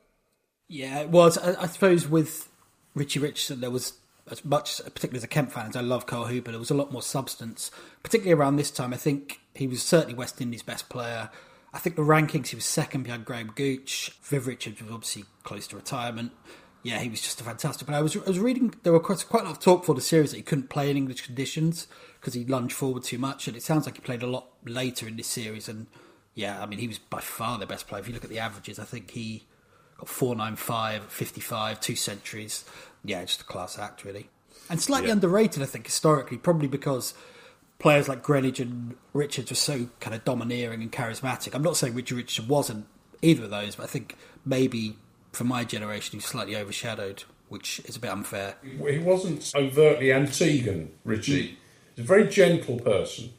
Yeah, 0.67 0.99
it 0.99 1.09
was. 1.09 1.39
I, 1.39 1.63
I 1.63 1.65
suppose 1.65 2.07
with 2.07 2.47
Richie 2.93 3.19
Richardson, 3.19 3.61
there 3.61 3.71
was 3.71 3.93
as 4.31 4.43
much, 4.45 4.77
particularly 4.77 5.17
as 5.17 5.23
a 5.23 5.27
Kent 5.27 5.51
fan, 5.51 5.67
as 5.67 5.75
I 5.75 5.81
love 5.81 6.05
Carl 6.05 6.25
Hooper, 6.25 6.51
there 6.51 6.59
was 6.59 6.71
a 6.71 6.75
lot 6.75 6.91
more 6.91 7.01
substance, 7.01 7.71
particularly 8.03 8.39
around 8.39 8.55
this 8.55 8.71
time. 8.71 8.93
I 8.93 8.97
think 8.97 9.39
he 9.53 9.67
was 9.67 9.81
certainly 9.81 10.15
West 10.15 10.39
Indies' 10.41 10.63
best 10.63 10.89
player. 10.89 11.29
I 11.73 11.79
think 11.79 11.95
the 11.95 12.01
rankings, 12.01 12.47
he 12.47 12.55
was 12.55 12.65
second 12.65 13.03
behind 13.03 13.25
Graham 13.25 13.51
Gooch. 13.55 14.11
Viv 14.23 14.47
Richards 14.47 14.81
was 14.81 14.91
obviously 14.91 15.25
close 15.43 15.67
to 15.67 15.75
retirement 15.75 16.31
yeah, 16.83 16.99
he 16.99 17.09
was 17.09 17.21
just 17.21 17.41
a 17.41 17.43
fantastic 17.43 17.87
player. 17.87 17.99
I 17.99 18.01
was, 18.01 18.15
I 18.15 18.21
was 18.21 18.39
reading, 18.39 18.73
there 18.83 18.93
were 18.93 18.99
quite, 18.99 19.25
quite 19.27 19.43
a 19.43 19.47
lot 19.47 19.51
of 19.51 19.59
talk 19.59 19.83
for 19.83 19.93
the 19.93 20.01
series 20.01 20.31
that 20.31 20.37
he 20.37 20.43
couldn't 20.43 20.69
play 20.69 20.89
in 20.89 20.97
English 20.97 21.25
conditions 21.25 21.87
because 22.19 22.33
he 22.33 22.45
lunged 22.45 22.73
forward 22.73 23.03
too 23.03 23.17
much, 23.17 23.47
and 23.47 23.57
it 23.57 23.63
sounds 23.63 23.85
like 23.85 23.95
he 23.95 24.01
played 24.01 24.23
a 24.23 24.27
lot 24.27 24.47
later 24.65 25.07
in 25.07 25.17
this 25.17 25.27
series. 25.27 25.67
And 25.67 25.87
yeah, 26.35 26.61
I 26.61 26.65
mean, 26.65 26.79
he 26.79 26.87
was 26.87 26.97
by 26.97 27.19
far 27.19 27.57
the 27.57 27.65
best 27.65 27.87
player. 27.87 28.01
If 28.01 28.07
you 28.07 28.13
look 28.13 28.23
at 28.23 28.29
the 28.29 28.39
averages, 28.39 28.79
I 28.79 28.85
think 28.85 29.11
he 29.11 29.45
got 29.99 30.09
495, 30.09 31.03
55, 31.05 31.79
two 31.79 31.95
centuries. 31.95 32.65
Yeah, 33.03 33.23
just 33.23 33.41
a 33.41 33.43
class 33.43 33.77
act, 33.77 34.03
really. 34.03 34.29
And 34.69 34.81
slightly 34.81 35.07
yeah. 35.07 35.13
underrated, 35.13 35.63
I 35.63 35.65
think, 35.65 35.85
historically, 35.85 36.37
probably 36.37 36.67
because 36.67 37.13
players 37.79 38.07
like 38.07 38.23
Greenidge 38.23 38.59
and 38.59 38.95
Richards 39.13 39.49
were 39.49 39.55
so 39.55 39.87
kind 39.99 40.15
of 40.15 40.23
domineering 40.25 40.81
and 40.81 40.91
charismatic. 40.91 41.55
I'm 41.55 41.63
not 41.63 41.77
saying 41.77 41.95
Richard 41.95 42.17
Richards 42.17 42.47
wasn't 42.47 42.85
either 43.21 43.45
of 43.45 43.49
those, 43.49 43.75
but 43.75 43.83
I 43.83 43.87
think 43.87 44.15
maybe 44.45 44.97
for 45.31 45.43
my 45.43 45.63
generation, 45.63 46.19
he's 46.19 46.25
slightly 46.25 46.55
overshadowed, 46.55 47.23
which 47.47 47.79
is 47.85 47.95
a 47.95 47.99
bit 47.99 48.11
unfair. 48.11 48.55
He 48.61 48.99
wasn't 48.99 49.51
overtly 49.55 50.07
Antiguan, 50.07 50.89
Richie. 51.03 51.47
Hmm. 51.47 51.55
He's 51.95 52.05
a 52.05 52.07
very 52.07 52.27
gentle 52.27 52.79
person, 52.79 53.31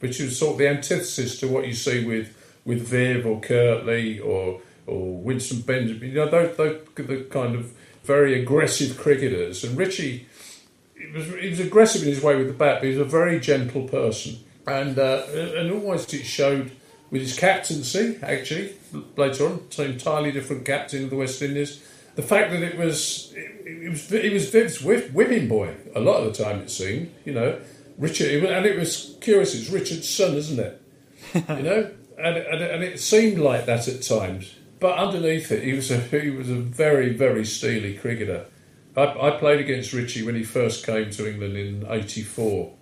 which 0.00 0.20
is 0.20 0.38
sort 0.38 0.52
of 0.52 0.58
the 0.58 0.68
antithesis 0.68 1.38
to 1.40 1.48
what 1.48 1.66
you 1.66 1.74
see 1.74 2.04
with, 2.04 2.36
with 2.64 2.82
Viv 2.82 3.26
or 3.26 3.40
Curtly 3.40 4.18
or 4.20 4.60
or 4.88 5.16
Winston 5.18 5.60
Benjamin. 5.60 6.10
You 6.10 6.16
know, 6.16 6.30
those, 6.30 6.56
those 6.56 6.80
the 6.94 7.26
kind 7.30 7.54
of 7.54 7.72
very 8.04 8.40
aggressive 8.40 8.96
cricketers. 8.98 9.64
And 9.64 9.76
Richie, 9.76 10.26
he 10.98 11.06
was, 11.12 11.26
he 11.26 11.50
was 11.50 11.60
aggressive 11.60 12.02
in 12.02 12.08
his 12.08 12.22
way 12.22 12.36
with 12.36 12.46
the 12.46 12.54
bat, 12.54 12.80
but 12.80 12.84
he 12.84 12.90
was 12.90 12.98
a 12.98 13.04
very 13.04 13.38
gentle 13.38 13.86
person. 13.86 14.36
And 14.66 14.98
uh, 14.98 15.24
and 15.32 15.70
almost 15.70 16.12
it 16.12 16.24
showed 16.24 16.72
with 17.10 17.22
his 17.22 17.38
captaincy, 17.38 18.18
actually, 18.22 18.74
later 19.16 19.46
on, 19.46 19.62
an 19.78 19.84
entirely 19.92 20.32
different 20.32 20.64
captain 20.64 21.04
of 21.04 21.10
the 21.10 21.16
West 21.16 21.40
Indies. 21.40 21.82
The 22.16 22.22
fact 22.22 22.50
that 22.50 22.62
it 22.62 22.76
was 22.76 23.32
it, 23.36 23.90
was 23.90 24.12
it 24.12 24.32
was 24.32 24.50
Viv's 24.50 24.82
whipping 24.82 25.48
boy 25.48 25.74
a 25.94 26.00
lot 26.00 26.22
of 26.22 26.36
the 26.36 26.44
time 26.44 26.60
it 26.60 26.70
seemed, 26.70 27.12
you 27.24 27.32
know, 27.32 27.60
Richard, 27.96 28.44
and 28.44 28.66
it 28.66 28.78
was 28.78 29.16
curious. 29.20 29.54
It's 29.54 29.70
Richard's 29.70 30.08
son, 30.08 30.34
isn't 30.34 30.58
it? 30.58 30.82
you 31.34 31.62
know, 31.62 31.90
and, 32.18 32.36
and 32.36 32.62
and 32.62 32.82
it 32.82 33.00
seemed 33.00 33.38
like 33.38 33.66
that 33.66 33.88
at 33.88 34.02
times, 34.02 34.54
but 34.80 34.98
underneath 34.98 35.50
it, 35.52 35.64
he 35.64 35.72
was 35.72 35.90
a 35.90 35.98
he 35.98 36.30
was 36.30 36.50
a 36.50 36.56
very 36.56 37.14
very 37.14 37.44
steely 37.44 37.94
cricketer. 37.94 38.46
I, 38.96 39.28
I 39.28 39.30
played 39.38 39.60
against 39.60 39.92
Richie 39.92 40.24
when 40.24 40.34
he 40.34 40.42
first 40.42 40.84
came 40.84 41.10
to 41.10 41.30
England 41.30 41.56
in 41.56 41.86
'84, 41.88 42.72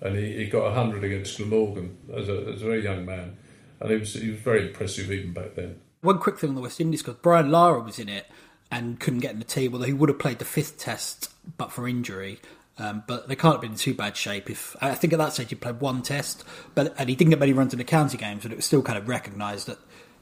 and 0.00 0.16
he, 0.16 0.36
he 0.36 0.46
got 0.46 0.74
hundred 0.74 1.04
against 1.04 1.36
Glamorgan 1.36 1.96
as 2.14 2.28
a, 2.28 2.52
as 2.52 2.62
a 2.62 2.64
very 2.64 2.82
young 2.82 3.04
man 3.04 3.36
and 3.80 3.90
he 3.90 3.96
was 3.96 4.14
he 4.14 4.30
was 4.30 4.40
very 4.40 4.68
impressive 4.68 5.10
even 5.10 5.32
back 5.32 5.54
then. 5.54 5.80
One 6.00 6.18
quick 6.18 6.38
thing 6.38 6.50
on 6.50 6.54
the 6.54 6.60
West 6.60 6.80
Indies 6.80 7.02
because 7.02 7.20
Brian 7.20 7.50
Lara 7.50 7.80
was 7.80 7.98
in 7.98 8.08
it 8.08 8.26
and 8.70 9.00
couldn't 9.00 9.20
get 9.20 9.32
in 9.32 9.38
the 9.38 9.44
team, 9.44 9.72
although 9.72 9.86
he 9.86 9.92
would 9.92 10.08
have 10.08 10.18
played 10.18 10.38
the 10.38 10.44
fifth 10.44 10.78
test 10.78 11.30
but 11.56 11.72
for 11.72 11.88
injury. 11.88 12.40
Um, 12.80 13.02
but 13.08 13.26
they 13.26 13.34
can't 13.34 13.54
have 13.54 13.60
been 13.60 13.72
in 13.72 13.76
too 13.76 13.94
bad 13.94 14.16
shape. 14.16 14.48
If 14.48 14.76
I 14.80 14.94
think 14.94 15.12
at 15.12 15.18
that 15.18 15.32
stage 15.32 15.48
he 15.48 15.56
played 15.56 15.80
one 15.80 16.02
test, 16.02 16.44
but 16.76 16.94
and 16.98 17.08
he 17.08 17.16
didn't 17.16 17.30
get 17.30 17.40
many 17.40 17.52
runs 17.52 17.72
in 17.72 17.78
the 17.78 17.84
county 17.84 18.16
games, 18.16 18.44
but 18.44 18.52
it 18.52 18.56
was 18.56 18.66
still 18.66 18.82
kind 18.82 18.96
of 18.96 19.08
recognised 19.08 19.66
that 19.66 19.78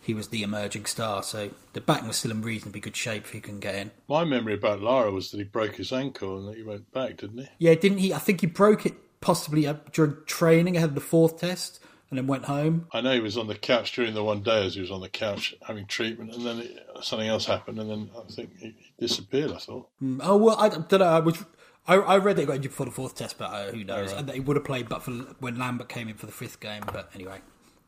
he 0.07 0.15
was 0.15 0.29
the 0.29 0.45
emerging 0.45 0.87
star. 0.87 1.23
So 1.25 1.51
the 1.73 1.81
batting 1.81 2.07
was 2.07 2.17
still 2.17 2.31
in 2.31 2.41
reasonably 2.41 2.81
good 2.81 2.95
shape 2.95 3.25
if 3.25 3.33
he 3.33 3.41
can 3.41 3.59
get 3.59 3.75
in. 3.75 3.91
My 4.09 4.25
memory 4.25 4.55
about 4.55 4.81
Lara 4.81 5.11
was 5.11 5.33
that 5.33 5.39
he 5.39 5.45
broke 5.45 5.75
his 5.75 5.93
ankle 5.93 6.39
and 6.39 6.49
that 6.49 6.57
he 6.57 6.63
went 6.63 6.93
back, 6.93 7.17
didn't 7.17 7.39
he? 7.39 7.49
Yeah, 7.59 7.75
didn't 7.75 7.99
he? 7.99 8.15
I 8.15 8.19
think 8.19 8.41
he 8.41 8.47
broke 8.47 8.87
it 8.87 8.95
possibly 9.21 9.69
during 9.93 10.17
training 10.27 10.77
ahead 10.77 10.91
of 10.91 10.95
the 10.95 11.01
fourth 11.01 11.41
test 11.41 11.81
and 12.09 12.19
then 12.19 12.29
went 12.29 12.45
home. 12.45 12.87
I 12.93 13.01
know 13.01 13.15
he 13.15 13.21
was 13.21 13.37
on 13.37 13.49
the 13.49 13.57
couch 13.57 13.93
during 13.97 14.15
the 14.15 14.23
one 14.23 14.43
day 14.43 14.65
as 14.65 14.77
he 14.77 14.81
was 14.81 14.93
on 14.93 15.01
the 15.01 15.09
couch 15.09 15.57
having 15.67 15.87
treatment, 15.87 16.35
and 16.35 16.47
then 16.47 16.59
it, 16.61 16.87
something 17.03 17.27
else 17.27 17.45
happened, 17.45 17.81
and 17.81 17.91
then 17.91 18.11
I 18.17 18.31
think 18.31 18.57
he, 18.59 18.77
disappeared. 19.01 19.51
I 19.53 19.59
thought. 19.59 19.89
Mm, 20.01 20.21
oh 20.23 20.37
well, 20.37 20.57
I 20.57 20.69
don't 20.69 20.93
know. 20.93 21.05
I 21.05 21.19
was. 21.19 21.45
I, 21.89 21.97
I 21.97 22.19
read 22.19 22.37
they 22.37 22.47
got 22.47 22.57
injured 22.57 22.71
before 22.71 22.87
the 22.87 22.93
fourth 22.93 23.17
test, 23.17 23.39
but 23.39 23.53
uh, 23.53 23.73
who 23.73 23.85
knows? 23.85 24.13
Right. 24.13 24.21
And 24.21 24.29
they 24.29 24.41
would 24.41 24.57
have 24.57 24.65
played, 24.65 24.89
but 24.89 25.03
for 25.03 25.11
when 25.41 25.57
Lambert 25.57 25.89
came 25.89 26.09
in 26.09 26.15
for 26.15 26.27
the 26.27 26.33
fifth 26.33 26.61
game. 26.61 26.85
But 26.93 27.11
anyway, 27.15 27.41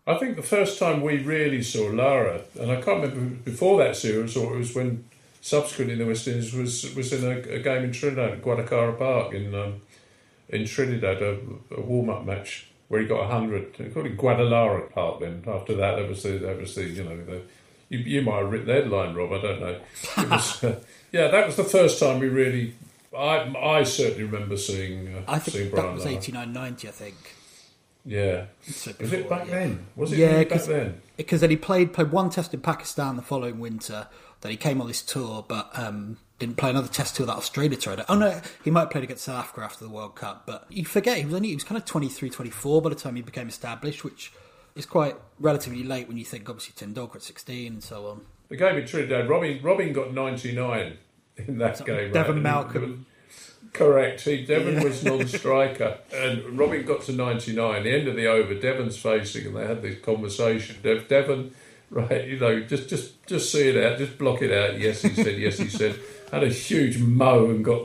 I 0.08 0.14
think 0.18 0.36
the 0.36 0.42
first 0.42 0.78
time 0.78 1.02
we 1.02 1.18
really 1.18 1.62
saw 1.62 1.88
Lara, 1.88 2.40
and 2.58 2.72
I 2.72 2.80
can't 2.80 3.02
remember 3.02 3.36
before 3.44 3.76
that 3.84 3.94
series, 3.94 4.38
or 4.38 4.54
it 4.54 4.58
was 4.58 4.74
when 4.74 5.04
subsequently 5.42 5.92
in 5.92 5.98
the 5.98 6.06
West 6.06 6.26
Indies 6.26 6.54
was 6.54 6.94
was 6.94 7.12
in 7.12 7.24
a, 7.24 7.38
a 7.56 7.58
game 7.58 7.84
in 7.84 7.92
Trinidad, 7.92 8.42
Guaracara 8.42 8.98
Park 8.98 9.34
in 9.34 9.54
um, 9.54 9.82
in 10.48 10.64
Trinidad, 10.64 11.20
a, 11.20 11.38
a 11.76 11.80
warm 11.82 12.08
up 12.08 12.24
match 12.24 12.68
where 12.88 13.02
he 13.02 13.06
got 13.06 13.20
a 13.20 13.26
hundred. 13.26 13.74
They 13.76 13.90
called 13.90 14.06
it 14.06 14.16
Guaracara 14.16 14.90
Park. 14.90 15.20
Then 15.20 15.44
after 15.46 15.74
that, 15.74 15.96
there 15.96 16.08
was 16.08 16.22
the 16.22 16.38
there 16.38 16.56
was 16.56 16.74
the 16.74 16.84
you 16.84 17.04
know 17.04 17.24
the 17.24 17.42
you, 17.90 17.98
you 17.98 18.22
might 18.22 18.38
have 18.38 18.50
written 18.50 18.66
the 18.66 18.72
headline, 18.72 19.14
Rob. 19.14 19.32
I 19.32 19.42
don't 19.42 19.60
know. 19.60 19.80
It 20.16 20.30
was, 20.30 20.64
uh, 20.64 20.80
yeah, 21.12 21.28
that 21.28 21.46
was 21.46 21.56
the 21.56 21.64
first 21.64 22.00
time 22.00 22.18
we 22.18 22.28
really. 22.28 22.74
I 23.14 23.54
I 23.58 23.82
certainly 23.82 24.24
remember 24.24 24.56
seeing. 24.56 25.14
Uh, 25.14 25.22
I 25.28 25.38
think 25.38 25.56
seeing 25.56 25.70
that 25.74 25.92
was 25.92 26.06
eighty 26.06 26.32
nine 26.32 26.54
ninety. 26.54 26.88
I 26.88 26.92
think. 26.92 27.34
Yeah. 28.08 28.46
So 28.62 28.92
was 28.98 29.12
it 29.12 29.28
back 29.28 29.46
yeah. 29.46 29.54
then? 29.54 29.86
Was 29.94 30.12
it 30.12 30.18
yeah, 30.18 30.44
back 30.44 30.62
then? 30.62 31.02
Because 31.18 31.42
then 31.42 31.50
he 31.50 31.56
played 31.56 31.92
played 31.92 32.10
one 32.10 32.30
test 32.30 32.54
in 32.54 32.60
Pakistan 32.60 33.16
the 33.16 33.22
following 33.22 33.60
winter. 33.60 34.08
Then 34.40 34.50
he 34.50 34.56
came 34.56 34.80
on 34.80 34.86
this 34.86 35.02
tour, 35.02 35.44
but 35.46 35.68
um, 35.74 36.16
didn't 36.38 36.56
play 36.56 36.70
another 36.70 36.88
test 36.88 37.16
till 37.16 37.26
that 37.26 37.36
Australia 37.36 37.76
tour. 37.76 37.96
Oh 38.08 38.16
no, 38.16 38.40
he 38.64 38.70
might 38.70 38.80
have 38.80 38.90
played 38.90 39.04
against 39.04 39.24
South 39.24 39.40
Africa 39.40 39.60
after 39.62 39.84
the 39.84 39.90
World 39.90 40.16
Cup, 40.16 40.44
but 40.46 40.64
you 40.70 40.86
forget 40.86 41.18
he 41.18 41.26
was 41.26 41.34
only 41.34 41.48
he 41.50 41.54
was 41.54 41.64
kind 41.64 41.78
of 41.78 41.84
23, 41.84 42.30
24 42.30 42.80
by 42.82 42.88
the 42.88 42.94
time 42.94 43.16
he 43.16 43.22
became 43.22 43.48
established, 43.48 44.04
which 44.04 44.32
is 44.74 44.86
quite 44.86 45.16
relatively 45.38 45.82
late 45.82 46.08
when 46.08 46.16
you 46.16 46.24
think 46.24 46.48
obviously 46.48 46.86
Tendulkar 46.86 47.16
at 47.16 47.22
sixteen 47.22 47.74
and 47.74 47.84
so 47.84 48.06
on. 48.06 48.22
The 48.48 48.56
game 48.56 48.76
in 48.76 48.86
Trinidad, 48.86 49.28
Robin 49.28 49.60
Robin 49.62 49.92
got 49.92 50.14
ninety 50.14 50.54
nine 50.54 50.96
in 51.36 51.58
that 51.58 51.76
so 51.76 51.84
game. 51.84 52.12
Devon 52.12 52.36
right? 52.36 52.42
Malcolm. 52.42 53.06
Correct. 53.72 54.22
He 54.22 54.44
Devon 54.44 54.74
yeah. 54.74 54.84
was 54.84 55.04
non-striker, 55.04 55.98
and 56.14 56.58
Robin 56.58 56.84
got 56.84 57.02
to 57.02 57.12
ninety 57.12 57.54
nine. 57.54 57.84
The 57.84 57.92
end 57.92 58.08
of 58.08 58.16
the 58.16 58.26
over, 58.26 58.54
Devon's 58.54 58.96
facing, 58.96 59.46
and 59.46 59.56
they 59.56 59.66
had 59.66 59.82
this 59.82 60.00
conversation. 60.00 60.76
Devon, 60.82 61.54
right? 61.90 62.26
You 62.26 62.38
know, 62.38 62.60
just 62.60 62.88
just 62.88 63.24
just 63.26 63.52
see 63.52 63.68
it 63.68 63.76
out, 63.76 63.98
just 63.98 64.18
block 64.18 64.42
it 64.42 64.52
out. 64.52 64.78
Yes, 64.80 65.02
he 65.02 65.14
said. 65.14 65.38
Yes, 65.38 65.58
he 65.58 65.68
said 65.68 65.98
had 66.30 66.42
a 66.42 66.48
huge 66.48 66.98
mow 66.98 67.46
and 67.46 67.64
got 67.64 67.82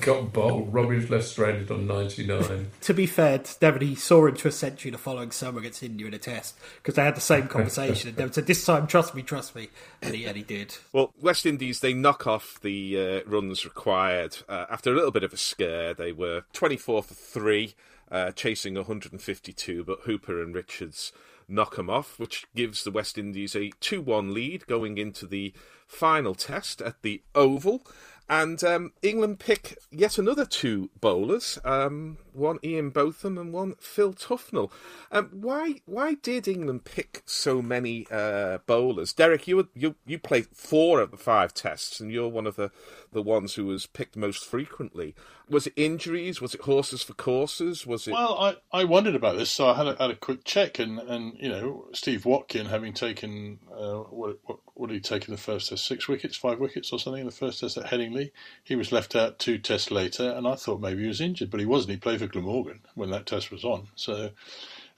got 0.00 0.32
bowled. 0.32 0.72
Robbie 0.72 0.96
was 0.96 1.10
left 1.10 1.24
stranded 1.24 1.70
on 1.70 1.86
99. 1.86 2.70
to 2.80 2.94
be 2.94 3.06
fair 3.06 3.38
to 3.38 3.58
Devon, 3.58 3.82
he 3.82 3.94
saw 3.94 4.26
into 4.26 4.46
a 4.48 4.52
century 4.52 4.90
the 4.90 4.98
following 4.98 5.30
summer 5.30 5.58
against 5.58 5.82
India 5.82 6.06
in 6.06 6.14
a 6.14 6.18
test 6.18 6.56
because 6.76 6.94
they 6.94 7.04
had 7.04 7.16
the 7.16 7.20
same 7.20 7.48
conversation. 7.48 8.08
and 8.08 8.16
Devon 8.16 8.32
said, 8.32 8.46
"This 8.46 8.64
time, 8.64 8.86
trust 8.86 9.14
me, 9.14 9.22
trust 9.22 9.54
me," 9.54 9.68
and 10.02 10.14
he, 10.14 10.24
and 10.24 10.36
he 10.36 10.42
did. 10.42 10.76
Well, 10.92 11.12
West 11.20 11.46
Indies 11.46 11.80
they 11.80 11.94
knock 11.94 12.26
off 12.26 12.58
the 12.62 13.24
uh, 13.26 13.28
runs 13.28 13.64
required 13.64 14.38
uh, 14.48 14.66
after 14.70 14.92
a 14.92 14.94
little 14.94 15.10
bit 15.10 15.24
of 15.24 15.32
a 15.32 15.38
scare. 15.38 15.94
They 15.94 16.12
were 16.12 16.44
24 16.52 17.02
for 17.02 17.14
three, 17.14 17.74
uh, 18.10 18.32
chasing 18.32 18.74
152, 18.74 19.84
but 19.84 20.00
Hooper 20.04 20.42
and 20.42 20.54
Richards 20.54 21.12
knock 21.50 21.76
them 21.76 21.90
off, 21.90 22.18
which 22.18 22.46
gives 22.54 22.84
the 22.84 22.90
West 22.90 23.18
Indies 23.18 23.54
a 23.54 23.70
2 23.80 24.00
1 24.00 24.32
lead 24.32 24.66
going 24.66 24.98
into 24.98 25.26
the 25.26 25.52
final 25.86 26.34
test 26.34 26.80
at 26.80 27.02
the 27.02 27.22
Oval. 27.34 27.82
And 28.28 28.62
um, 28.62 28.92
England 29.02 29.40
pick 29.40 29.76
yet 29.90 30.16
another 30.16 30.46
two 30.46 30.90
bowlers, 31.00 31.58
um, 31.64 32.18
one 32.32 32.58
Ian 32.62 32.90
Botham 32.90 33.38
and 33.38 33.52
one 33.52 33.74
Phil 33.80 34.12
Tufnell. 34.12 34.70
Um, 35.10 35.28
why 35.32 35.80
why 35.86 36.14
did 36.14 36.48
England 36.48 36.84
pick 36.84 37.22
so 37.26 37.62
many 37.62 38.06
uh, 38.10 38.58
bowlers? 38.66 39.12
Derek, 39.12 39.46
you, 39.48 39.68
you 39.74 39.96
you 40.06 40.18
played 40.18 40.46
four 40.52 41.00
of 41.00 41.10
the 41.10 41.16
five 41.16 41.54
tests, 41.54 42.00
and 42.00 42.12
you're 42.12 42.28
one 42.28 42.46
of 42.46 42.56
the, 42.56 42.70
the 43.12 43.22
ones 43.22 43.54
who 43.54 43.66
was 43.66 43.86
picked 43.86 44.16
most 44.16 44.44
frequently. 44.44 45.14
Was 45.48 45.66
it 45.66 45.72
injuries? 45.76 46.40
Was 46.40 46.54
it 46.54 46.60
horses 46.60 47.02
for 47.02 47.14
courses? 47.14 47.84
Was 47.84 48.06
it? 48.06 48.12
Well, 48.12 48.38
I, 48.38 48.80
I 48.80 48.84
wondered 48.84 49.16
about 49.16 49.36
this, 49.36 49.50
so 49.50 49.68
I 49.68 49.74
had 49.74 49.88
a, 49.88 49.96
had 49.96 50.10
a 50.10 50.16
quick 50.16 50.44
check, 50.44 50.78
and, 50.78 50.98
and 51.00 51.36
you 51.38 51.48
know 51.48 51.88
Steve 51.92 52.24
Watkin 52.24 52.66
having 52.66 52.92
taken 52.92 53.58
uh, 53.72 53.94
what, 53.94 54.38
what 54.44 54.58
what 54.74 54.88
did 54.88 54.94
he 54.94 55.00
take 55.00 55.26
in 55.26 55.32
the 55.32 55.40
first 55.40 55.68
test? 55.68 55.86
Six 55.86 56.08
wickets, 56.08 56.36
five 56.36 56.58
wickets, 56.58 56.92
or 56.92 56.98
something 56.98 57.20
in 57.20 57.26
the 57.26 57.32
first 57.32 57.60
test 57.60 57.76
at 57.76 57.86
Headingley. 57.86 58.30
He 58.62 58.76
was 58.76 58.92
left 58.92 59.16
out 59.16 59.38
two 59.38 59.58
tests 59.58 59.90
later, 59.90 60.30
and 60.30 60.46
I 60.46 60.54
thought 60.54 60.80
maybe 60.80 61.02
he 61.02 61.08
was 61.08 61.20
injured, 61.20 61.50
but 61.50 61.60
he 61.60 61.66
wasn't. 61.66 61.90
He 61.92 61.96
played 61.98 62.19
for 62.20 62.26
Glamorgan 62.26 62.80
when 62.94 63.10
that 63.10 63.26
test 63.26 63.50
was 63.50 63.64
on. 63.64 63.88
So, 63.96 64.30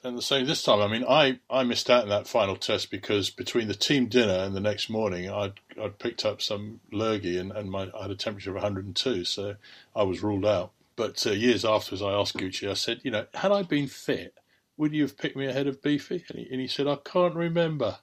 and 0.05 0.19
the 0.19 0.23
same 0.23 0.47
this 0.47 0.63
time. 0.63 0.81
I 0.81 0.89
mean, 0.89 1.05
I, 1.09 1.39
I 1.49 1.63
missed 1.63 1.89
out 1.89 2.03
in 2.03 2.11
that 2.11 2.27
final 2.27 2.57
test 2.57 2.91
because 2.91 3.31
between 3.31 3.69
the 3.69 3.75
team 3.75 4.07
dinner 4.07 4.35
and 4.35 4.55
the 4.55 4.61
next 4.61 4.91
morning, 4.91 5.31
I'd 5.31 5.55
I'd 5.81 5.99
picked 5.99 6.25
up 6.25 6.43
some 6.43 6.81
lurgy 6.91 7.39
and, 7.39 7.53
and 7.53 7.71
my 7.71 7.89
I 7.99 8.03
had 8.03 8.11
a 8.11 8.17
temperature 8.17 8.51
of 8.51 8.57
102, 8.57 9.25
so 9.25 9.57
I 9.95 10.03
was 10.03 10.23
ruled 10.23 10.45
out. 10.45 10.73
But 10.97 11.27
uh, 11.27 11.31
years 11.31 11.65
afterwards, 11.65 12.03
I 12.03 12.13
asked 12.13 12.37
Goochie, 12.37 12.71
I 12.71 12.75
said, 12.75 13.01
you 13.03 13.11
know, 13.11 13.27
had 13.33 13.51
I 13.51 13.63
been 13.63 13.87
fit, 13.87 14.35
would 14.77 14.93
you 14.93 15.03
have 15.03 15.17
picked 15.17 15.37
me 15.37 15.47
ahead 15.47 15.67
of 15.67 15.83
Beefy? 15.83 16.25
And 16.29 16.39
he, 16.39 16.49
and 16.51 16.61
he 16.61 16.67
said, 16.67 16.87
I 16.87 16.97
can't 16.97 17.35
remember. 17.35 17.99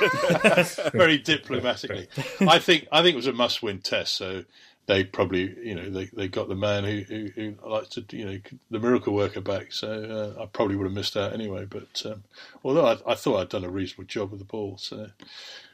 Very 0.92 1.18
diplomatically. 1.18 2.08
I 2.40 2.58
think 2.58 2.86
I 2.92 3.02
think 3.02 3.14
it 3.14 3.16
was 3.16 3.26
a 3.26 3.32
must-win 3.32 3.80
test. 3.80 4.14
So 4.14 4.44
they 4.86 5.04
probably, 5.04 5.56
you 5.62 5.74
know, 5.74 5.90
they, 5.90 6.06
they 6.06 6.28
got 6.28 6.48
the 6.48 6.56
man 6.56 6.84
who, 6.84 7.02
who, 7.02 7.30
who 7.34 7.68
likes 7.68 7.90
to, 7.90 8.04
you 8.10 8.24
know, 8.24 8.38
the 8.70 8.80
miracle 8.80 9.14
worker 9.14 9.40
back. 9.40 9.72
So 9.72 10.34
uh, 10.38 10.42
I 10.42 10.46
probably 10.46 10.76
would 10.76 10.84
have 10.84 10.92
missed 10.92 11.16
out 11.16 11.32
anyway. 11.32 11.66
But 11.66 12.02
um, 12.04 12.24
although 12.64 12.86
I, 12.86 13.12
I, 13.12 13.14
thought 13.14 13.40
I'd 13.40 13.48
done 13.48 13.64
a 13.64 13.70
reasonable 13.70 14.04
job 14.04 14.30
with 14.30 14.40
the 14.40 14.44
ball, 14.44 14.76
so 14.78 15.10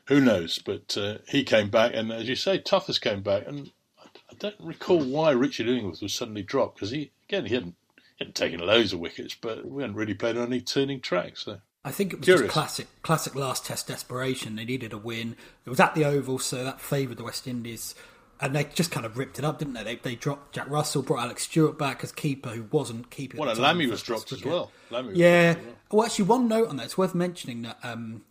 who 0.06 0.20
knows? 0.20 0.58
But 0.58 0.96
uh, 0.96 1.18
he 1.26 1.42
came 1.42 1.70
back, 1.70 1.92
and 1.94 2.12
as 2.12 2.28
you 2.28 2.36
say, 2.36 2.58
Tuffers 2.58 3.00
came 3.00 3.22
back, 3.22 3.46
and 3.46 3.70
I 4.30 4.34
don't 4.38 4.56
recall 4.60 5.02
why 5.02 5.30
Richard 5.30 5.68
Illingworth 5.68 6.02
was 6.02 6.14
suddenly 6.14 6.42
dropped 6.42 6.76
because 6.76 6.90
he 6.90 7.10
again 7.28 7.46
he 7.46 7.54
hadn't 7.54 7.76
he 7.96 8.24
hadn't 8.24 8.34
taken 8.34 8.60
loads 8.60 8.92
of 8.92 9.00
wickets, 9.00 9.34
but 9.40 9.66
we 9.66 9.82
hadn't 9.82 9.96
really 9.96 10.14
played 10.14 10.36
on 10.36 10.46
any 10.46 10.60
turning 10.60 11.00
tracks. 11.00 11.44
So. 11.44 11.60
I 11.84 11.90
think 11.92 12.12
it 12.12 12.18
was 12.18 12.24
Curious. 12.24 12.42
just 12.42 12.52
classic, 12.52 12.86
classic 13.02 13.34
last 13.34 13.64
test 13.64 13.86
desperation. 13.86 14.56
They 14.56 14.64
needed 14.64 14.92
a 14.92 14.98
win. 14.98 15.36
It 15.64 15.70
was 15.70 15.80
at 15.80 15.94
the 15.94 16.04
Oval, 16.04 16.38
so 16.38 16.62
that 16.64 16.80
favoured 16.80 17.16
the 17.16 17.24
West 17.24 17.46
Indies, 17.46 17.94
and 18.40 18.54
they 18.54 18.64
just 18.64 18.90
kind 18.90 19.04
of 19.04 19.18
ripped 19.18 19.38
it 19.38 19.44
up, 19.44 19.58
didn't 19.58 19.74
they? 19.74 19.82
They, 19.82 19.96
they 19.96 20.14
dropped 20.14 20.54
Jack 20.54 20.68
Russell, 20.70 21.02
brought 21.02 21.20
Alex 21.20 21.44
Stewart 21.44 21.78
back 21.78 22.04
as 22.04 22.12
keeper, 22.12 22.50
who 22.50 22.64
wasn't 22.70 23.10
keeping. 23.10 23.38
Well, 23.38 23.48
and 23.48 23.58
Lammy 23.58 23.86
was 23.86 24.02
dropped 24.02 24.32
as 24.32 24.44
well. 24.44 24.70
Lammy 24.90 25.14
yeah. 25.14 25.54
Well. 25.54 25.64
well. 25.90 26.06
actually, 26.06 26.26
one 26.26 26.48
note 26.48 26.68
on 26.68 26.76
that. 26.76 26.84
It's 26.84 26.98
worth 26.98 27.14
mentioning 27.14 27.62
that. 27.62 27.78
Um, 27.82 28.22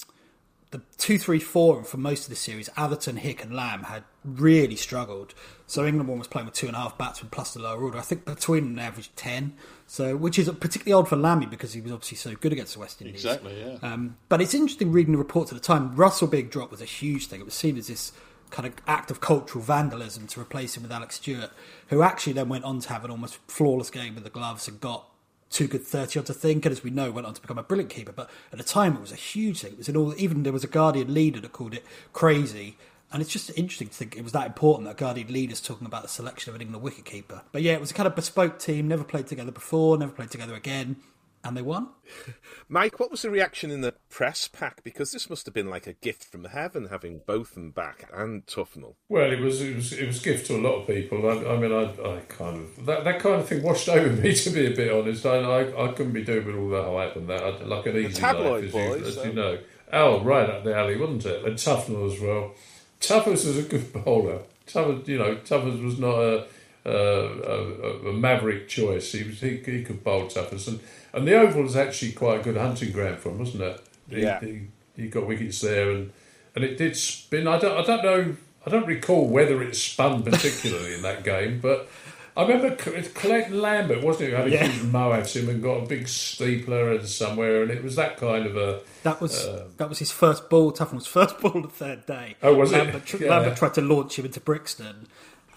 the 0.72 0.82
two, 0.97 1.18
three, 1.18 1.39
four, 1.39 1.78
and 1.78 1.88
for 1.88 1.97
most 1.97 2.24
of 2.24 2.30
the 2.30 2.36
series, 2.36 2.70
Atherton, 2.76 3.16
Hick, 3.18 3.41
and 3.41 3.55
Lamb 3.55 3.84
had 3.84 4.03
really 4.26 4.76
struggled. 4.76 5.34
So 5.66 5.86
England 5.86 6.10
one 6.10 6.20
was 6.20 6.28
playing 6.28 6.45
with 6.45 6.55
two 6.55 6.68
and 6.68 6.76
a 6.76 6.80
half 6.80 6.97
batsmen 6.97 7.30
plus 7.30 7.53
the 7.53 7.62
lower 7.62 7.82
order. 7.82 7.97
I 7.97 8.01
think 8.01 8.26
between 8.26 8.66
an 8.66 8.80
average 8.80 8.88
averaged 8.88 9.16
ten. 9.16 9.53
So 9.86 10.18
which 10.18 10.38
is 10.38 10.49
particularly 10.49 10.93
odd 10.93 11.08
for 11.08 11.16
Lammy 11.16 11.45
because 11.45 11.74
he 11.74 11.80
was 11.80 11.91
obviously 11.91 12.18
so 12.18 12.36
good 12.36 12.51
against 12.51 12.74
the 12.74 12.80
West 12.80 13.01
Indies. 13.01 13.24
Exactly, 13.24 13.58
yeah. 13.62 13.78
Um, 13.82 14.18
but 14.28 14.41
it's 14.41 14.53
interesting 14.53 14.91
reading 14.91 15.14
the 15.14 15.18
reports 15.18 15.51
at 15.51 15.55
the 15.55 15.66
time. 15.66 15.95
Russell 15.95 16.28
being 16.28 16.49
dropped 16.49 16.72
was 16.72 16.82
a 16.82 16.86
huge 16.86 17.28
thing. 17.28 17.39
It 17.39 17.45
was 17.45 17.53
seen 17.53 17.78
as 17.78 17.88
this 17.88 18.12
kind 18.49 18.67
of 18.67 18.73
act 18.87 19.11
of 19.11 19.21
cultural 19.21 19.63
vandalism 19.63 20.27
to 20.27 20.41
replace 20.41 20.77
him 20.77 20.83
with 20.83 20.91
Alex 20.91 21.15
Stewart, 21.15 21.51
who 21.87 22.01
actually 22.01 22.33
then 22.33 22.49
went 22.49 22.63
on 22.63 22.79
to 22.79 22.89
have 22.89 23.05
an 23.05 23.11
almost 23.11 23.39
flawless 23.47 23.89
game 23.89 24.15
with 24.15 24.23
the 24.23 24.29
gloves 24.29 24.67
and 24.67 24.79
got 24.79 25.09
two 25.49 25.67
good 25.67 25.83
30 25.83 26.19
odd 26.19 26.25
to 26.27 26.33
think, 26.33 26.65
and 26.65 26.71
as 26.71 26.83
we 26.83 26.89
know, 26.89 27.11
went 27.11 27.27
on 27.27 27.33
to 27.33 27.41
become 27.41 27.57
a 27.57 27.63
brilliant 27.63 27.91
keeper. 27.91 28.11
But 28.11 28.29
at 28.51 28.57
the 28.57 28.63
time, 28.63 28.95
it 28.95 29.01
was 29.01 29.11
a 29.11 29.15
huge 29.15 29.61
thing. 29.61 29.73
It 29.73 29.77
was 29.77 29.89
in 29.89 29.97
all, 29.97 30.13
even 30.17 30.43
there 30.43 30.53
was 30.53 30.63
a 30.63 30.67
Guardian 30.67 31.13
leader 31.13 31.39
that 31.39 31.53
called 31.53 31.73
it 31.73 31.85
crazy. 32.13 32.77
And 33.11 33.21
it's 33.21 33.31
just 33.31 33.49
interesting 33.55 33.87
to 33.87 33.93
think 33.93 34.17
it 34.17 34.23
was 34.23 34.33
that 34.33 34.47
important 34.47 34.87
that 34.87 34.97
Guardian 34.97 35.31
leader's 35.31 35.61
talking 35.61 35.87
about 35.87 36.01
the 36.01 36.09
selection 36.09 36.49
of 36.49 36.55
an 36.55 36.61
England 36.61 36.85
wicketkeeper. 36.85 37.41
But 37.53 37.61
yeah, 37.61 37.73
it 37.73 37.79
was 37.79 37.91
a 37.91 37.93
kind 37.93 38.07
of 38.07 38.15
bespoke 38.15 38.59
team, 38.59 38.87
never 38.87 39.05
played 39.05 39.27
together 39.27 39.51
before, 39.51 39.97
never 39.97 40.11
played 40.11 40.31
together 40.31 40.55
again 40.55 40.97
and 41.43 41.55
they 41.55 41.61
won. 41.61 41.89
Mike, 42.69 42.99
what 42.99 43.11
was 43.11 43.21
the 43.21 43.29
reaction 43.29 43.71
in 43.71 43.81
the 43.81 43.93
press 44.09 44.47
pack? 44.47 44.83
Because 44.83 45.11
this 45.11 45.29
must 45.29 45.45
have 45.45 45.53
been 45.53 45.69
like 45.69 45.88
a 45.88 45.93
gift 45.93 46.25
from 46.25 46.45
heaven, 46.45 46.88
having 46.89 47.21
both 47.25 47.53
them 47.53 47.71
back 47.71 48.09
and 48.13 48.45
Tufnell. 48.45 48.95
Well, 49.09 49.31
it 49.31 49.39
was 49.39 49.61
it 49.61 49.75
was 49.75 49.93
it 49.93 50.07
was 50.07 50.21
a 50.21 50.23
gift 50.23 50.47
to 50.47 50.55
a 50.55 50.61
lot 50.61 50.81
of 50.81 50.88
people. 50.88 51.29
I, 51.29 51.53
I 51.53 51.57
mean, 51.57 51.71
I, 51.71 52.15
I 52.15 52.19
kind 52.27 52.57
of 52.57 52.85
that, 52.85 53.03
that 53.03 53.19
kind 53.19 53.35
of 53.35 53.47
thing 53.47 53.63
washed 53.63 53.89
over 53.89 54.21
me. 54.21 54.33
To 54.33 54.49
be 54.49 54.65
a 54.67 54.75
bit 54.75 54.91
honest, 54.91 55.25
I 55.25 55.38
I, 55.38 55.89
I 55.89 55.91
couldn't 55.93 56.13
be 56.13 56.23
doing 56.23 56.45
with 56.45 56.55
all 56.55 56.69
that 56.69 56.85
hype 56.85 57.15
and 57.15 57.29
that. 57.29 57.43
I, 57.43 57.63
like 57.63 57.85
an 57.85 57.97
easy 57.97 58.21
life, 58.21 58.63
as, 58.63 58.71
boys, 58.71 59.01
you, 59.01 59.07
as 59.07 59.15
so. 59.15 59.23
you 59.23 59.33
know. 59.33 59.59
Oh, 59.93 60.21
right 60.21 60.49
up 60.49 60.63
the 60.63 60.75
alley, 60.75 60.97
wasn't 60.97 61.25
it? 61.25 61.45
And 61.45 61.55
Tufnell 61.55 62.13
as 62.13 62.19
well. 62.19 62.53
Tuffers 62.99 63.45
was 63.45 63.57
a 63.57 63.63
good 63.63 63.93
bowler. 64.05 64.41
Tuffers, 64.65 65.07
you 65.07 65.17
know, 65.17 65.35
Tuffers 65.38 65.83
was 65.83 65.97
not 65.99 66.15
a, 66.15 66.45
a, 66.88 68.07
a, 68.07 68.09
a 68.09 68.13
maverick 68.13 68.67
choice. 68.67 69.11
He 69.11 69.23
was 69.23 69.39
he, 69.39 69.57
he 69.57 69.83
could 69.83 70.03
bowl 70.03 70.25
Tuffers 70.25 70.67
and 70.67 70.79
and 71.13 71.27
the 71.27 71.39
Oval 71.39 71.65
is 71.65 71.75
actually 71.75 72.11
quite 72.11 72.41
a 72.41 72.43
good 72.43 72.57
hunting 72.57 72.91
ground 72.91 73.19
for 73.19 73.29
him, 73.29 73.39
wasn't 73.39 73.63
it? 73.63 73.81
He, 74.09 74.21
yeah. 74.21 74.39
He, 74.39 74.67
he 74.95 75.07
got 75.07 75.27
wickets 75.27 75.61
there, 75.61 75.91
and 75.91 76.11
and 76.55 76.63
it 76.63 76.77
did 76.77 76.95
spin. 76.95 77.47
I 77.47 77.59
don't, 77.59 77.77
I 77.77 77.83
don't 77.83 78.03
know. 78.03 78.35
I 78.65 78.69
don't 78.69 78.85
recall 78.85 79.27
whether 79.27 79.61
it 79.63 79.75
spun 79.75 80.23
particularly 80.23 80.93
in 80.93 81.01
that 81.03 81.23
game, 81.23 81.59
but 81.61 81.88
I 82.35 82.45
remember 82.45 82.75
Clayton 82.75 83.61
Lambert, 83.61 84.03
wasn't 84.03 84.29
it, 84.29 84.31
who 84.31 84.35
had 84.35 84.47
a 84.47 84.51
yeah. 84.51 84.67
huge 84.67 84.83
mow 84.91 85.11
at 85.13 85.35
him 85.35 85.49
and 85.49 85.63
got 85.63 85.83
a 85.83 85.85
big 85.88 86.05
steepler 86.05 87.03
somewhere, 87.07 87.63
and 87.63 87.71
it 87.71 87.83
was 87.83 87.95
that 87.95 88.17
kind 88.17 88.45
of 88.45 88.55
a. 88.55 88.81
That 89.01 89.19
was 89.19 89.45
uh, 89.45 89.67
that 89.77 89.89
was 89.89 89.97
his 89.97 90.11
first 90.11 90.49
ball. 90.49 90.71
Tufnell's 90.71 91.07
first 91.07 91.39
ball 91.39 91.61
the 91.63 91.67
third 91.67 92.05
day. 92.05 92.35
Oh, 92.43 92.53
was 92.53 92.71
Lambert, 92.71 93.11
it? 93.11 93.21
Yeah. 93.21 93.29
Lambert 93.31 93.57
tried 93.57 93.73
to 93.75 93.81
launch 93.81 94.19
him 94.19 94.25
into 94.25 94.39
Brixton, 94.39 95.07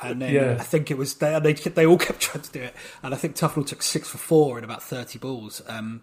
and 0.03 0.23
then 0.23 0.35
yeah. 0.35 0.57
I 0.59 0.63
think 0.63 0.91
it 0.91 0.99
was 0.99 1.15
they, 1.15 1.39
they 1.41 1.53
they 1.53 1.87
all 1.87 1.99
kept 1.99 2.21
trying 2.21 2.43
to 2.43 2.53
do 2.53 2.63
it, 2.63 2.75
and 3.03 3.15
I 3.15 3.17
think 3.17 3.37
Tufnell 3.37 3.67
took 3.67 3.83
six 3.83 4.09
for 4.09 4.19
four 4.19 4.59
in 4.59 4.65
about 4.65 4.83
thirty 4.83 5.19
balls. 5.19 5.63
Um, 5.67 6.03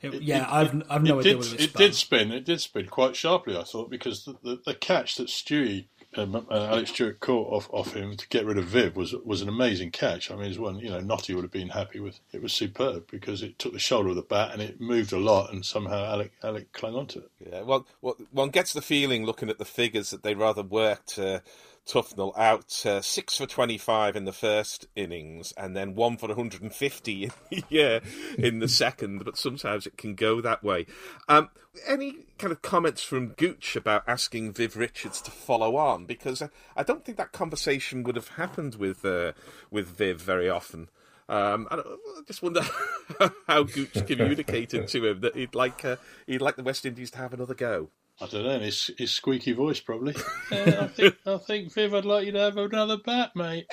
it, 0.00 0.14
it, 0.14 0.22
yeah, 0.22 0.46
I've 0.50 0.82
I've 0.90 1.02
no 1.02 1.20
idea. 1.20 1.36
Did, 1.36 1.52
it, 1.54 1.60
it 1.60 1.74
did 1.74 1.94
spin. 1.94 2.32
It 2.32 2.44
did 2.44 2.60
spin 2.60 2.86
quite 2.86 3.16
sharply. 3.16 3.56
I 3.56 3.62
thought 3.62 3.90
because 3.90 4.24
the, 4.24 4.36
the, 4.42 4.60
the 4.66 4.74
catch 4.74 5.16
that 5.16 5.28
Stewie. 5.28 5.86
Um, 6.14 6.36
uh, 6.36 6.66
Alex 6.66 6.90
Stewart 6.90 7.20
caught 7.20 7.50
off, 7.50 7.70
off 7.72 7.94
him 7.94 8.18
to 8.18 8.28
get 8.28 8.44
rid 8.44 8.58
of 8.58 8.66
Viv 8.66 8.96
was 8.96 9.14
was 9.24 9.40
an 9.40 9.48
amazing 9.48 9.92
catch. 9.92 10.30
I 10.30 10.34
mean, 10.34 10.44
it 10.44 10.48
was 10.48 10.58
one 10.58 10.78
you 10.78 10.90
know 10.90 11.00
Knotty 11.00 11.34
would 11.34 11.42
have 11.42 11.50
been 11.50 11.70
happy 11.70 12.00
with. 12.00 12.20
It 12.32 12.42
was 12.42 12.52
superb 12.52 13.06
because 13.10 13.42
it 13.42 13.58
took 13.58 13.72
the 13.72 13.78
shoulder 13.78 14.10
of 14.10 14.16
the 14.16 14.22
bat 14.22 14.50
and 14.52 14.60
it 14.60 14.78
moved 14.78 15.14
a 15.14 15.18
lot, 15.18 15.50
and 15.50 15.64
somehow 15.64 16.04
Alec 16.04 16.32
Alec 16.42 16.70
clung 16.74 16.96
onto 16.96 17.20
it. 17.20 17.30
Yeah, 17.50 17.62
well, 17.62 17.86
well 18.02 18.16
one 18.30 18.50
gets 18.50 18.74
the 18.74 18.82
feeling 18.82 19.24
looking 19.24 19.48
at 19.48 19.56
the 19.56 19.64
figures 19.64 20.10
that 20.10 20.22
they 20.22 20.34
rather 20.34 20.62
worked. 20.62 21.18
Uh, 21.18 21.40
Tufnell 21.86 22.36
out 22.38 22.86
uh, 22.86 23.00
six 23.00 23.36
for 23.36 23.46
25 23.46 24.14
in 24.14 24.24
the 24.24 24.32
first 24.32 24.86
innings 24.94 25.52
and 25.56 25.76
then 25.76 25.94
one 25.94 26.16
for 26.16 26.28
150 26.28 27.30
yeah, 27.68 27.98
in 28.38 28.60
the 28.60 28.68
second, 28.68 29.24
but 29.24 29.36
sometimes 29.36 29.86
it 29.86 29.96
can 29.96 30.14
go 30.14 30.40
that 30.40 30.62
way. 30.62 30.86
Um, 31.28 31.50
any 31.86 32.18
kind 32.38 32.52
of 32.52 32.62
comments 32.62 33.02
from 33.02 33.28
Gooch 33.28 33.76
about 33.76 34.04
asking 34.06 34.52
Viv 34.52 34.76
Richards 34.76 35.20
to 35.22 35.30
follow 35.30 35.76
on? 35.76 36.06
Because 36.06 36.40
I, 36.42 36.50
I 36.76 36.82
don't 36.82 37.04
think 37.04 37.18
that 37.18 37.32
conversation 37.32 38.02
would 38.04 38.16
have 38.16 38.28
happened 38.28 38.76
with 38.76 39.04
uh, 39.04 39.32
with 39.70 39.88
Viv 39.88 40.20
very 40.20 40.48
often. 40.48 40.88
Um, 41.28 41.66
I, 41.70 41.76
I, 41.76 41.82
just 42.26 42.42
wonder 42.42 42.62
how 43.46 43.62
Gooch 43.62 44.06
communicated 44.06 44.88
to 44.88 45.06
him 45.06 45.20
that 45.20 45.34
he'd 45.34 45.54
like 45.54 45.84
uh, 45.84 45.96
he'd 46.26 46.42
like 46.42 46.56
the 46.56 46.62
West 46.62 46.84
Indies 46.84 47.10
to 47.12 47.18
have 47.18 47.32
another 47.32 47.54
go. 47.54 47.90
I 48.20 48.26
don't 48.26 48.44
know. 48.44 48.58
His, 48.60 48.90
his 48.98 49.12
squeaky 49.12 49.52
voice, 49.52 49.80
probably. 49.80 50.14
I 50.50 50.86
think 50.88 51.16
I 51.26 51.36
think 51.38 51.72
Viv, 51.72 51.94
I'd 51.94 52.04
like 52.04 52.26
you 52.26 52.32
to 52.32 52.40
have 52.40 52.56
another 52.56 52.98
bat, 52.98 53.34
mate. 53.34 53.66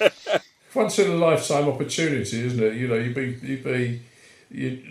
Once 0.74 0.98
in 0.98 1.10
a 1.10 1.14
lifetime 1.14 1.68
opportunity, 1.68 2.44
isn't 2.44 2.62
it? 2.62 2.74
You 2.74 2.88
know, 2.88 2.94
you'd 2.94 3.14
be 3.14 3.38
you'd 3.42 3.62
be 3.62 4.00
you'd 4.50 4.84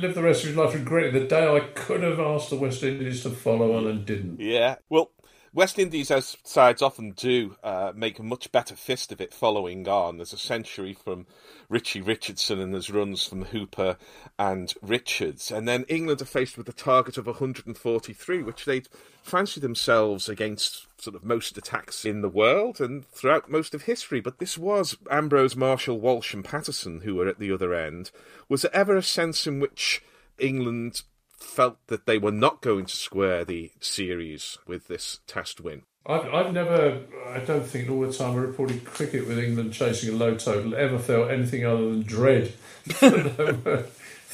live 0.00 0.14
the 0.14 0.22
rest 0.22 0.44
of 0.44 0.54
your 0.54 0.64
life 0.64 0.74
regretting 0.74 1.12
the 1.12 1.26
day 1.26 1.46
I 1.46 1.60
could 1.60 2.02
have 2.02 2.18
asked 2.18 2.50
the 2.50 2.56
West 2.56 2.82
Indies 2.82 3.22
to 3.22 3.30
follow 3.30 3.76
on 3.76 3.86
and 3.86 4.04
didn't. 4.04 4.40
Yeah. 4.40 4.76
Well, 4.88 5.10
West 5.56 5.78
Indies, 5.78 6.10
as 6.10 6.36
sides 6.44 6.82
often 6.82 7.12
do, 7.12 7.56
uh, 7.64 7.90
make 7.94 8.18
a 8.18 8.22
much 8.22 8.52
better 8.52 8.76
fist 8.76 9.10
of 9.10 9.22
it 9.22 9.32
following 9.32 9.88
on. 9.88 10.18
There's 10.18 10.34
a 10.34 10.38
century 10.38 10.92
from 10.92 11.24
Richie 11.70 12.02
Richardson 12.02 12.60
and 12.60 12.74
there's 12.74 12.90
runs 12.90 13.24
from 13.24 13.46
Hooper 13.46 13.96
and 14.38 14.74
Richards. 14.82 15.50
And 15.50 15.66
then 15.66 15.86
England 15.88 16.20
are 16.20 16.26
faced 16.26 16.58
with 16.58 16.68
a 16.68 16.74
target 16.74 17.16
of 17.16 17.24
143, 17.24 18.42
which 18.42 18.66
they'd 18.66 18.90
fancy 19.22 19.58
themselves 19.58 20.28
against 20.28 20.88
sort 21.00 21.16
of 21.16 21.24
most 21.24 21.56
attacks 21.56 22.04
in 22.04 22.20
the 22.20 22.28
world 22.28 22.78
and 22.78 23.06
throughout 23.08 23.50
most 23.50 23.72
of 23.72 23.84
history. 23.84 24.20
But 24.20 24.38
this 24.38 24.58
was 24.58 24.98
Ambrose, 25.10 25.56
Marshall, 25.56 25.98
Walsh, 25.98 26.34
and 26.34 26.44
Patterson 26.44 27.00
who 27.00 27.14
were 27.14 27.28
at 27.28 27.38
the 27.38 27.50
other 27.50 27.72
end. 27.72 28.10
Was 28.50 28.60
there 28.60 28.76
ever 28.76 28.94
a 28.94 29.02
sense 29.02 29.46
in 29.46 29.60
which 29.60 30.02
England 30.38 31.00
felt 31.36 31.78
that 31.88 32.06
they 32.06 32.18
were 32.18 32.32
not 32.32 32.62
going 32.62 32.86
to 32.86 32.96
square 32.96 33.44
the 33.44 33.70
series 33.80 34.58
with 34.66 34.88
this 34.88 35.20
test 35.26 35.60
win. 35.60 35.82
I've, 36.08 36.32
I've 36.32 36.52
never, 36.52 37.00
I 37.28 37.40
don't 37.40 37.66
think 37.66 37.90
all 37.90 38.00
the 38.00 38.12
time 38.12 38.34
I 38.34 38.38
reported 38.38 38.84
cricket 38.84 39.26
with 39.26 39.38
England 39.38 39.72
chasing 39.72 40.14
a 40.14 40.16
low 40.16 40.36
total, 40.36 40.74
ever 40.74 40.98
felt 40.98 41.30
anything 41.30 41.66
other 41.66 41.90
than 41.90 42.02
dread 42.02 42.52
that, 43.00 43.34
they 43.36 43.52
were, 43.52 43.86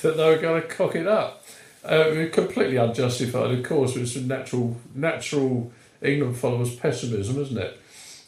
that 0.03 0.17
they 0.17 0.29
were 0.29 0.39
going 0.39 0.63
to 0.63 0.69
cock 0.69 0.95
it 0.95 1.07
up. 1.07 1.45
Uh, 1.85 2.27
completely 2.31 2.77
unjustified, 2.77 3.51
of 3.51 3.65
course, 3.65 3.93
but 3.93 4.03
it's 4.03 4.15
natural, 4.17 4.77
natural 4.95 5.73
England 6.01 6.37
followers 6.37 6.77
pessimism, 6.77 7.41
isn't 7.41 7.59
it? 7.59 7.79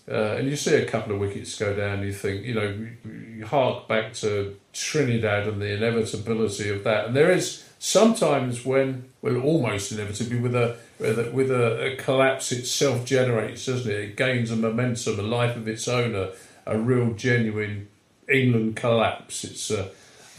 Uh, 0.07 0.37
and 0.37 0.49
you 0.49 0.57
see 0.57 0.75
a 0.75 0.87
couple 0.87 1.15
of 1.15 1.21
wickets 1.21 1.59
go 1.59 1.75
down, 1.75 2.03
you 2.03 2.13
think, 2.13 2.45
you 2.45 2.55
know, 2.55 2.87
you 3.05 3.47
hark 3.47 3.89
back 3.89 4.13
to 4.13 4.57
Trinidad 4.73 5.47
and 5.47 5.63
the 5.63 5.73
inevitability 5.73 6.69
of 6.69 6.85
that. 6.85 7.07
And 7.07 7.17
there 7.17 7.31
is 7.31 7.64
sometimes 7.85 8.65
when, 8.65 9.11
well, 9.21 9.43
almost 9.43 9.93
inevitably, 9.93 10.39
with 10.39 10.55
a 10.55 10.77
with 10.99 11.19
a, 11.19 11.31
with 11.33 11.51
a, 11.51 11.93
a 11.93 11.97
collapse 11.97 12.51
itself 12.51 13.05
generates, 13.05 13.67
doesn't 13.67 13.91
it? 13.91 14.01
It 14.01 14.17
gains 14.17 14.51
a 14.51 14.57
momentum, 14.57 15.21
a 15.21 15.23
life 15.23 15.55
of 15.55 15.69
its 15.69 15.87
own, 15.87 16.15
a, 16.15 16.31
a 16.65 16.79
real, 16.79 17.13
genuine 17.13 17.89
England 18.27 18.77
collapse. 18.77 19.45
It's 19.45 19.71
a, 19.71 19.85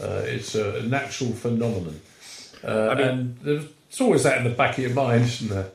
uh, 0.00 0.22
it's 0.24 0.56
a 0.56 0.82
natural 0.82 1.32
phenomenon. 1.32 2.00
Uh, 2.64 2.88
I 2.90 2.94
mean, 2.96 3.08
and 3.08 3.38
there's 3.38 4.00
always 4.00 4.24
that 4.24 4.38
in 4.38 4.44
the 4.44 4.50
back 4.50 4.76
of 4.76 4.84
your 4.84 4.94
mind, 4.94 5.22
isn't 5.24 5.48
there? 5.48 5.70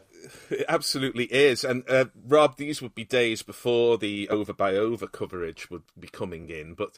It 0.52 0.66
absolutely 0.68 1.26
is. 1.26 1.64
And 1.64 1.90
uh, 1.90 2.06
Rob, 2.28 2.58
these 2.58 2.82
would 2.82 2.94
be 2.94 3.06
days 3.06 3.42
before 3.42 3.98
the 3.98 4.28
over 4.30 4.52
by 4.52 4.76
over 4.76 5.08
coverage 5.08 5.70
would 5.70 5.84
be 5.98 6.10
coming 6.10 6.50
in. 6.50 6.74
But 6.74 6.98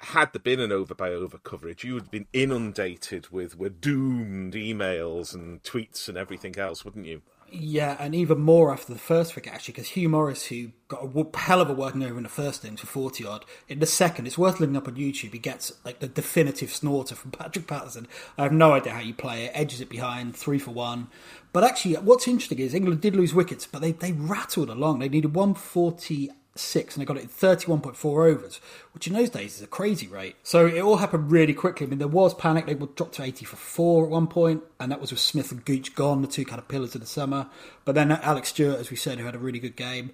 had 0.00 0.32
there 0.32 0.40
been 0.40 0.60
an 0.60 0.70
over 0.70 0.94
by 0.94 1.10
over 1.10 1.38
coverage, 1.38 1.82
you 1.82 1.94
would 1.94 2.04
have 2.04 2.10
been 2.12 2.28
inundated 2.32 3.30
with 3.30 3.58
were 3.58 3.68
doomed 3.68 4.54
emails 4.54 5.34
and 5.34 5.62
tweets 5.64 6.08
and 6.08 6.16
everything 6.16 6.56
else, 6.56 6.84
wouldn't 6.84 7.06
you? 7.06 7.22
Yeah, 7.50 7.96
and 8.00 8.14
even 8.14 8.40
more 8.40 8.72
after 8.72 8.92
the 8.92 8.98
first 8.98 9.36
wicket, 9.36 9.52
actually, 9.52 9.72
because 9.72 9.88
Hugh 9.90 10.08
Morris, 10.08 10.46
who 10.46 10.70
got 10.88 11.04
a 11.04 11.38
hell 11.38 11.60
of 11.60 11.70
a 11.70 11.72
working 11.72 12.02
over 12.02 12.16
in 12.16 12.24
the 12.24 12.28
first 12.28 12.64
innings 12.64 12.80
for 12.80 12.86
40 12.86 13.24
odd, 13.24 13.44
in 13.68 13.78
the 13.78 13.86
second, 13.86 14.26
it's 14.26 14.36
worth 14.36 14.58
looking 14.58 14.76
up 14.76 14.88
on 14.88 14.96
YouTube. 14.96 15.32
He 15.32 15.38
gets 15.38 15.72
like 15.84 16.00
the 16.00 16.08
definitive 16.08 16.70
snorter 16.70 17.14
from 17.14 17.30
Patrick 17.32 17.66
Patterson. 17.66 18.08
I 18.36 18.42
have 18.42 18.52
no 18.52 18.72
idea 18.72 18.92
how 18.92 19.00
you 19.00 19.14
play 19.14 19.44
it, 19.44 19.52
edges 19.54 19.80
it 19.80 19.88
behind, 19.88 20.36
three 20.36 20.58
for 20.58 20.72
one. 20.72 21.08
But 21.52 21.64
actually, 21.64 21.94
what's 21.96 22.26
interesting 22.26 22.58
is 22.58 22.74
England 22.74 23.00
did 23.00 23.14
lose 23.14 23.34
wickets, 23.34 23.66
but 23.66 23.80
they, 23.80 23.92
they 23.92 24.12
rattled 24.12 24.70
along. 24.70 24.98
They 24.98 25.08
needed 25.08 25.34
140 25.34 26.30
six 26.56 26.94
and 26.94 27.00
they 27.00 27.06
got 27.06 27.16
it 27.16 27.24
in 27.24 27.28
31.4 27.28 28.30
overs, 28.30 28.60
which 28.92 29.06
in 29.06 29.12
those 29.12 29.30
days 29.30 29.56
is 29.56 29.62
a 29.62 29.66
crazy 29.66 30.06
rate. 30.06 30.36
So 30.42 30.66
it 30.66 30.80
all 30.80 30.96
happened 30.96 31.30
really 31.30 31.54
quickly. 31.54 31.86
I 31.86 31.90
mean, 31.90 31.98
there 31.98 32.08
was 32.08 32.34
panic. 32.34 32.66
They 32.66 32.74
would 32.74 32.94
drop 32.94 33.12
to 33.12 33.22
80 33.22 33.44
for 33.44 33.56
four 33.56 34.04
at 34.04 34.10
one 34.10 34.26
point, 34.26 34.62
and 34.78 34.90
that 34.92 35.00
was 35.00 35.10
with 35.10 35.20
Smith 35.20 35.50
and 35.50 35.64
Gooch 35.64 35.94
gone, 35.94 36.22
the 36.22 36.28
two 36.28 36.44
kind 36.44 36.60
of 36.60 36.68
pillars 36.68 36.94
of 36.94 37.00
the 37.00 37.06
summer. 37.06 37.48
But 37.84 37.94
then 37.94 38.12
Alex 38.12 38.50
Stewart, 38.50 38.78
as 38.78 38.90
we 38.90 38.96
said, 38.96 39.18
who 39.18 39.24
had 39.24 39.34
a 39.34 39.38
really 39.38 39.58
good 39.58 39.76
game. 39.76 40.10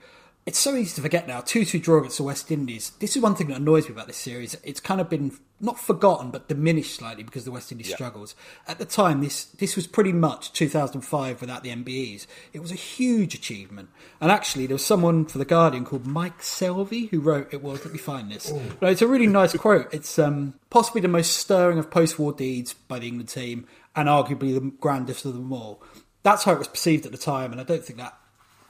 It's 0.47 0.59
so 0.59 0.75
easy 0.75 0.95
to 0.97 1.03
forget 1.03 1.29
now. 1.29 1.43
2 1.43 1.65
2 1.65 1.79
draw 1.79 1.99
against 1.99 2.17
the 2.17 2.23
West 2.23 2.51
Indies. 2.51 2.93
This 2.99 3.15
is 3.15 3.23
one 3.23 3.35
thing 3.35 3.49
that 3.49 3.59
annoys 3.59 3.87
me 3.87 3.93
about 3.93 4.07
this 4.07 4.17
series. 4.17 4.57
It's 4.65 4.81
kind 4.81 5.01
of 5.01 5.11
been 5.11 5.33
not 5.61 5.79
forgotten, 5.79 6.31
but 6.31 6.49
diminished 6.49 6.97
slightly 6.97 7.23
because 7.23 7.45
the 7.45 7.51
West 7.51 7.71
Indies 7.71 7.91
yeah. 7.91 7.97
struggles. 7.97 8.35
At 8.67 8.79
the 8.79 8.87
time, 8.87 9.21
this 9.21 9.45
this 9.45 9.77
was 9.77 9.87
pretty 9.87 10.13
much 10.13 10.53
2005 10.55 11.43
without 11.43 11.63
the 11.63 11.69
MBEs. 11.69 12.27
It 12.55 12.61
was 12.61 12.73
a 12.73 12.77
huge 12.77 13.35
achievement. 13.35 13.91
And 14.19 14.33
actually, 14.33 14.67
there 14.67 14.75
was 14.75 14.85
someone 14.85 15.27
for 15.27 15.37
The 15.37 15.45
Guardian 15.45 15.85
called 15.85 16.07
Mike 16.07 16.41
Selvey 16.41 17.11
who 17.11 17.21
wrote, 17.21 17.53
it 17.53 17.63
was, 17.63 17.85
let 17.85 17.93
me 17.93 17.99
find 17.99 18.33
this. 18.33 18.51
No, 18.81 18.89
it's 18.89 19.03
a 19.03 19.07
really 19.07 19.27
nice 19.27 19.55
quote. 19.57 19.93
It's 19.93 20.19
um, 20.19 20.55
possibly 20.71 21.03
the 21.03 21.09
most 21.09 21.37
stirring 21.37 21.79
of 21.79 21.91
post 21.91 22.19
war 22.19 22.33
deeds 22.33 22.73
by 22.73 22.99
the 22.99 23.09
England 23.09 23.29
team 23.29 23.67
and 23.95 24.09
arguably 24.09 24.55
the 24.55 24.73
grandest 24.81 25.27
of 25.27 25.35
them 25.35 25.53
all. 25.53 25.83
That's 26.23 26.45
how 26.45 26.53
it 26.53 26.59
was 26.59 26.69
perceived 26.69 27.07
at 27.07 27.13
the 27.13 27.19
time, 27.19 27.53
and 27.53 27.61
I 27.61 27.65
don't 27.65 27.85
think 27.85 27.99
that 27.99 28.17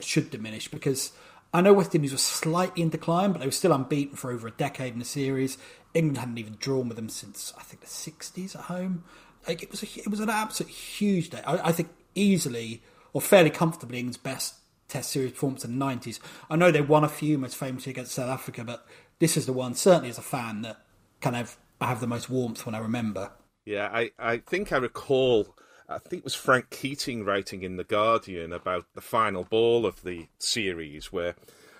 should 0.00 0.30
diminish 0.30 0.68
because 0.68 1.12
I 1.52 1.60
know 1.60 1.72
West 1.72 1.94
Indies 1.94 2.12
were 2.12 2.18
slightly 2.18 2.82
in 2.82 2.90
decline, 2.90 3.32
but 3.32 3.40
they 3.40 3.46
were 3.46 3.52
still 3.52 3.72
unbeaten 3.72 4.16
for 4.16 4.30
over 4.30 4.46
a 4.46 4.52
decade 4.52 4.92
in 4.92 4.98
the 4.98 5.04
series. 5.04 5.58
England 5.94 6.18
hadn't 6.18 6.38
even 6.38 6.56
drawn 6.60 6.88
with 6.88 6.96
them 6.96 7.08
since 7.08 7.52
I 7.58 7.62
think 7.62 7.80
the 7.80 7.86
'60s 7.86 8.54
at 8.54 8.62
home. 8.62 9.04
Like 9.48 9.62
it 9.62 9.70
was, 9.70 9.82
a, 9.82 9.86
it 9.98 10.08
was 10.08 10.20
an 10.20 10.30
absolute 10.30 10.70
huge 10.70 11.30
day. 11.30 11.42
I, 11.44 11.68
I 11.68 11.72
think 11.72 11.88
easily 12.14 12.82
or 13.12 13.20
fairly 13.20 13.50
comfortably 13.50 13.98
England's 13.98 14.18
best 14.18 14.54
Test 14.90 15.12
series 15.12 15.30
performance 15.30 15.64
in 15.64 15.78
the 15.78 15.84
'90s. 15.84 16.18
I 16.50 16.56
know 16.56 16.72
they 16.72 16.80
won 16.80 17.04
a 17.04 17.08
few, 17.08 17.38
most 17.38 17.56
famously 17.56 17.90
against 17.90 18.10
South 18.10 18.28
Africa, 18.28 18.64
but 18.64 18.84
this 19.20 19.36
is 19.36 19.46
the 19.46 19.52
one, 19.52 19.74
certainly 19.74 20.08
as 20.08 20.18
a 20.18 20.22
fan, 20.22 20.62
that 20.62 20.84
kind 21.20 21.36
of 21.36 21.56
I 21.80 21.86
have 21.86 22.00
the 22.00 22.08
most 22.08 22.28
warmth 22.28 22.66
when 22.66 22.74
I 22.74 22.78
remember. 22.78 23.30
Yeah, 23.64 23.88
I, 23.92 24.10
I 24.18 24.38
think 24.38 24.72
I 24.72 24.78
recall 24.78 25.54
I 25.90 25.98
think 25.98 26.20
it 26.20 26.24
was 26.24 26.36
Frank 26.36 26.70
Keating 26.70 27.24
writing 27.24 27.62
in 27.62 27.76
The 27.76 27.84
Guardian 27.84 28.52
about 28.52 28.86
the 28.94 29.00
final 29.00 29.42
ball 29.42 29.84
of 29.84 30.02
the 30.02 30.28
series 30.38 31.12
where 31.12 31.34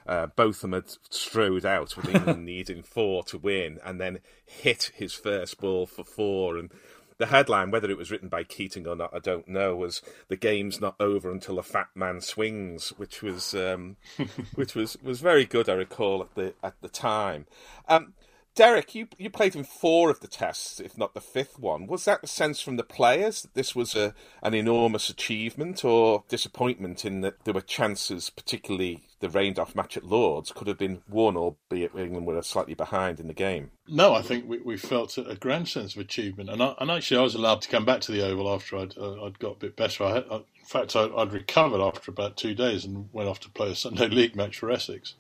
uh, 0.05 0.27
Botham 0.27 0.73
had 0.73 0.91
strode 1.11 1.65
out 1.65 1.97
with 1.97 2.09
England 2.09 2.45
needing 2.45 2.83
four 2.83 3.23
to 3.25 3.39
win 3.39 3.79
and 3.85 4.01
then 4.01 4.19
hit 4.45 4.91
his 4.97 5.15
first 5.15 5.61
ball 5.61 5.87
for 5.87 6.03
four. 6.03 6.57
And 6.57 6.73
the 7.19 7.27
headline, 7.27 7.71
whether 7.71 7.89
it 7.89 7.99
was 7.99 8.11
written 8.11 8.29
by 8.29 8.43
Keating 8.43 8.89
or 8.89 8.97
not, 8.97 9.15
I 9.15 9.21
don't 9.21 9.47
know, 9.47 9.77
was 9.77 10.03
"The 10.27 10.37
game's 10.37 10.81
not 10.81 10.97
over 10.99 11.31
until 11.31 11.59
a 11.61 11.63
fat 11.63 11.89
man 11.95 12.21
swings," 12.21 12.89
which 12.97 13.23
was 13.23 13.55
um, 13.55 13.97
which 14.57 14.75
was, 14.75 14.97
was 15.03 15.21
very 15.21 15.45
good. 15.45 15.69
I 15.69 15.75
recall 15.75 16.23
at 16.23 16.35
the 16.35 16.55
at 16.65 16.81
the 16.81 16.89
time. 16.89 17.47
Um, 17.89 18.15
Derek, 18.57 18.95
you 18.95 19.07
you 19.17 19.31
played 19.31 19.55
in 19.55 19.65
four 19.65 20.11
of 20.11 20.21
the 20.21 20.27
tests, 20.27 20.81
if 20.81 20.99
not 20.99 21.15
the 21.15 21.21
fifth 21.21 21.59
one. 21.59 21.87
Was 21.87 22.05
that 22.05 22.21
the 22.21 22.27
sense 22.27 22.61
from 22.61 22.77
the 22.77 22.83
players 22.83 23.43
that 23.43 23.55
this 23.55 23.77
was 23.77 23.95
a 23.95 24.15
an 24.43 24.55
enormous 24.55 25.09
achievement, 25.09 25.85
or 25.85 26.25
disappointment 26.29 27.05
in 27.05 27.21
that 27.21 27.45
there 27.45 27.55
were 27.55 27.61
chances, 27.61 28.29
particularly 28.29 29.05
the 29.21 29.29
rained 29.29 29.59
off 29.59 29.75
match 29.77 29.97
at 29.97 30.05
Lords, 30.05 30.51
could 30.51 30.67
have 30.67 30.79
been 30.79 31.03
won, 31.09 31.37
albeit 31.37 31.95
England 31.95 32.27
were 32.27 32.43
slightly 32.43 32.75
behind 32.75 33.21
in 33.21 33.29
the 33.29 33.35
game? 33.35 33.71
No, 33.87 34.15
I 34.15 34.23
think 34.23 34.49
we, 34.49 34.59
we 34.59 34.77
felt 34.77 35.17
a 35.19 35.37
grand 35.37 35.69
sense 35.69 35.95
of 35.95 36.01
achievement, 36.01 36.51
and 36.51 36.63
I, 36.63 36.75
and 36.81 36.91
actually 36.91 37.19
I 37.19 37.23
was 37.23 37.35
allowed 37.35 37.63
to 37.63 37.69
come 37.69 37.85
back 37.85 38.01
to 38.03 38.13
the 38.13 38.27
Oval 38.27 38.53
after 38.53 38.79
I'd 38.79 38.99
uh, 38.99 39.25
I'd 39.25 39.39
got 39.39 39.53
a 39.53 39.61
bit 39.61 39.77
better. 39.77 40.05
I, 40.05 40.19
I 40.19 40.37
in 40.37 40.67
fact 40.67 40.97
I, 40.97 41.05
I'd 41.05 41.33
recovered 41.33 41.81
after 41.81 42.11
about 42.11 42.37
two 42.37 42.55
days 42.55 42.85
and 42.85 43.09
went 43.13 43.29
off 43.29 43.41
to 43.41 43.51
play 43.51 43.71
a 43.71 43.77
Sunday 43.77 44.09
League 44.09 44.35
match 44.35 44.59
for 44.59 44.71
Essex 44.71 45.15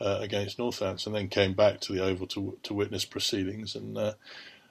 uh, 0.00 0.18
against 0.20 0.58
Northants, 0.58 1.06
and 1.06 1.14
then 1.14 1.28
came 1.28 1.54
back 1.54 1.80
to 1.80 1.92
the 1.92 2.02
Oval 2.02 2.26
to 2.28 2.58
to 2.62 2.74
witness 2.74 3.04
proceedings. 3.04 3.74
And 3.74 3.96
uh, 3.96 4.14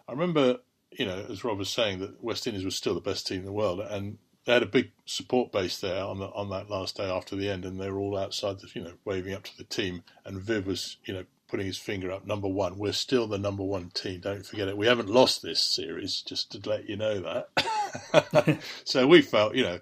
I 0.08 0.12
remember, 0.12 0.58
you 0.92 1.06
know, 1.06 1.26
as 1.30 1.44
Rob 1.44 1.58
was 1.58 1.70
saying, 1.70 2.00
that 2.00 2.24
West 2.24 2.48
Indies 2.48 2.66
was 2.66 2.76
still 2.76 2.94
the 2.94 3.02
best 3.02 3.28
team 3.28 3.40
in 3.40 3.46
the 3.46 3.52
world, 3.52 3.80
and 3.80 4.18
they 4.46 4.54
had 4.54 4.64
a 4.64 4.68
big 4.68 4.92
support 5.06 5.52
base 5.52 5.80
there 5.80 6.04
on 6.04 6.20
the, 6.20 6.28
on 6.28 6.50
that 6.50 6.70
last 6.70 6.96
day 6.96 7.10
after 7.10 7.36
the 7.36 7.50
end, 7.50 7.66
and 7.66 7.80
they 7.80 7.92
were 7.92 8.00
all 8.00 8.18
outside, 8.18 8.60
the, 8.60 8.70
you 8.74 8.82
know, 8.82 8.94
waving 9.04 9.34
up 9.34 9.44
to 9.44 9.58
the 9.58 9.66
team. 9.66 10.04
And 10.24 10.40
Viv 10.40 10.66
was, 10.66 10.96
you 11.04 11.14
know, 11.14 11.26
putting 11.50 11.66
his 11.66 11.78
finger 11.78 12.12
up, 12.12 12.26
number 12.26 12.48
one. 12.48 12.78
We're 12.78 12.94
still 12.94 13.28
the 13.28 13.38
number 13.38 13.64
one 13.64 13.90
team. 13.90 14.22
Don't 14.22 14.46
forget 14.46 14.70
it. 14.70 14.78
We 14.78 14.88
haven't 14.88 15.10
lost 15.10 15.42
this 15.42 15.62
series, 15.62 16.22
just 16.22 16.52
to 16.54 16.70
let 16.70 16.88
you 16.88 16.96
know 16.96 17.20
that. 17.20 18.60
so 18.86 19.06
we 19.06 19.22
felt, 19.22 19.54
you 19.54 19.64
know, 19.64 19.80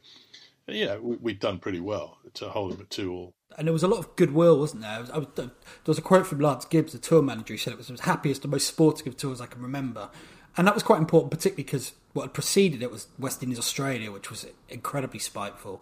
you 0.67 0.85
know, 0.85 1.17
we, 1.21 1.33
had 1.33 1.39
done 1.39 1.59
pretty 1.59 1.79
well 1.79 2.17
to 2.33 2.49
hold 2.49 2.71
them 2.71 2.81
at 2.81 2.89
two 2.89 3.11
all 3.11 3.33
and 3.57 3.67
there 3.67 3.73
was 3.73 3.83
a 3.83 3.87
lot 3.87 3.99
of 3.99 4.15
goodwill, 4.15 4.59
wasn't 4.59 4.81
there? 4.81 4.99
Was, 4.99 5.11
was, 5.11 5.27
there 5.35 5.49
was 5.85 5.97
a 5.97 6.01
quote 6.01 6.27
from 6.27 6.39
Lance 6.39 6.65
Gibbs, 6.65 6.91
the 6.93 6.99
tour 6.99 7.21
manager, 7.21 7.53
who 7.53 7.57
said 7.57 7.73
it 7.73 7.77
was 7.77 7.87
the 7.87 8.01
happiest 8.03 8.43
and 8.43 8.51
most 8.51 8.67
sporting 8.67 9.07
of 9.07 9.17
tours 9.17 9.41
I 9.41 9.45
can 9.45 9.61
remember. 9.61 10.09
And 10.57 10.67
that 10.67 10.73
was 10.73 10.83
quite 10.83 10.99
important, 10.99 11.31
particularly 11.31 11.63
because 11.63 11.93
what 12.13 12.23
had 12.23 12.33
preceded 12.33 12.81
it 12.81 12.91
was 12.91 13.07
West 13.19 13.43
Indies 13.43 13.59
Australia, 13.59 14.11
which 14.11 14.29
was 14.29 14.45
incredibly 14.69 15.19
spiteful. 15.19 15.81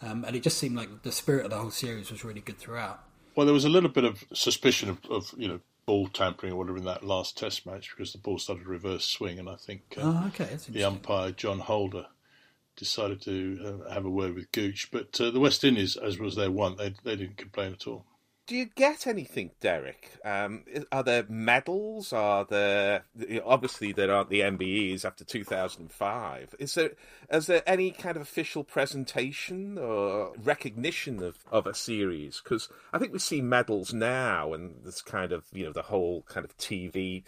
Um, 0.00 0.24
and 0.24 0.34
it 0.34 0.42
just 0.42 0.58
seemed 0.58 0.76
like 0.76 1.02
the 1.02 1.12
spirit 1.12 1.44
of 1.44 1.50
the 1.50 1.58
whole 1.58 1.70
series 1.70 2.10
was 2.10 2.24
really 2.24 2.40
good 2.40 2.58
throughout. 2.58 3.02
Well, 3.34 3.46
there 3.46 3.54
was 3.54 3.64
a 3.64 3.68
little 3.68 3.88
bit 3.88 4.04
of 4.04 4.24
suspicion 4.32 4.90
of, 4.90 4.98
of 5.10 5.34
you 5.36 5.48
know, 5.48 5.60
ball 5.86 6.08
tampering 6.08 6.52
or 6.52 6.56
whatever 6.56 6.78
in 6.78 6.84
that 6.84 7.04
last 7.04 7.36
test 7.36 7.66
match 7.66 7.90
because 7.90 8.12
the 8.12 8.18
ball 8.18 8.38
started 8.38 8.66
reverse 8.66 9.04
swing, 9.04 9.38
and 9.38 9.48
I 9.48 9.56
think 9.56 9.82
uh, 9.96 10.02
oh, 10.02 10.26
okay. 10.28 10.56
the 10.68 10.84
umpire, 10.84 11.32
John 11.32 11.60
Holder, 11.60 12.06
decided 12.76 13.20
to 13.22 13.80
uh, 13.86 13.92
have 13.92 14.04
a 14.04 14.10
word 14.10 14.34
with 14.34 14.52
Gooch. 14.52 14.90
But 14.90 15.20
uh, 15.20 15.30
the 15.30 15.40
West 15.40 15.64
Indies, 15.64 15.96
as 15.96 16.18
was 16.18 16.36
their 16.36 16.50
want, 16.50 16.78
they 16.78 16.94
they 17.04 17.16
didn't 17.16 17.36
complain 17.36 17.72
at 17.72 17.86
all. 17.86 18.04
do 18.46 18.56
you 18.56 18.66
get 18.66 19.06
anything, 19.06 19.52
Derek? 19.60 20.10
Um, 20.24 20.64
are 20.90 21.02
there 21.02 21.24
medals? 21.28 22.12
Are 22.12 22.44
there 22.44 23.04
obviously 23.44 23.92
there 23.92 24.12
aren't 24.12 24.30
the 24.30 24.40
MBEs 24.40 25.04
after 25.04 25.24
two 25.24 25.44
thousand 25.44 25.82
and 25.82 25.92
five? 25.92 26.54
Is 26.58 26.74
there 26.74 26.92
is 27.30 27.46
there 27.46 27.62
any 27.66 27.92
kind 27.92 28.16
of 28.16 28.22
official 28.22 28.64
presentation 28.64 29.78
or 29.78 30.32
recognition 30.42 31.22
of, 31.22 31.38
of 31.50 31.66
a 31.66 31.74
series? 31.74 32.40
Because 32.42 32.68
I 32.92 32.98
think 32.98 33.12
we 33.12 33.18
see 33.18 33.40
medals 33.40 33.94
now, 33.94 34.52
and 34.52 34.82
this 34.84 35.02
kind 35.02 35.32
of 35.32 35.44
you 35.52 35.64
know 35.64 35.72
the 35.72 35.82
whole 35.82 36.22
kind 36.22 36.44
of 36.44 36.56
TV 36.58 37.22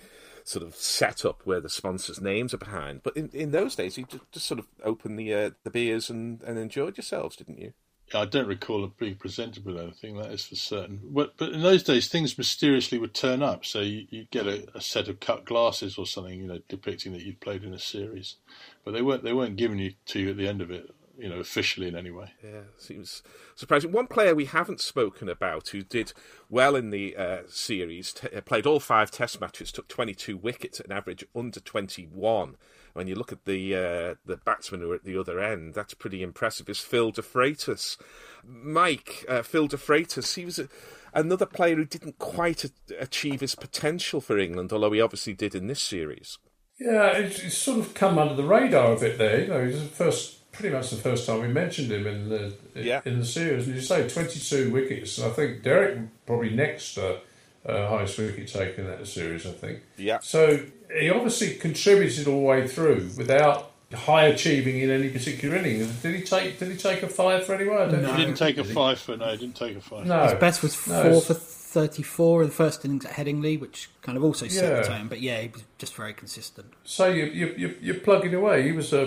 sort 0.44 0.64
of 0.64 0.76
setup 0.76 1.40
where 1.44 1.60
the 1.60 1.70
sponsors' 1.70 2.20
names 2.20 2.54
are 2.54 2.58
behind. 2.58 3.02
But 3.02 3.16
in, 3.16 3.30
in 3.32 3.50
those 3.50 3.74
days, 3.74 3.98
you 3.98 4.04
just, 4.04 4.30
just 4.30 4.46
sort 4.46 4.60
of 4.60 4.66
opened 4.84 5.18
the 5.18 5.34
uh, 5.34 5.50
the 5.64 5.70
beers 5.70 6.10
and, 6.10 6.42
and 6.42 6.58
enjoyed 6.58 6.96
yourselves, 6.96 7.36
didn't 7.36 7.58
you? 7.58 7.72
I 8.12 8.26
don't 8.26 8.46
recall 8.46 8.84
it 8.84 8.96
being 8.98 9.16
presented 9.16 9.64
with 9.64 9.78
anything, 9.78 10.18
that 10.18 10.30
is 10.30 10.44
for 10.44 10.56
certain. 10.56 11.00
But, 11.02 11.36
but 11.38 11.52
in 11.52 11.62
those 11.62 11.82
days, 11.82 12.06
things 12.06 12.36
mysteriously 12.36 12.98
would 12.98 13.14
turn 13.14 13.42
up. 13.42 13.64
So 13.64 13.80
you, 13.80 14.06
would 14.12 14.30
get 14.30 14.46
a, 14.46 14.68
a, 14.74 14.80
set 14.80 15.08
of 15.08 15.20
cut 15.20 15.46
glasses 15.46 15.96
or 15.96 16.06
something, 16.06 16.38
you 16.38 16.46
know, 16.46 16.60
depicting 16.68 17.12
that 17.12 17.22
you'd 17.22 17.40
played 17.40 17.64
in 17.64 17.72
a 17.72 17.78
series. 17.78 18.36
But 18.84 18.92
they 18.92 19.02
weren't 19.02 19.24
they 19.24 19.32
weren't 19.32 19.56
given 19.56 19.78
you 19.78 19.94
to 20.06 20.20
you 20.20 20.30
at 20.30 20.36
the 20.36 20.46
end 20.46 20.60
of 20.60 20.70
it, 20.70 20.94
you 21.18 21.28
know, 21.28 21.38
officially 21.38 21.88
in 21.88 21.96
any 21.96 22.10
way. 22.10 22.32
Yeah, 22.42 22.62
seems 22.78 23.22
surprising. 23.54 23.92
One 23.92 24.06
player 24.06 24.34
we 24.34 24.46
haven't 24.46 24.80
spoken 24.80 25.28
about 25.28 25.68
who 25.68 25.82
did 25.82 26.12
well 26.48 26.76
in 26.76 26.90
the 26.90 27.16
uh, 27.16 27.38
series, 27.48 28.12
t- 28.12 28.28
uh, 28.34 28.40
played 28.40 28.66
all 28.66 28.80
five 28.80 29.10
Test 29.10 29.40
matches, 29.40 29.72
took 29.72 29.88
22 29.88 30.36
wickets 30.36 30.80
at 30.80 30.86
an 30.86 30.92
average 30.92 31.24
under 31.34 31.60
21 31.60 32.56
when 32.94 33.08
you 33.08 33.14
look 33.14 33.32
at 33.32 33.44
the 33.44 33.74
uh, 33.74 34.14
the 34.24 34.38
batsmen 34.44 34.80
who 34.80 34.92
are 34.92 34.94
at 34.94 35.04
the 35.04 35.18
other 35.18 35.38
end, 35.40 35.74
that's 35.74 35.94
pretty 35.94 36.22
impressive. 36.22 36.68
Is 36.68 36.78
Phil 36.78 37.12
DeFreitas, 37.12 37.98
Mike 38.44 39.26
uh, 39.28 39.42
Phil 39.42 39.68
DeFreitas? 39.68 40.36
He 40.36 40.44
was 40.44 40.58
a, 40.58 40.68
another 41.12 41.44
player 41.44 41.76
who 41.76 41.84
didn't 41.84 42.18
quite 42.18 42.64
a- 42.64 42.70
achieve 42.98 43.40
his 43.40 43.56
potential 43.56 44.20
for 44.20 44.38
England, 44.38 44.72
although 44.72 44.92
he 44.92 45.00
obviously 45.00 45.34
did 45.34 45.54
in 45.54 45.66
this 45.66 45.82
series. 45.82 46.38
Yeah, 46.78 47.12
it's, 47.18 47.40
it's 47.40 47.58
sort 47.58 47.80
of 47.80 47.94
come 47.94 48.18
under 48.18 48.34
the 48.34 48.44
radar 48.44 48.94
a 48.94 48.98
bit 48.98 49.18
there. 49.18 49.42
You 49.42 49.48
know, 49.48 49.66
he's 49.66 49.80
the 49.80 49.88
first, 49.88 50.38
pretty 50.54 50.74
much 50.74 50.90
the 50.90 50.96
first 50.96 51.26
time 51.26 51.40
we 51.40 51.48
mentioned 51.48 51.90
him 51.90 52.06
in 52.06 52.28
the 52.28 52.54
yeah. 52.74 53.02
in 53.04 53.18
the 53.18 53.24
series. 53.24 53.66
And 53.66 53.76
you 53.76 53.82
say 53.82 54.08
twenty 54.08 54.40
two 54.40 54.70
wickets, 54.70 55.18
and 55.18 55.30
I 55.30 55.34
think 55.34 55.62
Derek 55.62 55.98
probably 56.26 56.50
next. 56.50 56.98
Uh, 56.98 57.18
uh, 57.66 57.88
highest 57.88 58.18
wicket 58.18 58.48
taker 58.48 58.82
in 58.82 58.86
that 58.86 59.06
series, 59.06 59.46
I 59.46 59.50
think. 59.52 59.80
Yeah. 59.96 60.18
So 60.20 60.60
he 60.98 61.10
obviously 61.10 61.54
contributed 61.54 62.28
all 62.28 62.40
the 62.40 62.46
way 62.46 62.68
through 62.68 63.10
without 63.16 63.72
high 63.92 64.26
achieving 64.26 64.80
in 64.80 64.90
any 64.90 65.08
particular 65.08 65.56
inning. 65.56 65.78
Did 66.02 66.14
he 66.14 66.22
take? 66.22 66.58
Did 66.58 66.70
he 66.72 66.76
take 66.76 67.02
a 67.02 67.08
five 67.08 67.46
for 67.46 67.54
anyone? 67.54 68.02
No. 68.02 68.12
He 68.12 68.22
didn't 68.22 68.36
take 68.36 68.58
a 68.58 68.64
five 68.64 68.98
for 68.98 69.16
no. 69.16 69.30
He 69.30 69.38
didn't 69.38 69.56
take 69.56 69.76
a 69.76 69.80
five. 69.80 70.06
No. 70.06 70.24
His 70.24 70.34
best 70.34 70.62
was 70.62 70.74
four 70.74 70.94
no, 70.94 71.20
for 71.20 71.34
thirty-four 71.74 72.42
in 72.42 72.48
the 72.48 72.54
first 72.54 72.84
innings 72.84 73.04
at 73.04 73.12
Headingley, 73.12 73.60
which 73.60 73.90
kind 74.00 74.16
of 74.16 74.24
also 74.24 74.48
set 74.48 74.70
yeah. 74.70 74.80
the 74.80 74.88
tone. 74.88 75.08
But 75.08 75.20
yeah, 75.20 75.40
he 75.42 75.48
was 75.48 75.64
just 75.78 75.94
very 75.94 76.14
consistent. 76.14 76.72
So 76.84 77.08
you 77.08 77.24
you 77.26 77.54
you 77.56 77.76
you're 77.82 78.00
plugging 78.00 78.34
away. 78.34 78.62
He 78.62 78.72
was 78.72 78.92
a 78.92 79.02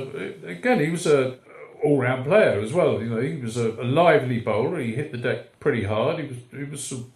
again. 0.46 0.80
He 0.80 0.92
was 0.92 1.08
a 1.08 1.38
all-round 1.84 2.26
player 2.26 2.60
as 2.60 2.74
well. 2.74 3.02
You 3.02 3.10
know, 3.10 3.22
he 3.22 3.36
was 3.36 3.56
a, 3.56 3.70
a 3.72 3.86
lively 3.86 4.40
bowler. 4.40 4.80
He 4.80 4.96
hit 4.96 5.12
the 5.12 5.18
deck 5.18 5.60
pretty 5.60 5.84
hard. 5.84 6.20
He 6.20 6.28
was 6.28 6.38
he 6.52 6.64
was 6.64 6.84
some 6.84 7.12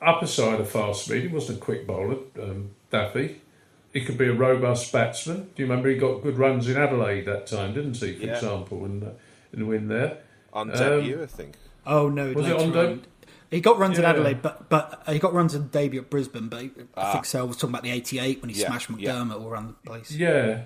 upper 0.00 0.26
side 0.26 0.60
of 0.60 0.68
fast 0.68 1.04
speed. 1.04 1.22
He 1.22 1.28
wasn't 1.28 1.58
a 1.58 1.60
quick 1.60 1.86
bowler, 1.86 2.18
um, 2.42 2.70
Daffy. 2.90 3.40
He 3.92 4.04
could 4.04 4.18
be 4.18 4.26
a 4.26 4.34
robust 4.34 4.92
batsman. 4.92 5.50
Do 5.54 5.62
you 5.62 5.68
remember 5.68 5.88
he 5.88 5.96
got 5.96 6.22
good 6.22 6.38
runs 6.38 6.68
in 6.68 6.76
Adelaide 6.76 7.24
that 7.24 7.46
time, 7.46 7.72
didn't 7.74 7.96
he? 7.96 8.12
For 8.14 8.26
yeah. 8.26 8.34
example, 8.34 8.84
in 8.84 9.00
the, 9.00 9.12
in 9.52 9.60
the 9.60 9.66
win 9.66 9.88
there 9.88 10.18
on 10.52 10.68
debut, 10.68 11.16
um, 11.16 11.22
I 11.22 11.26
think. 11.26 11.56
Oh 11.86 12.08
no, 12.08 12.32
was 12.32 12.46
it 12.46 12.56
on 12.56 12.72
debut? 12.72 13.02
He 13.50 13.60
got 13.60 13.78
runs 13.78 13.98
yeah. 13.98 14.04
in 14.04 14.10
Adelaide, 14.10 14.42
but 14.42 14.68
but 14.68 15.02
he 15.08 15.18
got 15.18 15.32
runs 15.32 15.54
in 15.54 15.68
debut 15.68 16.00
at 16.00 16.10
Brisbane. 16.10 16.48
But 16.48 16.70
ah. 16.96 17.08
I 17.08 17.12
think 17.12 17.24
so. 17.24 17.40
I 17.40 17.42
was 17.42 17.56
talking 17.56 17.70
about 17.70 17.82
the 17.82 17.90
'88 17.90 18.42
when 18.42 18.50
he 18.50 18.60
yeah. 18.60 18.66
smashed 18.66 18.90
McDermott 18.90 19.40
all 19.40 19.48
around 19.48 19.68
the 19.68 19.88
place. 19.88 20.10
Yeah, 20.10 20.62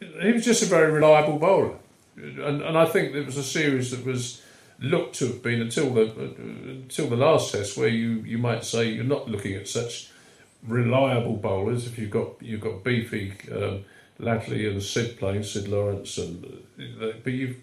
he 0.00 0.32
was 0.32 0.44
just 0.44 0.62
a 0.62 0.66
very 0.66 0.90
reliable 0.90 1.38
bowler, 1.38 1.76
and 2.16 2.62
and 2.62 2.78
I 2.78 2.86
think 2.86 3.14
it 3.14 3.26
was 3.26 3.36
a 3.36 3.42
series 3.42 3.90
that 3.90 4.04
was 4.04 4.42
looked 4.78 5.16
to 5.16 5.26
have 5.26 5.42
been 5.42 5.60
until 5.60 5.92
the 5.92 6.02
until 6.02 7.08
the 7.08 7.16
last 7.16 7.52
test, 7.52 7.76
where 7.76 7.88
you, 7.88 8.22
you 8.24 8.38
might 8.38 8.64
say 8.64 8.88
you're 8.88 9.04
not 9.04 9.28
looking 9.28 9.54
at 9.54 9.68
such 9.68 10.10
reliable 10.66 11.36
bowlers. 11.36 11.86
If 11.86 11.98
you've 11.98 12.10
got 12.10 12.40
you've 12.40 12.60
got 12.60 12.82
beefy 12.82 13.34
um, 13.52 13.84
Ladley 14.18 14.70
and 14.70 14.82
Sid 14.82 15.18
playing 15.18 15.42
Sid 15.42 15.68
Lawrence, 15.68 16.18
and 16.18 16.44
uh, 17.00 17.12
but 17.22 17.32
you've 17.32 17.56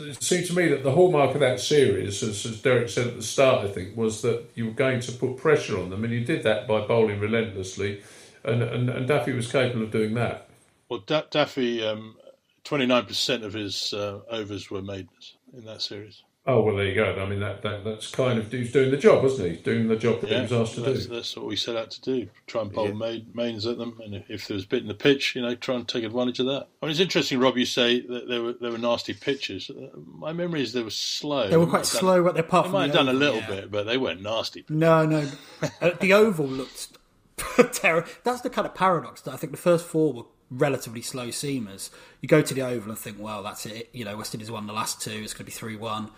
it 0.00 0.22
seemed 0.22 0.46
to 0.46 0.54
me 0.54 0.68
that 0.68 0.82
the 0.82 0.92
hallmark 0.92 1.34
of 1.34 1.40
that 1.40 1.60
series, 1.60 2.22
as, 2.22 2.44
as 2.46 2.60
Derek 2.60 2.88
said 2.88 3.06
at 3.08 3.16
the 3.16 3.22
start, 3.22 3.64
I 3.64 3.68
think, 3.70 3.96
was 3.96 4.22
that 4.22 4.50
you 4.54 4.66
were 4.66 4.72
going 4.72 5.00
to 5.00 5.12
put 5.12 5.36
pressure 5.36 5.78
on 5.78 5.90
them, 5.90 6.04
and 6.04 6.12
you 6.12 6.24
did 6.24 6.42
that 6.42 6.66
by 6.66 6.80
bowling 6.80 7.20
relentlessly, 7.20 8.02
and 8.44 8.62
and, 8.62 8.88
and 8.88 9.06
Daffy 9.06 9.32
was 9.32 9.50
capable 9.50 9.82
of 9.84 9.90
doing 9.90 10.14
that. 10.14 10.48
Well, 10.88 11.00
da- 11.06 11.24
Daffy, 11.30 11.84
um, 11.84 12.16
twenty 12.64 12.86
nine 12.86 13.06
percent 13.06 13.44
of 13.44 13.52
his 13.52 13.92
uh, 13.92 14.20
overs 14.30 14.70
were 14.70 14.82
made 14.82 15.08
in 15.56 15.64
that 15.64 15.82
series. 15.82 16.22
Oh 16.46 16.62
well, 16.62 16.74
there 16.74 16.86
you 16.86 16.94
go. 16.94 17.14
I 17.20 17.28
mean, 17.28 17.40
that, 17.40 17.60
that 17.62 17.84
that's 17.84 18.10
kind 18.10 18.38
of 18.38 18.50
he's 18.50 18.72
doing 18.72 18.90
the 18.90 18.96
job, 18.96 19.22
wasn't 19.22 19.48
he? 19.48 19.54
He's 19.56 19.62
Doing 19.62 19.88
the 19.88 19.96
job 19.96 20.22
that 20.22 20.30
yeah, 20.30 20.36
he 20.36 20.42
was 20.42 20.52
asked 20.52 20.74
to 20.76 20.80
that's, 20.80 21.04
do. 21.04 21.14
That's 21.14 21.36
what 21.36 21.44
we 21.44 21.54
set 21.54 21.76
out 21.76 21.90
to 21.90 22.00
do: 22.00 22.28
try 22.46 22.62
and 22.62 22.72
bowl 22.72 22.88
yeah. 22.88 22.94
main, 22.94 23.26
mains 23.34 23.66
at 23.66 23.76
them, 23.76 24.00
and 24.02 24.24
if 24.26 24.48
there 24.48 24.54
was 24.54 24.64
a 24.64 24.68
bit 24.68 24.80
in 24.80 24.88
the 24.88 24.94
pitch, 24.94 25.36
you 25.36 25.42
know, 25.42 25.54
try 25.54 25.74
and 25.74 25.86
take 25.86 26.02
advantage 26.02 26.40
of 26.40 26.46
that. 26.46 26.68
I 26.80 26.86
mean, 26.86 26.92
it's 26.92 27.00
interesting, 27.00 27.40
Rob. 27.40 27.58
You 27.58 27.66
say 27.66 28.00
that 28.00 28.26
there 28.26 28.42
were 28.42 28.54
there 28.54 28.70
were 28.70 28.78
nasty 28.78 29.12
pitches. 29.12 29.68
Uh, 29.68 29.88
my 29.94 30.32
memory 30.32 30.62
is 30.62 30.72
they 30.72 30.82
were 30.82 30.88
slow. 30.88 31.50
They 31.50 31.58
were 31.58 31.66
quite 31.66 31.80
they 31.80 31.98
slow, 31.98 32.24
but 32.24 32.32
they're 32.32 32.42
apart 32.42 32.66
they 32.66 32.72
might 32.72 32.86
have 32.86 32.94
done 32.94 33.10
a 33.10 33.12
little 33.12 33.40
yeah. 33.40 33.46
bit, 33.46 33.70
but 33.70 33.84
they 33.84 33.98
weren't 33.98 34.22
nasty. 34.22 34.62
Pitches. 34.62 34.76
No, 34.76 35.04
no. 35.04 35.28
uh, 35.82 35.90
the 36.00 36.14
oval 36.14 36.46
looked 36.46 36.96
terrible. 37.74 38.08
That's 38.24 38.40
the 38.40 38.50
kind 38.50 38.66
of 38.66 38.74
paradox 38.74 39.20
that 39.22 39.34
I 39.34 39.36
think 39.36 39.52
the 39.52 39.58
first 39.58 39.84
four 39.84 40.14
were 40.14 40.24
relatively 40.50 41.02
slow 41.02 41.28
seamers. 41.28 41.90
You 42.22 42.28
go 42.28 42.40
to 42.40 42.54
the 42.54 42.62
oval 42.62 42.92
and 42.92 42.98
think, 42.98 43.18
well, 43.20 43.42
that's 43.42 43.66
it. 43.66 43.90
You 43.92 44.06
know, 44.06 44.16
West 44.16 44.34
Indies 44.34 44.50
won 44.50 44.66
the 44.66 44.72
last 44.72 45.02
two. 45.02 45.20
It's 45.22 45.34
going 45.34 45.40
to 45.40 45.44
be 45.44 45.52
three 45.52 45.76
one 45.76 46.10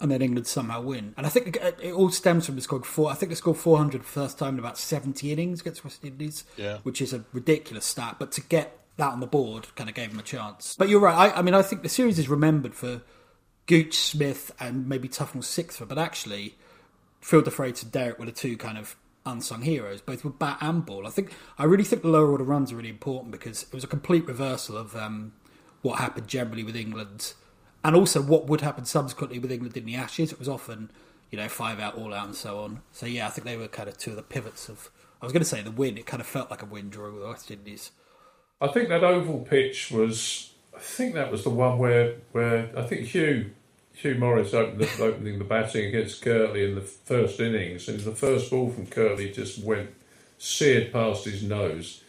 and 0.00 0.10
then 0.10 0.22
England 0.22 0.46
somehow 0.46 0.82
win. 0.82 1.14
And 1.16 1.26
I 1.26 1.28
think 1.28 1.56
it 1.56 1.92
all 1.92 2.10
stems 2.10 2.46
from 2.46 2.56
the 2.56 2.60
scored 2.60 2.84
four. 2.84 3.10
I 3.10 3.14
think 3.14 3.30
they 3.30 3.36
scored 3.36 3.56
400 3.56 4.04
first 4.04 4.38
time 4.38 4.54
in 4.54 4.58
about 4.58 4.76
70 4.76 5.32
innings 5.32 5.60
against 5.60 5.84
West 5.84 6.04
Indies, 6.04 6.44
yeah. 6.56 6.78
which 6.82 7.00
is 7.00 7.12
a 7.12 7.24
ridiculous 7.32 7.84
stat. 7.84 8.16
But 8.18 8.32
to 8.32 8.40
get 8.40 8.78
that 8.96 9.12
on 9.12 9.20
the 9.20 9.26
board 9.26 9.68
kind 9.76 9.88
of 9.88 9.94
gave 9.94 10.10
them 10.10 10.18
a 10.18 10.24
chance. 10.24 10.76
But 10.78 10.88
you're 10.88 11.00
right. 11.00 11.32
I, 11.32 11.38
I 11.38 11.42
mean, 11.42 11.54
I 11.54 11.62
think 11.62 11.82
the 11.82 11.88
series 11.88 12.18
is 12.18 12.28
remembered 12.28 12.74
for 12.74 13.02
Gooch, 13.66 13.94
Smith, 13.94 14.52
and 14.60 14.88
maybe 14.88 15.08
Tufnell's 15.08 15.46
sixth. 15.46 15.82
But 15.86 15.98
actually, 15.98 16.56
Phil 17.20 17.42
DeFreitas 17.42 17.84
and 17.84 17.92
Derek 17.92 18.18
were 18.18 18.26
the 18.26 18.32
two 18.32 18.56
kind 18.56 18.78
of 18.78 18.96
unsung 19.24 19.62
heroes, 19.62 20.00
both 20.00 20.24
with 20.24 20.38
bat 20.38 20.58
and 20.60 20.84
ball. 20.84 21.06
I 21.06 21.10
think 21.10 21.32
I 21.56 21.64
really 21.64 21.84
think 21.84 22.02
the 22.02 22.08
lower 22.08 22.30
order 22.30 22.44
runs 22.44 22.72
are 22.72 22.76
really 22.76 22.90
important 22.90 23.32
because 23.32 23.62
it 23.62 23.72
was 23.72 23.84
a 23.84 23.88
complete 23.88 24.26
reversal 24.26 24.76
of 24.76 24.94
um, 24.94 25.32
what 25.82 25.98
happened 25.98 26.28
generally 26.28 26.64
with 26.64 26.76
England 26.76 27.32
and 27.84 27.94
also 27.94 28.22
what 28.22 28.46
would 28.46 28.62
happen 28.62 28.86
subsequently 28.86 29.38
with 29.38 29.52
England 29.52 29.76
in 29.76 29.84
the 29.84 29.94
Ashes. 29.94 30.32
It 30.32 30.38
was 30.38 30.48
often, 30.48 30.90
you 31.30 31.38
know, 31.38 31.48
five 31.48 31.78
out, 31.78 31.96
all 31.96 32.14
out, 32.14 32.26
and 32.26 32.34
so 32.34 32.60
on. 32.60 32.80
So 32.92 33.04
yeah, 33.04 33.26
I 33.26 33.30
think 33.30 33.44
they 33.44 33.58
were 33.58 33.68
kind 33.68 33.88
of 33.88 33.98
two 33.98 34.10
of 34.10 34.16
the 34.16 34.22
pivots 34.22 34.68
of. 34.68 34.90
I 35.20 35.26
was 35.26 35.32
going 35.32 35.42
to 35.42 35.48
say 35.48 35.62
the 35.62 35.70
win. 35.70 35.96
It 35.96 36.06
kind 36.06 36.20
of 36.20 36.26
felt 36.26 36.50
like 36.50 36.62
a 36.62 36.66
win 36.66 36.90
draw 36.90 37.10
with 37.10 37.22
the 37.22 37.28
West 37.28 37.50
Indies. 37.50 37.92
I 38.60 38.68
think 38.68 38.88
that 38.88 39.04
oval 39.04 39.40
pitch 39.40 39.90
was. 39.90 40.52
I 40.74 40.80
think 40.80 41.14
that 41.14 41.30
was 41.30 41.44
the 41.44 41.50
one 41.50 41.78
where 41.78 42.16
where 42.32 42.70
I 42.76 42.82
think 42.82 43.02
Hugh 43.08 43.52
Hugh 43.92 44.16
Morris 44.16 44.54
opened 44.54 44.80
the, 44.80 45.02
opening 45.02 45.38
the 45.38 45.44
batting 45.44 45.86
against 45.86 46.22
Curtly 46.22 46.64
in 46.64 46.74
the 46.74 46.80
first 46.80 47.38
innings, 47.38 47.88
and 47.88 48.00
the 48.00 48.12
first 48.12 48.50
ball 48.50 48.70
from 48.70 48.86
Curtly 48.86 49.30
just 49.30 49.62
went 49.62 49.90
seared 50.38 50.92
past 50.92 51.24
his 51.24 51.42
nose, 51.42 52.02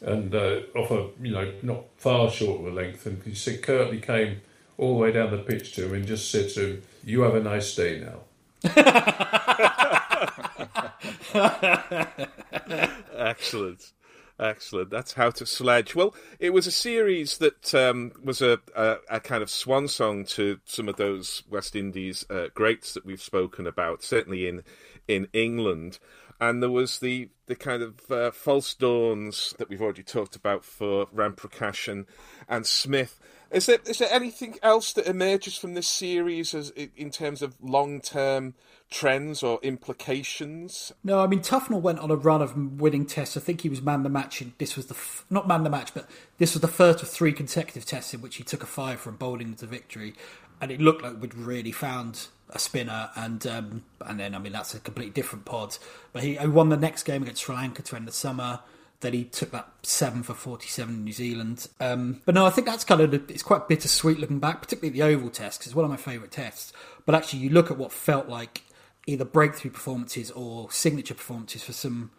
and 0.00 0.34
uh, 0.34 0.60
off 0.76 0.90
a 0.90 1.08
you 1.20 1.32
know 1.32 1.52
not 1.62 1.84
far 1.96 2.30
short 2.30 2.60
of 2.60 2.66
a 2.66 2.70
length. 2.70 3.06
And 3.06 3.22
he 3.24 3.34
said 3.34 3.62
Curtly 3.62 4.00
came 4.00 4.40
all 4.82 4.94
the 4.94 5.00
way 5.00 5.12
down 5.12 5.30
the 5.30 5.38
pitch 5.38 5.74
to 5.76 5.86
him 5.86 5.94
and 5.94 6.06
just 6.06 6.30
said 6.30 6.50
to 6.50 6.66
him, 6.66 6.82
"You 7.04 7.22
have 7.22 7.36
a 7.36 7.40
nice 7.40 7.74
day 7.74 8.00
now." 8.00 8.20
Excellent. 13.16 13.92
Excellent. 14.40 14.90
That's 14.90 15.12
how 15.12 15.30
to 15.30 15.46
sledge. 15.46 15.94
Well, 15.94 16.16
it 16.40 16.50
was 16.50 16.66
a 16.66 16.72
series 16.72 17.38
that 17.38 17.72
um, 17.74 18.12
was 18.24 18.42
a, 18.42 18.58
a, 18.74 18.96
a, 19.08 19.20
kind 19.20 19.42
of 19.42 19.50
swan 19.50 19.86
song 19.86 20.24
to 20.26 20.58
some 20.64 20.88
of 20.88 20.96
those 20.96 21.44
West 21.48 21.76
Indies 21.76 22.26
uh, 22.28 22.48
greats 22.54 22.92
that 22.94 23.06
we've 23.06 23.22
spoken 23.22 23.68
about, 23.68 24.02
certainly 24.02 24.48
in 24.48 24.64
in 25.06 25.28
England. 25.32 26.00
And 26.40 26.60
there 26.60 26.70
was 26.70 26.98
the 26.98 27.28
the 27.46 27.54
kind 27.54 27.82
of 27.82 28.10
uh, 28.10 28.32
false 28.32 28.74
dawns 28.74 29.54
that 29.58 29.68
we've 29.68 29.82
already 29.82 30.02
talked 30.02 30.34
about 30.34 30.64
for 30.64 31.06
Ramprakash 31.06 31.86
and, 31.86 32.06
and 32.48 32.66
Smith. 32.66 33.20
Is 33.52 33.66
there 33.66 33.78
is 33.86 33.98
there 33.98 34.08
anything 34.10 34.56
else 34.62 34.92
that 34.94 35.06
emerges 35.06 35.58
from 35.58 35.74
this 35.74 35.88
series 35.88 36.54
as 36.54 36.70
in 36.70 37.10
terms 37.10 37.42
of 37.42 37.54
long 37.60 38.00
term 38.00 38.54
trends 38.90 39.42
or 39.42 39.58
implications? 39.62 40.92
No, 41.04 41.20
I 41.20 41.26
mean 41.26 41.40
Tufnell 41.40 41.80
went 41.82 41.98
on 41.98 42.10
a 42.10 42.16
run 42.16 42.40
of 42.40 42.80
winning 42.80 43.04
tests. 43.04 43.36
I 43.36 43.40
think 43.40 43.60
he 43.60 43.68
was 43.68 43.82
man 43.82 44.02
the 44.02 44.08
match. 44.08 44.40
In, 44.40 44.54
this 44.58 44.76
was 44.76 44.86
the 44.86 44.94
f- 44.94 45.26
not 45.28 45.46
man 45.46 45.64
the 45.64 45.70
match, 45.70 45.92
but 45.92 46.08
this 46.38 46.54
was 46.54 46.62
the 46.62 46.68
first 46.68 47.02
of 47.02 47.08
three 47.08 47.32
consecutive 47.32 47.84
tests 47.84 48.14
in 48.14 48.22
which 48.22 48.36
he 48.36 48.44
took 48.44 48.62
a 48.62 48.66
five 48.66 49.00
from 49.00 49.16
bowling 49.16 49.54
to 49.54 49.66
victory. 49.66 50.14
and 50.62 50.70
it 50.70 50.80
looked 50.80 51.02
like 51.02 51.20
we'd 51.20 51.34
really 51.34 51.72
found 51.72 52.28
a 52.50 52.58
spinner, 52.58 53.10
and 53.16 53.44
um, 53.48 53.82
and 54.06 54.20
then 54.20 54.34
I 54.34 54.38
mean 54.38 54.52
that's 54.52 54.74
a 54.74 54.80
completely 54.80 55.12
different 55.12 55.44
pod. 55.44 55.76
But 56.12 56.22
he, 56.22 56.36
he 56.36 56.46
won 56.46 56.68
the 56.68 56.76
next 56.76 57.02
game 57.02 57.22
against 57.22 57.42
Sri 57.42 57.54
Lanka 57.54 57.82
to 57.82 57.96
end 57.96 58.06
the 58.06 58.12
summer. 58.12 58.60
Then 59.02 59.12
he 59.12 59.24
took 59.24 59.50
that 59.50 59.68
seven 59.82 60.22
for 60.22 60.32
forty-seven 60.32 60.94
in 60.94 61.04
New 61.04 61.12
Zealand. 61.12 61.68
Um, 61.78 62.22
but 62.24 62.34
no, 62.34 62.46
I 62.46 62.50
think 62.50 62.66
that's 62.66 62.84
kind 62.84 63.00
of 63.00 63.12
it's 63.30 63.42
quite 63.42 63.68
bittersweet 63.68 64.18
looking 64.18 64.38
back, 64.38 64.62
particularly 64.62 64.98
the 64.98 65.04
Oval 65.04 65.28
Test 65.28 65.58
because 65.58 65.66
it's 65.66 65.76
one 65.76 65.84
of 65.84 65.90
my 65.90 65.96
favourite 65.96 66.30
tests. 66.30 66.72
But 67.04 67.14
actually, 67.14 67.40
you 67.40 67.50
look 67.50 67.70
at 67.70 67.76
what 67.76 67.92
felt 67.92 68.28
like 68.28 68.62
either 69.06 69.24
breakthrough 69.24 69.72
performances 69.72 70.30
or 70.30 70.70
signature 70.70 71.14
performances 71.14 71.62
for 71.62 71.72
some 71.72 72.12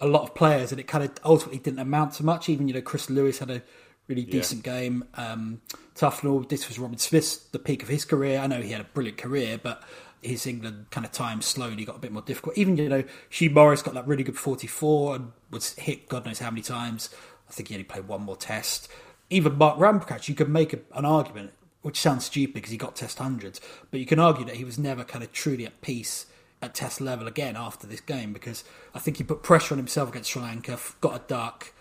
a 0.00 0.06
lot 0.06 0.22
of 0.22 0.34
players, 0.34 0.70
and 0.70 0.80
it 0.80 0.86
kind 0.86 1.04
of 1.04 1.12
ultimately 1.24 1.58
didn't 1.58 1.80
amount 1.80 2.14
to 2.14 2.24
much. 2.24 2.48
Even 2.48 2.68
you 2.68 2.74
know, 2.74 2.80
Chris 2.80 3.08
Lewis 3.08 3.38
had 3.38 3.50
a 3.50 3.62
really 4.08 4.24
decent 4.24 4.66
yeah. 4.66 4.80
game. 4.80 5.04
Um, 5.14 5.60
Tufnell, 5.94 6.48
this 6.48 6.68
was 6.68 6.78
Robin 6.78 6.98
Smith's 6.98 7.36
the 7.36 7.58
peak 7.58 7.82
of 7.82 7.88
his 7.88 8.04
career. 8.04 8.40
I 8.40 8.46
know 8.46 8.60
he 8.60 8.72
had 8.72 8.80
a 8.80 8.84
brilliant 8.84 9.18
career, 9.18 9.58
but 9.62 9.82
his 10.22 10.46
England 10.46 10.86
kind 10.90 11.06
of 11.06 11.12
time 11.12 11.42
slowly 11.42 11.84
got 11.84 11.96
a 11.96 12.00
bit 12.00 12.12
more 12.12 12.22
difficult. 12.22 12.56
Even 12.58 12.76
you 12.76 12.88
know, 12.88 13.04
Hugh 13.28 13.50
Morris 13.50 13.82
got 13.82 13.94
that 13.94 14.06
really 14.06 14.24
good 14.24 14.38
forty-four 14.38 15.16
and 15.16 15.32
was 15.50 15.74
hit 15.74 16.08
God 16.08 16.26
knows 16.26 16.38
how 16.38 16.50
many 16.50 16.62
times. 16.62 17.10
I 17.48 17.52
think 17.52 17.68
he 17.68 17.74
only 17.74 17.84
played 17.84 18.06
one 18.08 18.22
more 18.22 18.36
test. 18.36 18.88
Even 19.30 19.56
Mark 19.56 19.78
Ramprakash, 19.78 20.28
you 20.28 20.34
could 20.34 20.48
make 20.48 20.72
a, 20.72 20.80
an 20.94 21.04
argument, 21.04 21.52
which 21.82 22.00
sounds 22.00 22.26
stupid 22.26 22.54
because 22.54 22.70
he 22.70 22.76
got 22.76 22.96
test 22.96 23.18
hundreds, 23.18 23.60
but 23.90 24.00
you 24.00 24.06
can 24.06 24.18
argue 24.18 24.44
that 24.44 24.56
he 24.56 24.64
was 24.64 24.78
never 24.78 25.04
kind 25.04 25.24
of 25.24 25.32
truly 25.32 25.64
at 25.66 25.80
peace 25.80 26.26
at 26.60 26.74
test 26.74 27.00
level 27.00 27.28
again 27.28 27.56
after 27.56 27.86
this 27.86 28.00
game 28.00 28.32
because 28.32 28.64
I 28.94 28.98
think 28.98 29.18
he 29.18 29.22
put 29.22 29.42
pressure 29.42 29.74
on 29.74 29.78
himself 29.78 30.10
against 30.10 30.30
Sri 30.30 30.42
Lanka, 30.42 30.78
got 31.00 31.14
a 31.14 31.22
duck, 31.28 31.72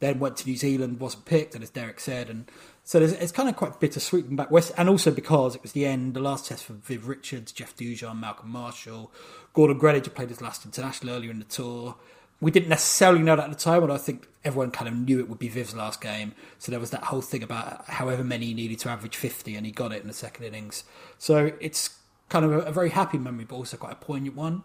then 0.00 0.18
went 0.18 0.36
to 0.38 0.48
New 0.48 0.56
Zealand, 0.56 0.98
wasn't 0.98 1.24
picked, 1.24 1.54
and 1.54 1.62
as 1.62 1.70
Derek 1.70 2.00
said, 2.00 2.28
and 2.28 2.50
so 2.86 3.00
it's 3.00 3.32
kind 3.32 3.48
of 3.48 3.56
quite 3.56 3.80
bittersweet 3.80 4.36
back 4.36 4.50
west, 4.50 4.70
and 4.76 4.90
also 4.90 5.10
because 5.10 5.56
it 5.56 5.62
was 5.62 5.72
the 5.72 5.86
end, 5.86 6.12
the 6.12 6.20
last 6.20 6.46
test 6.46 6.64
for 6.64 6.74
Viv 6.74 7.08
Richards, 7.08 7.50
Jeff 7.50 7.74
Dujon, 7.74 8.20
Malcolm 8.20 8.50
Marshall, 8.50 9.10
Gordon 9.54 9.80
Greenidge 9.80 10.14
played 10.14 10.28
his 10.28 10.42
last 10.42 10.66
international 10.66 11.14
earlier 11.14 11.30
in 11.30 11.38
the 11.38 11.46
tour. 11.46 11.96
We 12.42 12.50
didn't 12.50 12.68
necessarily 12.68 13.22
know 13.22 13.36
that 13.36 13.44
at 13.44 13.50
the 13.50 13.56
time, 13.56 13.80
but 13.80 13.90
I 13.90 13.96
think 13.96 14.28
everyone 14.44 14.70
kind 14.70 14.86
of 14.86 14.94
knew 14.94 15.18
it 15.18 15.30
would 15.30 15.38
be 15.38 15.48
Viv's 15.48 15.74
last 15.74 16.02
game. 16.02 16.34
So 16.58 16.70
there 16.70 16.80
was 16.80 16.90
that 16.90 17.04
whole 17.04 17.22
thing 17.22 17.42
about 17.42 17.88
however 17.88 18.22
many 18.22 18.46
he 18.46 18.54
needed 18.54 18.80
to 18.80 18.90
average 18.90 19.16
50, 19.16 19.56
and 19.56 19.64
he 19.64 19.72
got 19.72 19.92
it 19.92 20.02
in 20.02 20.08
the 20.08 20.12
second 20.12 20.44
innings. 20.44 20.84
So 21.16 21.52
it's 21.60 21.98
kind 22.28 22.44
of 22.44 22.52
a, 22.52 22.58
a 22.60 22.72
very 22.72 22.90
happy 22.90 23.16
memory, 23.16 23.46
but 23.46 23.56
also 23.56 23.78
quite 23.78 23.92
a 23.92 23.96
poignant 23.96 24.36
one. 24.36 24.62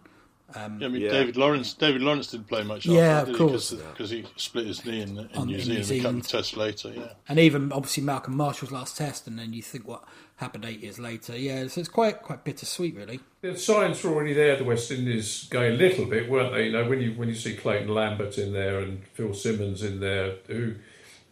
Um, 0.55 0.79
yeah, 0.79 0.87
I 0.87 0.89
mean, 0.89 1.01
yeah. 1.03 1.11
David 1.11 1.37
Lawrence. 1.37 1.73
David 1.73 2.01
Lawrence 2.01 2.31
didn't 2.31 2.47
play 2.47 2.63
much. 2.63 2.85
Yeah, 2.85 3.19
after, 3.19 3.31
of 3.31 3.37
course, 3.37 3.71
because 3.71 4.09
he, 4.09 4.21
he, 4.21 4.27
split 4.35 4.65
his 4.65 4.83
knee 4.83 5.01
in, 5.01 5.09
in, 5.09 5.45
New, 5.45 5.55
in 5.55 5.61
Zealand, 5.61 5.67
New 5.67 5.83
Zealand. 5.83 6.19
A 6.19 6.23
couple 6.23 6.39
of 6.39 6.57
later. 6.57 6.91
Yeah, 6.95 7.13
and 7.27 7.39
even 7.39 7.71
obviously 7.71 8.03
Malcolm 8.03 8.35
Marshall's 8.35 8.71
last 8.71 8.97
test, 8.97 9.27
and 9.27 9.37
then 9.37 9.53
you 9.53 9.61
think 9.61 9.87
what 9.87 10.03
happened 10.37 10.65
eight 10.65 10.79
years 10.79 10.97
later. 10.97 11.37
Yeah, 11.37 11.67
so 11.67 11.81
it's 11.81 11.89
quite 11.89 12.23
quite 12.23 12.43
bittersweet, 12.43 12.95
really. 12.95 13.19
The 13.41 13.57
signs 13.57 14.03
were 14.03 14.11
already 14.11 14.33
there. 14.33 14.55
The 14.55 14.63
West 14.63 14.89
Indies 14.89 15.47
going 15.51 15.73
a 15.73 15.77
little 15.77 16.05
bit, 16.05 16.29
weren't 16.29 16.53
they? 16.53 16.65
You 16.65 16.71
know, 16.71 16.89
when 16.89 17.01
you 17.01 17.13
when 17.13 17.29
you 17.29 17.35
see 17.35 17.55
Clayton 17.55 17.93
Lambert 17.93 18.37
in 18.39 18.51
there 18.51 18.79
and 18.79 19.05
Phil 19.13 19.33
Simmons 19.35 19.83
in 19.83 19.99
there, 19.99 20.35
who, 20.47 20.75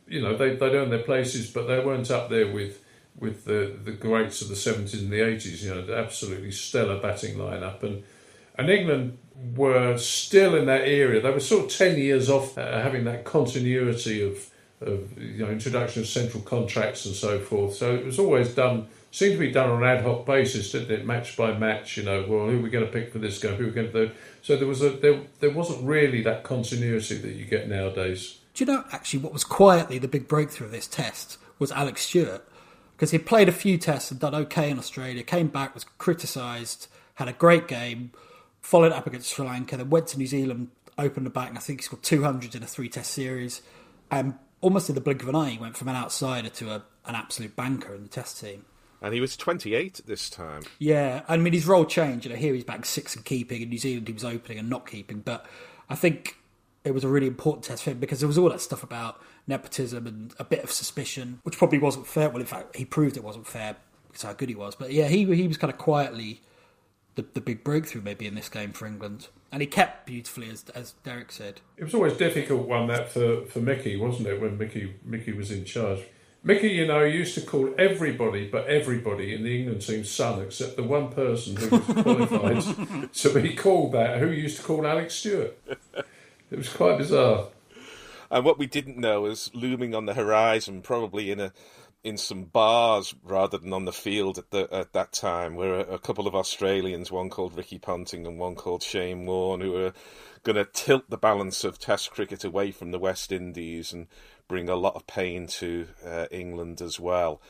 you 0.07 0.21
know, 0.21 0.37
they 0.37 0.55
they'd 0.55 0.75
earned 0.75 0.91
their 0.91 1.03
places, 1.03 1.49
but 1.49 1.67
they 1.67 1.79
weren't 1.79 2.11
up 2.11 2.29
there 2.29 2.51
with 2.51 2.83
with 3.17 3.45
the 3.45 3.75
the 3.83 3.93
greats 3.93 4.43
of 4.43 4.49
the 4.49 4.55
seventies 4.55 5.01
and 5.01 5.11
the 5.11 5.21
eighties. 5.21 5.63
You 5.63 5.73
know, 5.73 5.93
absolutely 5.95 6.51
stellar 6.51 7.01
batting 7.01 7.35
lineup 7.37 7.81
and 7.81 8.03
and 8.57 8.69
England 8.69 9.17
were 9.55 9.97
still 9.97 10.55
in 10.55 10.65
that 10.65 10.81
area. 10.81 11.21
They 11.21 11.31
were 11.31 11.39
sort 11.39 11.65
of 11.65 11.71
10 11.71 11.97
years 11.97 12.29
off 12.29 12.57
uh, 12.57 12.81
having 12.81 13.05
that 13.05 13.23
continuity 13.23 14.21
of, 14.21 14.49
of 14.81 15.17
you 15.21 15.45
know, 15.45 15.51
introduction 15.51 16.01
of 16.01 16.07
central 16.07 16.41
contracts 16.43 17.05
and 17.05 17.15
so 17.15 17.39
forth. 17.39 17.75
So 17.75 17.93
it 17.93 18.05
was 18.05 18.17
always 18.17 18.53
done, 18.53 18.87
seemed 19.11 19.33
to 19.33 19.39
be 19.39 19.51
done 19.51 19.69
on 19.69 19.83
an 19.83 19.89
ad 19.89 20.03
hoc 20.03 20.25
basis, 20.25 20.71
didn't 20.71 20.91
it? 20.91 21.05
Match 21.05 21.37
by 21.37 21.55
match, 21.57 21.97
you 21.97 22.03
know, 22.03 22.25
well, 22.27 22.47
who 22.47 22.59
are 22.59 22.61
we 22.61 22.69
going 22.69 22.85
to 22.85 22.91
pick 22.91 23.11
for 23.11 23.19
this 23.19 23.39
game? 23.39 23.55
Who 23.55 23.65
are 23.65 23.67
we 23.67 23.73
going 23.73 23.91
to 23.91 24.07
do? 24.07 24.13
So 24.41 24.55
there, 24.57 24.67
was 24.67 24.81
a, 24.81 24.89
there, 24.89 25.21
there 25.39 25.51
wasn't 25.51 25.85
really 25.85 26.21
that 26.23 26.43
continuity 26.43 27.17
that 27.17 27.33
you 27.33 27.45
get 27.45 27.69
nowadays. 27.69 28.39
Do 28.53 28.65
you 28.65 28.71
know, 28.71 28.85
actually, 28.91 29.19
what 29.19 29.33
was 29.33 29.43
quietly 29.43 29.99
the 29.99 30.07
big 30.07 30.27
breakthrough 30.27 30.65
of 30.65 30.71
this 30.71 30.87
test 30.87 31.37
was 31.59 31.71
Alex 31.71 32.01
Stewart? 32.01 32.47
Because 32.95 33.11
he 33.11 33.19
played 33.19 33.47
a 33.47 33.51
few 33.51 33.77
tests 33.77 34.09
and 34.09 34.19
done 34.19 34.33
okay 34.33 34.71
in 34.71 34.79
Australia, 34.79 35.21
came 35.21 35.47
back, 35.47 35.75
was 35.75 35.83
criticised, 35.99 36.87
had 37.15 37.27
a 37.27 37.33
great 37.33 37.67
game, 37.67 38.11
followed 38.67 38.91
up 38.91 39.07
against 39.07 39.29
Sri 39.29 39.45
Lanka, 39.45 39.77
then 39.77 39.89
went 39.89 40.07
to 40.07 40.17
New 40.17 40.27
Zealand, 40.27 40.67
opened 40.97 41.25
the 41.25 41.29
back, 41.29 41.47
and 41.47 41.57
I 41.57 41.61
think 41.61 41.79
he 41.79 41.85
scored 41.85 42.03
200 42.03 42.53
in 42.53 42.61
a 42.61 42.65
three 42.65 42.89
test 42.89 43.11
series. 43.11 43.61
And 44.11 44.33
almost 44.59 44.89
in 44.89 44.95
the 44.95 44.99
blink 44.99 45.23
of 45.23 45.29
an 45.29 45.35
eye, 45.35 45.51
he 45.51 45.57
went 45.57 45.77
from 45.77 45.87
an 45.87 45.95
outsider 45.95 46.49
to 46.49 46.71
a, 46.71 46.83
an 47.05 47.15
absolute 47.15 47.55
banker 47.55 47.95
in 47.95 48.03
the 48.03 48.09
test 48.09 48.41
team. 48.41 48.65
And 49.01 49.13
he 49.13 49.21
was 49.21 49.37
28 49.37 49.99
at 49.99 50.05
this 50.05 50.29
time. 50.29 50.63
Yeah, 50.79 51.21
I 51.29 51.37
mean, 51.37 51.53
his 51.53 51.65
role 51.65 51.85
changed. 51.85 52.25
You 52.25 52.31
know, 52.31 52.35
here 52.35 52.53
he's 52.53 52.65
back 52.65 52.85
six 52.85 53.15
and 53.15 53.23
keeping. 53.23 53.61
In 53.61 53.69
New 53.69 53.77
Zealand, 53.77 54.05
he 54.05 54.13
was 54.13 54.25
opening 54.25 54.59
and 54.59 54.69
not 54.69 54.85
keeping. 54.85 55.19
But 55.19 55.45
I 55.89 55.95
think 55.95 56.35
it 56.83 56.93
was 56.93 57.05
a 57.05 57.07
really 57.07 57.27
important 57.27 57.63
test 57.63 57.83
for 57.83 57.91
him 57.91 57.99
because 57.99 58.19
there 58.19 58.27
was 58.27 58.37
all 58.37 58.49
that 58.49 58.59
stuff 58.59 58.83
about 58.83 59.21
nepotism 59.47 60.07
and 60.07 60.33
a 60.39 60.43
bit 60.43 60.61
of 60.65 60.71
suspicion, 60.71 61.39
which 61.43 61.57
probably 61.57 61.79
wasn't 61.79 62.05
fair. 62.05 62.27
Well, 62.29 62.41
in 62.41 62.45
fact, 62.45 62.75
he 62.75 62.83
proved 62.83 63.15
it 63.15 63.23
wasn't 63.23 63.47
fair 63.47 63.77
because 64.07 64.23
how 64.23 64.33
good 64.33 64.49
he 64.49 64.55
was. 64.55 64.75
But 64.75 64.91
yeah, 64.91 65.07
he 65.07 65.23
he 65.35 65.47
was 65.47 65.55
kind 65.55 65.71
of 65.71 65.79
quietly 65.79 66.41
the, 67.17 67.25
the 67.33 67.41
big 67.41 67.63
breakthrough 67.63 68.01
maybe 68.01 68.25
in 68.25 68.35
this 68.35 68.47
game 68.47 68.71
for 68.71 68.85
England. 68.85 69.27
And 69.51 69.61
he 69.61 69.67
kept 69.67 70.05
beautifully, 70.05 70.49
as, 70.49 70.65
as 70.75 70.93
Derek 71.03 71.31
said. 71.31 71.61
It 71.77 71.83
was 71.83 71.93
always 71.93 72.13
difficult 72.13 72.67
one 72.67 72.87
that 72.87 73.11
for, 73.11 73.45
for 73.45 73.59
Mickey, 73.59 73.97
wasn't 73.97 74.27
it, 74.27 74.39
when 74.39 74.57
Mickey 74.57 74.95
Mickey 75.03 75.33
was 75.33 75.51
in 75.51 75.65
charge. 75.65 75.99
Mickey, 76.43 76.69
you 76.69 76.85
know, 76.85 77.03
used 77.03 77.33
to 77.35 77.41
call 77.41 77.73
everybody 77.77 78.47
but 78.47 78.67
everybody 78.67 79.33
in 79.33 79.43
the 79.43 79.59
England 79.59 79.81
team 79.81 80.05
son, 80.05 80.41
except 80.41 80.77
the 80.77 80.83
one 80.83 81.09
person 81.09 81.55
who 81.55 81.69
was 81.69 81.85
qualified 82.03 83.13
to 83.13 83.41
be 83.41 83.53
called 83.53 83.93
that, 83.93 84.19
who 84.19 84.29
used 84.29 84.57
to 84.57 84.63
call 84.63 84.85
Alex 84.85 85.15
Stewart. 85.15 85.57
It 86.49 86.57
was 86.57 86.69
quite 86.69 86.97
bizarre. 86.97 87.47
And 88.29 88.45
what 88.45 88.59
we 88.59 88.67
didn't 88.67 88.97
know 88.97 89.21
was 89.21 89.49
looming 89.53 89.95
on 89.95 90.05
the 90.05 90.13
horizon, 90.13 90.81
probably 90.81 91.31
in 91.31 91.39
a 91.39 91.53
in 92.07 92.17
some 92.17 92.43
bars 92.43 93.13
rather 93.21 93.57
than 93.57 93.73
on 93.73 93.83
the 93.83 93.91
field 93.91 94.37
at 94.37 94.49
the 94.51 94.73
at 94.73 94.93
that 94.93 95.11
time 95.11 95.55
were 95.55 95.79
a, 95.79 95.95
a 95.95 95.99
couple 95.99 96.25
of 96.25 96.33
Australians, 96.35 97.11
one 97.11 97.29
called 97.29 97.57
Ricky 97.57 97.77
Ponting 97.77 98.25
and 98.25 98.39
one 98.39 98.55
called 98.55 98.81
Shane 98.81 99.25
Warne, 99.25 99.59
who 99.59 99.73
were 99.73 99.93
going 100.43 100.55
to 100.55 100.65
tilt 100.65 101.09
the 101.09 101.17
balance 101.17 101.65
of 101.65 101.77
Test 101.77 102.11
cricket 102.11 102.45
away 102.45 102.71
from 102.71 102.91
the 102.91 102.99
West 102.99 103.33
Indies 103.33 103.91
and 103.91 104.07
bring 104.47 104.69
a 104.69 104.75
lot 104.75 104.95
of 104.95 105.05
pain 105.05 105.47
to 105.47 105.87
uh, 106.05 106.27
England 106.31 106.81
as 106.81 106.97
well. 106.97 107.41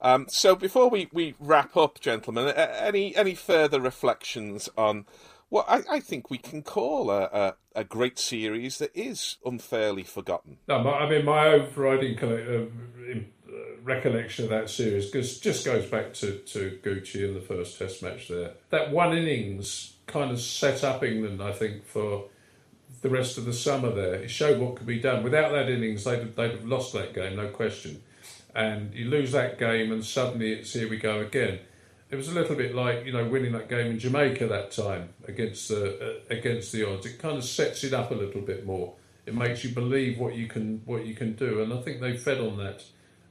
Um, 0.00 0.26
so 0.28 0.54
before 0.54 0.88
we, 0.88 1.08
we 1.12 1.34
wrap 1.40 1.76
up, 1.76 1.98
gentlemen, 1.98 2.48
any 2.48 3.16
any 3.16 3.34
further 3.34 3.80
reflections 3.80 4.68
on 4.76 5.06
what 5.48 5.66
I, 5.68 5.82
I 5.90 6.00
think 6.00 6.30
we 6.30 6.38
can 6.38 6.62
call 6.62 7.10
a, 7.10 7.22
a, 7.24 7.54
a, 7.74 7.84
great 7.84 8.18
series 8.18 8.78
that 8.78 8.90
is 8.94 9.38
unfairly 9.44 10.02
forgotten? 10.02 10.58
No, 10.68 10.76
I 10.76 11.08
mean 11.08 11.24
my 11.24 11.46
overriding 11.46 12.18
uh, 12.18 12.66
recollection 13.84 14.44
of 14.44 14.50
that 14.50 14.70
series 14.70 15.06
because 15.06 15.38
just 15.38 15.64
goes 15.64 15.86
back 15.86 16.14
to, 16.14 16.38
to 16.38 16.78
Goochie 16.82 17.28
in 17.28 17.34
the 17.34 17.40
first 17.40 17.78
Test 17.78 18.02
match 18.02 18.28
there. 18.28 18.52
That 18.70 18.90
one 18.90 19.16
innings 19.16 19.94
kind 20.06 20.30
of 20.30 20.40
set 20.40 20.82
up 20.82 21.02
England, 21.02 21.42
I 21.42 21.52
think, 21.52 21.84
for 21.84 22.24
the 23.02 23.10
rest 23.10 23.36
of 23.36 23.44
the 23.44 23.52
summer 23.52 23.90
there. 23.90 24.14
It 24.14 24.30
showed 24.30 24.58
what 24.58 24.76
could 24.76 24.86
be 24.86 25.00
done. 25.00 25.22
Without 25.22 25.52
that 25.52 25.68
innings, 25.68 26.04
they'd 26.04 26.20
have, 26.20 26.34
they'd 26.34 26.52
have 26.52 26.64
lost 26.64 26.92
that 26.94 27.14
game, 27.14 27.36
no 27.36 27.48
question. 27.48 28.02
And 28.54 28.94
you 28.94 29.06
lose 29.06 29.32
that 29.32 29.58
game, 29.58 29.92
and 29.92 30.04
suddenly 30.04 30.52
it's 30.52 30.72
here 30.72 30.88
we 30.88 30.96
go 30.96 31.20
again. 31.20 31.58
It 32.10 32.16
was 32.16 32.28
a 32.28 32.32
little 32.32 32.54
bit 32.54 32.74
like 32.74 33.04
you 33.04 33.12
know 33.12 33.24
winning 33.24 33.52
that 33.52 33.68
game 33.68 33.90
in 33.90 33.98
Jamaica 33.98 34.46
that 34.46 34.70
time 34.70 35.08
against 35.26 35.70
uh, 35.72 35.74
uh, 35.74 36.12
against 36.30 36.70
the 36.70 36.88
odds. 36.88 37.04
It 37.04 37.18
kind 37.18 37.36
of 37.36 37.44
sets 37.44 37.82
it 37.82 37.92
up 37.92 38.12
a 38.12 38.14
little 38.14 38.42
bit 38.42 38.64
more. 38.64 38.94
It 39.26 39.34
makes 39.34 39.64
you 39.64 39.74
believe 39.74 40.18
what 40.18 40.36
you 40.36 40.46
can 40.46 40.82
what 40.84 41.04
you 41.04 41.14
can 41.14 41.32
do, 41.32 41.62
and 41.62 41.72
I 41.72 41.80
think 41.80 42.00
they 42.00 42.16
fed 42.16 42.38
on 42.38 42.58
that 42.58 42.84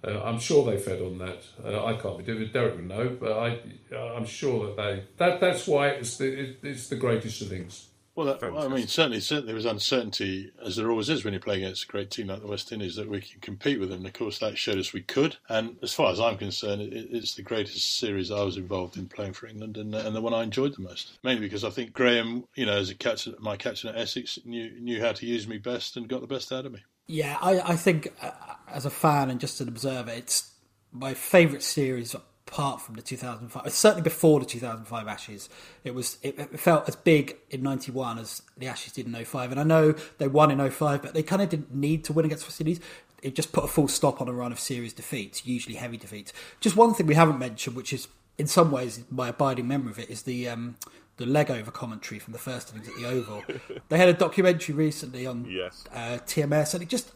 uh, 0.06 0.22
I'm 0.24 0.40
sure 0.40 0.66
they 0.66 0.78
fed 0.78 1.02
on 1.02 1.18
that. 1.20 1.44
Uh, 1.64 1.86
I 1.86 1.94
can't 1.94 2.18
be 2.18 2.24
doing 2.24 2.42
it. 2.44 2.54
Derek 2.54 2.76
would 2.76 2.88
know, 2.88 3.16
but 3.20 3.32
I, 3.32 3.60
uh, 3.94 4.16
I'm 4.16 4.26
sure 4.26 4.68
that 4.68 4.78
they. 4.78 5.04
That 5.18 5.40
that's 5.40 5.68
why 5.68 5.90
it's 5.90 6.18
the 6.18 6.56
it's 6.62 6.88
the 6.88 6.96
greatest 6.96 7.42
of 7.42 7.50
things. 7.50 7.88
Well, 8.16 8.28
that, 8.28 8.44
I 8.44 8.68
mean, 8.68 8.88
certainly, 8.88 9.22
certainly 9.22 9.48
there 9.48 9.56
was 9.56 9.66
uncertainty, 9.66 10.52
as 10.64 10.76
there 10.76 10.92
always 10.92 11.10
is 11.10 11.26
when 11.26 11.34
you 11.34 11.40
play 11.40 11.58
against 11.58 11.86
a 11.86 11.88
great 11.88 12.12
team 12.12 12.28
like 12.28 12.42
the 12.42 12.48
West 12.48 12.72
Indies, 12.72 12.96
that 12.96 13.10
we 13.10 13.22
can 13.22 13.42
compete 13.42 13.80
with 13.80 13.90
them. 13.90 14.00
And 14.00 14.06
of 14.06 14.14
course, 14.14 14.38
that 14.38 14.56
showed 14.56 14.78
us 14.78 14.94
we 14.94 15.02
could. 15.02 15.38
And 15.50 15.78
as 15.82 15.94
far 15.94 16.12
as 16.12 16.20
I'm 16.20 16.38
concerned, 16.38 16.82
it, 16.82 17.08
it's 17.10 17.34
the 17.34 17.42
greatest 17.42 17.98
series 17.98 18.30
I 18.30 18.44
was 18.44 18.56
involved 18.56 18.98
in 18.98 19.08
playing 19.08 19.34
for 19.34 19.48
England, 19.48 19.78
and, 19.78 19.96
and 19.96 20.16
the 20.16 20.22
one 20.22 20.34
I 20.34 20.44
enjoyed 20.44 20.76
the 20.76 20.84
most. 20.84 21.18
Mainly 21.24 21.42
because 21.42 21.64
I 21.64 21.72
think 21.72 21.94
Graham, 21.94 22.44
you 22.54 22.68
know, 22.68 22.78
as 22.78 22.92
a 22.92 22.96
captain, 22.96 23.34
my 23.40 23.58
captain 23.58 23.90
at 23.90 23.98
Essex, 23.98 24.38
knew 24.46 24.80
knew 24.80 25.02
how 25.02 25.14
to 25.14 25.26
use 25.26 25.48
me 25.48 25.58
best 25.58 25.98
and 25.98 26.08
got 26.08 26.22
the 26.22 26.28
best 26.28 26.52
out 26.52 26.68
of 26.68 26.72
me. 26.72 26.84
Yeah, 27.08 27.38
I, 27.42 27.60
I 27.60 27.76
think 27.76 28.14
uh, 28.22 28.32
as 28.68 28.86
a 28.86 28.90
fan 28.90 29.30
and 29.30 29.40
just 29.40 29.60
an 29.62 29.68
observer, 29.68 30.12
it's 30.12 30.52
my 30.92 31.14
favourite 31.14 31.64
series 31.64 32.16
apart 32.16 32.82
from 32.82 32.96
the 32.96 33.02
2005. 33.02 33.72
Certainly 33.72 34.04
before 34.04 34.40
the 34.40 34.46
2005 34.46 35.08
Ashes, 35.08 35.50
it 35.84 35.94
was 35.94 36.18
it, 36.22 36.40
it 36.40 36.60
felt 36.60 36.88
as 36.88 36.96
big 36.96 37.38
in 37.50 37.62
91 37.64 38.20
as 38.20 38.42
the 38.58 38.68
Ashes 38.68 38.94
did 38.94 39.06
in 39.06 39.26
05. 39.26 39.52
And 39.52 39.60
I 39.60 39.64
know 39.64 39.94
they 40.18 40.28
won 40.28 40.52
in 40.52 40.70
05, 40.70 41.02
but 41.02 41.14
they 41.14 41.24
kind 41.24 41.42
of 41.42 41.50
didn't 41.50 41.74
need 41.74 42.04
to 42.06 42.14
win 42.14 42.26
against 42.26 42.46
West 42.46 42.62
Indies. 42.62 42.80
It 43.22 43.36
just 43.36 43.54
put 43.54 43.64
a 43.64 43.68
full 43.68 43.88
stop 43.88 44.22
on 44.22 44.28
a 44.28 44.34
run 44.34 44.52
of 44.52 44.60
series 44.60 44.94
defeats, 44.94 45.46
usually 45.46 45.76
heavy 45.76 45.98
defeats. 45.98 46.34
Just 46.60 46.76
one 46.76 46.94
thing 46.94 47.08
we 47.08 47.16
haven't 47.16 47.40
mentioned, 47.40 47.76
which 47.76 47.94
is 47.94 48.08
in 48.38 48.48
some 48.48 48.72
ways, 48.72 49.04
my 49.10 49.30
abiding 49.30 49.68
memory 49.68 49.92
of 49.92 50.00
it 50.00 50.10
is 50.10 50.24
the 50.24 50.50
um, 50.50 50.76
the 51.18 51.26
leg 51.26 51.52
over 51.52 51.72
commentary 51.72 52.20
from 52.20 52.34
the 52.34 52.40
first 52.40 52.72
innings 52.72 52.88
at 52.90 52.96
the 52.96 53.06
Oval. 53.06 53.44
they 53.90 53.98
had 53.98 54.10
a 54.10 54.14
documentary 54.14 54.76
recently 54.76 55.26
on 55.26 55.46
Yes. 55.50 55.84
uh, 55.94 56.18
TMS, 56.26 56.74
and 56.74 56.84
it 56.84 56.90
just 56.90 57.12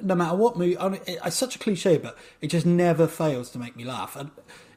no 0.00 0.14
matter 0.14 0.36
what 0.36 0.56
movie, 0.56 0.78
I 0.78 0.88
mean, 0.88 1.00
it, 1.06 1.18
it's 1.24 1.36
such 1.36 1.56
a 1.56 1.58
cliche, 1.58 1.98
but 1.98 2.16
it 2.40 2.48
just 2.48 2.66
never 2.66 3.06
fails 3.06 3.50
to 3.50 3.58
make 3.58 3.76
me 3.76 3.84
laugh. 3.84 4.16
And 4.16 4.30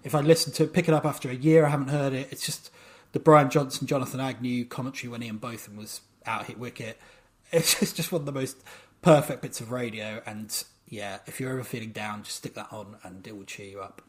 if 0.03 0.15
I 0.15 0.21
listen 0.21 0.51
to 0.53 0.63
it, 0.63 0.73
pick 0.73 0.87
it 0.87 0.93
up 0.93 1.05
after 1.05 1.29
a 1.29 1.33
year, 1.35 1.65
I 1.65 1.69
haven't 1.69 1.89
heard 1.89 2.13
it. 2.13 2.27
It's 2.31 2.45
just 2.45 2.71
the 3.11 3.19
Brian 3.19 3.49
Johnston, 3.49 3.87
Jonathan 3.87 4.19
Agnew 4.19 4.65
commentary 4.65 5.09
when 5.09 5.23
Ian 5.23 5.37
Botham 5.37 5.77
was 5.77 6.01
out 6.25 6.45
hit 6.47 6.57
wicket. 6.59 6.99
It's 7.51 7.79
just, 7.79 7.95
just 7.95 8.11
one 8.11 8.21
of 8.21 8.25
the 8.25 8.31
most 8.31 8.57
perfect 9.01 9.41
bits 9.41 9.61
of 9.61 9.71
radio. 9.71 10.21
And 10.25 10.51
yeah, 10.89 11.19
if 11.27 11.39
you're 11.39 11.51
ever 11.51 11.63
feeling 11.63 11.91
down, 11.91 12.23
just 12.23 12.37
stick 12.37 12.55
that 12.55 12.71
on, 12.71 12.97
and 13.03 13.25
it 13.27 13.37
will 13.37 13.45
cheer 13.45 13.67
you 13.67 13.81
up. 13.81 14.01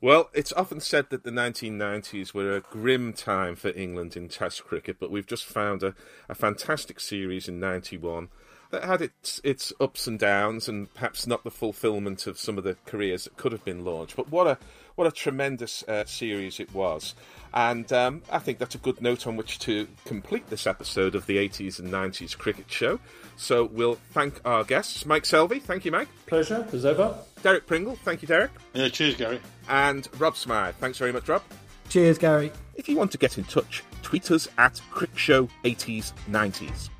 Well, 0.00 0.30
it's 0.32 0.52
often 0.52 0.78
said 0.78 1.10
that 1.10 1.24
the 1.24 1.32
1990s 1.32 2.32
were 2.32 2.54
a 2.54 2.60
grim 2.60 3.12
time 3.12 3.56
for 3.56 3.70
England 3.70 4.16
in 4.16 4.28
Test 4.28 4.64
cricket, 4.64 4.98
but 5.00 5.10
we've 5.10 5.26
just 5.26 5.44
found 5.44 5.82
a, 5.82 5.94
a 6.28 6.36
fantastic 6.36 7.00
series 7.00 7.48
in 7.48 7.58
91 7.58 8.28
that 8.70 8.84
had 8.84 9.02
its 9.02 9.40
its 9.42 9.72
ups 9.80 10.06
and 10.06 10.18
downs, 10.18 10.68
and 10.68 10.92
perhaps 10.94 11.26
not 11.26 11.42
the 11.42 11.50
fulfilment 11.50 12.28
of 12.28 12.38
some 12.38 12.58
of 12.58 12.64
the 12.64 12.76
careers 12.86 13.24
that 13.24 13.36
could 13.36 13.50
have 13.50 13.64
been 13.64 13.84
launched. 13.84 14.14
But 14.14 14.30
what 14.30 14.46
a 14.46 14.58
what 14.98 15.06
a 15.06 15.12
tremendous 15.12 15.84
uh, 15.84 16.04
series 16.04 16.58
it 16.58 16.74
was, 16.74 17.14
and 17.54 17.92
um, 17.92 18.20
I 18.32 18.40
think 18.40 18.58
that's 18.58 18.74
a 18.74 18.78
good 18.78 19.00
note 19.00 19.28
on 19.28 19.36
which 19.36 19.60
to 19.60 19.86
complete 20.04 20.48
this 20.48 20.66
episode 20.66 21.14
of 21.14 21.26
the 21.26 21.36
80s 21.36 21.78
and 21.78 21.92
90s 21.92 22.36
cricket 22.36 22.68
show. 22.68 22.98
So 23.36 23.64
we'll 23.64 23.94
thank 24.10 24.40
our 24.44 24.64
guests, 24.64 25.06
Mike 25.06 25.22
Selvey. 25.22 25.62
Thank 25.62 25.84
you, 25.84 25.92
Mike. 25.92 26.08
Pleasure, 26.26 26.66
as 26.72 26.84
ever. 26.84 27.16
Derek 27.44 27.68
Pringle. 27.68 27.94
Thank 28.04 28.22
you, 28.22 28.28
Derek. 28.28 28.50
Yeah, 28.74 28.88
cheers, 28.88 29.14
Gary. 29.14 29.40
And 29.68 30.08
Rob 30.18 30.36
Smyth. 30.36 30.74
Thanks 30.80 30.98
very 30.98 31.12
much, 31.12 31.28
Rob. 31.28 31.42
Cheers, 31.88 32.18
Gary. 32.18 32.50
If 32.74 32.88
you 32.88 32.96
want 32.96 33.12
to 33.12 33.18
get 33.18 33.38
in 33.38 33.44
touch, 33.44 33.84
tweet 34.02 34.32
us 34.32 34.48
at 34.58 34.80
CricShow80s90s. 34.92 36.90